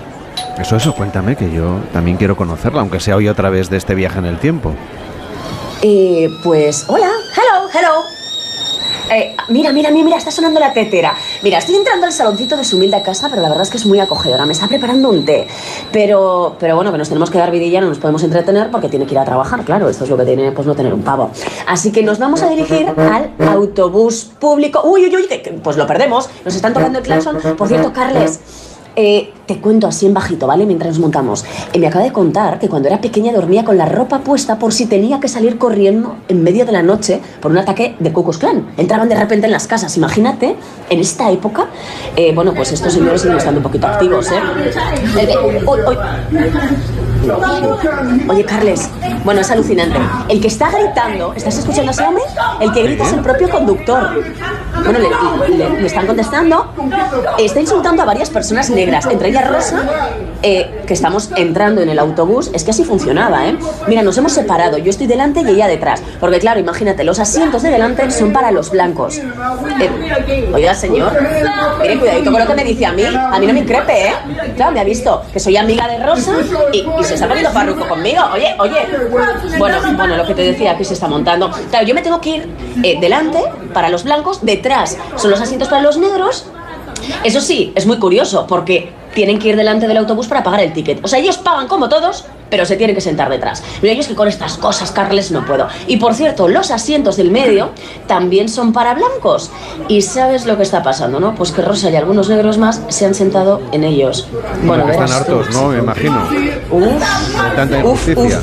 Eso, 0.57 0.77
eso, 0.77 0.95
cuéntame, 0.95 1.35
que 1.35 1.53
yo 1.53 1.81
también 1.93 2.17
quiero 2.17 2.37
conocerla, 2.37 2.81
aunque 2.81 3.01
sea 3.01 3.17
hoy 3.17 3.27
otra 3.27 3.51
vez 3.51 3.69
de 3.71 3.77
este 3.77 3.97
viaje 3.97 4.21
en 4.21 4.27
el 4.27 4.39
tiempo. 4.39 4.73
Eh, 5.83 6.29
pues, 6.45 6.85
hola, 6.89 7.11
hello, 7.35 7.69
hello. 7.75 8.16
Eh, 9.11 9.37
mira, 9.49 9.73
mira, 9.73 9.91
mira, 9.91 10.05
mira, 10.05 10.17
está 10.17 10.31
sonando 10.31 10.59
la 10.59 10.73
tetera. 10.73 11.15
Mira, 11.43 11.59
estoy 11.59 11.77
entrando 11.77 12.07
al 12.07 12.13
saloncito 12.13 12.57
de 12.57 12.65
su 12.65 12.77
humilde 12.77 13.01
casa, 13.03 13.29
pero 13.29 13.43
la 13.43 13.49
verdad 13.49 13.63
es 13.63 13.71
que 13.71 13.77
es 13.77 13.87
muy 13.87 14.01
acogedora. 14.01 14.47
Me 14.47 14.53
está 14.53 14.67
preparando 14.67 15.11
un 15.11 15.25
té. 15.25 15.47
Pero, 15.93 16.57
pero 16.59 16.77
bueno, 16.77 16.91
que 16.93 16.99
nos 16.99 17.09
tenemos 17.09 17.31
que 17.31 17.39
dar 17.39 17.51
vidilla, 17.51 17.81
no 17.81 17.89
nos 17.89 17.99
podemos 17.99 18.23
entretener 18.25 18.71
porque 18.71 18.89
tiene 18.89 19.07
que 19.07 19.13
ir 19.13 19.19
a 19.19 19.25
trabajar, 19.25 19.65
claro. 19.65 19.89
Esto 19.89 20.05
es 20.05 20.11
lo 20.11 20.17
que 20.17 20.25
tiene, 20.25 20.53
pues 20.53 20.67
no 20.67 20.75
tener 20.75 20.93
un 20.93 21.03
pavo. 21.03 21.31
Así 21.67 21.93
que 21.93 22.03
nos 22.03 22.19
vamos 22.19 22.43
a 22.43 22.49
dirigir 22.49 22.89
al 22.97 23.31
autobús 23.49 24.31
público. 24.39 24.83
Uy, 24.85 25.07
uy, 25.07 25.17
uy, 25.17 25.61
pues 25.63 25.77
lo 25.77 25.87
perdemos. 25.87 26.29
Nos 26.45 26.55
están 26.55 26.75
tocando 26.75 26.99
el 26.99 27.05
claxon. 27.05 27.39
Por 27.57 27.69
cierto, 27.69 27.93
Carles. 27.93 28.41
Eh, 28.97 29.31
te 29.47 29.59
cuento 29.59 29.87
así 29.87 30.07
en 30.07 30.15
bajito, 30.15 30.47
¿vale? 30.47 30.65
Mientras 30.65 30.93
nos 30.93 31.01
montamos. 31.01 31.45
Eh, 31.73 31.79
me 31.79 31.87
acaba 31.87 32.05
de 32.05 32.13
contar 32.13 32.59
que 32.59 32.69
cuando 32.69 32.89
era 32.89 33.01
pequeña 33.01 33.33
dormía 33.33 33.63
con 33.63 33.77
la 33.77 33.85
ropa 33.85 34.21
puesta 34.21 34.59
por 34.59 34.73
si 34.73 34.87
tenía 34.87 35.21
que 35.21 35.29
salir 35.29 35.59
corriendo 35.59 36.17
en 36.29 36.43
medio 36.43 36.65
de 36.65 36.73
la 36.73 36.83
noche 36.83 37.21
por 37.41 37.51
un 37.51 37.59
ataque 37.59 37.95
de 37.99 38.13
Klux 38.13 38.39
Klan. 38.39 38.67
Entraban 38.79 39.09
de 39.09 39.15
repente 39.15 39.47
en 39.47 39.53
las 39.53 39.67
casas. 39.67 39.97
Imagínate, 39.99 40.57
en 40.89 40.99
esta 40.99 41.31
época, 41.31 41.67
eh, 42.17 42.33
bueno, 42.35 42.55
pues 42.55 42.73
estos 42.73 42.93
señores 42.93 43.21
siguen 43.21 43.37
estando 43.37 43.61
un 43.61 43.65
poquito 43.65 43.87
activos, 43.87 44.31
¿eh? 44.33 44.41
Eh. 45.19 45.63
Oye, 48.29 48.45
Carles, 48.45 48.89
bueno, 49.25 49.41
es 49.41 49.51
alucinante. 49.51 49.99
El 50.29 50.41
que 50.41 50.49
está 50.49 50.71
gritando, 50.71 51.35
¿estás 51.35 51.59
escuchando 51.59 51.91
a 51.91 51.95
ese 51.95 52.03
hombre? 52.03 52.23
El 52.61 52.73
que 52.73 52.83
grita 52.83 53.05
es 53.05 53.13
el 53.13 53.21
propio 53.21 53.51
conductor. 53.51 54.23
Bueno, 54.85 54.99
le, 54.99 55.57
le- 55.57 55.81
le 55.81 55.87
están 55.87 56.07
contestando. 56.07 56.73
Está 57.39 57.61
insultando 57.61 58.03
a 58.03 58.05
varias 58.05 58.31
personas 58.31 58.71
negras, 58.71 59.07
entre 59.07 59.29
ellas 59.31 59.49
Rosa, 59.51 59.85
eh, 60.43 60.83
que 60.87 60.95
estamos 60.95 61.31
entrando 61.37 61.81
en 61.83 61.89
el 61.89 61.99
autobús. 61.99 62.51
Es 62.53 62.63
que 62.65 62.71
así 62.71 62.85
funcionaba, 62.85 63.47
¿eh? 63.49 63.57
Mira, 63.89 64.03
nos 64.03 64.17
hemos 64.19 64.33
separado. 64.33 64.79
Yo 64.79 64.91
estoy 64.91 65.07
delante 65.07 65.41
y 65.41 65.49
ella 65.49 65.67
detrás. 65.67 66.03
Porque, 66.21 66.39
claro, 66.39 66.61
imagínate, 66.61 67.05
los 67.05 67.19
asientos 67.19 67.63
de 67.63 67.71
delante 67.71 68.11
son 68.11 68.33
para 68.33 68.51
los 68.53 68.71
blancos. 68.71 69.19
Eh, 69.19 70.51
oiga, 70.53 70.75
señor, 70.75 71.13
mire, 71.81 71.99
cuidadito 71.99 72.31
con 72.31 72.41
lo 72.41 72.47
que 72.47 72.55
me 72.55 72.65
dice 72.65 72.87
a 72.87 72.93
mí. 72.93 73.05
A 73.05 73.39
mí 73.39 73.47
no 73.47 73.53
me 73.53 73.61
increpe, 73.61 74.09
¿eh? 74.09 74.13
Claro, 74.57 74.73
me 74.73 74.81
ha 74.81 74.85
visto 74.85 75.23
que 75.33 75.41
soy 75.41 75.57
amiga 75.57 75.89
de 75.89 75.99
Rosa 76.05 76.33
y, 76.73 76.79
y 77.01 77.05
se 77.05 77.15
está 77.15 77.27
poniendo 77.27 77.51
farruco 77.51 77.87
conmigo. 77.89 78.23
Oye, 78.33 78.55
oye. 78.59 78.77
Bueno, 79.59 79.79
bueno, 79.97 80.17
lo 80.17 80.27
que 80.27 80.35
te 80.35 80.43
decía, 80.43 80.73
aquí 80.73 80.85
se 80.85 80.95
está 80.95 81.09
montando. 81.09 81.51
Claro, 81.71 81.87
yo 81.87 81.95
me 81.95 82.03
tengo 82.03 82.21
que 82.21 82.31
ir 82.31 82.49
eh, 82.83 82.99
delante 83.01 83.39
para 83.77 83.91
los 83.91 84.05
blancos, 84.05 84.39
detrás 84.41 84.97
son 85.17 85.31
los 85.31 85.39
asientos 85.39 85.69
para 85.69 85.83
los 85.83 85.99
negros. 85.99 86.47
Eso 87.25 87.43
sí, 87.43 87.75
es 87.75 87.85
muy 87.85 87.99
curioso 87.99 88.47
porque 88.47 88.91
tienen 89.13 89.39
que 89.39 89.49
ir 89.49 89.57
delante 89.57 89.87
del 89.87 89.99
autobús 89.99 90.29
para 90.29 90.43
pagar 90.43 90.61
el 90.61 90.73
ticket. 90.73 91.05
O 91.05 91.09
sea, 91.09 91.19
ellos 91.19 91.37
pagan 91.37 91.69
como 91.69 91.91
todos, 91.91 92.25
pero 92.49 92.65
se 92.65 92.77
tienen 92.77 92.97
que 92.97 93.03
sentar 93.03 93.29
detrás. 93.29 93.63
Mira, 93.83 93.93
yo 93.93 94.01
es 94.01 94.09
que 94.09 94.15
con 94.15 94.29
estas 94.29 94.57
cosas, 94.57 94.93
Carles, 94.93 95.31
no 95.31 95.45
puedo. 95.45 95.69
Y 95.89 95.99
por 95.99 96.15
cierto, 96.15 96.49
los 96.49 96.71
asientos 96.71 97.19
del 97.19 97.31
medio 97.31 97.69
también 98.07 98.49
son 98.49 98.73
para 98.73 98.95
blancos. 98.95 99.51
Y 99.89 100.01
sabes 100.01 100.47
lo 100.47 100.57
que 100.57 100.63
está 100.63 100.83
pasando, 100.83 101.21
¿no? 101.21 101.35
Pues 101.35 101.53
que 101.53 101.61
Rosa 101.61 101.91
y 101.91 101.97
algunos 101.97 102.31
negros 102.31 102.57
más 102.57 102.81
se 102.89 103.05
han 103.05 103.15
sentado 103.15 103.61
en 103.73 103.85
ellos. 103.85 104.27
Bueno, 104.65 104.85
Porque 104.85 105.05
están 105.05 105.21
hartos, 105.21 105.51
¿no? 105.51 105.69
Me 105.69 105.81
imagino. 105.81 106.27
Uf, 106.71 106.83
De 106.83 107.57
tanta 107.57 107.85
uf, 107.85 108.09
injusticia. 108.09 108.41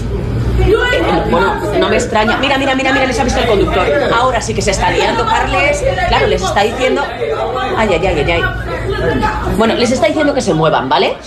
Bueno, 1.29 1.55
no 1.79 1.89
me 1.89 1.95
extraña. 1.95 2.37
Mira, 2.37 2.57
mira, 2.57 2.75
mira, 2.75 2.91
mira, 2.91 3.05
les 3.05 3.19
ha 3.19 3.23
visto 3.23 3.39
el 3.39 3.47
conductor. 3.47 3.85
Ahora 4.15 4.41
sí 4.41 4.53
que 4.53 4.61
se 4.61 4.71
está 4.71 4.91
liando, 4.91 5.25
Carles. 5.25 5.83
Claro, 6.07 6.27
les 6.27 6.41
está 6.41 6.61
diciendo. 6.61 7.01
Ay, 7.77 7.89
ay, 7.91 8.07
ay, 8.07 8.19
ay, 8.19 8.31
ay. 8.31 8.43
Bueno, 9.57 9.75
les 9.75 9.91
está 9.91 10.07
diciendo 10.07 10.33
que 10.33 10.41
se 10.41 10.53
muevan, 10.53 10.89
¿vale? 10.89 11.17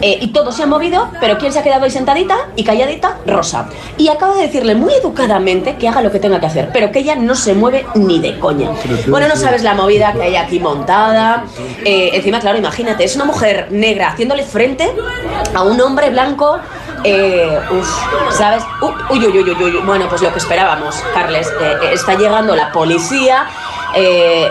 Eh, 0.00 0.18
y 0.20 0.28
todos 0.28 0.54
se 0.54 0.62
han 0.62 0.68
movido, 0.68 1.08
pero 1.20 1.38
¿quién 1.38 1.52
se 1.52 1.58
ha 1.58 1.62
quedado 1.62 1.84
ahí 1.84 1.90
sentadita 1.90 2.36
y 2.56 2.64
calladita? 2.64 3.18
Rosa. 3.26 3.68
Y 3.98 4.08
acaba 4.08 4.34
de 4.34 4.42
decirle 4.42 4.74
muy 4.74 4.92
educadamente 4.94 5.76
que 5.76 5.88
haga 5.88 6.00
lo 6.00 6.10
que 6.10 6.18
tenga 6.18 6.40
que 6.40 6.46
hacer, 6.46 6.70
pero 6.72 6.90
que 6.90 7.00
ella 7.00 7.14
no 7.16 7.34
se 7.34 7.54
mueve 7.54 7.86
ni 7.94 8.18
de 8.18 8.38
coña. 8.38 8.70
Bueno, 9.08 9.28
no 9.28 9.36
sabes 9.36 9.62
la 9.62 9.74
movida 9.74 10.12
que 10.12 10.22
hay 10.22 10.36
aquí 10.36 10.60
montada. 10.60 11.44
Eh, 11.84 12.10
encima, 12.14 12.40
claro, 12.40 12.58
imagínate, 12.58 13.04
es 13.04 13.16
una 13.16 13.24
mujer 13.24 13.68
negra 13.70 14.10
haciéndole 14.10 14.44
frente 14.44 14.90
a 15.54 15.62
un 15.62 15.80
hombre 15.80 16.10
blanco 16.10 16.58
Eh, 17.04 17.60
uf, 17.70 17.88
¿sabes? 18.30 18.64
Uy, 18.80 19.26
uy, 19.26 19.38
uy, 19.38 19.50
uy, 19.50 19.62
uy. 19.62 19.82
Bueno, 19.84 20.08
pues 20.08 20.22
lo 20.22 20.32
que 20.32 20.38
esperábamos, 20.38 20.96
Carles. 21.12 21.48
Eh, 21.60 21.76
eh, 21.82 21.90
está 21.92 22.14
llegando 22.14 22.56
la 22.56 22.72
policía. 22.72 23.46
Eh, 23.94 24.50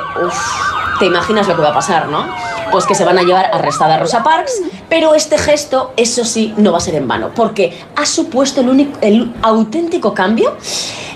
te 0.99 1.05
imaginas 1.05 1.47
lo 1.47 1.55
que 1.55 1.61
va 1.63 1.69
a 1.69 1.73
pasar, 1.73 2.07
¿no? 2.07 2.27
Pues 2.73 2.87
que 2.87 2.95
se 2.95 3.05
van 3.05 3.19
a 3.19 3.21
llevar 3.21 3.51
arrestada 3.53 3.93
a 3.93 3.99
Rosa 3.99 4.23
Parks, 4.23 4.63
pero 4.89 5.13
este 5.13 5.37
gesto, 5.37 5.93
eso 5.95 6.25
sí, 6.25 6.55
no 6.57 6.71
va 6.71 6.79
a 6.79 6.81
ser 6.81 6.95
en 6.95 7.07
vano, 7.07 7.29
porque 7.35 7.79
ha 7.95 8.03
supuesto 8.07 8.61
el, 8.61 8.69
único, 8.69 8.97
el 9.01 9.31
auténtico 9.43 10.15
cambio 10.15 10.57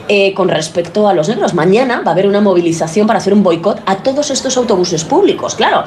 eh, 0.07 0.35
con 0.35 0.49
respecto 0.49 1.09
a 1.09 1.15
los 1.15 1.27
negros. 1.27 1.55
Mañana 1.55 2.01
va 2.05 2.11
a 2.11 2.13
haber 2.13 2.27
una 2.27 2.41
movilización 2.41 3.07
para 3.07 3.17
hacer 3.17 3.33
un 3.33 3.41
boicot 3.41 3.81
a 3.87 3.97
todos 3.97 4.29
estos 4.29 4.55
autobuses 4.55 5.03
públicos, 5.03 5.55
claro. 5.55 5.83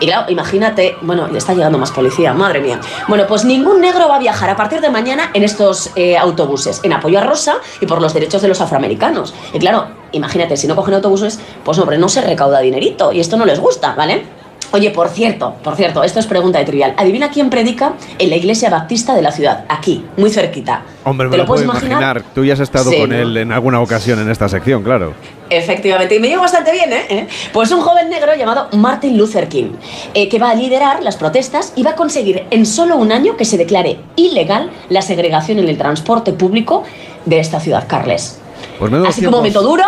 Y 0.00 0.06
claro, 0.06 0.30
imagínate, 0.32 0.96
bueno, 1.00 1.28
le 1.28 1.38
está 1.38 1.54
llegando 1.54 1.78
más 1.78 1.92
policía, 1.92 2.34
madre 2.34 2.60
mía. 2.60 2.80
Bueno, 3.06 3.24
pues 3.28 3.44
ningún 3.44 3.80
negro 3.80 4.08
va 4.08 4.16
a 4.16 4.18
viajar 4.18 4.50
a 4.50 4.56
partir 4.56 4.80
de 4.80 4.90
mañana 4.90 5.30
en 5.32 5.44
estos 5.44 5.92
eh, 5.94 6.18
autobuses, 6.18 6.80
en 6.82 6.92
apoyo 6.92 7.20
a 7.20 7.22
Rosa 7.22 7.58
y 7.80 7.86
por 7.86 8.02
los 8.02 8.12
derechos 8.12 8.42
de 8.42 8.48
los 8.48 8.60
afroamericanos. 8.60 9.32
Y 9.52 9.60
claro, 9.60 9.86
imagínate, 10.10 10.56
si 10.56 10.66
no 10.66 10.74
cogen 10.74 10.94
autobuses, 10.94 11.38
pues 11.64 11.78
hombre, 11.78 11.98
no 11.98 12.08
se 12.08 12.20
recauda 12.20 12.58
dinerito 12.58 13.12
y 13.12 13.20
esto 13.20 13.36
no 13.36 13.46
les 13.46 13.60
gusta, 13.60 13.94
¿vale? 13.94 14.43
Oye, 14.72 14.90
por 14.90 15.08
cierto, 15.08 15.54
por 15.62 15.76
cierto, 15.76 16.02
esto 16.02 16.18
es 16.20 16.26
pregunta 16.26 16.58
de 16.58 16.64
trivial. 16.64 16.94
Adivina 16.96 17.30
quién 17.30 17.48
predica 17.50 17.94
en 18.18 18.30
la 18.30 18.36
iglesia 18.36 18.70
baptista 18.70 19.14
de 19.14 19.22
la 19.22 19.30
ciudad, 19.30 19.64
aquí, 19.68 20.04
muy 20.16 20.30
cerquita. 20.30 20.82
Hombre, 21.04 21.26
¿Te 21.28 21.30
me 21.32 21.36
lo 21.36 21.42
lo 21.44 21.46
puedo 21.46 21.64
puedes 21.64 21.82
imaginar. 21.82 22.16
imaginar? 22.16 22.34
Tú 22.34 22.44
ya 22.44 22.54
has 22.54 22.60
estado 22.60 22.90
Sí, 22.90 22.98
con 22.98 23.10
¿no? 23.10 23.16
él 23.16 23.36
en 23.36 23.52
alguna 23.52 23.80
ocasión 23.80 24.18
en 24.20 24.30
esta 24.30 24.48
sección, 24.48 24.82
claro. 24.82 25.12
Efectivamente, 25.50 26.16
y 26.16 26.20
me 26.20 26.28
llevo 26.28 26.42
bastante 26.42 26.72
bien, 26.72 26.92
¿eh? 26.92 27.06
¿Eh? 27.08 27.28
Pues 27.52 27.70
un 27.70 27.82
joven 27.82 28.08
negro 28.10 28.34
llamado 28.34 28.68
Martin 28.72 29.16
Luther 29.16 29.48
King, 29.48 29.72
eh, 30.14 30.28
que 30.28 30.38
va 30.38 30.50
a 30.50 30.54
liderar 30.54 31.02
las 31.02 31.16
protestas 31.16 31.72
y 31.76 31.82
va 31.82 31.90
a 31.90 31.94
conseguir 31.96 32.44
en 32.50 32.66
solo 32.66 32.96
un 32.96 33.12
año 33.12 33.36
que 33.36 33.44
se 33.44 33.56
declare 33.58 33.98
ilegal 34.16 34.70
la 34.88 35.02
segregación 35.02 35.58
en 35.58 35.68
el 35.68 35.76
transporte 35.78 36.32
público 36.32 36.82
de 37.26 37.38
esta 37.38 37.60
ciudad, 37.60 37.84
Carles. 37.86 38.40
Pues 38.78 38.92
Así 39.06 39.22
como 39.24 39.36
momento 39.36 39.62
duro, 39.62 39.84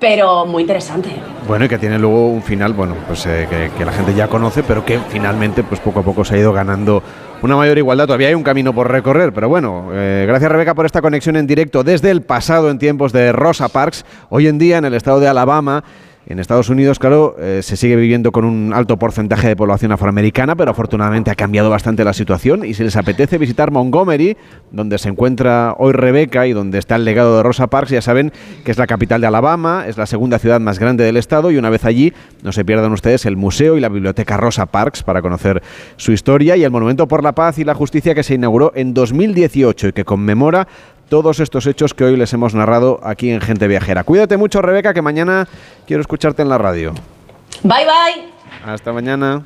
pero 0.00 0.46
muy 0.46 0.62
interesante. 0.62 1.10
Bueno, 1.46 1.66
y 1.66 1.68
que 1.68 1.78
tiene 1.78 1.98
luego 1.98 2.28
un 2.28 2.42
final, 2.42 2.72
bueno, 2.72 2.96
pues 3.06 3.26
eh, 3.26 3.46
que, 3.76 3.84
la 3.84 3.92
gente 3.92 4.14
ya 4.14 4.28
conoce, 4.28 4.62
pero 4.62 4.84
que 4.84 4.98
finalmente, 5.10 5.62
pues 5.62 5.80
poco 5.80 6.00
a 6.00 6.02
poco 6.02 6.24
se 6.24 6.34
ha 6.34 6.38
ido 6.38 6.52
ganando 6.52 7.02
una 7.42 7.56
mayor 7.56 7.76
igualdad. 7.76 8.06
Todavía 8.06 8.28
hay 8.28 8.34
un 8.34 8.42
camino 8.42 8.74
por 8.74 8.90
recorrer, 8.90 9.32
pero 9.32 9.48
bueno, 9.48 9.90
eh, 9.92 10.24
gracias 10.26 10.50
Rebeca 10.50 10.74
por 10.74 10.86
esta 10.86 11.02
conexión 11.02 11.36
en 11.36 11.46
directo 11.46 11.84
desde 11.84 12.10
el 12.10 12.22
pasado 12.22 12.70
en 12.70 12.78
tiempos 12.78 13.12
de 13.12 13.32
Rosa 13.32 13.68
Parks. 13.68 14.04
Hoy 14.30 14.48
en 14.48 14.58
día 14.58 14.78
en 14.78 14.86
el 14.86 14.94
estado 14.94 15.20
de 15.20 15.28
Alabama. 15.28 15.84
En 16.30 16.38
Estados 16.38 16.68
Unidos, 16.68 17.00
claro, 17.00 17.34
eh, 17.40 17.58
se 17.60 17.76
sigue 17.76 17.96
viviendo 17.96 18.30
con 18.30 18.44
un 18.44 18.72
alto 18.72 18.96
porcentaje 19.00 19.48
de 19.48 19.56
población 19.56 19.90
afroamericana, 19.90 20.54
pero 20.54 20.70
afortunadamente 20.70 21.32
ha 21.32 21.34
cambiado 21.34 21.70
bastante 21.70 22.04
la 22.04 22.12
situación. 22.12 22.64
Y 22.64 22.74
si 22.74 22.84
les 22.84 22.94
apetece 22.94 23.36
visitar 23.36 23.72
Montgomery, 23.72 24.36
donde 24.70 24.98
se 24.98 25.08
encuentra 25.08 25.74
hoy 25.76 25.92
Rebeca 25.92 26.46
y 26.46 26.52
donde 26.52 26.78
está 26.78 26.94
el 26.94 27.04
legado 27.04 27.36
de 27.36 27.42
Rosa 27.42 27.66
Parks, 27.66 27.90
ya 27.90 28.00
saben 28.00 28.32
que 28.64 28.70
es 28.70 28.78
la 28.78 28.86
capital 28.86 29.20
de 29.20 29.26
Alabama, 29.26 29.86
es 29.88 29.98
la 29.98 30.06
segunda 30.06 30.38
ciudad 30.38 30.60
más 30.60 30.78
grande 30.78 31.02
del 31.02 31.16
estado 31.16 31.50
y 31.50 31.56
una 31.56 31.68
vez 31.68 31.84
allí 31.84 32.12
no 32.44 32.52
se 32.52 32.64
pierdan 32.64 32.92
ustedes 32.92 33.26
el 33.26 33.36
museo 33.36 33.76
y 33.76 33.80
la 33.80 33.88
biblioteca 33.88 34.36
Rosa 34.36 34.66
Parks 34.66 35.02
para 35.02 35.22
conocer 35.22 35.64
su 35.96 36.12
historia 36.12 36.56
y 36.56 36.62
el 36.62 36.70
Monumento 36.70 37.08
por 37.08 37.24
la 37.24 37.34
Paz 37.34 37.58
y 37.58 37.64
la 37.64 37.74
Justicia 37.74 38.14
que 38.14 38.22
se 38.22 38.34
inauguró 38.34 38.70
en 38.76 38.94
2018 38.94 39.88
y 39.88 39.92
que 39.92 40.04
conmemora 40.04 40.68
todos 41.10 41.40
estos 41.40 41.66
hechos 41.66 41.92
que 41.92 42.04
hoy 42.04 42.16
les 42.16 42.32
hemos 42.32 42.54
narrado 42.54 43.00
aquí 43.02 43.30
en 43.30 43.40
Gente 43.42 43.68
Viajera. 43.68 44.04
Cuídate 44.04 44.38
mucho, 44.38 44.62
Rebeca, 44.62 44.94
que 44.94 45.02
mañana 45.02 45.46
quiero 45.86 46.00
escucharte 46.00 46.40
en 46.40 46.48
la 46.48 46.56
radio. 46.56 46.94
Bye 47.62 47.84
bye. 47.84 48.28
Hasta 48.64 48.92
mañana. 48.92 49.44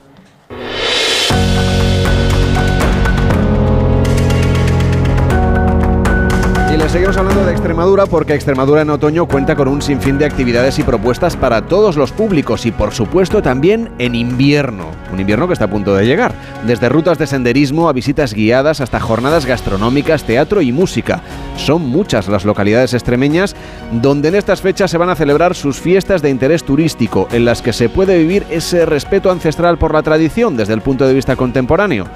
Seguimos 6.94 7.16
hablando 7.16 7.44
de 7.44 7.50
Extremadura 7.50 8.06
porque 8.06 8.34
Extremadura 8.34 8.82
en 8.82 8.90
otoño 8.90 9.26
cuenta 9.26 9.56
con 9.56 9.66
un 9.66 9.82
sinfín 9.82 10.16
de 10.16 10.26
actividades 10.26 10.78
y 10.78 10.84
propuestas 10.84 11.36
para 11.36 11.62
todos 11.62 11.96
los 11.96 12.12
públicos 12.12 12.66
y 12.66 12.70
por 12.70 12.92
supuesto 12.92 13.42
también 13.42 13.90
en 13.98 14.14
invierno, 14.14 14.86
un 15.12 15.18
invierno 15.18 15.48
que 15.48 15.54
está 15.54 15.64
a 15.64 15.70
punto 15.70 15.92
de 15.96 16.06
llegar, 16.06 16.32
desde 16.64 16.88
rutas 16.88 17.18
de 17.18 17.26
senderismo 17.26 17.88
a 17.88 17.92
visitas 17.92 18.32
guiadas 18.32 18.80
hasta 18.80 19.00
jornadas 19.00 19.44
gastronómicas, 19.44 20.22
teatro 20.22 20.62
y 20.62 20.70
música. 20.70 21.20
Son 21.56 21.82
muchas 21.82 22.28
las 22.28 22.44
localidades 22.44 22.94
extremeñas 22.94 23.56
donde 23.90 24.28
en 24.28 24.36
estas 24.36 24.60
fechas 24.60 24.88
se 24.88 24.98
van 24.98 25.10
a 25.10 25.16
celebrar 25.16 25.56
sus 25.56 25.80
fiestas 25.80 26.22
de 26.22 26.30
interés 26.30 26.62
turístico 26.62 27.26
en 27.32 27.44
las 27.44 27.60
que 27.60 27.72
se 27.72 27.88
puede 27.88 28.18
vivir 28.18 28.46
ese 28.50 28.86
respeto 28.86 29.32
ancestral 29.32 29.78
por 29.78 29.92
la 29.92 30.04
tradición 30.04 30.56
desde 30.56 30.74
el 30.74 30.80
punto 30.80 31.08
de 31.08 31.14
vista 31.14 31.34
contemporáneo. 31.34 32.06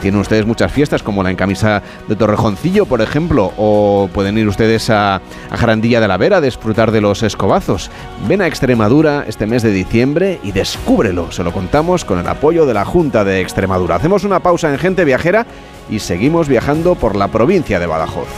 Tienen 0.00 0.20
ustedes 0.20 0.46
muchas 0.46 0.70
fiestas 0.70 1.02
como 1.02 1.24
la 1.24 1.32
encamisa 1.32 1.82
de 2.06 2.14
Torrejoncillo, 2.14 2.86
por 2.86 3.00
ejemplo, 3.00 3.52
o 3.56 4.08
pueden 4.12 4.27
ir 4.36 4.48
ustedes 4.48 4.90
a, 4.90 5.22
a 5.50 5.56
Jarandilla 5.56 6.00
de 6.00 6.08
la 6.08 6.16
Vera 6.16 6.38
a 6.38 6.40
disfrutar 6.40 6.90
de 6.90 7.00
los 7.00 7.22
escobazos. 7.22 7.90
Ven 8.26 8.42
a 8.42 8.46
Extremadura 8.46 9.24
este 9.26 9.46
mes 9.46 9.62
de 9.62 9.70
diciembre 9.70 10.40
y 10.42 10.52
descúbrelo. 10.52 11.32
Se 11.32 11.44
lo 11.44 11.52
contamos 11.52 12.04
con 12.04 12.18
el 12.18 12.26
apoyo 12.26 12.66
de 12.66 12.74
la 12.74 12.84
Junta 12.84 13.24
de 13.24 13.40
Extremadura. 13.40 13.94
Hacemos 13.94 14.24
una 14.24 14.40
pausa 14.40 14.70
en 14.70 14.78
Gente 14.78 15.04
Viajera 15.04 15.46
y 15.88 16.00
seguimos 16.00 16.48
viajando 16.48 16.94
por 16.94 17.16
la 17.16 17.28
provincia 17.28 17.78
de 17.78 17.86
Badajoz. 17.86 18.28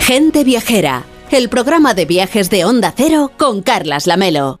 Gente 0.00 0.42
Viajera, 0.44 1.04
el 1.30 1.48
programa 1.48 1.94
de 1.94 2.06
viajes 2.06 2.50
de 2.50 2.64
Onda 2.64 2.92
Cero 2.96 3.30
con 3.36 3.62
Carlas 3.62 4.06
Lamelo. 4.06 4.60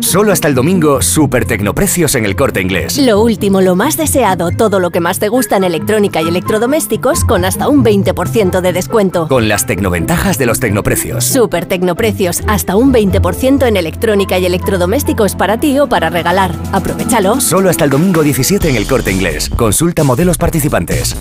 Solo 0.00 0.32
hasta 0.32 0.48
el 0.48 0.54
domingo, 0.54 1.02
super 1.02 1.44
tecnoprecios 1.44 2.14
en 2.14 2.24
el 2.24 2.34
corte 2.34 2.60
inglés. 2.60 2.98
Lo 2.98 3.20
último, 3.20 3.60
lo 3.60 3.76
más 3.76 3.96
deseado, 3.96 4.50
todo 4.50 4.80
lo 4.80 4.90
que 4.90 4.98
más 4.98 5.18
te 5.18 5.28
gusta 5.28 5.56
en 5.56 5.64
electrónica 5.64 6.20
y 6.20 6.28
electrodomésticos 6.28 7.24
con 7.24 7.44
hasta 7.44 7.68
un 7.68 7.84
20% 7.84 8.60
de 8.60 8.72
descuento. 8.72 9.28
Con 9.28 9.48
las 9.48 9.66
tecnoventajas 9.66 10.36
de 10.36 10.46
los 10.46 10.58
tecnoprecios. 10.58 11.24
Super 11.24 11.66
Tecnoprecios, 11.66 12.42
hasta 12.48 12.74
un 12.74 12.92
20% 12.92 13.68
en 13.68 13.76
electrónica 13.76 14.38
y 14.38 14.46
electrodomésticos 14.46 15.36
para 15.36 15.60
ti 15.60 15.78
o 15.78 15.88
para 15.88 16.10
regalar. 16.10 16.54
Aprovechalo. 16.72 17.40
Solo 17.40 17.70
hasta 17.70 17.84
el 17.84 17.90
domingo 17.90 18.22
17 18.22 18.68
en 18.68 18.76
el 18.76 18.86
corte 18.86 19.12
inglés. 19.12 19.48
Consulta 19.48 20.02
modelos 20.02 20.38
participantes. 20.38 21.16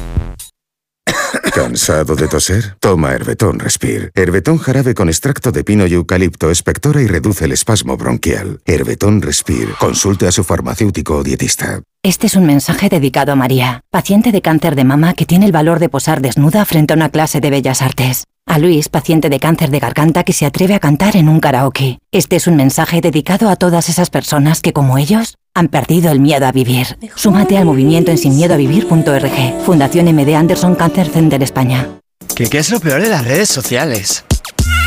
¿Cansado 1.58 2.16
de 2.16 2.28
toser? 2.28 2.78
Toma 2.80 3.14
Herbetón 3.14 3.58
Respire. 3.58 4.12
Herbetón 4.14 4.60
jarabe 4.60 4.94
con 4.94 5.10
extracto 5.10 5.52
de 5.52 5.64
pino 5.64 5.88
y 5.88 5.94
eucalipto 5.96 6.52
espectora 6.52 7.02
y 7.02 7.08
reduce 7.08 7.46
el 7.46 7.52
espasmo 7.52 7.98
bronquial. 7.98 8.62
Herbetón 8.68 9.24
Respire. 9.24 9.74
Consulte 9.80 10.28
a 10.28 10.32
su 10.32 10.44
farmacéutico 10.44 11.16
o 11.16 11.24
dietista. 11.24 11.82
Este 12.04 12.28
es 12.28 12.36
un 12.36 12.46
mensaje 12.46 12.90
dedicado 12.90 13.32
a 13.32 13.36
María, 13.36 13.82
paciente 13.90 14.32
de 14.32 14.44
cáncer 14.44 14.76
de 14.76 14.84
mama 14.84 15.16
que 15.16 15.26
tiene 15.26 15.48
el 15.48 15.52
valor 15.52 15.80
de 15.80 15.90
posar 15.90 16.22
desnuda 16.22 16.64
frente 16.64 16.94
a 16.94 16.96
una 16.96 17.10
clase 17.10 17.42
de 17.42 17.50
bellas 17.50 17.82
artes. 17.82 18.26
A 18.46 18.60
Luis, 18.60 18.88
paciente 18.88 19.30
de 19.30 19.40
cáncer 19.40 19.72
de 19.72 19.80
garganta 19.80 20.24
que 20.24 20.34
se 20.34 20.46
atreve 20.46 20.76
a 20.76 20.80
cantar 20.80 21.16
en 21.16 21.28
un 21.28 21.40
karaoke. 21.40 21.98
Este 22.12 22.36
es 22.36 22.46
un 22.46 22.56
mensaje 22.56 23.02
dedicado 23.02 23.50
a 23.50 23.56
todas 23.56 23.90
esas 23.90 24.12
personas 24.12 24.62
que, 24.62 24.74
como 24.74 25.00
ellos, 25.00 25.36
han 25.58 25.70
perdido 25.70 26.12
el 26.12 26.20
miedo 26.20 26.46
a 26.46 26.52
vivir. 26.52 26.86
Súmate 27.16 27.58
al 27.58 27.66
movimiento 27.66 28.12
en 28.12 28.20
sinmiedoavivir.org. 28.20 29.66
Fundación 29.66 30.06
MD 30.06 30.36
Anderson 30.36 30.76
Cancer 30.76 31.10
Center 31.10 31.42
España. 31.42 31.88
¿Qué, 32.36 32.48
¿Qué 32.48 32.60
es 32.60 32.70
lo 32.70 32.80
peor 32.80 33.02
de 33.02 33.10
las 33.10 33.26
redes 33.26 33.50
sociales? 33.50 34.24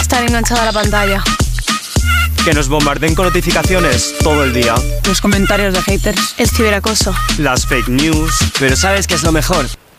Estar 0.01 0.23
enganchada 0.23 0.63
a 0.63 0.67
la 0.67 0.73
pantalla. 0.73 1.25
Que 2.45 2.55
nos 2.55 2.69
bombarden 2.69 3.17
con 3.17 3.27
notificaciones 3.27 4.15
todo 4.23 4.45
el 4.45 4.53
día. 4.55 4.77
Los 5.09 5.21
comentarios 5.21 5.75
de 5.75 5.83
haters. 5.83 6.37
El 6.39 6.49
ciberacoso. 6.49 7.13
Las 7.39 7.67
fake 7.67 7.89
news. 7.89 8.33
Pero 8.61 8.77
¿sabes 8.77 9.09
qué 9.09 9.15
es 9.15 9.25
lo 9.25 9.33
mejor? 9.33 9.67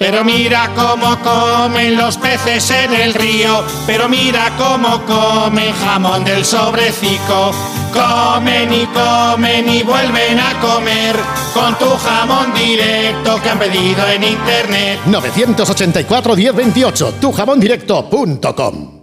Pero 0.00 0.24
mira 0.24 0.70
cómo 0.74 1.18
comen 1.18 1.94
los 1.98 2.16
peces 2.16 2.70
en 2.70 2.94
el 2.94 3.12
río, 3.12 3.62
pero 3.86 4.08
mira 4.08 4.50
cómo 4.56 5.04
comen 5.04 5.74
jamón 5.74 6.24
del 6.24 6.42
sobrecico. 6.42 7.50
Comen 7.92 8.72
y 8.72 8.86
comen 8.86 9.68
y 9.68 9.82
vuelven 9.82 10.40
a 10.40 10.58
comer 10.58 11.16
con 11.52 11.76
tu 11.76 11.84
jamón 11.98 12.54
directo 12.54 13.42
que 13.42 13.50
han 13.50 13.58
pedido 13.58 14.08
en 14.08 14.24
internet. 14.24 15.00
984 15.04 16.34
1028, 16.34 17.14
tujamondirecto.com. 17.20 19.00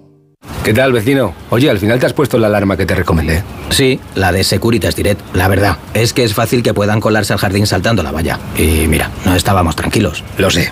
¿Qué 0.63 0.73
tal, 0.73 0.93
vecino? 0.93 1.35
Oye, 1.51 1.69
al 1.69 1.77
final 1.77 1.99
te 1.99 2.07
has 2.07 2.13
puesto 2.13 2.39
la 2.39 2.47
alarma 2.47 2.75
que 2.75 2.87
te 2.87 2.95
recomendé. 2.95 3.43
Sí, 3.69 3.99
la 4.15 4.31
de 4.31 4.43
Securitas 4.43 4.95
Direct. 4.95 5.35
La 5.35 5.47
verdad, 5.47 5.77
es 5.93 6.11
que 6.13 6.23
es 6.23 6.33
fácil 6.33 6.63
que 6.63 6.73
puedan 6.73 6.99
colarse 7.01 7.33
al 7.33 7.39
jardín 7.39 7.67
saltando 7.67 8.01
la 8.01 8.11
valla. 8.11 8.39
Y 8.57 8.87
mira, 8.87 9.11
no 9.25 9.35
estábamos 9.35 9.75
tranquilos. 9.75 10.23
Lo 10.37 10.49
sé. 10.49 10.71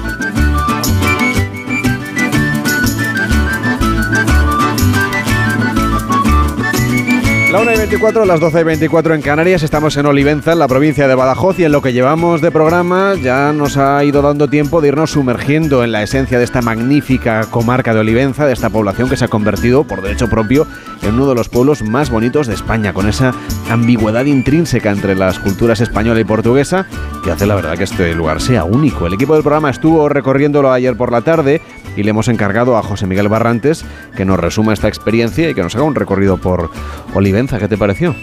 La 7.51 7.59
1 7.59 7.73
y 7.73 7.77
24, 7.79 8.23
las 8.23 8.39
12 8.39 8.61
y 8.61 8.63
24 8.63 9.13
en 9.13 9.21
Canarias, 9.21 9.61
estamos 9.61 9.97
en 9.97 10.05
Olivenza, 10.05 10.53
en 10.53 10.59
la 10.59 10.69
provincia 10.69 11.05
de 11.09 11.15
Badajoz, 11.15 11.59
y 11.59 11.65
en 11.65 11.73
lo 11.73 11.81
que 11.81 11.91
llevamos 11.91 12.39
de 12.39 12.49
programa 12.49 13.13
ya 13.21 13.51
nos 13.51 13.75
ha 13.75 14.01
ido 14.05 14.21
dando 14.21 14.47
tiempo 14.47 14.79
de 14.79 14.87
irnos 14.87 15.11
sumergiendo 15.11 15.83
en 15.83 15.91
la 15.91 16.01
esencia 16.01 16.37
de 16.37 16.45
esta 16.45 16.61
magnífica 16.61 17.45
comarca 17.51 17.93
de 17.93 17.99
Olivenza, 17.99 18.45
de 18.45 18.53
esta 18.53 18.69
población 18.69 19.09
que 19.09 19.17
se 19.17 19.25
ha 19.25 19.27
convertido, 19.27 19.83
por 19.83 20.01
derecho 20.01 20.29
propio, 20.29 20.65
en 21.01 21.15
uno 21.15 21.27
de 21.27 21.35
los 21.35 21.49
pueblos 21.49 21.81
más 21.81 22.09
bonitos 22.09 22.47
de 22.47 22.53
España, 22.53 22.93
con 22.93 23.09
esa 23.09 23.33
ambigüedad 23.69 24.23
intrínseca 24.23 24.89
entre 24.89 25.13
las 25.13 25.37
culturas 25.37 25.81
española 25.81 26.21
y 26.21 26.23
portuguesa, 26.23 26.87
que 27.21 27.31
hace 27.31 27.45
la 27.45 27.55
verdad 27.55 27.77
que 27.77 27.83
este 27.83 28.15
lugar 28.15 28.39
sea 28.39 28.63
único. 28.63 29.07
El 29.07 29.15
equipo 29.15 29.33
del 29.33 29.43
programa 29.43 29.69
estuvo 29.69 30.07
recorriéndolo 30.07 30.71
ayer 30.71 30.95
por 30.95 31.11
la 31.11 31.21
tarde 31.21 31.61
y 31.97 32.03
le 32.03 32.11
hemos 32.11 32.29
encargado 32.29 32.77
a 32.77 32.81
José 32.81 33.07
Miguel 33.07 33.27
Barrantes 33.27 33.83
que 34.15 34.23
nos 34.23 34.39
resuma 34.39 34.71
esta 34.71 34.87
experiencia 34.87 35.49
y 35.49 35.53
que 35.53 35.61
nos 35.61 35.75
haga 35.75 35.83
un 35.83 35.95
recorrido 35.95 36.37
por 36.37 36.69
Olivenza. 37.13 37.40
¿Qué 37.47 37.67
te 37.67 37.77
pareció? 37.77 38.15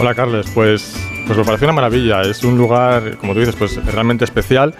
Hola 0.00 0.14
Carles, 0.14 0.46
pues, 0.54 0.96
pues 1.26 1.38
me 1.38 1.44
pareció 1.44 1.66
una 1.66 1.74
maravilla. 1.74 2.22
Es 2.22 2.42
un 2.44 2.56
lugar, 2.56 3.18
como 3.18 3.34
tú 3.34 3.40
dices, 3.40 3.54
pues 3.56 3.84
realmente 3.84 4.24
especial. 4.24 4.74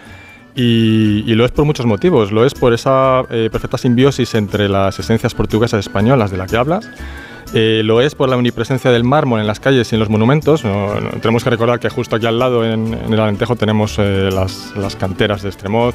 Y, 0.55 1.23
y 1.27 1.35
lo 1.35 1.44
es 1.44 1.51
por 1.51 1.66
muchos 1.66 1.85
motivos. 1.85 2.32
Lo 2.32 2.47
es 2.47 2.55
por 2.55 2.73
esa 2.73 3.24
eh, 3.28 3.51
perfecta 3.52 3.77
simbiosis 3.77 4.35
entre 4.36 4.70
las 4.70 4.98
esencias 4.98 5.35
portuguesas 5.35 5.78
y 5.78 5.81
españolas 5.81 6.31
de 6.31 6.39
la 6.39 6.47
que 6.47 6.56
hablas. 6.56 6.89
Eh, 7.52 7.82
lo 7.85 8.01
es 8.01 8.15
por 8.15 8.31
la 8.31 8.36
omnipresencia 8.36 8.90
del 8.90 9.05
mármol 9.05 9.40
en 9.40 9.47
las 9.47 9.61
calles 9.61 9.93
y 9.93 9.97
en 9.97 10.01
los 10.01 10.09
monumentos. 10.09 10.65
No, 10.65 10.98
no, 10.98 11.11
tenemos 11.20 11.44
que 11.44 11.51
recordar 11.51 11.78
que 11.78 11.90
justo 11.90 12.16
aquí 12.16 12.24
al 12.24 12.39
lado, 12.39 12.65
en, 12.65 12.94
en 12.94 13.12
el 13.12 13.20
Alentejo, 13.20 13.55
tenemos 13.55 13.97
eh, 13.98 14.31
las, 14.32 14.73
las, 14.77 14.97
canteras 14.97 15.43
de 15.43 15.51
Estremoz, 15.51 15.94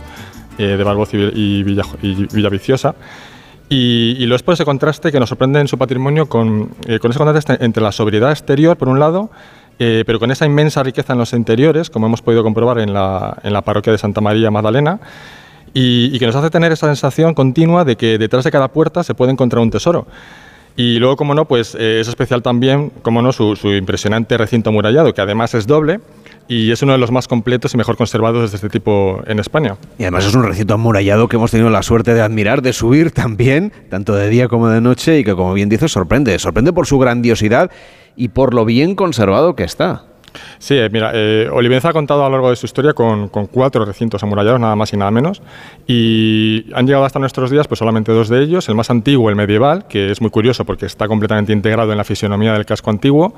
eh, 0.60 0.64
de 0.64 0.84
Barboz 0.84 1.14
y, 1.14 1.18
y, 1.18 1.64
Villa, 1.64 1.84
y 2.04 2.28
Villaviciosa. 2.34 2.94
Y, 3.70 4.16
y, 4.18 4.26
lo 4.26 4.36
es 4.36 4.42
por 4.42 4.56
ese 4.56 4.66
contraste 4.66 5.12
que 5.12 5.20
nos 5.20 5.30
sorprende 5.30 5.60
en 5.60 5.68
su 5.68 5.78
patrimonio 5.78 6.28
con, 6.28 6.72
eh, 6.88 6.98
con 6.98 7.12
ese 7.12 7.20
contraste 7.20 7.64
entre 7.64 7.84
la 7.84 7.92
sobriedad 7.92 8.32
exterior, 8.32 8.76
por 8.78 8.90
un 8.90 9.00
lado, 9.00 9.30
eh, 9.78 10.04
pero 10.08 10.20
con 10.20 10.32
esa 10.32 10.48
inmensa 10.48 10.82
riqueza 10.82 11.14
en 11.14 11.20
los 11.20 11.34
interiores, 11.34 11.92
como 11.92 12.08
hemos 12.08 12.24
podido 12.24 12.42
comprobar 12.42 12.80
en 12.80 12.94
la, 12.94 13.38
en 13.44 13.54
la 13.54 13.62
parroquia 13.62 13.92
de 13.92 14.00
Santa 14.00 14.22
María 14.22 14.50
Magdalena, 14.50 15.00
y, 15.74 16.10
y, 16.12 16.18
que 16.18 16.26
nos 16.26 16.36
hace 16.36 16.50
tener 16.50 16.72
esa 16.72 16.88
sensación 16.88 17.36
continua 17.36 17.86
de 17.86 17.96
que 17.96 18.18
detrás 18.18 18.44
de 18.44 18.50
cada 18.50 18.70
puerta 18.70 19.04
se 19.04 19.14
puede 19.14 19.32
encontrar 19.32 19.62
un 19.62 19.70
tesoro. 19.70 20.08
Y 20.76 20.98
luego, 20.98 21.18
como 21.18 21.36
no, 21.36 21.46
pues 21.46 21.76
eh, 21.76 22.00
es 22.00 22.08
especial 22.08 22.42
también, 22.42 22.92
como 23.02 23.22
no, 23.22 23.32
su, 23.34 23.56
su 23.56 23.70
impresionante 23.74 24.38
recinto 24.38 24.70
amurallado, 24.70 25.14
que 25.14 25.22
además 25.22 25.54
es 25.54 25.68
doble, 25.68 26.00
y 26.50 26.72
es 26.72 26.82
uno 26.82 26.94
de 26.94 26.98
los 26.98 27.12
más 27.12 27.28
completos 27.28 27.76
y 27.76 27.78
mejor 27.78 27.96
conservados 27.96 28.50
de 28.50 28.56
este 28.56 28.70
tipo 28.70 29.22
en 29.28 29.40
España. 29.40 29.78
Y 30.00 30.04
además 30.04 30.26
es 30.26 30.34
un 30.34 30.44
recinto 30.44 30.74
amurallado 30.74 31.30
que 31.30 31.36
hemos 31.36 31.52
tenido 31.52 31.70
la 31.70 31.84
suerte 31.84 32.16
de 32.16 32.22
admirar, 32.22 32.64
de 32.64 32.74
subir 32.74 33.12
también, 33.14 33.72
tanto 33.90 34.16
de 34.16 34.28
día 34.30 34.48
como 34.48 34.68
de 34.68 34.82
noche, 34.82 35.20
y 35.20 35.24
que 35.24 35.36
como 35.36 35.54
bien 35.54 35.70
dices 35.70 35.92
sorprende, 35.92 36.38
sorprende 36.40 36.74
por 36.74 36.88
su 36.88 36.98
grandiosidad 36.98 37.70
y 38.16 38.30
por 38.30 38.56
lo 38.56 38.66
bien 38.66 38.96
conservado 38.96 39.56
que 39.56 39.64
está. 39.64 40.06
Sí, 40.58 40.76
eh, 40.76 40.90
mira, 40.92 41.12
eh, 41.14 41.50
Olivenza 41.52 41.90
ha 41.90 41.94
contado 41.94 42.24
a 42.24 42.30
lo 42.30 42.34
largo 42.34 42.50
de 42.50 42.56
su 42.56 42.66
historia 42.66 42.94
con, 42.94 43.30
con, 43.30 43.48
cuatro 43.48 43.86
recintos 43.86 44.22
amurallados, 44.24 44.60
nada 44.60 44.76
más 44.76 44.92
y 44.94 44.98
nada 44.98 45.12
menos, 45.12 45.42
y 45.88 46.66
han 46.74 46.86
llegado 46.86 47.06
hasta 47.06 47.20
nuestros 47.20 47.50
días 47.50 47.68
pues 47.68 47.80
solamente 47.80 48.12
dos 48.12 48.30
de 48.30 48.42
ellos, 48.44 48.70
el 48.70 48.76
más 48.76 48.90
antiguo, 48.90 49.30
el 49.30 49.36
medieval, 49.36 49.88
que 49.88 50.12
es 50.12 50.22
muy 50.22 50.30
curioso 50.30 50.66
porque 50.66 50.86
está 50.86 51.08
completamente 51.08 51.54
integrado 51.54 51.92
en 51.92 51.98
la 51.98 52.04
fisionomía 52.04 52.54
del 52.54 52.66
casco 52.66 52.90
antiguo, 52.92 53.34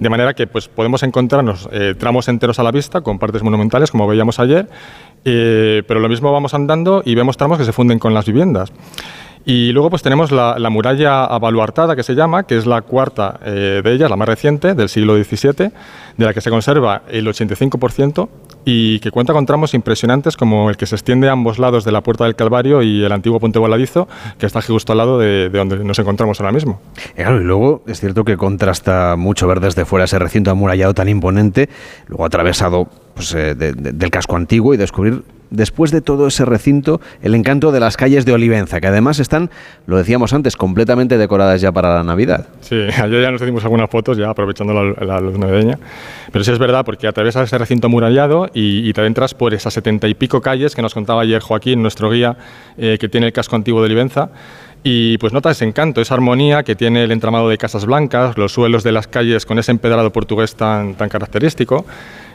de 0.00 0.08
manera 0.08 0.34
que 0.34 0.46
pues, 0.46 0.66
podemos 0.66 1.02
encontrarnos 1.02 1.68
eh, 1.70 1.94
tramos 1.96 2.26
enteros 2.28 2.58
a 2.58 2.62
la 2.62 2.72
vista 2.72 3.02
con 3.02 3.18
partes 3.18 3.42
monumentales, 3.42 3.90
como 3.90 4.08
veíamos 4.08 4.40
ayer, 4.40 4.68
eh, 5.24 5.82
pero 5.86 6.00
lo 6.00 6.08
mismo 6.08 6.32
vamos 6.32 6.54
andando 6.54 7.02
y 7.04 7.14
vemos 7.14 7.36
tramos 7.36 7.58
que 7.58 7.64
se 7.64 7.72
funden 7.72 7.98
con 7.98 8.14
las 8.14 8.26
viviendas. 8.26 8.72
Y 9.44 9.72
luego 9.72 9.90
pues 9.90 10.02
tenemos 10.02 10.32
la, 10.32 10.58
la, 10.58 10.68
muralla 10.68 11.24
abaluartada 11.24 11.96
que 11.96 12.02
se 12.02 12.14
llama, 12.14 12.42
que 12.42 12.58
es 12.58 12.66
la 12.66 12.82
cuarta 12.82 13.40
eh, 13.44 13.80
de 13.82 13.92
ellas, 13.92 14.10
la 14.10 14.16
más 14.16 14.28
reciente, 14.28 14.74
del 14.74 14.88
siglo 14.88 15.16
XVII, 15.16 15.70
de 16.16 16.24
la 16.24 16.34
que 16.34 16.40
se 16.40 16.50
conserva 16.50 17.02
el 17.08 17.26
85% 17.26 18.28
y 18.64 19.00
que 19.00 19.10
cuenta 19.10 19.32
con 19.32 19.46
tramos 19.46 19.74
impresionantes 19.74 20.36
como 20.36 20.70
el 20.70 20.76
que 20.76 20.86
se 20.86 20.94
extiende 20.94 21.28
a 21.28 21.32
ambos 21.32 21.58
lados 21.58 21.84
de 21.84 21.92
la 21.92 22.02
Puerta 22.02 22.24
del 22.24 22.36
Calvario 22.36 22.82
y 22.82 23.04
el 23.04 23.12
antiguo 23.12 23.40
puente 23.40 23.58
voladizo, 23.58 24.08
que 24.38 24.46
está 24.46 24.62
justo 24.62 24.92
al 24.92 24.98
lado 24.98 25.18
de, 25.18 25.48
de 25.48 25.58
donde 25.58 25.84
nos 25.84 25.98
encontramos 25.98 26.40
ahora 26.40 26.52
mismo. 26.52 26.80
Y 27.12 27.22
claro, 27.22 27.40
y 27.40 27.44
luego 27.44 27.82
es 27.86 28.00
cierto 28.00 28.24
que 28.24 28.36
contrasta 28.36 29.16
mucho 29.16 29.46
ver 29.46 29.60
desde 29.60 29.84
fuera 29.84 30.04
ese 30.04 30.18
recinto 30.18 30.50
amurallado 30.50 30.94
tan 30.94 31.08
imponente, 31.08 31.68
luego 32.08 32.24
atravesado 32.24 32.88
pues, 33.20 33.34
eh, 33.34 33.54
de, 33.54 33.72
de, 33.72 33.92
del 33.92 34.10
casco 34.10 34.36
antiguo 34.36 34.72
y 34.72 34.76
descubrir 34.78 35.22
después 35.50 35.90
de 35.90 36.00
todo 36.00 36.28
ese 36.28 36.44
recinto, 36.44 37.00
el 37.22 37.34
encanto 37.34 37.72
de 37.72 37.80
las 37.80 37.96
calles 37.96 38.24
de 38.24 38.32
Olivenza, 38.32 38.80
que 38.80 38.86
además 38.86 39.18
están, 39.18 39.50
lo 39.86 39.98
decíamos 39.98 40.32
antes, 40.32 40.56
completamente 40.56 41.18
decoradas 41.18 41.60
ya 41.60 41.72
para 41.72 41.94
la 41.94 42.04
Navidad. 42.04 42.48
Sí, 42.60 42.76
ayer 43.02 43.22
ya 43.22 43.30
nos 43.30 43.42
hicimos 43.42 43.64
algunas 43.64 43.90
fotos, 43.90 44.16
ya 44.16 44.30
aprovechando 44.30 44.72
la, 44.72 45.04
la 45.04 45.20
luz 45.20 45.38
navideña. 45.38 45.78
Pero 46.32 46.44
sí 46.44 46.52
es 46.52 46.58
verdad, 46.58 46.84
porque 46.84 47.06
atraviesas 47.06 47.48
ese 47.48 47.58
recinto 47.58 47.88
amurallado 47.88 48.48
y, 48.54 48.88
y, 48.88 48.92
te 48.92 49.00
adentras 49.00 49.34
por 49.34 49.52
esas 49.52 49.74
setenta 49.74 50.08
y 50.08 50.14
pico 50.14 50.40
calles 50.40 50.74
que 50.74 50.82
nos 50.82 50.94
contaba 50.94 51.22
ayer 51.22 51.42
Joaquín, 51.42 51.82
nuestro 51.82 52.10
guía, 52.10 52.36
eh, 52.78 52.96
que 52.98 53.08
tiene 53.08 53.26
el 53.26 53.32
casco 53.32 53.56
antiguo 53.56 53.80
de 53.80 53.86
Olivenza. 53.86 54.30
Y 54.82 55.18
pues 55.18 55.34
nota 55.34 55.50
ese 55.50 55.66
encanto, 55.66 56.00
esa 56.00 56.14
armonía 56.14 56.62
que 56.62 56.74
tiene 56.74 57.04
el 57.04 57.12
entramado 57.12 57.50
de 57.50 57.58
casas 57.58 57.84
blancas, 57.84 58.38
los 58.38 58.52
suelos 58.52 58.82
de 58.82 58.92
las 58.92 59.06
calles 59.06 59.44
con 59.44 59.58
ese 59.58 59.72
empedrado 59.72 60.10
portugués 60.10 60.54
tan, 60.54 60.94
tan 60.94 61.10
característico 61.10 61.84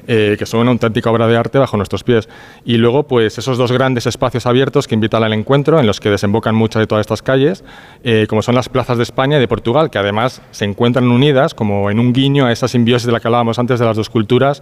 eh, 0.08 0.36
que 0.38 0.46
son 0.46 0.62
una 0.62 0.72
auténtica 0.72 1.10
obra 1.10 1.28
de 1.28 1.38
arte 1.38 1.58
bajo 1.58 1.78
nuestros 1.78 2.04
pies. 2.04 2.30
Y 2.64 2.78
luego, 2.78 3.04
pues 3.04 3.38
esos 3.38 3.58
dos 3.58 3.72
grandes 3.72 4.06
espacios 4.06 4.46
abiertos 4.46 4.88
que 4.88 4.96
invitan 4.96 5.24
al 5.24 5.34
encuentro, 5.34 5.80
en 5.80 5.88
los 5.88 6.00
que 6.00 6.10
desembocan 6.10 6.56
muchas 6.56 6.82
de 6.82 6.88
todas 6.88 7.02
estas 7.02 7.22
calles, 7.22 7.64
eh, 8.04 8.26
como 8.30 8.42
son 8.42 8.56
las 8.56 8.70
plazas 8.70 8.98
de 8.98 9.04
España 9.04 9.38
y 9.38 9.40
de 9.40 9.48
Portugal, 9.48 9.90
que 9.90 9.98
además 9.98 10.42
se 10.52 10.66
encuentran 10.66 11.08
unidas 11.08 11.54
como 11.54 11.90
en 11.90 12.00
un 12.00 12.14
guiño 12.14 12.46
a 12.46 12.52
esa 12.52 12.68
simbiosis 12.68 13.06
de 13.06 13.12
la 13.12 13.20
que 13.20 13.28
hablábamos 13.28 13.60
antes 13.60 13.80
de 13.80 13.86
las 13.86 13.98
dos 13.98 14.10
culturas. 14.10 14.62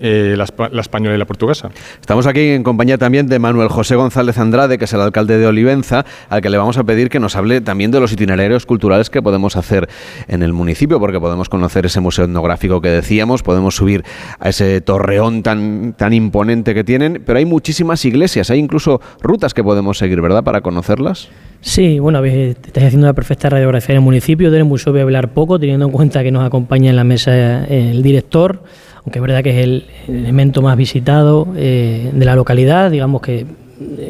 Eh, 0.00 0.36
la, 0.36 0.46
la, 0.70 0.80
española 0.80 1.16
y 1.16 1.18
la 1.18 1.24
portuguesa. 1.24 1.70
Estamos 2.00 2.28
aquí 2.28 2.40
en 2.50 2.62
compañía 2.62 2.98
también 2.98 3.26
de 3.26 3.40
Manuel 3.40 3.66
José 3.68 3.96
González 3.96 4.38
Andrade, 4.38 4.78
que 4.78 4.84
es 4.84 4.92
el 4.92 5.00
alcalde 5.00 5.38
de 5.38 5.46
Olivenza, 5.48 6.04
al 6.28 6.40
que 6.40 6.50
le 6.50 6.56
vamos 6.56 6.78
a 6.78 6.84
pedir 6.84 7.08
que 7.08 7.18
nos 7.18 7.34
hable 7.34 7.60
también 7.62 7.90
de 7.90 7.98
los 7.98 8.12
itinerarios 8.12 8.64
culturales 8.64 9.10
que 9.10 9.22
podemos 9.22 9.56
hacer 9.56 9.88
en 10.28 10.44
el 10.44 10.52
municipio, 10.52 11.00
porque 11.00 11.18
podemos 11.18 11.48
conocer 11.48 11.86
ese 11.86 11.98
museo 11.98 12.26
etnográfico 12.26 12.80
que 12.80 12.90
decíamos, 12.90 13.42
podemos 13.42 13.74
subir 13.74 14.04
a 14.38 14.50
ese 14.50 14.80
torreón 14.80 15.42
tan, 15.42 15.94
tan 15.94 16.12
imponente 16.12 16.74
que 16.74 16.84
tienen, 16.84 17.20
pero 17.26 17.40
hay 17.40 17.44
muchísimas 17.44 18.04
iglesias, 18.04 18.50
hay 18.50 18.60
incluso 18.60 19.00
rutas 19.20 19.52
que 19.52 19.64
podemos 19.64 19.98
seguir, 19.98 20.20
¿verdad?, 20.20 20.44
para 20.44 20.60
conocerlas. 20.60 21.28
Sí, 21.60 21.98
bueno, 21.98 22.24
estáis 22.24 22.86
haciendo 22.86 23.08
una 23.08 23.14
perfecta 23.14 23.50
radiografía 23.50 23.94
del 23.94 24.02
municipio, 24.02 24.52
del 24.52 24.64
museo 24.64 24.92
voy 24.92 25.00
a 25.00 25.02
hablar 25.02 25.32
poco, 25.32 25.58
teniendo 25.58 25.86
en 25.86 25.92
cuenta 25.92 26.22
que 26.22 26.30
nos 26.30 26.46
acompaña 26.46 26.90
en 26.90 26.96
la 26.96 27.02
mesa 27.02 27.64
el 27.64 28.00
director, 28.00 28.62
aunque 29.04 29.18
es 29.18 29.22
verdad 29.22 29.42
que 29.42 29.50
es 29.50 29.64
el 29.64 29.84
elemento 30.08 30.62
más 30.62 30.76
visitado 30.76 31.48
eh, 31.56 32.10
de 32.12 32.24
la 32.24 32.36
localidad, 32.36 32.90
digamos 32.90 33.22
que 33.22 33.46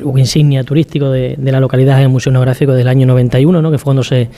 un 0.02 0.18
insignia 0.18 0.64
turístico 0.64 1.10
de, 1.10 1.36
de, 1.36 1.52
la 1.52 1.60
localidad 1.60 1.98
es 1.98 2.04
el 2.04 2.08
Museo 2.08 2.30
Etnográfico 2.30 2.72
del 2.72 2.88
año 2.88 3.06
91, 3.06 3.60
¿no? 3.60 3.70
que 3.70 3.78
fue 3.78 3.84
cuando 3.84 4.02
se 4.02 4.28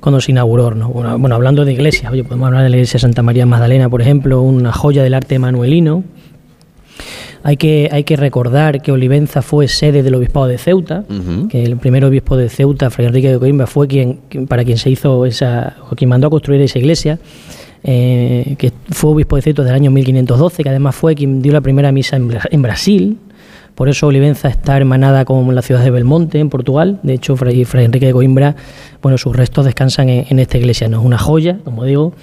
cuando 0.00 0.20
se 0.20 0.30
inauguró. 0.32 0.74
¿no? 0.74 0.88
Bueno, 0.88 1.18
bueno, 1.18 1.34
hablando 1.34 1.64
de 1.64 1.72
iglesias, 1.72 2.12
oye, 2.12 2.24
podemos 2.24 2.46
hablar 2.46 2.62
de 2.62 2.70
la 2.70 2.76
iglesia 2.76 3.00
Santa 3.00 3.22
María 3.22 3.46
Magdalena, 3.46 3.88
por 3.88 4.02
ejemplo, 4.02 4.40
una 4.40 4.72
joya 4.72 5.02
del 5.02 5.14
arte 5.14 5.38
manuelino. 5.38 6.04
Hay 7.42 7.56
que, 7.56 7.88
hay 7.92 8.02
que 8.04 8.16
recordar 8.16 8.82
que 8.82 8.90
Olivenza 8.90 9.42
fue 9.42 9.68
sede 9.68 10.02
del 10.02 10.14
obispado 10.16 10.46
de 10.46 10.58
Ceuta, 10.58 11.04
uh 11.08 11.12
-huh. 11.12 11.48
que 11.48 11.62
el 11.64 11.76
primer 11.76 12.04
obispo 12.04 12.36
de 12.36 12.48
Ceuta, 12.48 12.90
Fray 12.90 13.06
Enrique 13.06 13.30
de 13.30 13.38
Coimbra, 13.38 13.66
fue 13.66 13.86
quien, 13.86 14.20
para 14.48 14.64
quien 14.64 14.78
se 14.78 14.90
hizo 14.90 15.26
esa, 15.26 15.76
quien 15.96 16.08
mandó 16.08 16.26
a 16.26 16.30
construir 16.30 16.60
esa 16.60 16.78
iglesia. 16.78 17.18
Eh, 17.88 18.56
que 18.58 18.72
fue 18.90 19.10
obispo 19.12 19.36
de 19.36 19.42
Ceuta 19.42 19.62
desde 19.62 19.76
el 19.76 19.82
año 19.82 19.90
1512, 19.92 20.64
que 20.64 20.68
además 20.68 20.96
fue 20.96 21.14
quien 21.14 21.40
dio 21.40 21.52
la 21.52 21.60
primera 21.60 21.92
misa 21.92 22.16
en, 22.16 22.36
en 22.50 22.62
Brasil, 22.62 23.16
por 23.76 23.90
eso 23.90 24.06
Olivenza 24.06 24.48
está 24.48 24.74
hermanada 24.76 25.26
con 25.26 25.54
la 25.54 25.60
ciudad 25.60 25.84
de 25.84 25.90
Belmonte, 25.90 26.40
en 26.40 26.48
Portugal. 26.48 26.98
De 27.02 27.12
hecho, 27.12 27.36
Fray, 27.36 27.66
Fray 27.66 27.84
Enrique 27.84 28.06
de 28.06 28.12
Coimbra, 28.12 28.56
bueno, 29.02 29.18
sus 29.18 29.36
restos 29.36 29.66
descansan 29.66 30.08
en, 30.08 30.24
en, 30.30 30.38
esta 30.38 30.56
iglesia. 30.56 30.88
No 30.88 30.98
es 30.98 31.04
una 31.04 31.18
joya, 31.18 31.58
como 31.62 31.84
digo, 31.84 32.14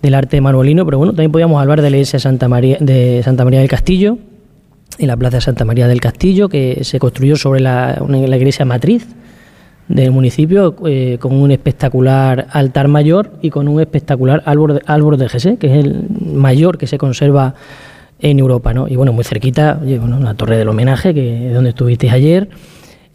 del 0.00 0.14
arte 0.14 0.40
manuelino, 0.40 0.86
pero 0.86 0.96
bueno, 0.96 1.12
también 1.12 1.30
podríamos 1.30 1.60
hablar 1.60 1.82
de 1.82 1.90
la 1.90 1.96
iglesia 1.98 2.18
Santa 2.18 2.48
María, 2.48 2.78
de 2.80 3.20
Santa 3.22 3.44
María 3.44 3.60
del 3.60 3.68
Castillo, 3.68 4.16
y 4.98 5.04
la 5.04 5.16
plaza 5.16 5.36
de 5.36 5.40
Santa 5.42 5.66
María 5.66 5.88
del 5.88 6.00
Castillo, 6.00 6.48
que 6.48 6.82
se 6.84 6.98
construyó 6.98 7.36
sobre 7.36 7.60
la, 7.60 8.02
la 8.08 8.36
iglesia 8.36 8.64
matriz 8.64 9.06
del 9.88 10.10
municipio, 10.10 10.74
eh, 10.86 11.18
con 11.20 11.34
un 11.34 11.50
espectacular 11.50 12.46
altar 12.50 12.88
mayor 12.88 13.32
y 13.42 13.50
con 13.50 13.68
un 13.68 13.80
espectacular 13.80 14.42
árbol 14.46 14.74
de, 14.74 14.82
árbol 14.86 15.18
de 15.18 15.26
que 15.58 15.66
es 15.66 15.84
el 15.84 16.06
mayor 16.34 16.78
que 16.78 16.86
se 16.86 16.96
conserva 16.98 17.54
en 18.18 18.38
Europa, 18.38 18.72
¿no? 18.72 18.88
Y 18.88 18.96
bueno, 18.96 19.12
muy 19.12 19.24
cerquita, 19.24 19.78
bueno, 19.82 20.18
la 20.20 20.34
torre 20.34 20.56
del 20.56 20.68
homenaje, 20.68 21.12
que 21.12 21.48
es 21.48 21.54
donde 21.54 21.70
estuvisteis 21.70 22.12
ayer, 22.12 22.48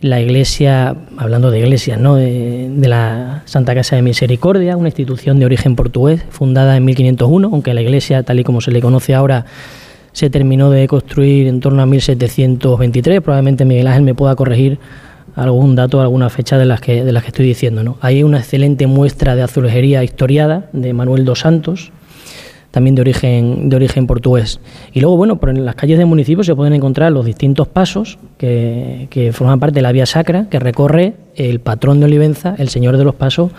la 0.02 0.22
iglesia, 0.22 0.96
hablando 1.18 1.50
de 1.50 1.60
iglesias, 1.60 2.00
¿no? 2.00 2.16
De, 2.16 2.70
de, 2.72 2.88
la 2.88 3.42
Santa 3.46 3.74
Casa 3.74 3.96
de 3.96 4.04
Misericordia, 4.04 4.78
una 4.78 4.90
institución 4.90 5.40
de 5.40 5.46
origen 5.46 5.76
portugués, 5.76 6.24
fundada 6.30 6.78
en 6.78 6.86
1501, 6.86 7.50
aunque 7.52 7.74
la 7.74 7.82
iglesia, 7.82 8.22
tal 8.24 8.40
y 8.40 8.44
como 8.44 8.62
se 8.62 8.72
le 8.72 8.82
conoce 8.82 9.16
ahora, 9.16 9.46
se 10.12 10.30
terminó 10.30 10.70
de 10.70 10.88
construir 10.88 11.48
en 11.48 11.60
torno 11.60 11.82
a 11.82 11.86
1723. 11.86 13.22
Probablemente 13.22 13.66
Miguel 13.66 13.88
Ángel 13.88 14.04
me 14.04 14.14
pueda 14.14 14.36
corregir 14.36 14.80
algún 15.44 15.76
dato, 15.76 16.02
alguna 16.02 16.30
fecha 16.30 16.58
de 16.58 16.66
las 16.66 16.82
que, 16.82 17.04
de 17.04 17.12
las 17.12 17.24
que 17.24 17.30
estoy 17.30 17.46
diciendo. 17.46 17.84
¿no? 17.84 17.98
Hay 18.02 18.24
una 18.24 18.40
excelente 18.40 18.88
muestra 18.88 19.36
de 19.36 19.42
azulejería 19.42 20.04
historiada 20.04 20.70
de 20.74 20.94
Manuel 20.94 21.26
dos 21.26 21.40
Santos, 21.40 21.92
también 22.72 22.96
de 22.96 23.02
origen, 23.02 23.70
de 23.70 23.76
origen 23.76 24.06
portugués. 24.06 24.60
Y 24.94 25.00
luego, 25.00 25.18
bueno, 25.18 25.40
por 25.40 25.50
en 25.50 25.66
las 25.66 25.76
calles 25.76 25.98
del 25.98 26.08
municipio 26.08 26.44
se 26.44 26.56
pueden 26.56 26.74
encontrar 26.74 27.12
los 27.12 27.26
distintos 27.26 27.68
pasos 27.68 28.20
que, 28.38 29.08
que 29.10 29.32
forman 29.32 29.60
parte 29.60 29.76
de 29.76 29.82
la 29.82 29.92
vía 29.92 30.06
sacra 30.06 30.48
que 30.50 30.60
recorre 30.60 31.14
el 31.36 31.60
patrón 31.62 32.00
de 32.00 32.06
Olivenza, 32.06 32.56
el 32.58 32.70
Señor 32.70 32.98
de 32.98 33.06
los 33.06 33.16
Pasos, 33.16 33.52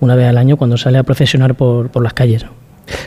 una 0.00 0.14
vez 0.14 0.26
al 0.26 0.38
año 0.38 0.56
cuando 0.56 0.76
sale 0.76 0.98
a 0.98 1.02
procesionar 1.02 1.54
por, 1.54 1.90
por 1.90 2.02
las 2.02 2.14
calles. 2.14 2.46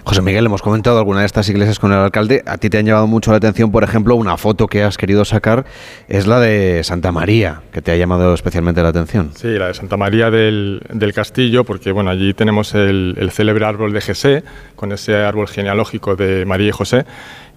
José 0.03 0.21
Miguel, 0.21 0.45
hemos 0.45 0.61
comentado 0.61 0.97
alguna 0.97 1.21
de 1.21 1.25
estas 1.25 1.49
iglesias 1.49 1.79
con 1.79 1.91
el 1.91 1.99
alcalde. 1.99 2.43
A 2.45 2.57
ti 2.57 2.69
te 2.69 2.77
han 2.77 2.85
llamado 2.85 3.07
mucho 3.07 3.31
la 3.31 3.37
atención, 3.37 3.71
por 3.71 3.83
ejemplo, 3.83 4.15
una 4.15 4.37
foto 4.37 4.67
que 4.67 4.83
has 4.83 4.97
querido 4.97 5.25
sacar 5.25 5.65
es 6.07 6.27
la 6.27 6.39
de 6.39 6.83
Santa 6.83 7.11
María, 7.11 7.61
que 7.71 7.81
te 7.81 7.91
ha 7.91 7.95
llamado 7.95 8.33
especialmente 8.33 8.81
la 8.81 8.89
atención. 8.89 9.31
Sí, 9.35 9.47
la 9.47 9.67
de 9.67 9.73
Santa 9.73 9.97
María 9.97 10.29
del, 10.29 10.81
Castillo, 11.13 11.63
porque 11.63 11.91
bueno, 11.91 12.09
allí 12.09 12.33
tenemos 12.33 12.73
el, 12.73 13.29
célebre 13.31 13.65
árbol 13.65 13.91
de 13.93 14.01
Jesé, 14.01 14.43
con 14.75 14.91
ese 14.91 15.15
árbol 15.15 15.47
genealógico 15.47 16.15
de 16.15 16.45
María 16.45 16.69
y 16.69 16.71
José 16.71 17.05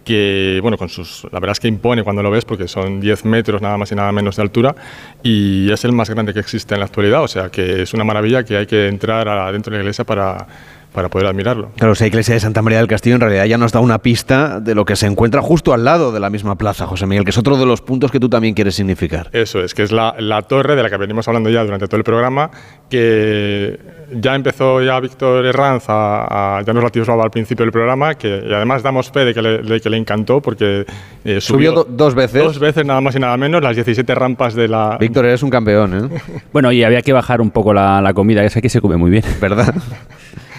que, 0.04 0.58
bueno, 0.60 0.76
con 0.76 0.90
sus, 0.90 1.24
la 1.32 1.40
verdad 1.40 1.52
es 1.52 1.60
que 1.60 1.68
impone 1.68 2.02
cuando 2.02 2.22
lo 2.22 2.30
ves 2.30 2.44
porque 2.44 2.68
son 2.68 3.00
10 3.00 3.24
metros 3.24 3.62
nada 3.62 3.78
más 3.78 3.90
y 3.90 3.94
nada 3.94 4.12
menos 4.12 4.36
de 4.36 4.42
altura 4.42 4.74
y 5.22 5.72
es 5.72 5.82
el 5.86 5.92
más 5.92 6.10
grande 6.10 6.34
que 6.34 6.40
existe 6.40 6.74
en 6.74 6.80
la 6.80 6.86
actualidad, 6.86 7.22
o 7.22 7.28
sea 7.28 7.48
que 7.48 7.80
es 7.80 7.94
una 7.94 8.04
maravilla 8.04 8.44
que 8.44 8.58
hay 8.58 8.66
que 8.66 8.86
entrar 8.88 9.26
adentro 9.26 9.70
de 9.70 9.78
la 9.78 9.82
iglesia 9.82 10.04
para, 10.04 10.46
para 10.94 11.08
poder 11.08 11.26
admirarlo. 11.26 11.72
Claro, 11.76 11.92
esa 11.92 12.06
iglesia 12.06 12.34
de 12.34 12.40
Santa 12.40 12.62
María 12.62 12.78
del 12.78 12.86
Castillo 12.86 13.16
en 13.16 13.20
realidad 13.20 13.44
ya 13.46 13.58
nos 13.58 13.72
da 13.72 13.80
una 13.80 13.98
pista 13.98 14.60
de 14.60 14.76
lo 14.76 14.84
que 14.84 14.94
se 14.94 15.06
encuentra 15.06 15.42
justo 15.42 15.74
al 15.74 15.84
lado 15.84 16.12
de 16.12 16.20
la 16.20 16.30
misma 16.30 16.54
plaza, 16.56 16.86
José 16.86 17.06
Miguel, 17.06 17.24
que 17.24 17.30
es 17.30 17.38
otro 17.38 17.56
de 17.56 17.66
los 17.66 17.82
puntos 17.82 18.12
que 18.12 18.20
tú 18.20 18.28
también 18.28 18.54
quieres 18.54 18.76
significar. 18.76 19.28
Eso 19.32 19.60
es, 19.60 19.74
que 19.74 19.82
es 19.82 19.90
la, 19.90 20.14
la 20.20 20.42
torre 20.42 20.76
de 20.76 20.84
la 20.84 20.90
que 20.90 20.96
venimos 20.96 21.26
hablando 21.26 21.50
ya 21.50 21.64
durante 21.64 21.88
todo 21.88 21.96
el 21.96 22.04
programa, 22.04 22.48
que 22.88 23.76
ya 24.12 24.36
empezó 24.36 24.80
ya 24.82 25.00
Víctor 25.00 25.44
Herranz 25.44 25.86
a, 25.88 26.58
a 26.58 26.62
ya 26.62 26.72
nos 26.72 26.84
la 26.84 27.14
al 27.24 27.30
principio 27.30 27.64
del 27.64 27.72
programa, 27.72 28.14
que 28.14 28.44
y 28.48 28.54
además 28.54 28.84
damos 28.84 29.10
fe 29.10 29.24
de 29.24 29.34
que 29.34 29.42
le, 29.42 29.58
de 29.62 29.80
que 29.80 29.90
le 29.90 29.96
encantó 29.96 30.40
porque 30.40 30.86
eh, 31.24 31.40
subió, 31.40 31.72
subió 31.72 31.72
do, 31.72 31.86
dos 31.90 32.14
veces. 32.14 32.40
Dos 32.44 32.60
veces 32.60 32.86
nada 32.86 33.00
más 33.00 33.16
y 33.16 33.18
nada 33.18 33.36
menos, 33.36 33.60
las 33.62 33.74
17 33.74 34.14
rampas 34.14 34.54
de 34.54 34.68
la... 34.68 34.96
Víctor, 35.00 35.24
eres 35.24 35.42
un 35.42 35.50
campeón, 35.50 36.12
¿eh? 36.12 36.20
bueno, 36.52 36.70
y 36.70 36.84
había 36.84 37.02
que 37.02 37.12
bajar 37.12 37.40
un 37.40 37.50
poco 37.50 37.74
la, 37.74 38.00
la 38.00 38.14
comida, 38.14 38.44
esa 38.44 38.60
que 38.60 38.68
se 38.68 38.80
come 38.80 38.96
muy 38.96 39.10
bien. 39.10 39.24
¿Verdad? 39.40 39.74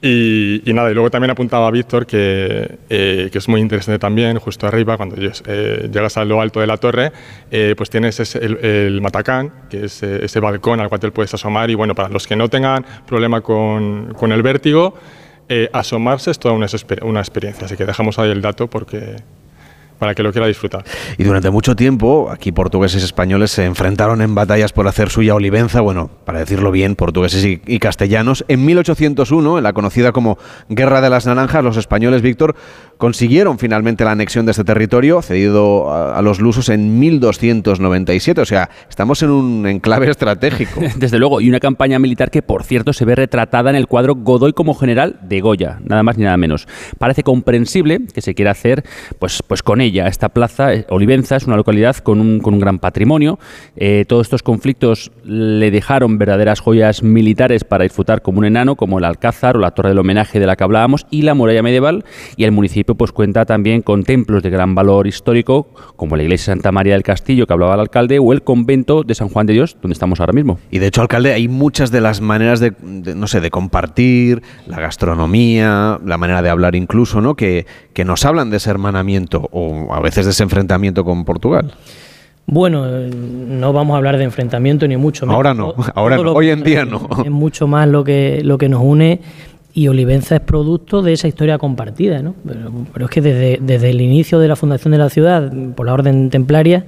Y, 0.00 0.62
y, 0.64 0.72
nada, 0.74 0.90
y 0.90 0.94
luego 0.94 1.10
también 1.10 1.32
apuntaba 1.32 1.68
Víctor 1.72 2.06
que, 2.06 2.78
eh, 2.88 3.28
que, 3.32 3.38
es 3.38 3.48
muy 3.48 3.60
interesante 3.60 3.98
también, 3.98 4.38
justo 4.38 4.66
arriba, 4.66 4.96
cuando 4.96 5.16
eh, 5.18 5.90
llegas 5.92 6.16
a 6.16 6.24
lo 6.24 6.40
alto 6.40 6.60
de 6.60 6.68
la 6.68 6.76
torre, 6.76 7.10
eh, 7.50 7.74
pues 7.76 7.90
tienes 7.90 8.20
ese, 8.20 8.38
el, 8.38 8.64
el, 8.64 9.00
matacán, 9.00 9.52
que 9.68 9.86
es 9.86 10.02
ese 10.02 10.38
balcón 10.38 10.80
al 10.80 10.88
cual 10.88 11.00
te 11.00 11.10
puedes 11.10 11.34
asomar. 11.34 11.70
Y 11.70 11.74
bueno, 11.74 11.96
para 11.96 12.10
los 12.10 12.28
que 12.28 12.36
no 12.36 12.48
tengan 12.48 12.84
problema 13.06 13.40
con, 13.40 14.14
con 14.14 14.30
el 14.30 14.42
vértigo, 14.42 14.94
asomarse 15.72 16.30
es 16.30 16.38
toda 16.38 16.54
una, 16.54 16.66
una 17.02 17.20
experiencia. 17.20 17.66
Así 17.66 17.76
que 17.76 17.84
dejamos 17.84 18.18
ahí 18.18 18.30
el 18.30 18.40
dato 18.40 18.68
porque 18.68 19.16
para 19.98 20.14
que 20.14 20.22
lo 20.22 20.32
quiera 20.32 20.46
disfrutar. 20.46 20.84
Y 21.16 21.24
durante 21.24 21.50
mucho 21.50 21.76
tiempo, 21.76 22.30
aquí 22.30 22.52
portugueses 22.52 23.02
y 23.02 23.04
españoles 23.04 23.50
se 23.50 23.64
enfrentaron 23.64 24.22
en 24.22 24.34
batallas 24.34 24.72
por 24.72 24.86
hacer 24.86 25.10
suya 25.10 25.34
Olivenza, 25.34 25.80
bueno, 25.80 26.10
para 26.24 26.40
decirlo 26.40 26.70
bien, 26.70 26.94
portugueses 26.94 27.44
y, 27.44 27.60
y, 27.66 27.78
castellanos. 27.78 28.44
En 28.48 28.64
1801, 28.64 29.58
en 29.58 29.64
la 29.64 29.72
conocida 29.72 30.12
como 30.12 30.38
Guerra 30.68 31.00
de 31.00 31.10
las 31.10 31.26
Naranjas, 31.26 31.64
los 31.64 31.76
españoles, 31.76 32.22
Víctor, 32.22 32.54
consiguieron 32.96 33.58
finalmente 33.58 34.04
la 34.04 34.12
anexión 34.12 34.46
de 34.46 34.52
este 34.52 34.64
territorio, 34.64 35.22
cedido 35.22 35.90
a, 35.90 36.18
a 36.18 36.22
los 36.22 36.40
lusos 36.40 36.68
en 36.68 36.98
1297. 36.98 38.40
O 38.40 38.44
sea, 38.44 38.70
estamos 38.88 39.22
en 39.22 39.30
un 39.30 39.66
enclave 39.66 40.10
estratégico. 40.10 40.80
Desde 40.96 41.18
luego, 41.18 41.40
y 41.40 41.48
una 41.48 41.60
campaña 41.60 41.98
militar 41.98 42.30
que, 42.30 42.42
por 42.42 42.64
cierto, 42.64 42.92
se 42.92 43.04
ve 43.04 43.14
retratada 43.14 43.70
en 43.70 43.76
el 43.76 43.86
cuadro 43.86 44.14
Godoy 44.14 44.52
como 44.52 44.74
general 44.74 45.18
de 45.22 45.40
Goya, 45.40 45.78
nada 45.84 46.02
más 46.02 46.16
ni 46.18 46.24
nada 46.24 46.36
menos. 46.36 46.66
Parece 46.98 47.22
comprensible 47.22 48.00
que 48.12 48.20
se 48.20 48.34
quiera 48.34 48.52
hacer 48.52 48.84
pues, 49.18 49.42
pues 49.46 49.62
con 49.62 49.80
Esta 49.96 50.28
plaza, 50.28 50.74
eh, 50.74 50.86
Olivenza, 50.90 51.36
es 51.36 51.46
una 51.46 51.56
localidad 51.56 51.96
con 51.96 52.20
un, 52.20 52.58
gran 52.58 52.78
patrimonio. 52.78 53.38
Eh, 53.76 54.04
todos 54.06 54.26
estos 54.26 54.42
conflictos 54.42 55.10
le 55.24 55.70
dejaron 55.70 56.18
verdaderas 56.18 56.60
joyas 56.60 57.02
militares 57.02 57.64
para 57.64 57.84
disfrutar 57.84 58.22
como 58.22 58.38
un 58.38 58.44
enano, 58.44 58.76
como 58.76 58.98
el 58.98 59.04
Alcázar 59.04 59.56
o 59.56 59.60
la 59.60 59.70
Torre 59.70 59.90
del 59.90 59.98
Homenaje 59.98 60.40
de 60.40 60.46
la 60.46 60.56
que 60.56 60.64
hablábamos, 60.64 61.06
y 61.10 61.22
la 61.22 61.34
muralla 61.34 61.62
medieval. 61.62 62.04
Y 62.36 62.44
el 62.44 62.52
municipio 62.52 62.94
pues 62.94 63.12
cuenta 63.12 63.46
también 63.46 63.82
con 63.82 64.04
templos 64.04 64.42
de 64.42 64.50
gran 64.50 64.74
valor 64.74 65.06
histórico, 65.06 65.68
como 65.96 66.16
la 66.16 66.22
iglesia 66.24 66.52
Santa 66.52 66.72
María 66.72 66.94
del 66.94 67.02
Castillo, 67.02 67.46
que 67.46 67.52
hablaba 67.52 67.74
el 67.74 67.80
alcalde, 67.80 68.18
o 68.18 68.32
el 68.32 68.42
convento 68.42 69.02
de 69.02 69.14
San 69.14 69.28
Juan 69.28 69.46
de 69.46 69.54
Dios, 69.54 69.76
donde 69.80 69.94
estamos 69.94 70.20
ahora 70.20 70.32
mismo. 70.32 70.58
Y 70.70 70.78
de 70.78 70.88
hecho, 70.88 71.00
alcalde, 71.00 71.32
hay 71.32 71.48
muchas 71.48 71.90
de 71.90 72.00
las 72.00 72.20
maneras 72.20 72.60
de, 72.60 72.72
de 72.80 73.14
no 73.14 73.26
sé, 73.26 73.40
de 73.40 73.50
compartir, 73.50 74.42
la 74.66 74.80
gastronomía, 74.80 75.98
la 76.04 76.18
manera 76.18 76.42
de 76.42 76.50
hablar 76.50 76.74
incluso, 76.74 77.20
¿no? 77.20 77.34
Que, 77.34 77.66
que 77.92 78.04
nos 78.04 78.24
hablan 78.24 78.50
de 78.50 78.58
ese 78.58 78.70
hermanamiento 78.70 79.48
o 79.52 79.77
a 79.90 80.00
veces 80.00 80.24
de 80.24 80.32
ese 80.32 80.42
enfrentamiento 80.42 81.04
con 81.04 81.24
Portugal. 81.24 81.72
Bueno, 82.46 82.86
no 82.86 83.72
vamos 83.74 83.94
a 83.94 83.98
hablar 83.98 84.16
de 84.16 84.24
enfrentamiento 84.24 84.88
ni 84.88 84.96
mucho 84.96 85.26
menos. 85.26 85.36
Ahora 85.36 85.52
no, 85.52 85.74
ahora 85.94 86.16
no. 86.16 86.32
hoy 86.32 86.48
en 86.48 86.62
día 86.62 86.86
no. 86.86 87.06
Es 87.22 87.30
mucho 87.30 87.66
más 87.66 87.86
lo 87.86 88.04
que, 88.04 88.40
lo 88.42 88.56
que 88.56 88.70
nos 88.70 88.82
une 88.82 89.20
y 89.74 89.86
Olivenza 89.88 90.36
es 90.36 90.40
producto 90.40 91.02
de 91.02 91.12
esa 91.12 91.28
historia 91.28 91.58
compartida, 91.58 92.22
¿no? 92.22 92.34
Pero, 92.46 92.72
pero 92.92 93.04
es 93.04 93.10
que 93.10 93.20
desde, 93.20 93.58
desde, 93.60 93.90
el 93.90 94.00
inicio 94.00 94.38
de 94.38 94.48
la 94.48 94.56
fundación 94.56 94.92
de 94.92 94.98
la 94.98 95.10
ciudad, 95.10 95.52
por 95.76 95.84
la 95.86 95.92
orden 95.92 96.30
templaria, 96.30 96.86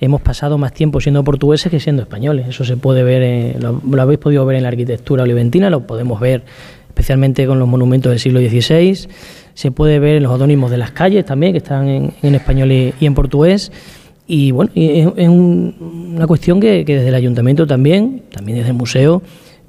hemos 0.00 0.20
pasado 0.20 0.58
más 0.58 0.72
tiempo 0.72 1.00
siendo 1.00 1.22
portugueses 1.22 1.70
que 1.70 1.78
siendo 1.78 2.02
españoles. 2.02 2.48
Eso 2.48 2.64
se 2.64 2.76
puede 2.76 3.04
ver, 3.04 3.22
eh, 3.22 3.56
lo, 3.60 3.80
lo, 3.88 4.02
habéis 4.02 4.18
podido 4.18 4.44
ver 4.44 4.56
en 4.56 4.64
la 4.64 4.70
arquitectura 4.70 5.22
oliventina, 5.22 5.70
lo 5.70 5.86
podemos 5.86 6.18
ver 6.18 6.42
especialmente 6.88 7.46
con 7.46 7.58
los 7.58 7.68
monumentos 7.68 8.10
del 8.10 8.18
siglo 8.18 8.40
XVI, 8.40 9.08
se 9.56 9.70
puede 9.70 9.98
ver 9.98 10.16
en 10.16 10.22
los 10.22 10.32
odónimos 10.32 10.70
de 10.70 10.76
las 10.76 10.90
calles 10.90 11.24
también, 11.24 11.52
que 11.52 11.58
están 11.58 11.88
en, 11.88 12.12
en 12.22 12.34
español 12.34 12.70
y, 12.70 12.92
y, 13.00 13.06
en 13.06 13.14
portugués. 13.14 13.72
Y 14.26 14.50
bueno, 14.50 14.70
es, 14.74 15.08
es 15.16 15.28
un, 15.28 16.12
una 16.14 16.26
cuestión 16.26 16.60
que, 16.60 16.84
que 16.84 16.96
desde 16.96 17.08
el 17.08 17.14
ayuntamiento 17.14 17.66
también, 17.66 18.22
también 18.30 18.58
desde 18.58 18.70
el 18.70 18.76
museo, 18.76 19.22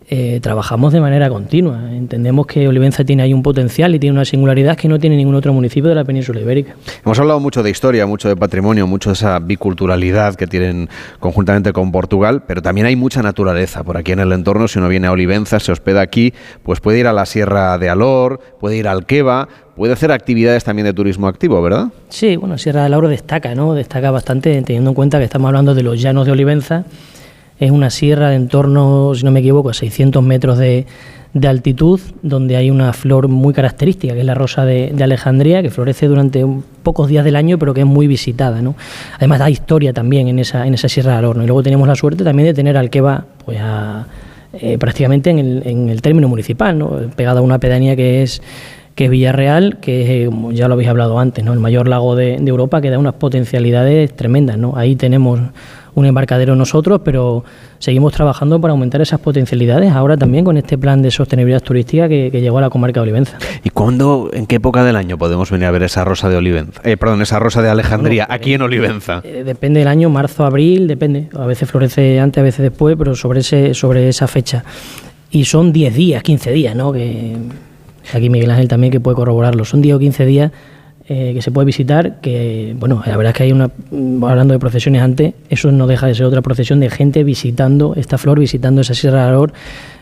eh, 0.09 0.39
trabajamos 0.41 0.93
de 0.93 1.01
manera 1.01 1.27
continua. 1.27 1.91
Entendemos 1.91 2.47
que 2.47 2.65
Olivenza 2.65 3.03
tiene 3.03 3.23
ahí 3.23 3.33
un 3.33 3.43
potencial 3.43 3.93
y 3.93 3.99
tiene 3.99 4.13
una 4.13 4.23
singularidad 4.23 4.77
que 4.77 4.87
no 4.87 4.99
tiene 4.99 5.17
ningún 5.17 5.35
otro 5.35 5.51
municipio 5.51 5.89
de 5.89 5.95
la 5.95 6.05
península 6.05 6.39
ibérica. 6.39 6.75
Hemos 7.03 7.19
hablado 7.19 7.41
mucho 7.41 7.61
de 7.61 7.69
historia, 7.69 8.05
mucho 8.05 8.29
de 8.29 8.37
patrimonio, 8.37 8.87
mucho 8.87 9.09
de 9.09 9.15
esa 9.15 9.39
biculturalidad 9.39 10.35
que 10.35 10.47
tienen 10.47 10.87
conjuntamente 11.19 11.73
con 11.73 11.91
Portugal, 11.91 12.43
pero 12.47 12.61
también 12.61 12.87
hay 12.87 12.95
mucha 12.95 13.21
naturaleza 13.21 13.83
por 13.83 13.97
aquí 13.97 14.13
en 14.13 14.19
el 14.19 14.31
entorno. 14.31 14.69
Si 14.69 14.79
uno 14.79 14.87
viene 14.87 15.07
a 15.07 15.11
Olivenza, 15.11 15.59
se 15.59 15.73
hospeda 15.73 15.99
aquí, 15.99 16.33
pues 16.63 16.79
puede 16.79 16.99
ir 16.99 17.07
a 17.07 17.11
la 17.11 17.25
Sierra 17.25 17.77
de 17.77 17.89
Alor, 17.89 18.39
puede 18.61 18.77
ir 18.77 18.87
al 18.87 19.05
Queva, 19.05 19.49
puede 19.75 19.91
hacer 19.91 20.13
actividades 20.13 20.63
también 20.63 20.85
de 20.85 20.93
turismo 20.93 21.27
activo, 21.27 21.61
¿verdad? 21.61 21.87
Sí, 22.07 22.37
bueno, 22.37 22.57
Sierra 22.57 22.79
de 22.81 22.85
Alor 22.85 23.09
destaca, 23.09 23.55
¿no? 23.55 23.73
Destaca 23.73 24.09
bastante 24.11 24.61
teniendo 24.61 24.91
en 24.91 24.95
cuenta 24.95 25.17
que 25.19 25.25
estamos 25.25 25.49
hablando 25.49 25.75
de 25.75 25.83
los 25.83 26.01
llanos 26.01 26.25
de 26.25 26.31
Olivenza 26.31 26.85
es 27.59 27.71
una 27.71 27.89
sierra 27.89 28.29
de 28.29 28.35
en 28.35 28.47
torno, 28.47 29.13
si 29.15 29.23
no 29.25 29.31
me 29.31 29.39
equivoco, 29.39 29.69
a 29.69 29.73
600 29.73 30.23
metros 30.23 30.57
de, 30.57 30.85
altitud, 31.47 31.99
donde 32.23 32.55
hay 32.55 32.71
una 32.71 32.93
flor 32.93 33.27
muy 33.27 33.53
característica, 33.53 34.13
que 34.13 34.21
es 34.21 34.25
la 34.25 34.33
rosa 34.33 34.65
de, 34.65 34.93
Alejandría, 34.99 35.61
que 35.61 35.69
florece 35.69 36.07
durante 36.07 36.45
pocos 36.81 37.07
días 37.09 37.23
del 37.25 37.35
año, 37.35 37.59
pero 37.59 37.73
que 37.73 37.81
es 37.81 37.85
muy 37.85 38.07
visitada. 38.07 38.61
¿no? 38.61 38.75
Además, 39.17 39.39
da 39.39 39.49
historia 39.49 39.93
también 39.93 40.27
en 40.27 40.39
esa, 40.39 40.65
en 40.65 40.73
esa 40.73 40.89
sierra 40.89 41.15
del 41.15 41.25
horno. 41.25 41.43
Y 41.43 41.47
luego 41.47 41.61
tenemos 41.61 41.87
la 41.87 41.95
suerte 41.95 42.23
también 42.23 42.47
de 42.47 42.53
tener 42.53 42.75
Alqueva 42.75 43.25
pues, 43.45 43.59
eh, 44.53 44.77
prácticamente 44.79 45.29
en 45.29 45.39
el, 45.39 45.63
en 45.65 45.89
el 45.89 46.01
término 46.01 46.27
municipal, 46.27 46.77
¿no? 46.77 46.91
pegada 47.15 47.39
a 47.39 47.43
una 47.43 47.59
pedanía 47.59 47.95
que 47.95 48.23
es 48.23 48.41
que 48.95 49.05
es 49.05 49.11
Villarreal, 49.11 49.77
que 49.79 50.23
es, 50.23 50.29
ya 50.53 50.67
lo 50.67 50.73
habéis 50.73 50.89
hablado 50.89 51.19
antes, 51.19 51.45
¿no? 51.45 51.53
el 51.53 51.59
mayor 51.59 51.87
lago 51.87 52.15
de, 52.15 52.37
de 52.39 52.49
Europa, 52.49 52.81
que 52.81 52.89
da 52.89 52.97
unas 52.97 53.13
potencialidades 53.13 54.11
tremendas. 54.15 54.57
¿no? 54.57 54.75
Ahí 54.75 54.95
tenemos 54.95 55.39
un 55.97 56.05
embarcadero 56.05 56.55
nosotros, 56.55 57.01
pero 57.03 57.43
seguimos 57.79 58.13
trabajando 58.13 58.61
para 58.61 58.71
aumentar 58.71 59.01
esas 59.01 59.19
potencialidades 59.19 59.91
ahora 59.91 60.15
también 60.15 60.45
con 60.45 60.55
este 60.55 60.77
plan 60.77 61.01
de 61.01 61.09
sostenibilidad 61.09 61.59
turística 61.59 62.07
que, 62.07 62.29
llegó 62.29 62.59
a 62.59 62.61
la 62.61 62.69
comarca 62.69 62.99
de 62.99 63.01
Olivenza. 63.01 63.39
¿Y 63.63 63.71
cuándo, 63.71 64.29
en 64.31 64.45
qué 64.45 64.57
época 64.57 64.83
del 64.83 64.95
año 64.95 65.17
podemos 65.17 65.49
venir 65.49 65.65
a 65.65 65.71
ver 65.71 65.81
esa 65.81 66.05
rosa 66.05 66.29
de 66.29 66.35
Olivenza? 66.35 66.79
Eh, 66.83 66.97
perdón, 66.97 67.23
esa 67.23 67.39
rosa 67.39 67.63
de 67.63 67.69
Alejandría, 67.69 68.27
aquí 68.29 68.53
en 68.53 68.61
Olivenza. 68.61 69.21
Eh, 69.23 69.41
depende 69.43 69.79
del 69.79 69.87
año, 69.87 70.11
marzo, 70.11 70.45
abril, 70.45 70.87
depende. 70.87 71.29
A 71.35 71.47
veces 71.47 71.67
florece 71.67 72.19
antes, 72.19 72.41
a 72.41 72.43
veces 72.43 72.61
después, 72.61 72.95
pero 72.95 73.15
sobre, 73.15 73.39
ese, 73.39 73.73
sobre 73.73 74.07
esa 74.07 74.27
fecha. 74.27 74.63
Y 75.31 75.45
son 75.45 75.73
10 75.73 75.95
días, 75.95 76.21
15 76.21 76.51
días, 76.51 76.75
¿no? 76.75 76.93
Que 76.93 77.37
aquí 78.13 78.29
Miguel 78.29 78.51
Ángel 78.51 78.67
también 78.67 78.91
que 78.91 78.99
puede 78.99 79.15
corroborarlo. 79.15 79.65
Son 79.65 79.81
10 79.81 79.95
o 79.95 79.99
15 79.99 80.25
días 80.27 80.51
eh, 81.09 81.33
que 81.33 81.41
se 81.41 81.51
puede 81.51 81.65
visitar, 81.65 82.19
que 82.19 82.75
bueno, 82.77 83.01
la 83.05 83.15
verdad 83.15 83.31
es 83.31 83.37
que 83.37 83.43
hay 83.43 83.51
una, 83.53 83.71
hablando 84.27 84.53
de 84.53 84.59
procesiones 84.59 85.01
antes, 85.01 85.33
eso 85.49 85.71
no 85.71 85.87
deja 85.87 86.07
de 86.07 86.15
ser 86.15 86.25
otra 86.25 86.41
procesión 86.41 86.79
de 86.81 86.89
gente 86.89 87.23
visitando 87.23 87.93
esta 87.95 88.17
flor, 88.17 88.39
visitando 88.39 88.81
esa 88.81 88.93
Sierra 88.93 89.23
de 89.23 89.29
Alor 89.29 89.53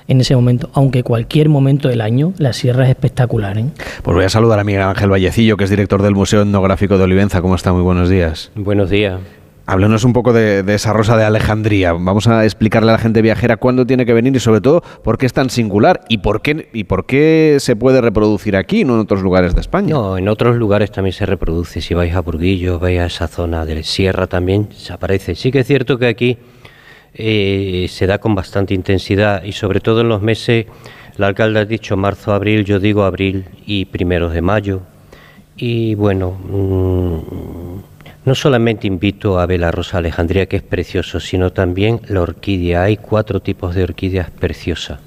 en 0.07 0.21
ese 0.21 0.35
momento, 0.35 0.69
aunque 0.73 1.03
cualquier 1.03 1.49
momento 1.49 1.89
del 1.89 2.01
año 2.01 2.33
la 2.37 2.53
sierra 2.53 2.85
es 2.85 2.89
espectacular. 2.89 3.57
¿eh? 3.57 3.65
Pues 4.03 4.15
voy 4.15 4.25
a 4.25 4.29
saludar 4.29 4.59
a 4.59 4.63
Miguel 4.63 4.81
Ángel 4.81 5.11
Vallecillo, 5.11 5.57
que 5.57 5.63
es 5.63 5.69
director 5.69 6.01
del 6.01 6.15
Museo 6.15 6.41
Etnográfico 6.41 6.97
de 6.97 7.03
Olivenza. 7.03 7.41
¿Cómo 7.41 7.55
está? 7.55 7.73
Muy 7.73 7.81
buenos 7.81 8.09
días. 8.09 8.51
Buenos 8.55 8.89
días. 8.89 9.19
Háblenos 9.67 10.03
un 10.03 10.13
poco 10.13 10.31
de, 10.31 10.63
esa 10.75 10.93
rosa 10.93 11.17
de 11.17 11.23
Alejandría. 11.23 11.93
Vamos 11.93 12.27
a 12.27 12.45
explicarle 12.45 12.91
a 12.91 12.93
la 12.93 12.99
gente 12.99 13.23
viajera 13.23 13.57
cuándo 13.57 13.87
tiene 13.87 14.05
que 14.05 14.13
venir 14.13 14.35
y 14.35 14.39
sobre 14.39 14.61
todo 14.61 14.83
por 15.03 15.17
qué 15.17 15.25
es 15.25 15.33
tan 15.33 15.49
singular 15.49 16.01
y 16.07 16.19
por 16.19 16.43
qué 16.43 16.69
y 16.71 16.83
por 16.83 17.07
qué 17.07 17.57
se 17.59 17.75
puede 17.75 17.99
reproducir 17.99 18.55
aquí, 18.57 18.83
no 18.83 18.93
en 18.93 18.99
otros 18.99 19.23
lugares 19.23 19.55
de 19.55 19.61
España. 19.61 19.89
No, 19.95 20.19
en 20.19 20.27
otros 20.27 20.57
lugares 20.57 20.91
también 20.91 21.13
se 21.13 21.25
reproduce. 21.25 21.81
Si 21.81 21.95
vais 21.95 22.13
a 22.13 22.19
Burguillo, 22.19 22.77
vais 22.77 22.99
a 22.99 23.07
esa 23.07 23.27
zona 23.27 23.65
de 23.65 23.81
Sierra 23.81 24.27
también 24.27 24.69
se 24.71 24.93
aparece. 24.93 25.33
Sí 25.33 25.51
que 25.51 25.61
es 25.61 25.67
cierto 25.67 25.97
que 25.97 26.07
aquí 26.07 26.37
eh, 27.15 27.87
se 27.89 28.05
da 28.05 28.19
con 28.19 28.35
bastante 28.35 28.75
intensidad 28.75 29.43
y 29.43 29.53
sobre 29.53 29.79
todo 29.79 30.01
en 30.01 30.09
los 30.09 30.21
meses, 30.21 30.67
el 31.17 31.23
alcalde 31.23 31.61
ha 31.61 31.65
dicho 31.65 31.97
marzo, 31.97 32.33
abril, 32.33 32.65
yo 32.65 32.79
digo 32.79 33.03
abril 33.03 33.45
y 33.65 33.85
primeros 33.85 34.31
de 34.31 34.43
mayo. 34.43 34.81
Y 35.57 35.95
bueno. 35.95 36.31
Mm, 36.31 37.94
no 38.25 38.33
solamente 38.35 38.87
invito 38.87 39.39
a 39.39 39.45
ver 39.45 39.59
la 39.59 39.71
rosa 39.71 39.99
Alejandría, 39.99 40.47
que 40.47 40.57
es 40.57 40.63
precioso, 40.63 41.19
sino 41.19 41.53
también 41.53 42.01
la 42.07 42.21
orquídea. 42.21 42.83
Hay 42.83 42.97
cuatro 42.97 43.39
tipos 43.39 43.75
de 43.75 43.83
orquídeas 43.83 44.31
preciosas. 44.31 44.99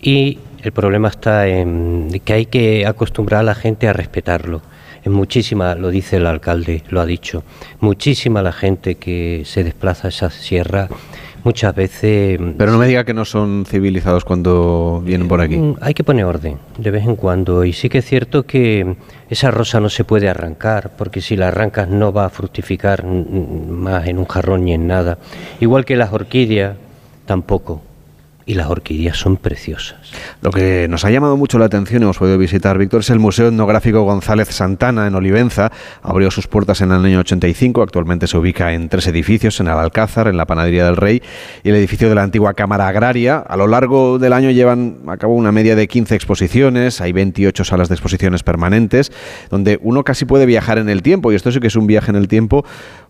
Y 0.00 0.38
el 0.62 0.72
problema 0.72 1.08
está 1.08 1.46
en 1.46 2.20
que 2.24 2.32
hay 2.32 2.46
que 2.46 2.86
acostumbrar 2.86 3.40
a 3.40 3.44
la 3.44 3.54
gente 3.54 3.88
a 3.88 3.92
respetarlo. 3.92 4.62
Es 5.04 5.12
muchísima, 5.12 5.74
lo 5.74 5.90
dice 5.90 6.16
el 6.16 6.26
alcalde, 6.26 6.82
lo 6.88 7.00
ha 7.00 7.06
dicho, 7.06 7.44
muchísima 7.80 8.42
la 8.42 8.52
gente 8.52 8.96
que 8.96 9.42
se 9.44 9.62
desplaza 9.62 10.08
a 10.08 10.10
esa 10.10 10.30
sierra 10.30 10.88
muchas 11.44 11.74
veces... 11.74 12.38
Pero 12.56 12.72
no 12.72 12.78
me 12.78 12.86
diga 12.86 13.04
que 13.04 13.14
no 13.14 13.24
son 13.24 13.64
civilizados 13.66 14.24
cuando 14.24 15.02
vienen 15.04 15.28
por 15.28 15.40
aquí. 15.40 15.56
Mm, 15.56 15.76
hay 15.80 15.94
que 15.94 16.04
poner 16.04 16.24
orden 16.24 16.58
de 16.76 16.90
vez 16.90 17.04
en 17.04 17.16
cuando 17.16 17.64
y 17.64 17.72
sí 17.72 17.88
que 17.88 17.98
es 17.98 18.04
cierto 18.04 18.44
que 18.44 18.96
esa 19.28 19.50
rosa 19.50 19.80
no 19.80 19.88
se 19.88 20.04
puede 20.04 20.28
arrancar 20.28 20.92
porque 20.96 21.20
si 21.20 21.36
la 21.36 21.48
arrancas 21.48 21.88
no 21.88 22.12
va 22.12 22.26
a 22.26 22.30
fructificar 22.30 23.04
más 23.04 24.06
en 24.06 24.18
un 24.18 24.26
jarrón 24.26 24.64
ni 24.64 24.72
en 24.74 24.86
nada. 24.86 25.18
Igual 25.60 25.84
que 25.84 25.96
las 25.96 26.12
orquídeas 26.12 26.76
tampoco 27.26 27.82
y 28.48 28.54
las 28.54 28.68
orquídeas 28.68 29.18
son 29.18 29.36
preciosas. 29.36 29.98
Lo 30.40 30.50
que 30.50 30.88
nos 30.88 31.04
ha 31.04 31.10
llamado 31.10 31.36
mucho 31.36 31.58
la 31.58 31.66
atención, 31.66 32.02
hemos 32.02 32.16
podido 32.16 32.38
visitar, 32.38 32.78
Víctor, 32.78 33.00
es 33.00 33.10
el 33.10 33.18
Museo 33.18 33.48
Etnográfico 33.48 34.02
González 34.04 34.48
Santana 34.48 35.06
en 35.06 35.14
Olivenza. 35.14 35.70
Abrió 36.00 36.30
sus 36.30 36.46
puertas 36.46 36.80
en 36.80 36.90
el 36.90 37.04
año 37.04 37.20
85, 37.20 37.82
actualmente 37.82 38.26
se 38.26 38.38
ubica 38.38 38.72
en 38.72 38.88
tres 38.88 39.06
edificios, 39.06 39.60
en 39.60 39.66
el 39.66 39.74
Alcázar, 39.74 40.28
en 40.28 40.38
la 40.38 40.46
Panadería 40.46 40.86
del 40.86 40.96
Rey 40.96 41.22
y 41.62 41.68
el 41.68 41.74
edificio 41.74 42.08
de 42.08 42.14
la 42.14 42.22
antigua 42.22 42.54
Cámara 42.54 42.88
Agraria. 42.88 43.36
A 43.36 43.58
lo 43.58 43.66
largo 43.66 44.18
del 44.18 44.32
año 44.32 44.50
llevan 44.50 45.00
a 45.08 45.18
cabo 45.18 45.34
una 45.34 45.52
media 45.52 45.76
de 45.76 45.86
15 45.86 46.14
exposiciones, 46.14 47.02
hay 47.02 47.12
28 47.12 47.64
salas 47.64 47.90
de 47.90 47.96
exposiciones 47.96 48.42
permanentes, 48.42 49.12
donde 49.50 49.78
uno 49.82 50.04
casi 50.04 50.24
puede 50.24 50.46
viajar 50.46 50.78
en 50.78 50.88
el 50.88 51.02
tiempo, 51.02 51.32
y 51.32 51.34
esto 51.34 51.52
sí 51.52 51.60
que 51.60 51.66
es 51.66 51.76
un 51.76 51.86
viaje 51.86 52.10
en 52.10 52.16
el 52.16 52.28
tiempo 52.28 52.64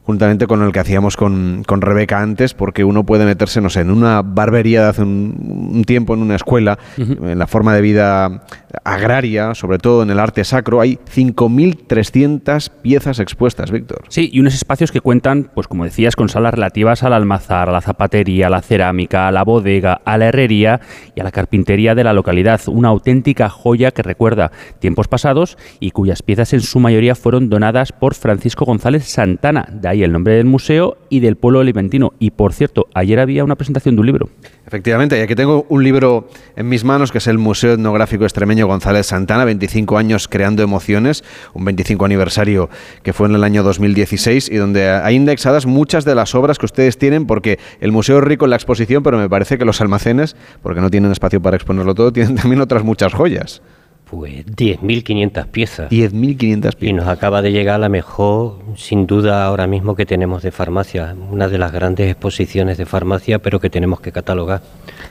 juntamente 0.09 0.47
con 0.47 0.63
el 0.63 0.73
que 0.73 0.79
hacíamos 0.81 1.19
con, 1.19 1.65
con, 1.67 1.83
Rebeca 1.83 2.23
antes, 2.23 2.55
porque 2.55 2.83
uno 2.83 3.05
puede 3.05 3.27
meterse, 3.27 3.61
no 3.61 3.69
sé, 3.69 3.81
en 3.81 3.91
una 3.91 4.23
barbería 4.23 4.85
de 4.85 4.89
hace 4.89 5.03
un, 5.03 5.85
tiempo, 5.87 6.15
en 6.15 6.23
una 6.23 6.35
escuela, 6.35 6.79
en 6.97 7.39
la 7.39 7.47
forma 7.47 7.75
de 7.75 7.83
vida 7.83 8.43
agraria, 8.85 9.55
sobre 9.55 9.77
todo 9.77 10.03
en 10.03 10.09
el 10.09 10.19
arte 10.19 10.45
sacro, 10.45 10.81
hay 10.81 10.99
5.300 11.15 12.71
piezas 12.81 13.19
expuestas, 13.19 13.71
Víctor. 13.71 14.05
Sí, 14.09 14.31
y 14.33 14.41
unos 14.41 14.55
espacios 14.55 14.93
que 14.93 15.03
cuentan, 15.03 15.51
pues 15.55 15.69
como 15.69 15.85
decías, 15.85 16.17
con 16.17 16.31
salas 16.31 16.55
relativas 16.55 17.03
al 17.03 17.13
almazar, 17.13 17.69
a 17.69 17.73
la 17.73 17.83
zapatería, 17.83 18.47
a 18.47 18.51
la 18.51 18.63
cerámica, 18.63 19.29
a 19.29 19.31
la 19.31 19.45
bodega, 19.45 20.01
a 20.07 20.17
la 20.17 20.29
herrería 20.29 20.81
y 21.15 21.21
a 21.21 21.25
la 21.25 21.33
carpintería 21.33 21.95
de 21.95 22.05
la 22.05 22.15
localidad. 22.15 22.63
Una 22.69 22.89
auténtica 22.89 23.51
joya 23.51 23.91
que 23.91 24.03
recuerda 24.03 24.53
tiempos 24.79 25.07
pasados 25.07 25.59
y 25.81 25.91
cuyas 25.91 26.23
piezas 26.23 26.55
en 26.55 26.61
su 26.61 26.81
mayoría 26.81 27.15
fueron 27.15 27.51
donadas 27.51 27.93
por 27.93 28.15
Francisco 28.15 28.65
González 28.65 29.05
Santana. 29.05 29.69
De 29.71 29.89
ahí 29.89 29.98
el 30.03 30.13
nombre 30.13 30.35
del 30.35 30.47
museo 30.47 30.97
y 31.09 31.21
del 31.21 31.37
pueblo 31.37 31.61
oliventino. 31.61 32.13
Y 32.19 32.31
por 32.31 32.53
cierto, 32.53 32.87
ayer 32.95 33.21
había 33.21 33.45
una 33.45 33.57
presentación 33.57 33.95
de 33.95 34.01
un 34.01 34.07
libro. 34.07 34.29
Efectivamente, 34.67 35.19
y 35.19 35.23
aquí 35.23 35.35
tengo 35.35 35.65
un 35.69 35.83
libro 35.83 36.29
en 36.55 36.69
mis 36.69 36.85
manos 36.85 37.11
que 37.11 37.19
es 37.19 37.27
el 37.27 37.39
Museo 37.39 37.73
Etnográfico 37.73 38.25
Extremeño 38.25 38.67
González 38.67 39.07
Santana, 39.07 39.45
25 39.45 39.97
años 39.97 40.29
creando 40.29 40.63
emociones, 40.63 41.25
un 41.55 41.65
25 41.65 42.05
aniversario 42.05 42.69
que 43.03 43.13
fue 43.13 43.29
en 43.29 43.35
el 43.35 43.45
año 43.45 43.63
2016 43.63 44.51
y 44.51 44.57
donde 44.57 44.91
hay 44.91 45.15
indexadas 45.15 45.67
muchas 45.67 46.05
de 46.05 46.15
las 46.15 46.35
obras 46.35 46.59
que 46.59 46.67
ustedes 46.67 46.99
tienen 46.99 47.27
porque 47.27 47.59
el 47.81 47.93
museo 47.93 48.19
es 48.19 48.25
rico 48.25 48.45
en 48.45 48.51
la 48.51 48.57
exposición, 48.57 49.03
pero 49.03 49.19
me 49.19 49.29
parece 49.29 49.59
que 49.59 49.65
los 49.65 49.81
almacenes, 49.81 50.37
porque 50.63 50.81
no 50.81 50.91
tienen 50.91 51.13
espacio 51.13 51.41
para 51.41 51.57
exponerlo 51.57 51.95
todo, 51.95 52.13
tienen 52.19 52.37
también 52.37 52.61
otras 52.61 52.85
muchas 52.85 53.15
joyas. 53.15 53.63
Pues 54.11 54.47
10.500 54.47 55.47
piezas. 55.49 55.91
10.500 55.91 56.61
piezas. 56.61 56.77
Y 56.81 56.93
nos 56.93 57.09
acaba 57.09 57.43
de 57.43 57.53
llegar 57.53 57.79
la 57.81 57.89
mejor, 57.89 58.59
sin 58.77 59.07
duda, 59.07 59.45
ahora 59.45 59.67
mismo 59.67 59.95
que 59.95 60.07
tenemos 60.07 60.43
de 60.43 60.51
farmacia. 60.51 61.15
Una 61.31 61.49
de 61.49 61.59
las 61.59 61.73
grandes 61.73 62.11
exposiciones 62.11 62.79
de 62.79 62.87
farmacia, 62.87 63.39
pero 63.41 63.61
que 63.61 63.69
tenemos 63.69 64.01
que 64.01 64.13
catalogar. 64.13 64.63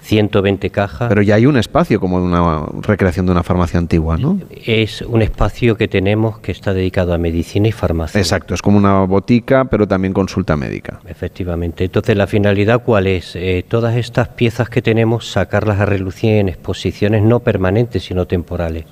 120 0.08 0.70
cajas. 0.70 1.10
Pero 1.10 1.22
ya 1.22 1.36
hay 1.36 1.46
un 1.46 1.58
espacio 1.58 2.00
como 2.00 2.18
una 2.18 2.66
recreación 2.82 3.26
de 3.26 3.34
una 3.34 3.44
farmacia 3.44 3.78
antigua, 3.78 4.18
¿no? 4.18 4.40
Es 4.66 5.02
un 5.02 5.22
espacio 5.22 5.76
que 5.76 5.90
tenemos 5.90 6.40
que 6.40 6.54
está 6.54 6.74
dedicado 6.74 7.14
a 7.14 7.18
medicina 7.18 7.68
y 7.68 7.74
farmacia. 7.74 8.20
Exacto, 8.20 8.54
es 8.54 8.62
como 8.62 8.78
una 8.78 9.04
botica, 9.04 9.66
pero 9.66 9.86
también 9.86 10.14
consulta 10.14 10.56
médica. 10.56 11.02
Efectivamente. 11.08 11.84
Entonces, 11.84 12.16
¿la 12.16 12.26
finalidad 12.26 12.84
cuál 12.84 13.08
es? 13.08 13.36
Eh, 13.36 13.66
todas 13.68 13.98
estas 13.98 14.30
piezas 14.30 14.70
que 14.70 14.82
tenemos, 14.82 15.30
sacarlas 15.30 15.82
a 15.82 15.86
relucir 15.86 16.36
en 16.36 16.48
exposiciones 16.48 17.22
no 17.22 17.42
permanentes, 17.42 18.04
sino 18.04 18.26
temporales 18.26 18.86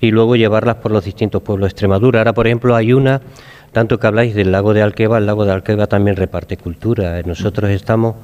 y 0.00 0.10
luego 0.10 0.36
llevarlas 0.36 0.76
por 0.76 0.92
los 0.92 1.04
distintos 1.04 1.42
pueblos 1.42 1.66
de 1.66 1.70
Extremadura. 1.70 2.20
Ahora, 2.20 2.32
por 2.32 2.46
ejemplo, 2.46 2.76
hay 2.76 2.92
una, 2.92 3.22
tanto 3.74 4.00
que 4.00 4.06
habláis 4.06 4.34
del 4.34 4.52
lago 4.52 4.72
de 4.72 4.80
Alqueva, 4.80 5.18
el 5.18 5.26
lago 5.26 5.44
de 5.44 5.52
Alqueva 5.52 5.86
también 5.86 6.16
reparte 6.16 6.56
cultura. 6.56 7.20
Nosotros 7.26 7.70
estamos, 7.70 8.14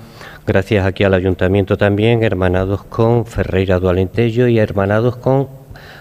gracias 0.47 0.87
aquí 0.87 1.05
al 1.05 1.13
ayuntamiento 1.13 1.77
también, 1.77 2.23
hermanados 2.23 2.85
con 2.85 3.27
Ferreira 3.27 3.79
do 3.79 3.91
Alentejo 3.91 4.47
y 4.47 4.59
hermanados 4.59 5.17
con 5.17 5.49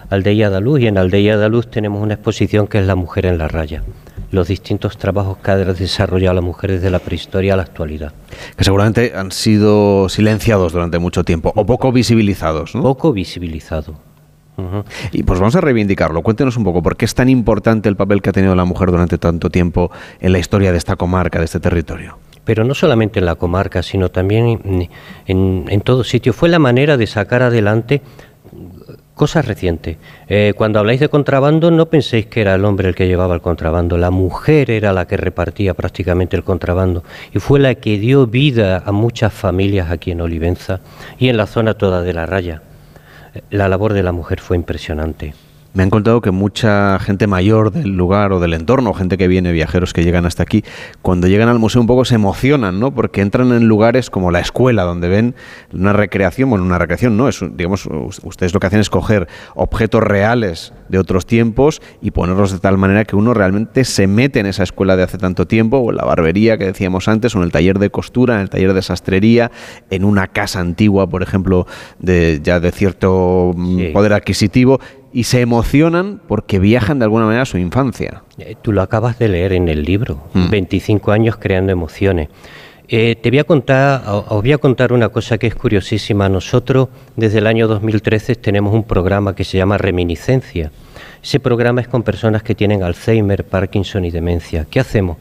Aldeia 0.09 0.49
da 0.49 0.61
Luz. 0.61 0.79
Y 0.79 0.87
en 0.87 0.97
Aldeia 0.97 1.35
da 1.35 1.49
Luz 1.49 1.69
tenemos 1.69 2.01
una 2.01 2.13
exposición 2.13 2.67
que 2.67 2.79
es 2.79 2.85
La 2.85 2.95
Mujer 2.95 3.25
en 3.25 3.37
la 3.37 3.49
Raya 3.49 3.83
los 4.31 4.47
distintos 4.47 4.97
trabajos 4.97 5.37
que 5.39 5.49
ha 5.51 5.57
desarrollado 5.57 6.35
la 6.35 6.41
mujer 6.41 6.71
desde 6.71 6.91
la 6.91 6.99
prehistoria 6.99 7.53
a 7.53 7.57
la 7.57 7.63
actualidad. 7.63 8.13
Que 8.55 8.63
seguramente 8.63 9.13
han 9.15 9.31
sido 9.31 10.07
silenciados 10.07 10.71
durante 10.71 10.99
mucho 10.99 11.23
tiempo 11.23 11.51
o 11.55 11.65
poco 11.65 11.91
visibilizados. 11.91 12.75
¿no? 12.75 12.83
Poco 12.83 13.11
Y 15.11 15.23
pues 15.23 15.39
vamos 15.39 15.55
a 15.55 15.61
reivindicarlo. 15.61 16.21
Cuéntenos 16.21 16.57
un 16.57 16.63
poco 16.63 16.81
por 16.81 16.97
qué 16.97 17.05
es 17.05 17.15
tan 17.15 17.29
importante 17.29 17.89
el 17.89 17.95
papel 17.95 18.21
que 18.21 18.29
ha 18.29 18.33
tenido 18.33 18.55
la 18.55 18.65
mujer 18.65 18.91
durante 18.91 19.17
tanto 19.17 19.49
tiempo 19.49 19.91
en 20.19 20.31
la 20.31 20.39
historia 20.39 20.71
de 20.71 20.77
esta 20.77 20.95
comarca, 20.95 21.39
de 21.39 21.45
este 21.45 21.59
territorio. 21.59 22.17
Pero 22.45 22.63
no 22.63 22.73
solamente 22.73 23.19
en 23.19 23.25
la 23.25 23.35
comarca, 23.35 23.83
sino 23.83 24.09
también 24.09 24.59
en, 24.63 24.89
en, 25.27 25.65
en 25.67 25.81
todo 25.81 26.03
sitio. 26.03 26.33
Fue 26.33 26.49
la 26.49 26.59
manera 26.59 26.97
de 26.97 27.05
sacar 27.05 27.43
adelante 27.43 28.01
cosas 29.19 29.45
recientes. 29.45 29.97
Eh, 30.29 30.53
cuando 30.55 30.79
habláis 30.79 31.01
de 31.01 31.09
contrabando, 31.09 31.71
no 31.71 31.87
penséis 31.87 32.27
que 32.27 32.39
era 32.39 32.55
el 32.55 32.63
hombre 32.63 32.87
el 32.87 32.95
que 32.95 33.05
llevaba 33.05 33.35
el 33.35 33.41
contrabando, 33.41 33.97
la 33.97 34.11
mujer 34.11 34.71
era 34.71 34.93
la 34.93 35.07
que 35.07 35.17
repartía 35.17 35.73
prácticamente 35.73 36.37
el 36.37 36.45
contrabando 36.45 37.03
y 37.33 37.39
fue 37.39 37.59
la 37.59 37.75
que 37.75 37.99
dio 37.99 38.27
vida 38.27 38.81
a 38.85 38.93
muchas 38.93 39.33
familias 39.33 39.91
aquí 39.91 40.11
en 40.11 40.21
Olivenza 40.21 40.79
y 41.17 41.27
en 41.27 41.35
la 41.35 41.47
zona 41.47 41.73
toda 41.73 42.01
de 42.01 42.13
la 42.13 42.27
raya. 42.27 42.61
La 43.49 43.67
labor 43.69 43.93
de 43.93 44.03
la 44.03 44.11
mujer 44.11 44.39
fue 44.39 44.57
impresionante. 44.57 45.33
Me 45.73 45.83
han 45.83 45.91
contado 45.91 46.19
que 46.21 46.31
mucha 46.31 46.97
gente 46.99 47.27
mayor 47.27 47.71
del 47.71 47.95
lugar 47.95 48.31
o 48.33 48.39
del 48.39 48.53
entorno, 48.55 48.93
gente 48.93 49.17
que 49.17 49.27
viene, 49.27 49.51
viajeros 49.51 49.93
que 49.93 50.03
llegan 50.03 50.25
hasta 50.25 50.41
aquí, 50.41 50.63
cuando 51.03 51.27
llegan 51.27 51.47
al 51.47 51.59
museo 51.59 51.79
un 51.79 51.87
poco 51.87 52.05
se 52.05 52.15
emocionan, 52.15 52.79
¿no? 52.79 52.93
Porque 52.93 53.21
entran 53.21 53.51
en 53.51 53.67
lugares 53.67 54.09
como 54.09 54.31
la 54.31 54.39
escuela, 54.39 54.83
donde 54.83 55.09
ven 55.09 55.35
una 55.71 55.93
recreación, 55.93 56.49
bueno, 56.49 56.65
una 56.65 56.79
recreación 56.79 57.17
no, 57.17 57.29
es, 57.29 57.39
digamos, 57.53 57.87
ustedes 58.23 58.53
lo 58.53 58.59
que 58.59 58.67
hacen 58.67 58.79
es 58.79 58.89
coger 58.89 59.27
objetos 59.53 60.01
reales 60.01 60.73
de 60.89 60.97
otros 60.97 61.27
tiempos 61.27 61.81
y 62.01 62.11
ponerlos 62.11 62.51
de 62.51 62.59
tal 62.59 62.77
manera 62.77 63.05
que 63.05 63.15
uno 63.15 63.35
realmente 63.35 63.85
se 63.85 64.07
mete 64.07 64.39
en 64.39 64.47
esa 64.47 64.63
escuela 64.63 64.95
de 64.95 65.03
hace 65.03 65.19
tanto 65.19 65.45
tiempo, 65.45 65.77
o 65.77 65.91
en 65.91 65.97
la 65.97 66.03
barbería 66.03 66.57
que 66.57 66.65
decíamos 66.65 67.07
antes, 67.07 67.35
o 67.35 67.37
en 67.37 67.43
el 67.43 67.51
taller 67.51 67.77
de 67.77 67.91
costura, 67.91 68.35
en 68.35 68.41
el 68.41 68.49
taller 68.49 68.73
de 68.73 68.81
sastrería, 68.81 69.51
en 69.91 70.03
una 70.03 70.27
casa 70.27 70.59
antigua, 70.59 71.07
por 71.07 71.21
ejemplo, 71.21 71.67
de 71.99 72.39
ya 72.41 72.59
de 72.59 72.71
cierto 72.71 73.53
sí. 73.55 73.91
poder 73.93 74.13
adquisitivo 74.13 74.79
y 75.11 75.23
se 75.23 75.41
emocionan 75.41 76.21
porque 76.27 76.59
viajan 76.59 76.99
de 76.99 77.05
alguna 77.05 77.25
manera 77.25 77.43
a 77.43 77.45
su 77.45 77.57
infancia. 77.57 78.23
Eh, 78.37 78.55
tú 78.61 78.71
lo 78.71 78.81
acabas 78.81 79.17
de 79.19 79.29
leer 79.29 79.53
en 79.53 79.67
el 79.67 79.83
libro, 79.83 80.21
mm. 80.33 80.49
25 80.49 81.11
años 81.11 81.37
creando 81.37 81.71
emociones. 81.71 82.29
Eh, 82.91 83.15
te 83.21 83.29
voy 83.29 83.39
a 83.39 83.43
contar, 83.43 84.03
os 84.07 84.41
voy 84.41 84.51
a 84.51 84.57
contar 84.57 84.93
una 84.93 85.09
cosa 85.09 85.37
que 85.37 85.45
es 85.45 85.53
curiosísima. 85.53 86.27
Nosotros 86.27 86.89
desde 87.15 87.37
el 87.37 87.45
año 87.45 87.67
2013 87.67 88.35
tenemos 88.35 88.73
un 88.73 88.83
programa 88.83 89.35
que 89.35 89.43
se 89.43 89.57
llama 89.57 89.77
Reminiscencia. 89.77 90.71
Ese 91.21 91.39
programa 91.39 91.81
es 91.81 91.87
con 91.87 92.01
personas 92.01 92.41
que 92.41 92.55
tienen 92.55 92.81
Alzheimer, 92.81 93.43
Parkinson 93.43 94.05
y 94.05 94.11
demencia. 94.11 94.65
¿Qué 94.69 94.79
hacemos? 94.79 95.17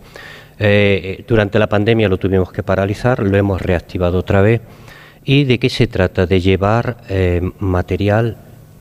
Eh, 0.58 1.24
durante 1.28 1.58
la 1.58 1.68
pandemia 1.68 2.08
lo 2.08 2.16
tuvimos 2.16 2.50
que 2.52 2.62
paralizar, 2.62 3.20
lo 3.20 3.36
hemos 3.36 3.60
reactivado 3.60 4.18
otra 4.18 4.40
vez. 4.40 4.62
¿Y 5.24 5.44
de 5.44 5.58
qué 5.58 5.68
se 5.68 5.86
trata? 5.86 6.24
De 6.24 6.40
llevar 6.40 6.98
eh, 7.10 7.42
material 7.58 8.38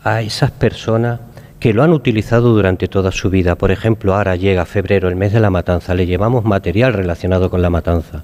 a 0.08 0.22
esas 0.22 0.52
personas 0.52 1.20
que 1.60 1.74
lo 1.74 1.84
han 1.84 1.92
utilizado 1.92 2.54
durante 2.54 2.88
toda 2.88 3.12
su 3.12 3.30
vida. 3.30 3.56
Por 3.56 3.72
ejemplo, 3.72 4.16
ahora 4.16 4.38
llega 4.38 4.66
febrero, 4.66 5.10
el 5.10 5.18
mes 5.18 5.34
de 5.34 5.42
la 5.42 5.50
matanza, 5.50 5.96
le 5.96 6.06
llevamos 6.06 6.46
material 6.46 6.94
relacionado 6.94 7.50
con 7.50 7.62
la 7.62 7.70
matanza. 7.70 8.24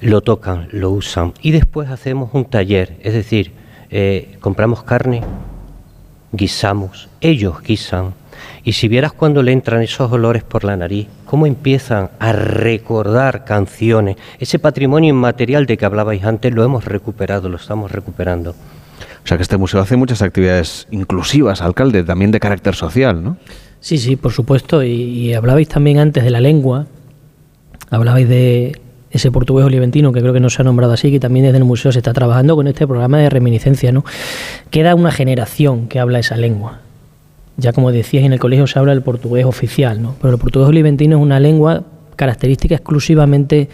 Lo 0.00 0.22
tocan, 0.22 0.68
lo 0.72 0.90
usan 0.90 1.34
y 1.40 1.52
después 1.52 1.88
hacemos 1.90 2.30
un 2.32 2.46
taller, 2.46 2.96
es 3.02 3.12
decir, 3.12 3.52
eh, 3.90 4.36
compramos 4.40 4.82
carne, 4.82 5.22
guisamos, 6.32 7.08
ellos 7.20 7.62
guisan. 7.62 8.14
Y 8.64 8.72
si 8.72 8.88
vieras 8.88 9.12
cuando 9.12 9.42
le 9.42 9.52
entran 9.52 9.82
esos 9.82 10.10
olores 10.10 10.42
por 10.42 10.64
la 10.64 10.76
nariz, 10.76 11.06
cómo 11.26 11.46
empiezan 11.46 12.10
a 12.18 12.32
recordar 12.32 13.44
canciones, 13.44 14.16
ese 14.38 14.58
patrimonio 14.58 15.10
inmaterial 15.10 15.66
de 15.66 15.76
que 15.76 15.84
hablabais 15.84 16.24
antes 16.24 16.52
lo 16.52 16.64
hemos 16.64 16.84
recuperado, 16.84 17.48
lo 17.48 17.56
estamos 17.56 17.90
recuperando. 17.90 18.54
O 19.28 19.30
sea 19.30 19.36
que 19.36 19.42
este 19.42 19.58
museo 19.58 19.82
hace 19.82 19.94
muchas 19.94 20.22
actividades 20.22 20.86
inclusivas, 20.90 21.60
alcalde, 21.60 22.02
también 22.02 22.30
de 22.30 22.40
carácter 22.40 22.74
social, 22.74 23.22
¿no? 23.22 23.36
Sí, 23.78 23.98
sí, 23.98 24.16
por 24.16 24.32
supuesto. 24.32 24.82
Y, 24.82 25.34
hablabais 25.34 25.68
también 25.68 25.98
antes 25.98 26.24
de 26.24 26.30
la 26.30 26.40
lengua, 26.40 26.86
hablabais 27.90 28.26
de 28.26 28.80
ese 29.10 29.30
portugués 29.30 29.66
oliventino, 29.66 30.12
que 30.12 30.20
creo 30.20 30.32
que 30.32 30.40
no 30.40 30.48
se 30.48 30.62
ha 30.62 30.64
nombrado 30.64 30.94
así, 30.94 31.10
que 31.10 31.20
también 31.20 31.44
desde 31.44 31.58
el 31.58 31.64
museo 31.64 31.92
se 31.92 31.98
está 31.98 32.14
trabajando 32.14 32.56
con 32.56 32.68
este 32.68 32.86
programa 32.86 33.18
de 33.18 33.28
reminiscencia, 33.28 33.92
¿no? 33.92 34.02
Queda 34.70 34.94
una 34.94 35.12
generación 35.12 35.88
que 35.88 35.98
habla 35.98 36.20
esa 36.20 36.38
lengua. 36.38 36.80
Ya 37.58 37.74
como 37.74 37.92
decías, 37.92 38.24
en 38.24 38.32
el 38.32 38.40
colegio 38.40 38.66
se 38.66 38.78
habla 38.78 38.94
el 38.94 39.02
portugués 39.02 39.44
oficial, 39.44 40.00
¿no? 40.00 40.14
Pero 40.22 40.32
el 40.32 40.40
portugués 40.40 40.70
oliventino 40.70 41.18
es 41.18 41.22
una 41.22 41.38
lengua 41.38 41.84
característica 42.16 42.76
exclusivamente 42.76 43.68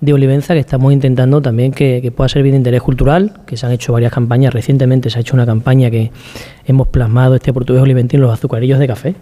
de 0.00 0.12
Olivenza 0.12 0.54
que 0.54 0.60
estamos 0.60 0.92
intentando 0.92 1.40
también 1.40 1.72
que, 1.72 2.12
pueda 2.14 2.28
servir 2.28 2.52
de 2.52 2.58
interés 2.58 2.82
cultural, 2.82 3.40
que 3.46 3.56
se 3.56 3.66
han 3.66 3.72
hecho 3.72 3.92
varias 3.92 4.12
campañas, 4.12 4.52
recientemente 4.52 5.10
se 5.10 5.18
ha 5.18 5.20
hecho 5.20 5.34
una 5.34 5.46
campaña 5.46 5.90
que 5.90 6.10
hemos 6.66 6.88
plasmado 6.88 7.34
este 7.34 7.52
portugués 7.52 7.82
oliventino 7.82 8.24
los 8.24 8.32
azucarillos 8.32 8.78
de 8.78 8.86
café. 8.86 9.14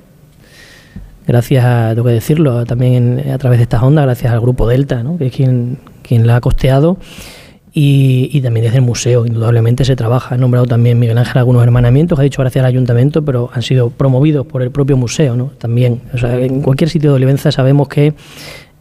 Gracias 1.26 1.64
a, 1.64 1.90
tengo 1.90 2.04
que 2.04 2.12
decirlo, 2.12 2.66
también 2.66 3.24
a 3.32 3.38
través 3.38 3.58
de 3.58 3.62
estas 3.62 3.82
ondas, 3.82 4.04
gracias 4.04 4.32
al 4.32 4.40
grupo 4.40 4.68
Delta, 4.68 5.02
¿no? 5.02 5.16
que 5.16 5.28
es 5.28 5.32
quien, 5.32 5.78
quien 6.02 6.26
la 6.26 6.36
ha 6.36 6.40
costeado, 6.40 6.98
y, 7.76 8.40
también 8.40 8.66
desde 8.66 8.78
el 8.78 8.84
museo, 8.84 9.26
indudablemente 9.26 9.84
se 9.84 9.96
trabaja. 9.96 10.36
Ha 10.36 10.38
nombrado 10.38 10.64
también 10.64 10.96
Miguel 10.96 11.18
Ángel 11.18 11.38
algunos 11.38 11.64
hermanamientos, 11.64 12.16
ha 12.20 12.22
dicho 12.22 12.40
gracias 12.40 12.64
al 12.64 12.68
ayuntamiento, 12.68 13.24
pero 13.24 13.50
han 13.52 13.62
sido 13.62 13.90
promovidos 13.90 14.46
por 14.46 14.62
el 14.62 14.70
propio 14.70 14.96
museo, 14.96 15.34
¿no? 15.34 15.46
También, 15.58 16.00
en 16.22 16.62
cualquier 16.62 16.88
sitio 16.88 17.10
de 17.10 17.16
Olivenza 17.16 17.50
sabemos 17.50 17.88
que 17.88 18.14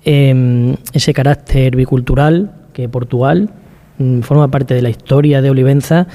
eh, 0.06 0.76
ese 0.94 1.14
carácter 1.14 1.76
bicultural 1.76 2.52
que 2.74 2.90
Portugal 2.90 3.50
mm, 3.98 4.22
forma 4.22 4.50
parte 4.50 4.74
de 4.74 4.82
la 4.82 4.90
historia 4.90 5.42
de 5.42 5.50
Olivenza, 5.50 6.08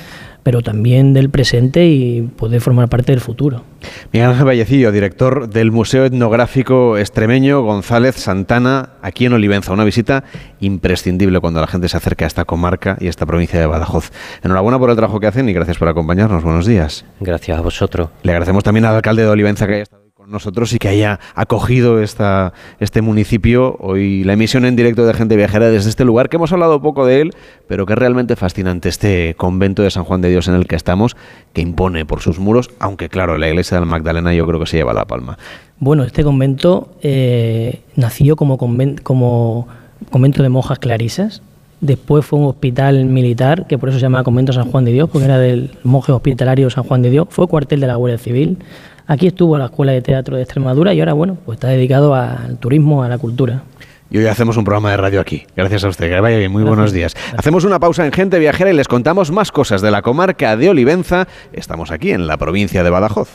pero 0.42 0.62
también 0.62 1.12
del 1.12 1.30
presente 1.30 1.86
y 1.86 2.22
puede 2.22 2.60
formar 2.60 2.88
parte 2.88 3.12
del 3.12 3.20
futuro. 3.20 3.64
Miguel 4.12 4.30
Ángel 4.30 4.46
Vallecillo, 4.46 4.92
director 4.92 5.48
del 5.48 5.70
Museo 5.70 6.06
Etnográfico 6.06 6.96
Extremeño 6.96 7.62
González 7.62 8.16
Santana, 8.16 8.90
aquí 9.02 9.26
en 9.26 9.34
Olivenza. 9.34 9.72
Una 9.72 9.84
visita 9.84 10.24
imprescindible 10.60 11.40
cuando 11.40 11.60
la 11.60 11.66
gente 11.66 11.88
se 11.88 11.96
acerca 11.96 12.24
a 12.24 12.28
esta 12.28 12.44
comarca 12.44 12.96
y 13.00 13.08
a 13.08 13.10
esta 13.10 13.26
provincia 13.26 13.60
de 13.60 13.66
Badajoz. 13.66 14.10
Enhorabuena 14.42 14.78
por 14.78 14.90
el 14.90 14.96
trabajo 14.96 15.20
que 15.20 15.26
hacen 15.26 15.48
y 15.48 15.52
gracias 15.52 15.76
por 15.76 15.88
acompañarnos. 15.88 16.42
Buenos 16.42 16.66
días. 16.66 17.04
Gracias 17.20 17.58
a 17.58 17.60
vosotros. 17.60 18.08
Le 18.22 18.32
agradecemos 18.32 18.64
también 18.64 18.86
al 18.86 18.94
alcalde 18.96 19.22
de 19.22 19.28
Olivenza 19.28 19.66
que 19.66 19.74
haya 19.74 19.82
estado 19.82 19.97
nosotros 20.28 20.72
y 20.72 20.78
que 20.78 20.88
haya 20.88 21.18
acogido 21.34 22.00
esta, 22.02 22.52
este 22.80 23.02
municipio. 23.02 23.76
Hoy 23.80 24.24
la 24.24 24.34
emisión 24.34 24.64
en 24.64 24.76
directo 24.76 25.06
de 25.06 25.14
Gente 25.14 25.36
Viajera 25.36 25.70
desde 25.70 25.90
este 25.90 26.04
lugar, 26.04 26.28
que 26.28 26.36
hemos 26.36 26.52
hablado 26.52 26.80
poco 26.80 27.06
de 27.06 27.20
él, 27.20 27.32
pero 27.66 27.86
que 27.86 27.94
es 27.94 27.98
realmente 27.98 28.36
fascinante 28.36 28.88
este 28.88 29.34
convento 29.36 29.82
de 29.82 29.90
San 29.90 30.04
Juan 30.04 30.20
de 30.20 30.30
Dios 30.30 30.48
en 30.48 30.54
el 30.54 30.66
que 30.66 30.76
estamos, 30.76 31.16
que 31.52 31.62
impone 31.62 32.04
por 32.04 32.20
sus 32.20 32.38
muros, 32.38 32.70
aunque 32.78 33.08
claro, 33.08 33.38
la 33.38 33.48
iglesia 33.48 33.78
del 33.78 33.86
Magdalena 33.86 34.34
yo 34.34 34.46
creo 34.46 34.60
que 34.60 34.66
se 34.66 34.76
lleva 34.76 34.92
la 34.92 35.06
palma. 35.06 35.38
Bueno, 35.80 36.04
este 36.04 36.24
convento 36.24 36.90
eh, 37.02 37.80
nació 37.96 38.36
como, 38.36 38.58
convent, 38.58 39.02
como 39.02 39.68
convento 40.10 40.42
de 40.42 40.48
monjas 40.48 40.78
clarisas, 40.78 41.42
Después 41.80 42.26
fue 42.26 42.40
un 42.40 42.46
hospital 42.46 43.04
militar, 43.04 43.68
que 43.68 43.78
por 43.78 43.88
eso 43.88 43.98
se 43.98 44.02
llama 44.02 44.24
Convento 44.24 44.52
San 44.52 44.68
Juan 44.68 44.84
de 44.84 44.92
Dios, 44.92 45.08
porque 45.10 45.26
era 45.26 45.38
del 45.38 45.70
monje 45.84 46.10
hospitalario 46.10 46.70
San 46.70 46.82
Juan 46.82 47.02
de 47.02 47.10
Dios. 47.10 47.28
Fue 47.30 47.46
cuartel 47.46 47.78
de 47.78 47.86
la 47.86 47.94
Guardia 47.94 48.18
Civil. 48.18 48.58
Aquí 49.08 49.26
estuvo 49.26 49.56
la 49.56 49.64
Escuela 49.64 49.92
de 49.92 50.02
Teatro 50.02 50.36
de 50.36 50.42
Extremadura 50.42 50.92
y 50.92 51.00
ahora, 51.00 51.14
bueno, 51.14 51.38
pues 51.46 51.56
está 51.56 51.68
dedicado 51.68 52.14
al 52.14 52.58
turismo, 52.58 53.02
a 53.02 53.08
la 53.08 53.16
cultura. 53.16 53.62
Y 54.10 54.18
hoy 54.18 54.26
hacemos 54.26 54.56
un 54.58 54.64
programa 54.64 54.90
de 54.90 54.98
radio 54.98 55.20
aquí. 55.20 55.46
Gracias 55.56 55.82
a 55.84 55.88
usted. 55.88 56.10
Que 56.10 56.20
vaya 56.20 56.36
bien. 56.38 56.52
Muy 56.52 56.62
Gracias. 56.62 56.76
buenos 56.76 56.92
días. 56.92 57.14
Gracias. 57.14 57.38
Hacemos 57.38 57.64
una 57.64 57.78
pausa 57.80 58.04
en 58.06 58.12
Gente 58.12 58.38
Viajera 58.38 58.70
y 58.70 58.74
les 58.74 58.86
contamos 58.86 59.30
más 59.30 59.50
cosas 59.50 59.80
de 59.82 59.90
la 59.90 60.02
comarca 60.02 60.56
de 60.56 60.68
Olivenza. 60.70 61.26
Estamos 61.52 61.90
aquí 61.90 62.12
en 62.12 62.26
la 62.26 62.36
provincia 62.36 62.82
de 62.84 62.90
Badajoz. 62.90 63.28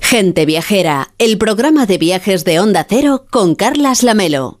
Gente 0.00 0.46
Viajera, 0.46 1.08
el 1.18 1.38
programa 1.38 1.86
de 1.86 1.98
viajes 1.98 2.44
de 2.44 2.60
Onda 2.60 2.86
Cero 2.88 3.26
con 3.30 3.54
Carlas 3.54 4.02
Lamelo. 4.02 4.60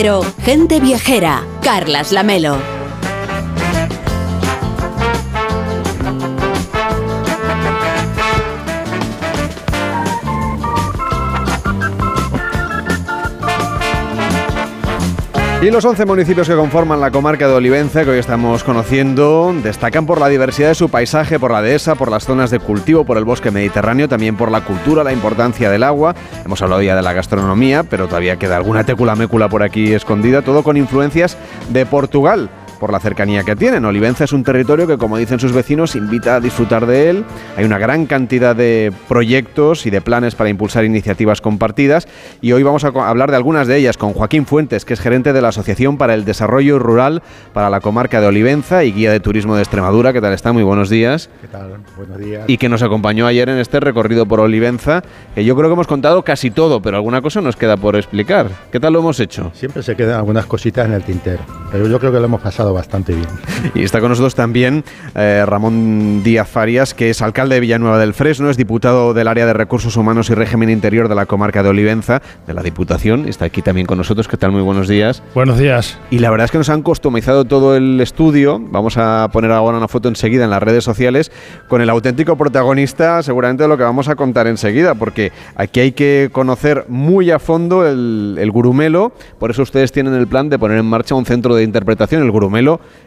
Cero, 0.00 0.24
gente 0.44 0.78
viajera. 0.78 1.42
Carlas 1.60 2.12
Lamelo. 2.12 2.77
Y 15.60 15.72
los 15.72 15.84
11 15.84 16.06
municipios 16.06 16.48
que 16.48 16.54
conforman 16.54 17.00
la 17.00 17.10
comarca 17.10 17.48
de 17.48 17.54
Olivenza, 17.54 18.04
que 18.04 18.10
hoy 18.10 18.18
estamos 18.18 18.62
conociendo, 18.62 19.52
destacan 19.60 20.06
por 20.06 20.20
la 20.20 20.28
diversidad 20.28 20.68
de 20.68 20.76
su 20.76 20.88
paisaje, 20.88 21.40
por 21.40 21.50
la 21.50 21.60
dehesa, 21.60 21.96
por 21.96 22.12
las 22.12 22.26
zonas 22.26 22.52
de 22.52 22.60
cultivo, 22.60 23.04
por 23.04 23.18
el 23.18 23.24
bosque 23.24 23.50
mediterráneo, 23.50 24.08
también 24.08 24.36
por 24.36 24.52
la 24.52 24.60
cultura, 24.60 25.02
la 25.02 25.12
importancia 25.12 25.68
del 25.68 25.82
agua. 25.82 26.14
Hemos 26.44 26.62
hablado 26.62 26.80
ya 26.82 26.94
de 26.94 27.02
la 27.02 27.12
gastronomía, 27.12 27.82
pero 27.82 28.06
todavía 28.06 28.36
queda 28.36 28.56
alguna 28.56 28.84
técula 28.84 29.16
mécula 29.16 29.48
por 29.48 29.64
aquí 29.64 29.92
escondida, 29.92 30.42
todo 30.42 30.62
con 30.62 30.76
influencias 30.76 31.36
de 31.70 31.84
Portugal 31.86 32.48
por 32.78 32.92
la 32.92 33.00
cercanía 33.00 33.44
que 33.44 33.56
tienen. 33.56 33.84
Olivenza 33.84 34.24
es 34.24 34.32
un 34.32 34.44
territorio 34.44 34.86
que, 34.86 34.98
como 34.98 35.16
dicen 35.16 35.38
sus 35.40 35.52
vecinos, 35.52 35.96
invita 35.96 36.36
a 36.36 36.40
disfrutar 36.40 36.86
de 36.86 37.10
él. 37.10 37.24
Hay 37.56 37.64
una 37.64 37.78
gran 37.78 38.06
cantidad 38.06 38.54
de 38.54 38.92
proyectos 39.08 39.86
y 39.86 39.90
de 39.90 40.00
planes 40.00 40.34
para 40.34 40.50
impulsar 40.50 40.84
iniciativas 40.84 41.40
compartidas 41.40 42.08
y 42.40 42.52
hoy 42.52 42.62
vamos 42.62 42.84
a 42.84 42.88
hablar 42.88 43.30
de 43.30 43.36
algunas 43.36 43.66
de 43.66 43.76
ellas 43.76 43.96
con 43.96 44.12
Joaquín 44.12 44.46
Fuentes, 44.46 44.84
que 44.84 44.94
es 44.94 45.00
gerente 45.00 45.32
de 45.32 45.40
la 45.40 45.48
Asociación 45.48 45.98
para 45.98 46.14
el 46.14 46.24
Desarrollo 46.24 46.78
Rural 46.78 47.22
para 47.52 47.70
la 47.70 47.80
comarca 47.80 48.20
de 48.20 48.26
Olivenza 48.26 48.84
y 48.84 48.92
guía 48.92 49.12
de 49.12 49.20
turismo 49.20 49.56
de 49.56 49.62
Extremadura. 49.62 50.12
¿Qué 50.12 50.20
tal 50.20 50.32
está? 50.32 50.52
Muy 50.52 50.62
buenos 50.62 50.90
días. 50.90 51.30
¿Qué 51.40 51.48
tal? 51.48 51.78
Buenos 51.96 52.18
días. 52.18 52.44
Y 52.46 52.58
que 52.58 52.68
nos 52.68 52.82
acompañó 52.82 53.26
ayer 53.26 53.48
en 53.48 53.58
este 53.58 53.80
recorrido 53.80 54.26
por 54.26 54.40
Olivenza, 54.40 55.02
que 55.34 55.44
yo 55.44 55.56
creo 55.56 55.68
que 55.68 55.74
hemos 55.74 55.86
contado 55.86 56.22
casi 56.22 56.50
todo, 56.50 56.80
pero 56.80 56.96
alguna 56.96 57.22
cosa 57.22 57.40
nos 57.40 57.56
queda 57.56 57.76
por 57.76 57.96
explicar. 57.96 58.48
¿Qué 58.70 58.80
tal 58.80 58.92
lo 58.92 59.00
hemos 59.00 59.20
hecho? 59.20 59.50
Siempre 59.54 59.82
se 59.82 59.96
quedan 59.96 60.16
algunas 60.16 60.46
cositas 60.46 60.86
en 60.86 60.92
el 60.92 61.02
tintero, 61.02 61.42
pero 61.70 61.86
yo 61.86 61.98
creo 61.98 62.12
que 62.12 62.18
lo 62.18 62.24
hemos 62.24 62.40
pasado 62.40 62.67
bastante 62.72 63.14
bien. 63.14 63.28
Y 63.74 63.82
está 63.82 64.00
con 64.00 64.10
nosotros 64.10 64.34
también 64.34 64.84
eh, 65.14 65.44
Ramón 65.46 66.22
Díaz 66.22 66.48
Farias, 66.48 66.94
que 66.94 67.10
es 67.10 67.22
alcalde 67.22 67.56
de 67.56 67.60
Villanueva 67.60 67.98
del 67.98 68.14
Fresno, 68.14 68.50
es 68.50 68.56
diputado 68.56 69.14
del 69.14 69.28
área 69.28 69.46
de 69.46 69.52
Recursos 69.52 69.96
Humanos 69.96 70.30
y 70.30 70.34
Régimen 70.34 70.70
Interior 70.70 71.08
de 71.08 71.14
la 71.14 71.26
comarca 71.26 71.62
de 71.62 71.68
Olivenza, 71.68 72.22
de 72.46 72.54
la 72.54 72.62
Diputación. 72.62 73.28
Está 73.28 73.46
aquí 73.46 73.62
también 73.62 73.86
con 73.86 73.98
nosotros. 73.98 74.28
¿Qué 74.28 74.36
tal? 74.36 74.52
Muy 74.52 74.62
buenos 74.62 74.88
días. 74.88 75.22
Buenos 75.34 75.58
días. 75.58 75.98
Y 76.10 76.18
la 76.18 76.30
verdad 76.30 76.46
es 76.46 76.50
que 76.50 76.58
nos 76.58 76.68
han 76.68 76.82
customizado 76.82 77.44
todo 77.44 77.76
el 77.76 78.00
estudio. 78.00 78.58
Vamos 78.60 78.96
a 78.96 79.28
poner 79.32 79.50
ahora 79.52 79.78
una 79.78 79.88
foto 79.88 80.08
enseguida 80.08 80.44
en 80.44 80.50
las 80.50 80.62
redes 80.62 80.84
sociales 80.84 81.30
con 81.68 81.80
el 81.80 81.90
auténtico 81.90 82.36
protagonista, 82.36 83.22
seguramente 83.22 83.64
de 83.64 83.68
lo 83.68 83.76
que 83.76 83.84
vamos 83.84 84.08
a 84.08 84.16
contar 84.16 84.46
enseguida, 84.46 84.94
porque 84.94 85.32
aquí 85.56 85.80
hay 85.80 85.92
que 85.92 86.30
conocer 86.32 86.84
muy 86.88 87.30
a 87.30 87.38
fondo 87.38 87.86
el, 87.86 88.36
el 88.38 88.50
gurumelo. 88.50 89.12
Por 89.38 89.50
eso 89.50 89.62
ustedes 89.62 89.92
tienen 89.92 90.14
el 90.14 90.26
plan 90.26 90.48
de 90.48 90.58
poner 90.58 90.78
en 90.78 90.86
marcha 90.86 91.14
un 91.14 91.24
centro 91.24 91.54
de 91.54 91.62
interpretación. 91.62 92.22
El 92.22 92.30
gurumelo, 92.30 92.57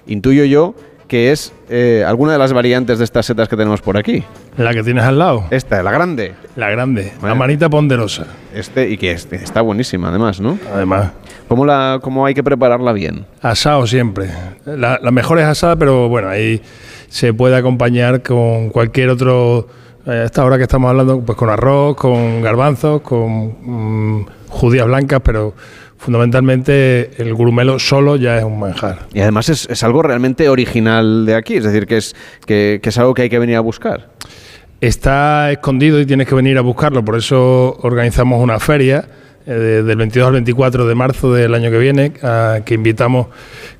intuyo 0.08 0.46
yo, 0.46 0.76
que 1.08 1.32
es 1.34 1.52
eh, 1.70 2.06
alguna 2.08 2.32
de 2.34 2.38
las 2.40 2.54
variantes 2.54 2.98
de 2.98 3.04
estas 3.04 3.26
setas 3.26 3.50
que 3.50 3.58
tenemos 3.58 3.82
por 3.82 3.98
aquí. 3.98 4.24
La 4.58 4.74
que 4.74 4.82
tienes 4.82 5.04
al 5.04 5.20
lado. 5.20 5.46
Esta, 5.52 5.84
la 5.84 5.92
grande. 5.92 6.34
La 6.56 6.70
grande, 6.70 7.12
la 7.22 7.36
manita 7.36 7.70
ponderosa. 7.70 8.28
Este, 8.54 8.90
y 8.90 8.98
que 8.98 9.12
este, 9.12 9.36
está 9.36 9.62
buenísima, 9.62 10.08
además, 10.10 10.40
¿no? 10.40 10.58
Además. 10.74 11.12
¿Cómo, 11.50 11.66
la, 11.66 12.00
¿Cómo 12.02 12.26
hay 12.26 12.34
que 12.34 12.44
prepararla 12.44 12.94
bien? 12.94 13.26
Asado 13.42 13.86
siempre. 13.88 14.30
La, 14.66 15.00
la 15.02 15.12
mejor 15.12 15.38
es 15.40 15.46
asada, 15.46 15.76
pero 15.76 16.08
bueno, 16.08 16.30
ahí 16.30 16.62
se 17.10 17.34
puede 17.34 17.58
acompañar 17.58 18.22
con 18.22 18.70
cualquier 18.70 19.10
otro. 19.10 19.68
eh, 20.06 20.12
A 20.12 20.24
esta 20.24 20.46
hora 20.46 20.56
que 20.58 20.64
estamos 20.64 20.90
hablando, 20.90 21.20
pues 21.20 21.38
con 21.38 21.50
arroz, 21.50 21.98
con 21.98 22.42
garbanzos, 22.42 23.02
con 23.02 24.20
mm, 24.22 24.26
judías 24.48 24.86
blancas, 24.88 25.20
pero 25.24 25.54
fundamentalmente 26.02 27.12
el 27.22 27.34
gurumelo 27.34 27.78
solo 27.80 28.16
ya 28.16 28.38
es 28.38 28.44
un 28.44 28.60
manjar. 28.60 29.08
Y 29.14 29.20
además 29.22 29.50
es, 29.50 29.68
es 29.70 29.84
algo 29.84 30.02
realmente 30.02 30.50
original 30.50 31.26
de 31.26 31.36
aquí, 31.36 31.56
es 31.58 31.64
decir, 31.64 31.86
que 31.86 31.98
es, 31.98 32.16
que, 32.46 32.80
que 32.82 32.90
es 32.90 32.98
algo 32.98 33.14
que 33.14 33.22
hay 33.24 33.30
que 33.30 33.40
venir 33.40 33.56
a 33.56 33.60
buscar. 33.62 34.10
Está 34.82 35.52
escondido 35.52 36.00
y 36.00 36.06
tienes 36.08 36.28
que 36.28 36.34
venir 36.36 36.58
a 36.58 36.62
buscarlo, 36.62 37.06
por 37.06 37.16
eso 37.18 37.78
organizamos 37.84 38.42
una 38.42 38.60
feria 38.60 39.06
eh, 39.46 39.52
de- 39.54 39.84
del 39.84 39.96
22 39.98 40.28
al 40.28 40.34
24 40.34 40.88
de 40.88 40.96
marzo 40.96 41.34
del 41.34 41.54
año 41.54 41.70
que 41.70 41.78
viene, 41.78 42.14
a 42.24 42.62
que 42.66 42.74
invitamos 42.74 43.28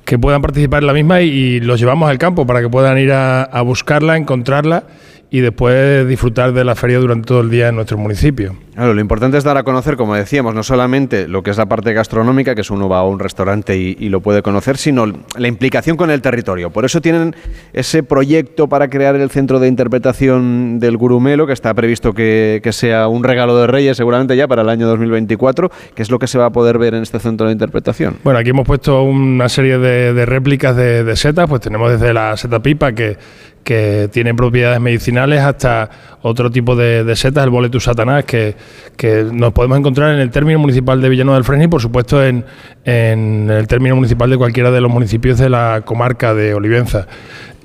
que 0.04 0.16
puedan 0.18 0.40
participar 0.42 0.82
en 0.82 0.86
la 0.86 0.92
misma 0.92 1.20
y, 1.22 1.28
y 1.28 1.60
los 1.60 1.80
llevamos 1.80 2.08
al 2.08 2.18
campo 2.18 2.46
para 2.46 2.60
que 2.60 2.68
puedan 2.68 2.98
ir 2.98 3.10
a, 3.12 3.42
a 3.42 3.62
buscarla, 3.62 4.16
encontrarla 4.16 4.84
y 5.30 5.40
después 5.40 6.06
disfrutar 6.06 6.52
de 6.52 6.62
la 6.64 6.74
feria 6.76 6.98
durante 6.98 7.26
todo 7.26 7.40
el 7.40 7.50
día 7.50 7.68
en 7.68 7.74
nuestro 7.76 7.98
municipio. 7.98 8.54
Claro, 8.74 8.94
lo 8.94 9.02
importante 9.02 9.36
es 9.36 9.44
dar 9.44 9.58
a 9.58 9.64
conocer, 9.64 9.98
como 9.98 10.14
decíamos, 10.14 10.54
no 10.54 10.62
solamente 10.62 11.28
lo 11.28 11.42
que 11.42 11.50
es 11.50 11.58
la 11.58 11.66
parte 11.66 11.92
gastronómica, 11.92 12.54
que 12.54 12.62
es 12.62 12.70
uno 12.70 12.88
va 12.88 13.00
a 13.00 13.04
un 13.04 13.18
restaurante 13.18 13.76
y, 13.76 14.08
lo 14.08 14.20
puede 14.20 14.42
conocer, 14.42 14.78
sino 14.78 15.04
la 15.06 15.48
implicación 15.48 15.96
con 15.96 16.10
el 16.10 16.22
territorio. 16.22 16.70
Por 16.70 16.86
eso 16.86 17.00
tienen 17.02 17.36
ese 17.74 18.02
proyecto 18.02 18.68
para 18.68 18.88
crear 18.88 19.14
el 19.16 19.30
centro 19.30 19.58
de 19.58 19.68
interpretación 19.68 20.80
del 20.80 20.96
Gurumelo, 20.96 21.46
que 21.46 21.52
está 21.52 21.74
previsto 21.74 22.14
que, 22.14 22.60
sea 22.72 23.08
un 23.08 23.22
regalo 23.22 23.58
de 23.58 23.66
Reyes 23.66 23.98
seguramente 23.98 24.34
ya 24.36 24.48
para 24.48 24.62
el 24.62 24.70
año 24.70 24.86
2024, 24.86 25.70
que 25.94 26.02
es 26.02 26.10
lo 26.10 26.18
que 26.18 26.26
se 26.26 26.38
va 26.38 26.46
a 26.46 26.50
poder 26.50 26.78
ver 26.78 26.94
en 26.94 27.02
este 27.02 27.18
centro 27.18 27.46
de 27.46 27.52
interpretación. 27.52 28.16
Bueno, 28.24 28.38
aquí 28.38 28.50
hemos 28.50 28.66
puesto 28.66 29.02
una 29.02 29.50
serie 29.50 29.78
de, 29.78 30.24
réplicas 30.24 30.74
de, 30.74 31.14
setas, 31.16 31.46
pues 31.48 31.60
tenemos 31.60 31.90
desde 31.90 32.14
la 32.14 32.34
seta 32.38 32.60
pipa 32.60 32.92
que, 32.92 33.18
que 33.62 34.08
tiene 34.10 34.34
propiedades 34.34 34.80
medicinales 34.80 35.40
hasta 35.40 35.90
otro 36.22 36.50
tipo 36.50 36.74
de, 36.74 37.04
de 37.04 37.16
setas, 37.16 37.44
el 37.44 37.50
boletus 37.50 37.84
satanás, 37.84 38.24
que, 38.24 38.56
que 38.96 39.24
nos 39.32 39.52
podemos 39.52 39.78
encontrar 39.78 40.14
en 40.14 40.20
el 40.20 40.30
término 40.30 40.58
municipal 40.58 41.00
de 41.00 41.08
Villanueva 41.08 41.36
del 41.36 41.44
Fresno 41.44 41.64
y 41.64 41.68
por 41.68 41.80
supuesto 41.80 42.24
en, 42.24 42.44
en 42.84 43.50
el 43.50 43.66
término 43.66 43.96
municipal 43.96 44.30
de 44.30 44.36
cualquiera 44.36 44.70
de 44.70 44.80
los 44.80 44.90
municipios 44.90 45.38
de 45.38 45.48
la 45.48 45.82
comarca 45.84 46.34
de 46.34 46.54
Olivenza. 46.54 47.06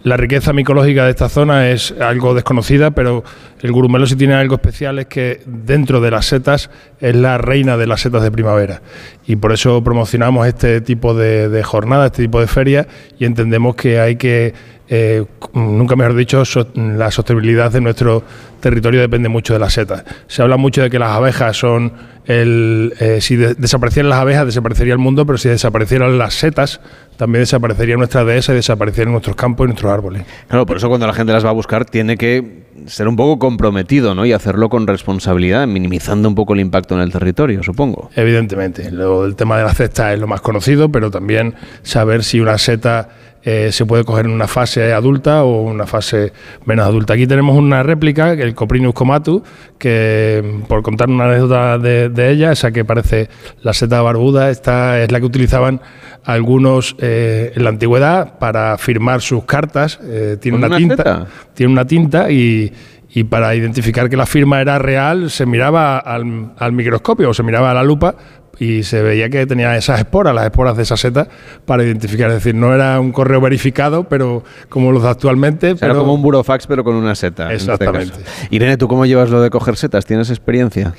La 0.03 0.15
riqueza 0.15 0.53
micológica 0.53 1.03
de 1.03 1.09
esta 1.09 1.27
zona 1.27 1.69
es 1.69 1.93
algo 1.99 2.33
desconocida, 2.33 2.91
pero 2.91 3.25
el 3.61 3.71
gurumelo 3.73 4.05
sí 4.05 4.15
tiene 4.15 4.35
algo 4.35 4.55
especial, 4.55 4.99
es 4.99 5.07
que 5.07 5.41
dentro 5.45 5.99
de 5.99 6.11
las 6.11 6.27
setas 6.27 6.69
es 7.01 7.13
la 7.13 7.37
reina 7.37 7.75
de 7.75 7.87
las 7.87 8.01
setas 8.01 8.23
de 8.23 8.31
primavera. 8.31 8.81
Y 9.25 9.35
por 9.35 9.51
eso 9.51 9.83
promocionamos 9.83 10.47
este 10.47 10.79
tipo 10.79 11.13
de, 11.13 11.49
de 11.49 11.61
jornadas, 11.61 12.11
este 12.11 12.23
tipo 12.23 12.39
de 12.39 12.47
ferias, 12.47 12.87
y 13.19 13.25
entendemos 13.25 13.75
que 13.75 13.99
hay 13.99 14.15
que, 14.15 14.53
eh, 14.89 15.25
nunca 15.53 15.95
mejor 15.95 16.15
dicho, 16.15 16.45
so- 16.45 16.67
la 16.75 17.11
sostenibilidad 17.11 17.71
de 17.71 17.81
nuestro 17.81 18.23
territorio 18.59 19.01
depende 19.01 19.29
mucho 19.29 19.53
de 19.53 19.59
las 19.59 19.73
setas. 19.73 20.03
Se 20.27 20.41
habla 20.41 20.57
mucho 20.57 20.81
de 20.81 20.89
que 20.89 20.97
las 20.99 21.11
abejas 21.11 21.57
son 21.57 21.93
el... 22.25 22.93
eh, 22.99 23.19
si 23.21 23.35
de- 23.35 23.53
desaparecieran 23.55 24.09
las 24.09 24.19
abejas, 24.19 24.45
desaparecería 24.45 24.93
el 24.93 24.99
mundo, 24.99 25.25
pero 25.25 25.37
si 25.37 25.49
desaparecieran 25.49 26.17
las 26.17 26.33
setas, 26.33 26.79
también 27.17 27.41
desaparecería 27.43 27.95
nuestra 27.97 28.23
dehesa 28.25 28.53
y 28.53 28.55
desaparecerían 28.55 29.11
nuestros 29.11 29.35
campos 29.35 29.65
y 29.65 29.67
nuestros 29.69 29.91
árboles. 29.91 30.23
Claro, 30.47 30.65
por 30.65 30.77
eso 30.77 30.87
cuando 30.89 31.07
la 31.07 31.13
gente 31.13 31.33
las 31.33 31.45
va 31.45 31.49
a 31.49 31.53
buscar 31.53 31.85
tiene 31.85 32.17
que 32.17 32.65
ser 32.85 33.07
un 33.07 33.15
poco 33.15 33.39
comprometido, 33.39 34.13
¿no? 34.15 34.25
Y 34.25 34.33
hacerlo 34.33 34.69
con 34.69 34.85
responsabilidad, 34.87 35.65
minimizando 35.67 36.29
un 36.29 36.35
poco 36.35 36.53
el 36.53 36.59
impacto 36.59 36.95
en 36.95 37.01
el 37.01 37.11
territorio, 37.11 37.63
supongo. 37.63 38.09
Evidentemente, 38.15 38.91
lo, 38.91 39.25
el 39.25 39.35
tema 39.35 39.57
de 39.57 39.63
la 39.63 39.73
cesta 39.73 40.13
es 40.13 40.19
lo 40.19 40.27
más 40.27 40.41
conocido, 40.41 40.89
pero 40.89 41.09
también 41.11 41.55
saber 41.81 42.23
si 42.23 42.39
una 42.39 42.57
seta 42.57 43.09
eh, 43.43 43.71
se 43.71 43.85
puede 43.85 44.03
coger 44.03 44.25
en 44.25 44.31
una 44.31 44.47
fase 44.47 44.93
adulta 44.93 45.43
o 45.43 45.61
una 45.61 45.85
fase 45.85 46.33
menos 46.65 46.85
adulta. 46.85 47.13
Aquí 47.13 47.27
tenemos 47.27 47.55
una 47.57 47.83
réplica, 47.83 48.33
el 48.33 48.53
Coprinus 48.55 48.93
comatus, 48.93 49.41
que 49.77 50.61
por 50.67 50.81
contar 50.81 51.09
una 51.09 51.25
anécdota 51.25 51.77
de, 51.77 52.09
de 52.09 52.29
ella, 52.31 52.51
esa 52.51 52.71
que 52.71 52.83
parece 52.83 53.29
la 53.61 53.73
seta 53.73 54.01
barbuda, 54.01 54.49
esta 54.49 55.01
es 55.01 55.11
la 55.11 55.19
que 55.19 55.25
utilizaban 55.25 55.81
algunos 56.23 56.95
eh, 56.99 57.53
en 57.55 57.63
la 57.63 57.69
antigüedad 57.69 58.37
para 58.39 58.77
firmar 58.77 59.21
sus 59.21 59.45
cartas. 59.45 59.99
eh, 60.03 60.37
tiene 60.41 60.57
¿Con 60.57 60.65
una, 60.65 60.67
una 60.67 60.77
tinta, 60.77 60.95
seta? 60.95 61.27
tiene 61.53 61.71
una 61.71 61.85
tinta 61.85 62.29
y, 62.29 62.73
y 63.09 63.23
para 63.23 63.55
identificar 63.55 64.09
que 64.09 64.17
la 64.17 64.25
firma 64.25 64.59
era 64.59 64.77
real 64.77 65.29
se 65.29 65.45
miraba 65.45 65.99
al, 65.99 66.51
al 66.57 66.71
microscopio 66.73 67.29
o 67.29 67.33
se 67.33 67.43
miraba 67.43 67.71
a 67.71 67.73
la 67.73 67.83
lupa 67.83 68.15
y 68.59 68.83
se 68.83 69.01
veía 69.01 69.29
que 69.29 69.45
tenía 69.45 69.75
esas 69.75 69.99
esporas, 69.99 70.33
las 70.33 70.45
esporas 70.45 70.75
de 70.77 70.83
esa 70.83 70.97
seta, 70.97 71.27
para 71.65 71.83
identificar. 71.83 72.29
Es 72.29 72.35
decir, 72.35 72.55
no 72.55 72.73
era 72.73 72.99
un 72.99 73.11
correo 73.11 73.39
verificado, 73.39 74.05
pero 74.05 74.43
como 74.69 74.91
los 74.91 75.03
de 75.03 75.09
actualmente. 75.09 75.69
Era 75.69 75.77
pero 75.79 75.99
como 75.99 76.13
un 76.13 76.21
burofax, 76.21 76.67
pero 76.67 76.83
con 76.83 76.95
una 76.95 77.15
seta. 77.15 77.51
este 77.53 77.71
Exactamente. 77.71 78.11
caso. 78.11 78.47
Irene, 78.49 78.77
¿tú 78.77 78.87
cómo 78.87 79.05
llevas 79.05 79.29
lo 79.29 79.41
de 79.41 79.49
coger 79.49 79.77
setas? 79.77 80.05
¿Tienes 80.05 80.29
experiencia? 80.29 80.93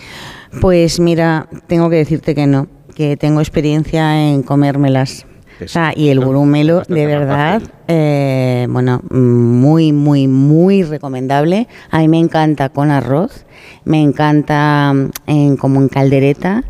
Pues 0.61 1.01
mira, 1.01 1.49
tengo 1.67 1.91
que 1.91 1.97
decirte 1.97 2.35
que 2.35 2.47
no, 2.47 2.69
que 2.95 3.17
tengo 3.17 3.41
experiencia 3.41 4.29
en 4.31 4.43
comérmelas. 4.43 5.27
O 5.63 5.67
sea, 5.67 5.93
y 5.95 6.11
el 6.11 6.21
gurumelo, 6.21 6.83
de 6.87 7.07
verdad, 7.07 7.61
eh, 7.89 8.69
bueno, 8.71 9.03
muy, 9.11 9.93
muy, 9.93 10.29
muy 10.29 10.85
recomendable. 10.85 11.67
A 11.91 11.99
mí 11.99 12.07
me 12.07 12.21
encanta 12.21 12.69
con 12.69 12.93
arroz, 12.93 13.45
me 13.85 14.01
encanta 14.01 14.93
mm, 14.95 15.11
en, 15.27 15.57
como 15.57 15.81
en 15.81 15.89
caldereta 15.89 16.63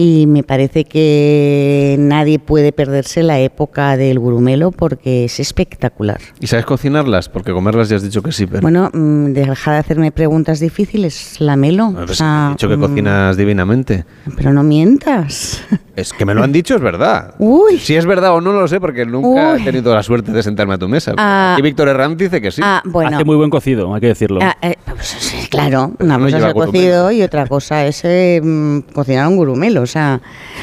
y 0.00 0.28
me 0.28 0.44
parece 0.44 0.84
que 0.84 1.96
nadie 1.98 2.38
puede 2.38 2.70
perderse 2.70 3.24
la 3.24 3.40
época 3.40 3.96
del 3.96 4.20
gurumelo 4.20 4.70
porque 4.70 5.24
es 5.24 5.40
espectacular. 5.40 6.20
¿Y 6.38 6.46
sabes 6.46 6.66
cocinarlas? 6.66 7.28
Porque 7.28 7.50
comerlas 7.50 7.88
ya 7.88 7.96
has 7.96 8.04
dicho 8.04 8.22
que 8.22 8.30
sí, 8.30 8.46
pero... 8.46 8.62
Bueno, 8.62 8.90
mm, 8.92 9.32
deja 9.32 9.72
de 9.72 9.78
hacerme 9.78 10.12
preguntas 10.12 10.60
difíciles, 10.60 11.40
lamelo. 11.40 11.88
O 11.88 12.14
sea, 12.14 12.46
he 12.46 12.50
dicho 12.52 12.68
que 12.68 12.76
mm, 12.76 12.80
cocinas 12.80 13.36
divinamente. 13.36 14.04
Pero 14.36 14.52
no 14.52 14.62
mientas. 14.62 15.64
Es 15.98 16.12
que 16.12 16.24
me 16.24 16.32
lo 16.32 16.44
han 16.44 16.52
dicho, 16.52 16.76
es 16.76 16.80
verdad. 16.80 17.34
Si 17.80 17.96
es 17.96 18.06
verdad 18.06 18.32
o 18.32 18.40
no, 18.40 18.52
no 18.52 18.60
lo 18.60 18.68
sé, 18.68 18.78
porque 18.78 19.04
nunca 19.04 19.54
Uy. 19.54 19.62
he 19.62 19.64
tenido 19.64 19.92
la 19.92 20.04
suerte 20.04 20.30
de 20.30 20.44
sentarme 20.44 20.74
a 20.74 20.78
tu 20.78 20.86
mesa. 20.86 21.12
Ah. 21.16 21.54
Aquí 21.54 21.62
Víctor 21.62 21.88
Herranz 21.88 22.16
dice 22.16 22.40
que 22.40 22.52
sí. 22.52 22.60
Ah, 22.64 22.80
bueno. 22.84 23.16
Hace 23.16 23.24
muy 23.24 23.34
buen 23.34 23.50
cocido, 23.50 23.92
hay 23.92 24.00
que 24.00 24.06
decirlo. 24.06 24.38
Ah, 24.40 24.56
eh, 24.62 24.76
pues, 24.86 25.48
claro, 25.50 25.94
una 25.98 26.16
no 26.16 26.26
cosa 26.26 26.38
es 26.38 26.44
el 26.44 26.52
cocido 26.52 27.10
y 27.10 27.22
otra 27.22 27.48
cosa 27.48 27.84
es 27.84 28.04
eh, 28.04 28.40
mm, 28.40 28.92
cocinar 28.92 29.26
un 29.26 29.34
gurumelo, 29.38 29.87
sea. 29.88 30.20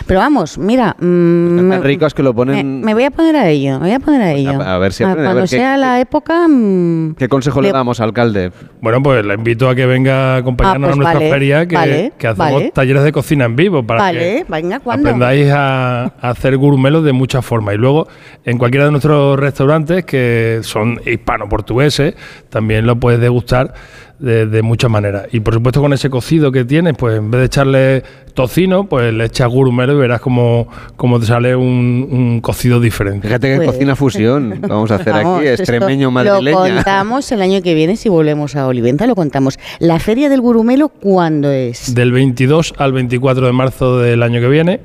Pero 0.07 0.21
vamos, 0.21 0.57
mira, 0.57 0.95
mm, 0.99 1.69
Tan 1.69 1.83
ricos 1.83 2.13
que 2.13 2.23
lo 2.23 2.29
me, 2.31 2.35
ponen... 2.35 2.81
me 2.81 2.93
voy 2.93 3.03
a 3.03 3.11
poner 3.11 3.35
a 3.35 3.49
ello, 3.49 3.73
me 3.79 3.87
voy 3.87 3.91
a 3.91 3.99
poner 3.99 4.21
a 4.21 4.31
ello. 4.31 4.61
a 4.61 4.77
ver 4.77 4.93
si 4.93 5.03
Ah, 5.03 5.07
aprende, 5.11 5.27
a 5.27 5.31
Cuando 5.31 5.41
ver 5.41 5.49
qué- 5.49 5.55
sea 5.57 5.77
la 5.77 5.99
época, 5.99 6.47
mm, 6.47 7.15
¿Qué 7.15 7.27
consejo 7.27 7.61
le, 7.61 7.67
Le- 7.69 7.73
damos, 7.73 7.99
alcalde? 7.99 8.51
Bueno, 8.81 9.01
pues 9.03 9.25
la 9.25 9.33
invito 9.33 9.67
a 9.69 9.75
que 9.75 9.85
venga 9.85 10.35
a 10.35 10.37
acompañarnos 10.37 10.91
Ah, 10.91 10.93
pues 10.93 10.93
a 10.93 10.97
nuestra 11.03 11.19
vale, 11.19 11.31
feria, 11.31 11.67
que, 11.67 11.75
vale, 11.75 12.13
que 12.17 12.27
hacemos 12.27 12.53
vale. 12.53 12.71
talleres 12.71 13.03
de 13.03 13.11
cocina 13.11 13.45
en 13.45 13.55
vivo 13.55 13.83
para 13.85 13.99
vale, 14.01 14.19
que 14.19 14.45
venga, 14.51 14.75
aprendáis 14.77 15.51
a, 15.51 16.03
a 16.21 16.29
hacer 16.29 16.55
gurumelos 16.57 17.03
de 17.03 17.13
muchas 17.13 17.43
formas. 17.45 17.75
Y 17.75 17.77
luego, 17.77 18.07
en 18.45 18.57
cualquiera 18.57 18.85
de 18.85 18.91
nuestros 18.91 19.39
restaurantes, 19.39 20.05
que 20.05 20.59
son 20.61 20.99
hispano-portugueses, 21.05 22.15
también 22.49 22.85
lo 22.85 22.95
puedes 22.99 23.19
degustar 23.19 23.73
de, 24.19 24.45
de 24.45 24.61
muchas 24.61 24.89
maneras. 24.89 25.27
Y 25.31 25.39
por 25.41 25.53
supuesto, 25.53 25.81
con 25.81 25.93
ese 25.93 26.09
cocido 26.09 26.51
que 26.51 26.63
tienes, 26.65 26.93
pues 26.97 27.17
en 27.17 27.31
vez 27.31 27.39
de 27.41 27.45
echarle 27.45 28.03
tocino, 28.33 28.85
pues 28.87 29.13
le 29.13 29.25
echas 29.25 29.47
gurumelo 29.49 29.93
y 29.93 29.97
verás 29.97 30.21
cómo, 30.21 30.67
cómo 30.95 31.19
te 31.19 31.25
sale 31.25 31.55
un, 31.55 32.07
un 32.11 32.41
cocido 32.41 32.79
diferente. 32.79 33.27
Fíjate 33.27 33.49
que 33.51 33.55
Pues- 33.57 33.71
cocina 33.71 33.95
fusión 33.95 34.59
vamos 34.67 34.91
a 34.91 34.95
hacer 34.95 35.13
Vamos, 35.13 35.39
aquí, 35.39 35.47
extremeño 35.49 36.07
Lo 36.07 36.11
madrileña. 36.11 36.75
contamos 36.75 37.31
el 37.31 37.41
año 37.41 37.61
que 37.61 37.73
viene 37.73 37.95
si 37.97 38.09
volvemos 38.09 38.55
a 38.55 38.67
Oliventa, 38.67 39.05
lo 39.07 39.15
contamos. 39.15 39.57
La 39.79 39.99
feria 39.99 40.29
del 40.29 40.41
gurumelo, 40.41 40.89
¿cuándo 40.89 41.51
es? 41.51 41.93
Del 41.95 42.11
22 42.11 42.73
al 42.77 42.93
24 42.93 43.45
de 43.45 43.51
marzo 43.53 43.99
del 43.99 44.23
año 44.23 44.39
que 44.41 44.47
viene. 44.49 44.79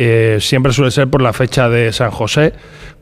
Eh, 0.00 0.38
siempre 0.40 0.72
suele 0.72 0.92
ser 0.92 1.08
por 1.08 1.20
la 1.22 1.32
fecha 1.32 1.68
de 1.68 1.92
San 1.92 2.12
José, 2.12 2.52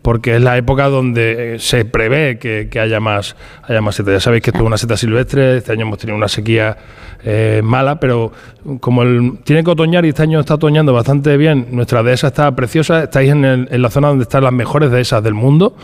porque 0.07 0.37
es 0.37 0.41
la 0.41 0.57
época 0.57 0.85
donde 0.89 1.57
eh, 1.57 1.59
se 1.59 1.85
prevé 1.85 2.39
que, 2.39 2.69
que 2.71 2.79
haya 2.79 3.01
más 3.01 3.35
haya 3.65 3.81
más 3.81 3.97
seta. 3.97 4.13
Ya 4.13 4.21
sabéis 4.21 4.45
que 4.45 4.51
esto 4.51 4.61
es 4.63 4.67
una 4.67 4.77
seta 4.79 4.97
silvestre, 4.97 5.57
este 5.57 5.73
año 5.73 5.83
hemos 5.83 5.99
tenido 5.99 6.17
una 6.17 6.29
sequía 6.29 6.77
eh, 7.25 7.61
mala, 7.65 7.99
pero 7.99 8.31
como 8.79 9.03
el, 9.03 9.41
tiene 9.43 9.65
que 9.65 9.71
otoñar 9.73 10.05
y 10.05 10.11
este 10.11 10.23
año 10.23 10.39
está 10.39 10.55
otoñando 10.55 10.93
bastante 10.93 11.37
bien, 11.37 11.67
nuestra 11.73 12.05
dehesa 12.05 12.29
está 12.29 12.55
preciosa, 12.55 13.03
estáis 13.03 13.33
en, 13.33 13.45
el- 13.45 13.69
en 13.69 13.83
la 13.83 13.91
zona 13.91 14.07
donde 14.09 14.23
están 14.23 14.45
las 14.45 14.53
mejores 14.53 14.93
dehesas 14.93 15.25
del 15.25 15.35
mundo, 15.35 15.75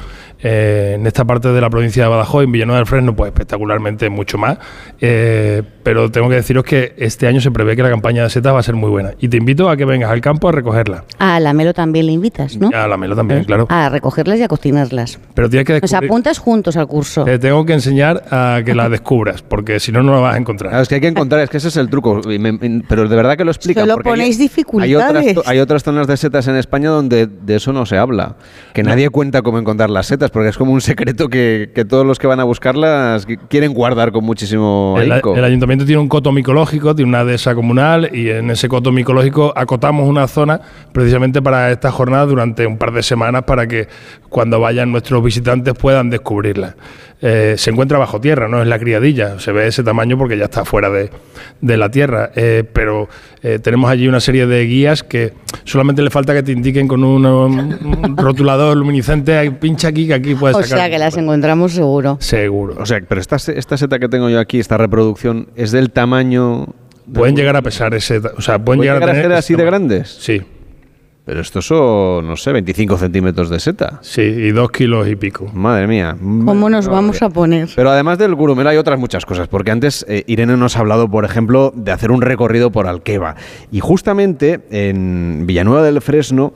eh, 0.41 0.93
en 0.95 1.07
esta 1.07 1.25
parte 1.25 1.49
de 1.49 1.61
la 1.61 1.69
provincia 1.71 2.05
de 2.05 2.09
Badajoz, 2.11 2.45
en 2.45 2.53
Villanueva 2.53 2.79
del 2.79 2.87
Fresno, 2.87 3.17
pues 3.17 3.29
espectacularmente 3.33 4.09
mucho 4.09 4.39
más, 4.39 4.59
Eh, 5.01 5.63
pero 5.83 6.13
tengo 6.13 6.29
que 6.29 6.37
deciros 6.37 6.63
que 6.65 6.95
este 6.97 7.27
año 7.27 7.41
se 7.41 7.51
prevé 7.51 7.75
que 7.75 7.83
la 7.83 7.91
campaña 7.91 8.23
de 8.23 8.31
setas 8.31 8.55
va 8.55 8.61
a 8.61 8.63
ser 8.63 8.77
muy 8.77 8.89
buena 8.89 9.11
y 9.19 9.27
te 9.29 9.37
invito 9.37 9.69
a 9.69 9.77
que 9.77 9.85
vengas 9.85 10.11
al 10.13 10.21
campo 10.21 10.49
a 10.49 10.53
recogerla. 10.53 11.03
A 11.19 11.41
la 11.41 11.53
Melo 11.53 11.75
también 11.75 12.07
le 12.07 12.13
invitas, 12.13 12.57
¿no? 12.57 12.71
A 12.73 12.87
la 12.87 12.97
melo 12.97 13.17
también, 13.17 13.43
claro. 13.45 13.67
A 13.69 13.89
recogerlas 14.13 14.39
y 14.39 14.43
a 14.43 14.49
cocinarlas. 14.49 15.19
Pero 15.35 15.49
tienes 15.49 15.67
que 15.67 15.73
Nos 15.75 15.81
descubrir, 15.83 16.11
apuntas 16.11 16.39
juntos 16.39 16.77
al 16.77 16.87
curso. 16.87 17.25
te 17.25 17.39
tengo 17.39 17.65
que 17.65 17.73
enseñar 17.73 18.23
a 18.31 18.61
que 18.65 18.75
la 18.75 18.89
descubras, 18.89 19.43
porque 19.43 19.81
si 19.81 19.91
no, 19.93 20.03
no 20.03 20.13
la 20.15 20.21
vas 20.21 20.35
a 20.35 20.39
encontrar. 20.39 20.71
Claro, 20.71 20.83
es 20.83 20.89
que 20.89 20.97
hay 20.97 21.01
que 21.01 21.09
encontrar, 21.09 21.41
es 21.43 21.51
que 21.51 21.57
ese 21.57 21.69
es 21.69 21.77
el 21.77 21.89
truco. 21.89 22.21
y 22.31 22.39
me- 22.39 22.53
me- 22.53 22.83
pero 22.89 23.09
de 23.09 23.17
verdad 23.17 23.37
que 23.37 23.45
lo 23.45 23.51
explica. 23.51 23.81
Solo 23.81 23.95
hay- 23.95 24.03
ponéis 24.03 24.37
Hay 24.39 24.43
dificultades. 24.43 25.37
otras, 25.37 25.49
hay 25.49 25.59
otras 25.61 25.83
zonas 25.83 26.07
de 26.07 26.17
setas 26.17 26.47
en 26.49 26.57
España 26.57 26.91
donde 26.91 27.27
de 27.27 27.57
eso 27.57 27.73
no 27.73 27.87
se 27.87 27.97
habla. 27.97 28.37
Que 28.75 28.83
nadie 28.83 29.09
cuenta 29.11 29.43
cómo 29.43 29.59
encontrar 29.59 29.91
las 29.91 30.07
setas, 30.07 30.31
porque 30.31 30.49
es 30.51 30.57
como 30.59 30.73
un 30.73 30.81
secreto 30.81 31.29
que, 31.29 31.71
que 31.75 31.85
todos 31.85 32.07
los 32.07 32.19
que 32.19 32.27
van 32.27 32.41
a 32.41 32.45
buscarlas 32.45 33.27
qui- 33.27 33.39
quieren 33.49 33.73
guardar 33.75 34.13
con 34.13 34.25
muchísimo 34.25 34.97
El, 35.01 35.11
ahínco. 35.13 35.35
el 35.37 35.45
ayuntamiento 35.45 35.85
tiene 35.85 36.01
un 36.01 36.09
coto 36.09 36.33
micológico, 36.33 36.95
tiene 36.95 37.09
una 37.09 37.25
dehesa 37.25 37.55
comunal 37.55 38.11
y 38.13 38.29
en 38.31 38.51
ese 38.51 38.69
coto 38.69 38.93
micológico 38.93 39.53
acotamos 39.57 40.09
una 40.09 40.27
zona 40.29 40.61
precisamente 40.93 41.41
para 41.43 41.71
esta 41.71 41.91
jornada 41.91 42.27
durante 42.27 42.67
un 42.67 42.77
par 42.79 42.93
de 42.93 43.03
semanas 43.03 43.43
para 43.45 43.67
que 43.67 43.89
cuando 44.29 44.61
vayan 44.61 44.91
nuestros 44.93 45.23
visitantes 45.23 45.75
puedan 45.75 46.11
descubrirla. 46.11 46.77
Eh, 47.25 47.55
se 47.57 47.71
encuentra 47.71 47.99
bajo 47.99 48.21
tierra, 48.21 48.49
no 48.49 48.61
es 48.61 48.67
la 48.67 48.81
criadilla, 48.81 49.39
se 49.39 49.53
ve 49.53 49.69
ese 49.69 49.85
tamaño 49.85 50.19
porque 50.19 50.37
ya 50.37 50.47
está 50.47 50.65
fuera 50.65 50.91
de, 50.91 51.09
de 51.61 51.77
la 51.77 51.89
tierra, 51.89 52.33
eh, 52.35 52.65
pero 52.73 53.09
eh, 53.45 53.61
tenemos 53.63 53.89
allí 53.93 54.09
una 54.09 54.19
serie 54.19 54.45
de 54.47 54.65
guías 54.67 55.05
que 55.05 55.33
solamente 55.63 56.03
le 56.03 56.11
falta 56.11 56.35
que 56.35 56.43
te 56.43 56.51
indiquen 56.51 56.89
con 56.89 57.05
un, 57.05 57.25
un 57.25 58.17
rotulador 58.17 58.77
luminiscente, 58.77 59.37
"Ay, 59.37 59.51
pincha 59.51 59.87
aquí 59.87 60.09
que 60.09 60.15
aquí 60.15 60.35
puedes 60.35 60.57
O 60.57 60.63
sacar. 60.65 60.79
sea 60.79 60.91
que 60.91 60.99
las 60.99 61.17
encontramos 61.17 61.71
seguro. 61.73 62.17
Seguro. 62.21 62.75
O 62.81 62.87
sea, 62.87 63.01
pero 63.09 63.21
esta, 63.21 63.37
esta 63.37 63.77
seta 63.77 64.01
que 64.01 64.09
tengo 64.09 64.29
yo 64.29 64.41
aquí, 64.41 64.59
esta 64.59 64.77
reproducción, 64.77 65.47
¿es 65.55 65.71
del 65.71 65.93
tamaño 65.93 66.67
Pueden 67.13 67.37
llegar 67.37 67.57
a 67.57 67.63
pesar 67.63 67.95
ese. 67.95 68.19
O 68.19 68.41
sea, 68.41 68.59
pueden, 68.59 68.79
¿Pueden 68.79 68.81
llegar, 68.83 68.95
llegar 69.01 69.09
a 69.09 69.13
tener 69.13 69.23
ser 69.25 69.31
ese 69.33 69.39
así 69.39 69.53
de 69.55 69.57
tamaño. 69.59 69.71
grandes? 69.71 70.09
Sí. 70.21 70.43
Pero 71.25 71.41
estos 71.41 71.67
son, 71.67 72.27
no 72.27 72.37
sé, 72.37 72.53
25 72.53 72.99
centímetros 72.99 73.49
de 73.49 73.61
seta. 73.61 74.01
Sí, 74.03 74.23
y 74.23 74.51
dos 74.51 74.73
kilos 74.73 75.07
y 75.07 75.15
pico. 75.15 75.47
Madre 75.55 75.87
mía. 75.87 76.17
¿Cómo 76.19 76.69
nos 76.69 76.89
vamos 76.89 77.23
a 77.23 77.31
poner? 77.31 77.69
Pero 77.77 77.91
además 77.91 78.19
del 78.19 78.35
gurumel 78.35 78.67
hay 78.67 78.77
otras 78.77 78.99
muchas 78.99 79.25
cosas, 79.25 79.47
porque 79.47 79.71
antes 79.71 80.05
eh, 80.09 80.25
Irene 80.27 80.57
nos 80.57 80.77
ha 80.77 80.81
hablado, 80.81 81.09
por 81.09 81.25
ejemplo, 81.25 81.73
de 81.77 81.93
hacer 81.93 82.11
un 82.11 82.23
recorrido 82.23 82.73
por 82.73 82.89
Alqueva. 82.89 83.37
Y 83.71 83.79
justamente 83.79 84.63
en 84.71 85.47
Villanueva 85.47 85.85
del 85.85 86.01
Fresno, 86.01 86.55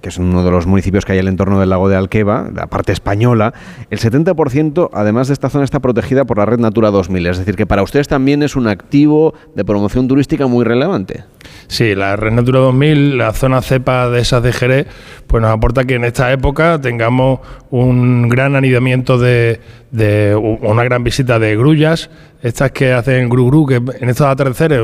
que 0.00 0.08
es 0.08 0.18
uno 0.18 0.42
de 0.42 0.50
los 0.50 0.66
municipios 0.66 1.04
que 1.04 1.12
hay 1.12 1.18
al 1.18 1.28
entorno 1.28 1.60
del 1.60 1.68
lago 1.68 1.88
de 1.90 1.96
Alqueva, 1.96 2.48
la 2.54 2.68
parte 2.68 2.92
española, 2.92 3.52
el 3.90 3.98
70% 3.98 4.90
además 4.94 5.28
de 5.28 5.34
esta 5.34 5.50
zona 5.50 5.64
está 5.64 5.80
protegida 5.80 6.24
por 6.24 6.38
la 6.38 6.46
Red 6.46 6.58
Natura 6.58 6.90
2000. 6.90 7.26
Es 7.26 7.38
decir, 7.38 7.56
que 7.56 7.66
para 7.66 7.82
ustedes 7.82 8.08
también 8.08 8.42
es 8.42 8.56
un 8.56 8.66
activo 8.66 9.34
de 9.54 9.64
promoción 9.64 10.08
turística 10.08 10.46
muy 10.46 10.64
relevante. 10.64 11.24
Sí, 11.68 11.94
la 11.94 12.16
Red 12.16 12.32
Natura 12.32 12.60
2000, 12.60 13.18
la 13.18 13.32
zona 13.32 13.60
cepa 13.60 14.08
de 14.08 14.20
esas 14.20 14.42
de 14.42 14.52
Jerez, 14.52 14.86
pues 15.26 15.42
nos 15.42 15.50
aporta 15.50 15.84
que 15.84 15.94
en 15.94 16.04
esta 16.04 16.32
época 16.32 16.80
tengamos 16.80 17.40
un 17.70 18.28
gran 18.28 18.54
anidamiento 18.54 19.18
de, 19.18 19.60
de 19.96 20.36
una 20.36 20.84
gran 20.84 21.02
visita 21.02 21.38
de 21.38 21.56
grullas, 21.56 22.10
estas 22.42 22.70
que 22.70 22.92
hacen 22.92 23.30
gru 23.30 23.46
gru, 23.46 23.66
que 23.66 23.76
en 23.76 24.10
estos 24.10 24.26
atardeceres, 24.26 24.80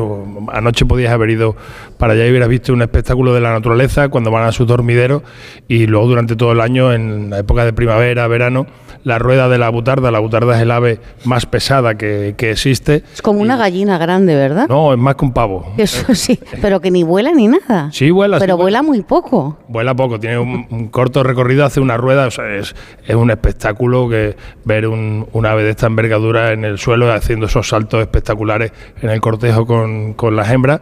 anoche 0.53 0.87
podías 0.87 1.13
haber 1.13 1.31
ido 1.31 1.55
para 1.99 2.15
allá 2.15 2.27
y 2.27 2.31
hubieras 2.31 2.49
visto 2.49 2.73
un 2.73 2.81
espectáculo 2.81 3.35
de 3.35 3.43
la 3.43 3.53
naturaleza 3.53 4.09
cuando 4.09 4.31
van 4.31 4.45
a 4.45 4.53
sus 4.53 4.67
dormideros 4.67 5.23
y 5.69 5.87
luego 5.87 6.07
durante 6.07 6.35
todo 6.35 6.53
el 6.53 6.61
año, 6.63 6.95
en 6.95 7.29
la 7.29 7.41
época 7.41 7.67
de 7.67 7.75
primavera, 7.75 8.27
verano, 8.27 8.67
la 9.05 9.19
rueda 9.19 9.49
de 9.51 9.59
la 9.59 9.69
butarda, 9.69 10.11
la 10.11 10.21
butarda 10.21 10.57
es 10.57 10.63
el 10.63 10.71
ave 10.71 10.99
más 11.25 11.45
pesada 11.45 11.97
que, 11.97 12.35
que 12.39 12.53
existe. 12.53 13.03
Es 13.13 13.21
como 13.21 13.41
una 13.41 13.57
gallina 13.57 13.99
grande, 13.99 14.35
¿verdad? 14.35 14.67
No, 14.69 14.93
es 14.93 14.99
más 14.99 15.17
que 15.17 15.25
un 15.27 15.33
pavo. 15.33 15.75
Eso 15.77 16.15
sí, 16.15 16.39
pero 16.63 16.81
que 16.81 16.91
ni 16.91 17.03
vuela 17.03 17.33
ni 17.33 17.49
nada. 17.49 17.91
Sí, 17.93 18.11
vuela. 18.11 18.39
sí 18.39 18.41
Pero 18.41 18.57
vuela. 18.57 18.81
vuela 18.81 18.83
muy 18.83 19.03
poco. 19.03 19.59
Vuela 19.69 19.95
poco, 19.95 20.19
tiene 20.19 20.39
un, 20.39 20.67
un 20.71 20.89
corto 20.89 21.23
recorrido, 21.23 21.67
hace 21.67 21.81
una 21.81 21.99
rueda, 21.99 22.29
o 22.29 22.31
sea, 22.31 22.49
es, 22.57 22.75
es 23.07 23.15
un 23.15 23.31
espectáculo 23.31 24.09
que 24.09 24.37
ver 24.65 24.87
un, 24.87 25.02
un 25.33 25.47
ave 25.47 25.63
de 25.65 25.71
esta 25.71 25.87
envergadura 25.87 26.53
en 26.53 26.65
el 26.65 26.79
suelo 26.79 27.13
haciendo 27.13 27.47
esos 27.47 27.69
saltos 27.69 28.01
espectaculares 28.01 28.73
en 29.01 29.11
el 29.11 29.21
cortejo 29.21 29.67
con, 29.67 30.15
con 30.15 30.37
las 30.37 30.51
hembras. 30.51 30.81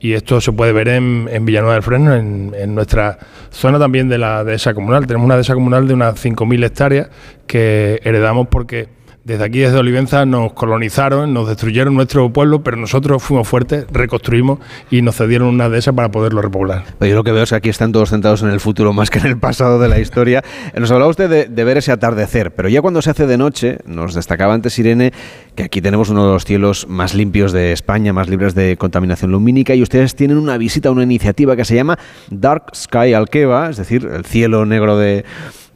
Y 0.00 0.14
esto 0.14 0.40
se 0.40 0.50
puede 0.50 0.72
ver 0.72 0.88
en, 0.88 1.28
en 1.30 1.44
Villanueva 1.44 1.74
del 1.74 1.82
Fresno, 1.82 2.14
en, 2.14 2.52
en 2.58 2.74
nuestra 2.74 3.18
zona 3.50 3.78
también 3.78 4.08
de 4.08 4.18
la 4.18 4.42
dehesa 4.42 4.74
comunal. 4.74 5.06
Tenemos 5.06 5.26
una 5.26 5.36
dehesa 5.36 5.54
comunal 5.54 5.86
de 5.86 5.94
unas 5.94 6.24
5.000 6.24 6.64
hectáreas 6.64 7.08
que 7.46 8.00
heredamos 8.02 8.48
porque 8.48 8.88
desde 9.24 9.44
aquí, 9.44 9.60
desde 9.60 9.78
Olivenza, 9.78 10.26
nos 10.26 10.52
colonizaron, 10.52 11.32
nos 11.32 11.46
destruyeron 11.46 11.94
nuestro 11.94 12.32
pueblo, 12.32 12.64
pero 12.64 12.76
nosotros 12.76 13.22
fuimos 13.22 13.46
fuertes, 13.46 13.86
reconstruimos 13.92 14.58
y 14.90 15.02
nos 15.02 15.16
cedieron 15.16 15.48
una 15.48 15.68
dehesa 15.68 15.92
para 15.92 16.10
poderlo 16.10 16.42
repoblar. 16.42 16.84
Pero 16.98 17.10
yo 17.10 17.16
lo 17.16 17.22
que 17.22 17.30
veo 17.30 17.44
es 17.44 17.50
que 17.50 17.56
aquí 17.56 17.68
están 17.68 17.92
todos 17.92 18.10
centrados 18.10 18.42
en 18.42 18.48
el 18.48 18.58
futuro 18.58 18.92
más 18.92 19.10
que 19.10 19.20
en 19.20 19.26
el 19.26 19.38
pasado 19.38 19.78
de 19.78 19.88
la 19.88 20.00
historia. 20.00 20.42
Nos 20.76 20.90
hablaba 20.90 21.10
usted 21.10 21.30
de, 21.30 21.44
de 21.44 21.64
ver 21.64 21.76
ese 21.76 21.92
atardecer, 21.92 22.52
pero 22.52 22.68
ya 22.68 22.82
cuando 22.82 23.00
se 23.00 23.10
hace 23.10 23.26
de 23.26 23.38
noche, 23.38 23.78
nos 23.86 24.14
destacaba 24.14 24.54
antes 24.54 24.78
Irene 24.78 25.12
que 25.54 25.64
aquí 25.64 25.80
tenemos 25.80 26.08
uno 26.08 26.26
de 26.26 26.32
los 26.32 26.44
cielos 26.44 26.86
más 26.88 27.14
limpios 27.14 27.52
de 27.52 27.72
España, 27.72 28.12
más 28.12 28.28
libres 28.28 28.54
de 28.54 28.76
contaminación 28.76 29.30
lumínica, 29.30 29.74
y 29.74 29.82
ustedes 29.82 30.16
tienen 30.16 30.38
una 30.38 30.56
visita, 30.56 30.90
una 30.90 31.02
iniciativa 31.04 31.54
que 31.54 31.64
se 31.64 31.74
llama 31.74 31.98
Dark 32.30 32.74
Sky 32.74 33.14
Alqueva, 33.14 33.70
es 33.70 33.76
decir, 33.76 34.08
el 34.12 34.24
cielo 34.24 34.66
negro 34.66 34.96
de, 34.96 35.24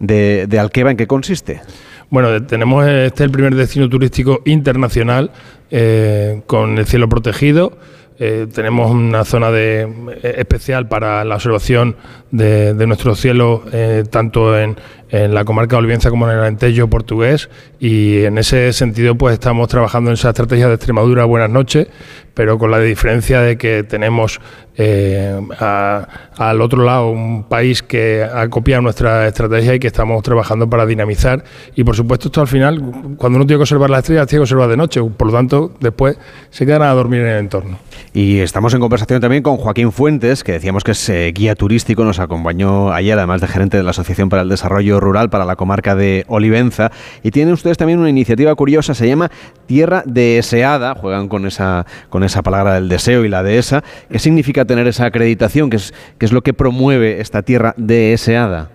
de, 0.00 0.46
de 0.48 0.58
Alqueva. 0.58 0.90
¿En 0.90 0.96
qué 0.96 1.06
consiste? 1.06 1.60
Bueno, 2.08 2.34
eh, 2.34 2.40
tenemos 2.40 2.86
este 2.86 3.24
el 3.24 3.30
primer 3.30 3.54
destino 3.54 3.88
turístico 3.88 4.40
internacional 4.44 5.30
eh, 5.70 6.42
con 6.46 6.78
el 6.78 6.86
cielo 6.86 7.08
protegido. 7.08 7.76
Eh, 8.18 8.46
tenemos 8.52 8.90
una 8.90 9.24
zona 9.24 9.50
de, 9.50 9.82
eh, 10.22 10.34
especial 10.38 10.88
para 10.88 11.22
la 11.24 11.34
observación 11.34 11.96
de, 12.30 12.72
de 12.72 12.86
nuestro 12.86 13.14
cielo, 13.14 13.64
eh, 13.72 14.04
tanto 14.10 14.58
en, 14.58 14.76
en 15.10 15.34
la 15.34 15.44
comarca 15.44 15.76
Olivenza 15.76 16.10
como 16.10 16.26
en 16.28 16.36
el 16.36 16.40
Alentejo 16.42 16.88
portugués. 16.88 17.48
Y 17.78 18.24
en 18.24 18.38
ese 18.38 18.72
sentido, 18.72 19.16
pues 19.16 19.34
estamos 19.34 19.68
trabajando 19.68 20.10
en 20.10 20.14
esa 20.14 20.30
estrategia 20.30 20.68
de 20.68 20.74
Extremadura 20.74 21.24
Buenas 21.24 21.50
noches, 21.50 21.88
pero 22.34 22.58
con 22.58 22.70
la 22.70 22.80
diferencia 22.80 23.40
de 23.40 23.56
que 23.56 23.82
tenemos 23.82 24.40
eh, 24.78 25.40
al 25.58 26.60
otro 26.60 26.84
lado 26.84 27.08
un 27.08 27.44
país 27.44 27.82
que 27.82 28.22
ha 28.24 28.48
copiado 28.48 28.82
nuestra 28.82 29.26
estrategia 29.26 29.74
y 29.74 29.78
que 29.78 29.86
estamos 29.86 30.22
trabajando 30.22 30.68
para 30.68 30.84
dinamizar. 30.84 31.44
Y 31.74 31.84
por 31.84 31.96
supuesto, 31.96 32.28
esto 32.28 32.40
al 32.40 32.46
final, 32.46 32.80
cuando 33.16 33.36
uno 33.36 33.46
tiene 33.46 33.58
que 33.58 33.62
observar 33.62 33.90
las 33.90 34.00
estrellas, 34.00 34.26
tiene 34.26 34.40
que 34.40 34.44
observar 34.44 34.68
de 34.68 34.76
noche. 34.76 35.02
Por 35.02 35.28
lo 35.28 35.32
tanto, 35.32 35.72
después 35.80 36.18
se 36.50 36.66
quedan 36.66 36.82
a 36.82 36.92
dormir 36.92 37.20
en 37.20 37.26
el 37.28 37.38
entorno. 37.38 37.78
Y 38.12 38.38
estamos 38.38 38.72
en 38.74 38.80
conversación 38.80 39.20
también 39.20 39.42
con 39.42 39.56
Joaquín 39.56 39.92
Fuentes, 39.92 40.44
que 40.44 40.52
decíamos 40.52 40.84
que 40.84 40.92
es 40.92 41.08
eh, 41.08 41.32
guía 41.34 41.54
turístico, 41.54 42.04
nos 42.04 42.18
acompañó 42.18 42.92
ayer, 42.92 43.16
además 43.18 43.40
de 43.40 43.48
gerente 43.48 43.76
de 43.76 43.82
la 43.82 43.90
Asociación 43.90 44.28
para 44.28 44.42
el 44.42 44.48
Desarrollo 44.48 44.95
Rural 45.00 45.30
para 45.30 45.44
la 45.44 45.56
comarca 45.56 45.94
de 45.94 46.24
Olivenza. 46.28 46.90
Y 47.22 47.30
tienen 47.30 47.54
ustedes 47.54 47.76
también 47.76 47.98
una 47.98 48.10
iniciativa 48.10 48.54
curiosa, 48.54 48.94
se 48.94 49.08
llama 49.08 49.30
Tierra 49.66 50.02
Deseada, 50.06 50.94
juegan 50.94 51.28
con 51.28 51.46
esa, 51.46 51.86
con 52.08 52.24
esa 52.24 52.42
palabra 52.42 52.74
del 52.74 52.88
deseo 52.88 53.24
y 53.24 53.28
la 53.28 53.42
dehesa. 53.42 53.82
¿Qué 54.10 54.18
significa 54.18 54.64
tener 54.64 54.86
esa 54.86 55.06
acreditación? 55.06 55.70
¿Qué 55.70 55.76
es, 55.76 55.94
qué 56.18 56.26
es 56.26 56.32
lo 56.32 56.42
que 56.42 56.54
promueve 56.54 57.20
esta 57.20 57.42
tierra 57.42 57.74
deseada? 57.76 58.70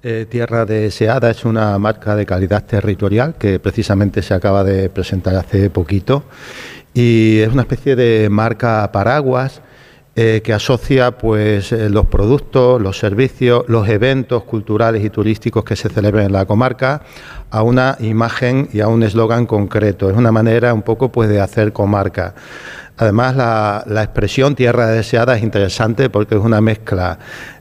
Eh, 0.00 0.26
Tierra 0.30 0.64
Deseada 0.64 1.28
es 1.28 1.44
una 1.44 1.76
marca 1.80 2.14
de 2.14 2.24
calidad 2.24 2.64
territorial 2.64 3.34
que 3.34 3.58
precisamente 3.58 4.22
se 4.22 4.32
acaba 4.32 4.62
de 4.62 4.88
presentar 4.90 5.34
hace 5.34 5.70
poquito 5.70 6.22
y 6.94 7.38
es 7.40 7.52
una 7.52 7.62
especie 7.62 7.96
de 7.96 8.28
marca 8.30 8.90
paraguas 8.92 9.60
eh, 10.20 10.42
que 10.42 10.52
asocia 10.52 11.12
pues 11.12 11.70
eh, 11.70 11.88
los 11.88 12.06
productos, 12.06 12.82
los 12.82 12.98
servicios, 12.98 13.62
los 13.68 13.88
eventos 13.88 14.42
culturales 14.42 15.04
y 15.04 15.10
turísticos 15.10 15.62
que 15.62 15.76
se 15.76 15.88
celebran 15.88 16.26
en 16.26 16.32
la 16.32 16.44
comarca 16.44 17.02
a 17.52 17.62
una 17.62 17.96
imagen 18.00 18.68
y 18.72 18.80
a 18.80 18.88
un 18.88 19.04
eslogan 19.04 19.46
concreto. 19.46 20.10
Es 20.10 20.16
una 20.16 20.32
manera 20.32 20.74
un 20.74 20.82
poco 20.82 21.12
pues 21.12 21.28
de 21.28 21.40
hacer 21.40 21.72
comarca. 21.72 22.34
Además, 22.96 23.36
la, 23.36 23.84
la 23.86 24.02
expresión 24.02 24.56
tierra 24.56 24.88
deseada 24.88 25.36
es 25.36 25.42
interesante 25.44 26.10
porque 26.10 26.34
es 26.34 26.40
una 26.40 26.60
mezcla 26.60 27.20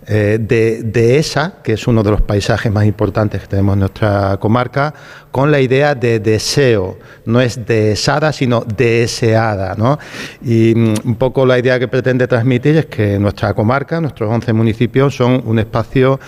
eh, 0.10 0.38
de, 0.40 0.84
de 0.84 1.18
esa, 1.18 1.56
que 1.62 1.74
es 1.74 1.86
uno 1.86 2.02
de 2.02 2.12
los 2.12 2.22
paisajes 2.22 2.72
más 2.72 2.86
importantes 2.86 3.42
que 3.42 3.48
tenemos 3.48 3.74
en 3.74 3.82
nuestra 3.82 4.38
comarca, 4.40 4.94
con 5.32 5.52
la 5.52 5.60
idea 5.60 5.96
de 5.96 6.22
deseo. 6.22 6.98
No 7.26 7.42
es 7.42 7.66
deseada, 7.66 8.32
sino 8.32 8.62
deseada. 8.62 9.76
¿no? 9.76 10.00
Y 10.42 10.74
mm, 10.74 10.94
un 11.04 11.16
poco 11.16 11.46
la 11.46 11.60
idea 11.60 11.78
que 11.78 11.90
pretende 11.90 12.26
transmitir 12.26 12.78
es 12.78 12.86
que 12.86 13.20
nuestra 13.20 13.54
comarca, 13.54 14.00
nuestros 14.00 14.32
11 14.32 14.54
municipios, 14.54 15.14
son 15.14 15.44
un 15.46 15.60
espacio 15.60 16.22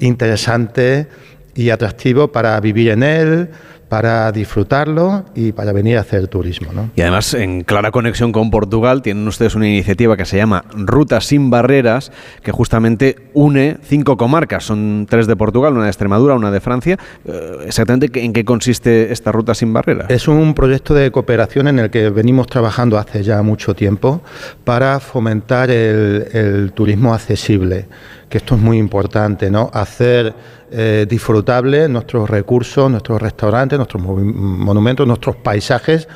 interesante 0.00 1.06
y 1.54 1.70
atractivo 1.70 2.32
para 2.32 2.58
vivir 2.58 2.90
en 2.90 3.04
él, 3.04 3.50
para 3.90 4.30
disfrutarlo 4.30 5.24
y 5.34 5.50
para 5.50 5.72
venir 5.72 5.98
a 5.98 6.02
hacer 6.02 6.28
turismo. 6.28 6.72
¿no? 6.72 6.90
Y 6.94 7.02
además, 7.02 7.34
en 7.34 7.64
clara 7.64 7.90
conexión 7.90 8.30
con 8.30 8.48
Portugal, 8.52 9.02
tienen 9.02 9.26
ustedes 9.26 9.56
una 9.56 9.68
iniciativa 9.68 10.16
que 10.16 10.24
se 10.24 10.36
llama 10.36 10.64
Ruta 10.72 11.20
sin 11.20 11.50
Barreras, 11.50 12.12
que 12.44 12.52
justamente 12.52 13.16
une 13.34 13.78
cinco 13.82 14.16
comarcas. 14.16 14.62
Son 14.62 15.08
tres 15.10 15.26
de 15.26 15.34
Portugal, 15.34 15.74
una 15.74 15.82
de 15.84 15.90
Extremadura, 15.90 16.36
una 16.36 16.52
de 16.52 16.60
Francia. 16.60 16.98
Eh, 17.24 17.64
exactamente, 17.66 18.24
¿en 18.24 18.32
qué 18.32 18.44
consiste 18.44 19.12
esta 19.12 19.32
Ruta 19.32 19.54
sin 19.54 19.72
Barreras? 19.72 20.08
Es 20.08 20.28
un 20.28 20.54
proyecto 20.54 20.94
de 20.94 21.10
cooperación 21.10 21.66
en 21.66 21.80
el 21.80 21.90
que 21.90 22.10
venimos 22.10 22.46
trabajando 22.46 22.96
hace 22.96 23.24
ya 23.24 23.42
mucho 23.42 23.74
tiempo 23.74 24.22
para 24.62 25.00
fomentar 25.00 25.68
el, 25.68 26.28
el 26.32 26.72
turismo 26.74 27.12
accesible, 27.12 27.88
que 28.30 28.38
esto 28.38 28.54
es 28.54 28.60
muy 28.62 28.78
importante, 28.78 29.50
¿no? 29.50 29.70
Hacer 29.74 30.32
eh, 30.70 31.04
disfrutable 31.08 31.88
nuestros 31.88 32.30
recursos, 32.30 32.90
nuestros 32.90 33.20
restaurantes, 33.20 33.76
nuestros 33.78 34.02
monumentos, 34.02 35.06
nuestros 35.06 35.36
paisajes 35.36 36.08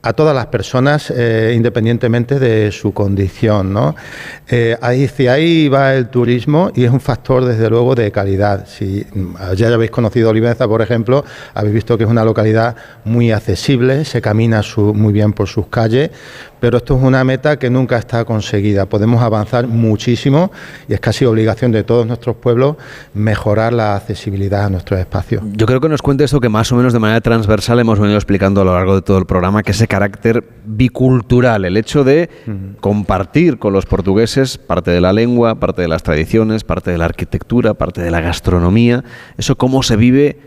a 0.00 0.12
todas 0.12 0.32
las 0.32 0.46
personas 0.46 1.10
eh, 1.14 1.52
independientemente 1.56 2.38
de 2.38 2.70
su 2.70 2.94
condición. 2.94 3.72
¿no? 3.72 3.96
Eh, 4.48 4.76
ahí, 4.80 5.04
hacia 5.06 5.32
ahí 5.32 5.68
va 5.68 5.92
el 5.96 6.08
turismo 6.08 6.70
y 6.76 6.84
es 6.84 6.90
un 6.92 7.00
factor 7.00 7.44
desde 7.44 7.68
luego 7.68 7.96
de 7.96 8.12
calidad. 8.12 8.64
Si 8.68 9.04
ya 9.56 9.68
habéis 9.74 9.90
conocido 9.90 10.30
Olivenza, 10.30 10.68
por 10.68 10.82
ejemplo, 10.82 11.24
habéis 11.52 11.74
visto 11.74 11.98
que 11.98 12.04
es 12.04 12.10
una 12.10 12.24
localidad 12.24 12.76
muy 13.04 13.32
accesible, 13.32 14.04
se 14.04 14.22
camina 14.22 14.62
su- 14.62 14.94
muy 14.94 15.12
bien 15.12 15.32
por 15.32 15.48
sus 15.48 15.66
calles, 15.66 16.10
pero 16.60 16.78
esto 16.78 16.96
es 16.96 17.02
una 17.02 17.24
meta 17.24 17.58
que 17.58 17.70
nunca 17.70 17.96
está 17.96 18.24
conseguida. 18.24 18.86
Podemos 18.86 19.22
avanzar 19.22 19.66
muchísimo 19.66 20.50
y 20.88 20.94
es 20.94 21.00
casi 21.00 21.24
obligación 21.24 21.72
de 21.72 21.84
todos 21.84 22.06
nuestros 22.06 22.36
pueblos 22.36 22.76
mejorar 23.14 23.72
la 23.72 23.96
accesibilidad 23.96 24.64
a 24.64 24.70
nuestros 24.70 25.00
espacios. 25.00 25.42
Yo 25.52 25.66
creo 25.66 25.80
que 25.80 25.88
nos 25.88 26.02
cuente 26.02 26.24
esto 26.24 26.40
que 26.40 26.48
más 26.48 26.70
o 26.72 26.76
menos 26.76 26.92
de 26.92 26.98
manera 26.98 27.20
transversal 27.20 27.78
hemos 27.80 27.98
venido 27.98 28.16
explicando 28.16 28.60
a 28.60 28.64
lo 28.64 28.74
largo 28.74 28.94
de 28.94 29.02
todo 29.02 29.18
el 29.18 29.26
programa, 29.26 29.62
que 29.62 29.72
ese 29.72 29.86
carácter 29.86 30.44
bicultural, 30.64 31.64
el 31.64 31.76
hecho 31.76 32.04
de 32.04 32.28
compartir 32.80 33.58
con 33.58 33.72
los 33.72 33.86
portugueses 33.86 34.58
parte 34.58 34.90
de 34.90 35.00
la 35.00 35.12
lengua, 35.12 35.56
parte 35.56 35.82
de 35.82 35.88
las 35.88 36.02
tradiciones, 36.02 36.64
parte 36.64 36.90
de 36.90 36.98
la 36.98 37.06
arquitectura, 37.06 37.74
parte 37.74 38.02
de 38.02 38.10
la 38.10 38.20
gastronomía, 38.20 39.04
eso 39.36 39.56
cómo 39.56 39.82
se 39.82 39.96
vive 39.96 40.38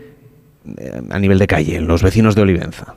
eh, 0.76 1.02
a 1.10 1.18
nivel 1.18 1.38
de 1.38 1.46
calle, 1.46 1.76
en 1.76 1.86
los 1.86 2.02
vecinos 2.02 2.34
de 2.34 2.42
Olivenza. 2.42 2.94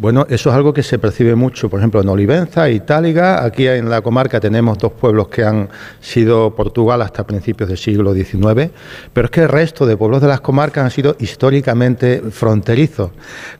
Bueno, 0.00 0.26
eso 0.30 0.50
es 0.50 0.54
algo 0.54 0.72
que 0.72 0.84
se 0.84 1.00
percibe 1.00 1.34
mucho, 1.34 1.68
por 1.68 1.80
ejemplo, 1.80 2.00
en 2.00 2.08
Olivenza, 2.08 2.70
Itáliga. 2.70 3.44
Aquí 3.44 3.66
en 3.66 3.90
la 3.90 4.00
comarca 4.00 4.38
tenemos 4.38 4.78
dos 4.78 4.92
pueblos 4.92 5.26
que 5.26 5.42
han 5.42 5.68
sido 5.98 6.54
Portugal 6.54 7.02
hasta 7.02 7.26
principios 7.26 7.68
del 7.68 7.78
siglo 7.78 8.14
XIX, 8.14 8.70
pero 9.12 9.24
es 9.24 9.30
que 9.32 9.42
el 9.42 9.48
resto 9.48 9.86
de 9.86 9.96
pueblos 9.96 10.22
de 10.22 10.28
las 10.28 10.40
comarcas 10.40 10.84
han 10.84 10.92
sido 10.92 11.16
históricamente 11.18 12.22
fronterizos, 12.30 13.10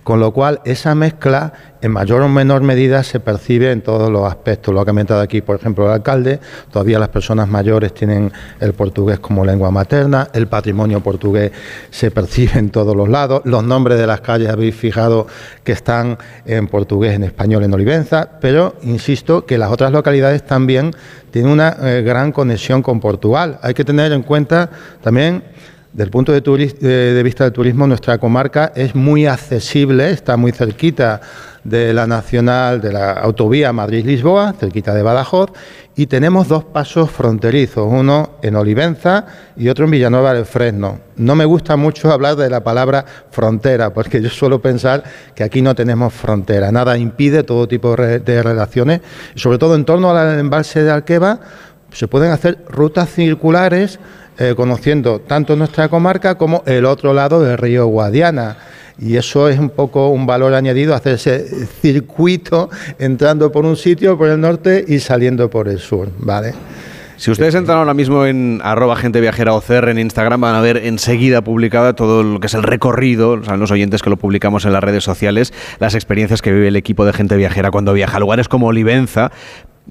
con 0.05 0.21
lo 0.21 0.33
cual 0.33 0.61
esa 0.65 0.95
mezcla 0.95 1.53
en 1.81 1.93
mayor 1.93 2.23
o 2.23 2.29
menor 2.29 2.63
medida 2.63 3.03
se 3.03 3.21
percibe 3.21 3.71
en 3.71 3.83
todos 3.83 4.11
los 4.11 4.25
aspectos. 4.25 4.75
Lo 4.75 4.81
ha 4.81 4.85
comentado 4.85 5.21
aquí, 5.21 5.41
por 5.41 5.57
ejemplo, 5.57 5.87
el 5.87 5.93
alcalde, 5.93 6.41
todavía 6.71 6.99
las 6.99 7.09
personas 7.09 7.49
mayores 7.49 7.95
tienen 7.95 8.33
el 8.61 8.73
portugués 8.73 9.19
como 9.19 9.45
lengua 9.45 9.71
materna, 9.71 10.29
el 10.33 10.47
patrimonio 10.47 11.01
portugués 11.01 11.53
se 11.91 12.11
percibe 12.11 12.59
en 12.59 12.71
todos 12.71 12.97
los 12.97 13.09
lados, 13.09 13.43
los 13.45 13.65
nombres 13.65 13.99
de 13.99 14.07
las 14.07 14.21
calles 14.21 14.49
habéis 14.49 14.75
fijado 14.75 15.27
que 15.65 15.73
están 15.73 16.19
en 16.45 16.67
portugués, 16.69 17.15
en 17.15 17.25
español, 17.25 17.65
en 17.65 17.75
Olivenza, 17.75 18.29
pero 18.41 18.77
insisto 18.83 19.47
que 19.47 19.59
las 19.59 19.71
otras 19.71 19.93
localidades 19.93 20.45
también 20.45 20.93
tienen 21.31 21.53
una 21.53 21.77
eh, 21.83 22.03
gran 22.03 22.33
conexión 22.33 22.83
con 22.83 23.01
Portugal. 23.01 23.59
Hay 23.63 23.75
que 23.75 23.85
tener 23.85 24.13
en 24.13 24.23
cuenta 24.23 24.71
también 25.03 25.43
del 25.99 26.11
punto 26.11 26.31
de, 26.31 26.41
de, 26.41 27.23
vista 27.25 27.43
del 27.43 27.53
turismo, 27.53 27.85
nuestra 27.89 28.19
comarca 28.19 28.71
es 28.77 28.95
muy 28.95 29.27
accesible, 29.27 30.13
está 30.13 30.37
muy 30.37 30.53
cerquita 30.53 31.21
de 31.65 31.93
la 31.93 32.07
nacional, 32.07 32.81
de 32.81 32.93
la 32.93 33.15
autovía 33.15 33.73
Madrid-Lisboa, 33.73 34.53
cerquita 34.53 34.95
de 34.95 35.03
Badajoz, 35.03 35.51
y 35.97 36.07
tenemos 36.07 36.47
dos 36.47 36.63
pasos 36.63 37.11
fronterizos, 37.11 37.89
uno 37.91 38.39
en 38.43 38.55
Olivenza 38.55 39.27
y 39.57 39.71
otro 39.71 39.87
en 39.87 39.91
Villanueva 39.91 40.35
del 40.35 40.45
Fresno. 40.45 41.01
No 41.17 41.35
me 41.35 41.45
gusta 41.45 41.75
mucho 41.75 42.13
hablar 42.13 42.37
de 42.37 42.49
la 42.49 42.63
palabra 42.63 43.05
frontera, 43.33 43.93
porque 43.93 44.23
yo 44.23 44.31
suelo 44.31 44.63
pensar 44.63 45.03
que 45.35 45.43
aquí 45.43 45.63
no 45.63 45.75
tenemos 45.75 46.15
frontera, 46.15 46.71
nada 46.71 46.97
impide 46.97 47.43
todo 47.43 47.67
tipo 47.67 47.97
de 47.97 48.43
relaciones, 48.45 49.01
sobre 49.35 49.59
todo 49.59 49.75
en 49.75 49.85
torno 49.85 50.13
al 50.13 50.39
embalse 50.39 50.85
de 50.85 50.93
Alqueva, 50.93 51.41
se 51.91 52.07
pueden 52.07 52.31
hacer 52.31 52.59
rutas 52.69 53.09
circulares 53.11 53.99
eh, 54.39 54.55
conociendo 54.57 55.21
tanto 55.21 55.57
nuestra 55.57 55.89
comarca 55.89 56.37
como 56.37 56.63
el 56.67 56.85
otro 56.85 57.13
lado 57.13 57.43
del 57.43 57.59
río 57.59 57.87
Guadiana. 57.87 58.57
Y 59.01 59.17
eso 59.17 59.49
es 59.49 59.59
un 59.59 59.71
poco 59.71 60.09
un 60.09 60.27
valor 60.27 60.55
añadido, 60.55 60.95
hacer 60.95 61.15
ese 61.15 61.67
circuito 61.81 62.69
entrando 62.99 63.53
por 63.53 63.65
un 63.65 63.77
sitio, 63.77 64.19
por 64.19 64.29
el 64.29 64.41
norte 64.41 64.85
y 64.87 64.99
saliendo 64.99 65.49
por 65.49 65.69
el 65.69 65.79
sur, 65.79 66.09
¿vale? 66.19 66.55
Si 67.19 67.33
ustedes 67.33 67.57
entran 67.57 67.79
ahora 67.79 67.95
mismo 67.95 68.27
en 68.27 68.61
arroba 68.63 68.95
gente 68.95 69.21
viajera 69.21 69.53
OCR 69.53 69.89
en 69.89 69.99
Instagram, 69.99 70.41
van 70.41 70.55
a 70.55 70.61
ver 70.61 70.77
enseguida 70.77 71.43
publicada 71.43 71.95
todo 71.95 72.23
lo 72.23 72.39
que 72.39 72.47
es 72.47 72.55
el 72.55 72.63
recorrido, 72.63 73.43
saben 73.43 73.59
los 73.59 73.73
oyentes 73.73 74.03
que 74.03 74.11
lo 74.11 74.17
publicamos 74.17 74.65
en 74.67 74.73
las 74.73 74.85
redes 74.85 75.03
sociales, 75.03 75.53
las 75.81 75.97
experiencias 75.97 76.43
que 76.43 76.53
vive 76.53 76.69
el 76.69 76.77
equipo 76.77 77.05
de 77.05 77.13
gente 77.13 77.37
viajera 77.37 77.73
cuando 77.73 77.93
viaja 77.93 78.19
a 78.19 78.21
lugares 78.21 78.47
como 78.47 78.69
Olivenza, 78.69 79.33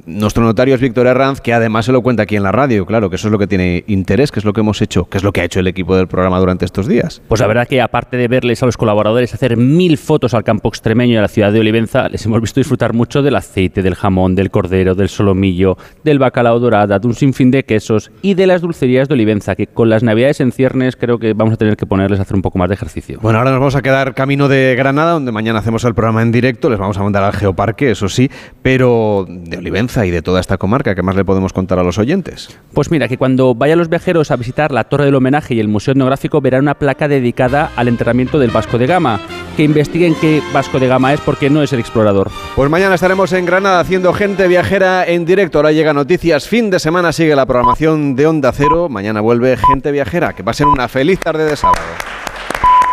nuestro 0.05 0.43
notario 0.43 0.75
es 0.75 0.81
Víctor 0.81 1.07
Herranz, 1.07 1.41
que 1.41 1.53
además 1.53 1.85
se 1.85 1.91
lo 1.91 2.01
cuenta 2.01 2.23
aquí 2.23 2.35
en 2.35 2.43
la 2.43 2.51
radio, 2.51 2.85
claro, 2.85 3.09
que 3.09 3.15
eso 3.15 3.27
es 3.27 3.31
lo 3.31 3.39
que 3.39 3.47
tiene 3.47 3.83
interés, 3.87 4.31
que 4.31 4.39
es 4.39 4.45
lo 4.45 4.53
que 4.53 4.61
hemos 4.61 4.81
hecho, 4.81 5.05
que 5.05 5.17
es 5.17 5.23
lo 5.23 5.31
que 5.31 5.41
ha 5.41 5.43
hecho 5.43 5.59
el 5.59 5.67
equipo 5.67 5.95
del 5.95 6.07
programa 6.07 6.39
durante 6.39 6.65
estos 6.65 6.87
días. 6.87 7.21
Pues 7.27 7.41
la 7.41 7.47
verdad 7.47 7.67
que 7.67 7.81
aparte 7.81 8.17
de 8.17 8.27
verles 8.27 8.61
a 8.63 8.65
los 8.65 8.77
colaboradores 8.77 9.33
hacer 9.33 9.57
mil 9.57 9.97
fotos 9.97 10.33
al 10.33 10.43
campo 10.43 10.69
extremeño 10.69 11.13
y 11.13 11.17
a 11.17 11.21
la 11.21 11.27
ciudad 11.27 11.51
de 11.51 11.59
Olivenza, 11.59 12.09
les 12.09 12.25
hemos 12.25 12.41
visto 12.41 12.59
disfrutar 12.59 12.93
mucho 12.93 13.21
del 13.21 13.35
aceite, 13.35 13.81
del 13.81 13.95
jamón, 13.95 14.35
del 14.35 14.51
cordero, 14.51 14.95
del 14.95 15.09
solomillo, 15.09 15.77
del 16.03 16.19
bacalao 16.19 16.59
dorada, 16.59 16.99
de 16.99 17.07
un 17.07 17.13
sinfín 17.13 17.51
de 17.51 17.63
quesos 17.63 18.11
y 18.21 18.33
de 18.33 18.47
las 18.47 18.61
dulcerías 18.61 19.07
de 19.07 19.15
Olivenza, 19.15 19.55
que 19.55 19.67
con 19.67 19.89
las 19.89 20.03
navidades 20.03 20.39
en 20.41 20.51
ciernes 20.51 20.95
creo 20.95 21.17
que 21.17 21.33
vamos 21.33 21.55
a 21.55 21.57
tener 21.57 21.77
que 21.77 21.85
ponerles 21.85 22.19
a 22.19 22.23
hacer 22.23 22.35
un 22.35 22.41
poco 22.41 22.57
más 22.59 22.69
de 22.69 22.75
ejercicio. 22.75 23.19
Bueno, 23.21 23.39
ahora 23.39 23.51
nos 23.51 23.59
vamos 23.59 23.75
a 23.75 23.81
quedar 23.81 24.13
camino 24.13 24.47
de 24.47 24.75
Granada, 24.77 25.13
donde 25.13 25.31
mañana 25.31 25.59
hacemos 25.59 25.83
el 25.85 25.95
programa 25.95 26.21
en 26.21 26.31
directo, 26.31 26.69
les 26.69 26.79
vamos 26.79 26.97
a 26.97 27.03
mandar 27.03 27.23
al 27.23 27.33
Geoparque, 27.33 27.91
eso 27.91 28.09
sí, 28.09 28.29
pero 28.61 29.25
de 29.27 29.57
Olivenza 29.57 29.86
y 29.95 30.11
de 30.11 30.21
toda 30.21 30.41
esta 30.41 30.57
marca 30.67 30.95
¿qué 30.95 31.01
más 31.01 31.15
le 31.15 31.23
podemos 31.23 31.53
contar 31.53 31.79
a 31.79 31.83
los 31.83 31.97
oyentes? 31.97 32.49
Pues 32.73 32.91
mira, 32.91 33.07
que 33.07 33.17
cuando 33.17 33.55
vayan 33.55 33.79
los 33.79 33.89
viajeros 33.89 34.31
a 34.31 34.35
visitar 34.35 34.71
la 34.71 34.83
Torre 34.83 35.05
del 35.05 35.15
Homenaje 35.15 35.55
y 35.55 35.59
el 35.59 35.69
Museo 35.69 35.93
Etnográfico 35.93 36.41
verán 36.41 36.63
una 36.63 36.73
placa 36.73 37.07
dedicada 37.07 37.71
al 37.75 37.87
enterramiento 37.87 38.37
del 38.37 38.51
Vasco 38.51 38.77
de 38.77 38.85
Gama. 38.85 39.21
Que 39.55 39.63
investiguen 39.63 40.13
qué 40.19 40.41
Vasco 40.53 40.79
de 40.79 40.87
Gama 40.87 41.13
es 41.13 41.21
porque 41.21 41.49
no 41.49 41.63
es 41.63 41.71
el 41.73 41.79
explorador. 41.79 42.29
Pues 42.55 42.69
mañana 42.69 42.95
estaremos 42.95 43.31
en 43.33 43.45
Granada 43.45 43.79
haciendo 43.79 44.13
gente 44.13 44.47
viajera 44.47 45.07
en 45.07 45.25
directo. 45.25 45.59
Ahora 45.59 45.71
llega 45.71 45.93
noticias. 45.93 46.47
Fin 46.47 46.69
de 46.69 46.79
semana 46.79 47.11
sigue 47.11 47.35
la 47.35 47.45
programación 47.45 48.15
de 48.15 48.27
Onda 48.27 48.51
Cero. 48.51 48.89
Mañana 48.89 49.21
vuelve 49.21 49.57
gente 49.57 49.91
viajera. 49.91 50.33
Que 50.33 50.43
pasen 50.43 50.67
una 50.67 50.87
feliz 50.87 51.19
tarde 51.19 51.45
de 51.45 51.55
sábado. 51.55 51.81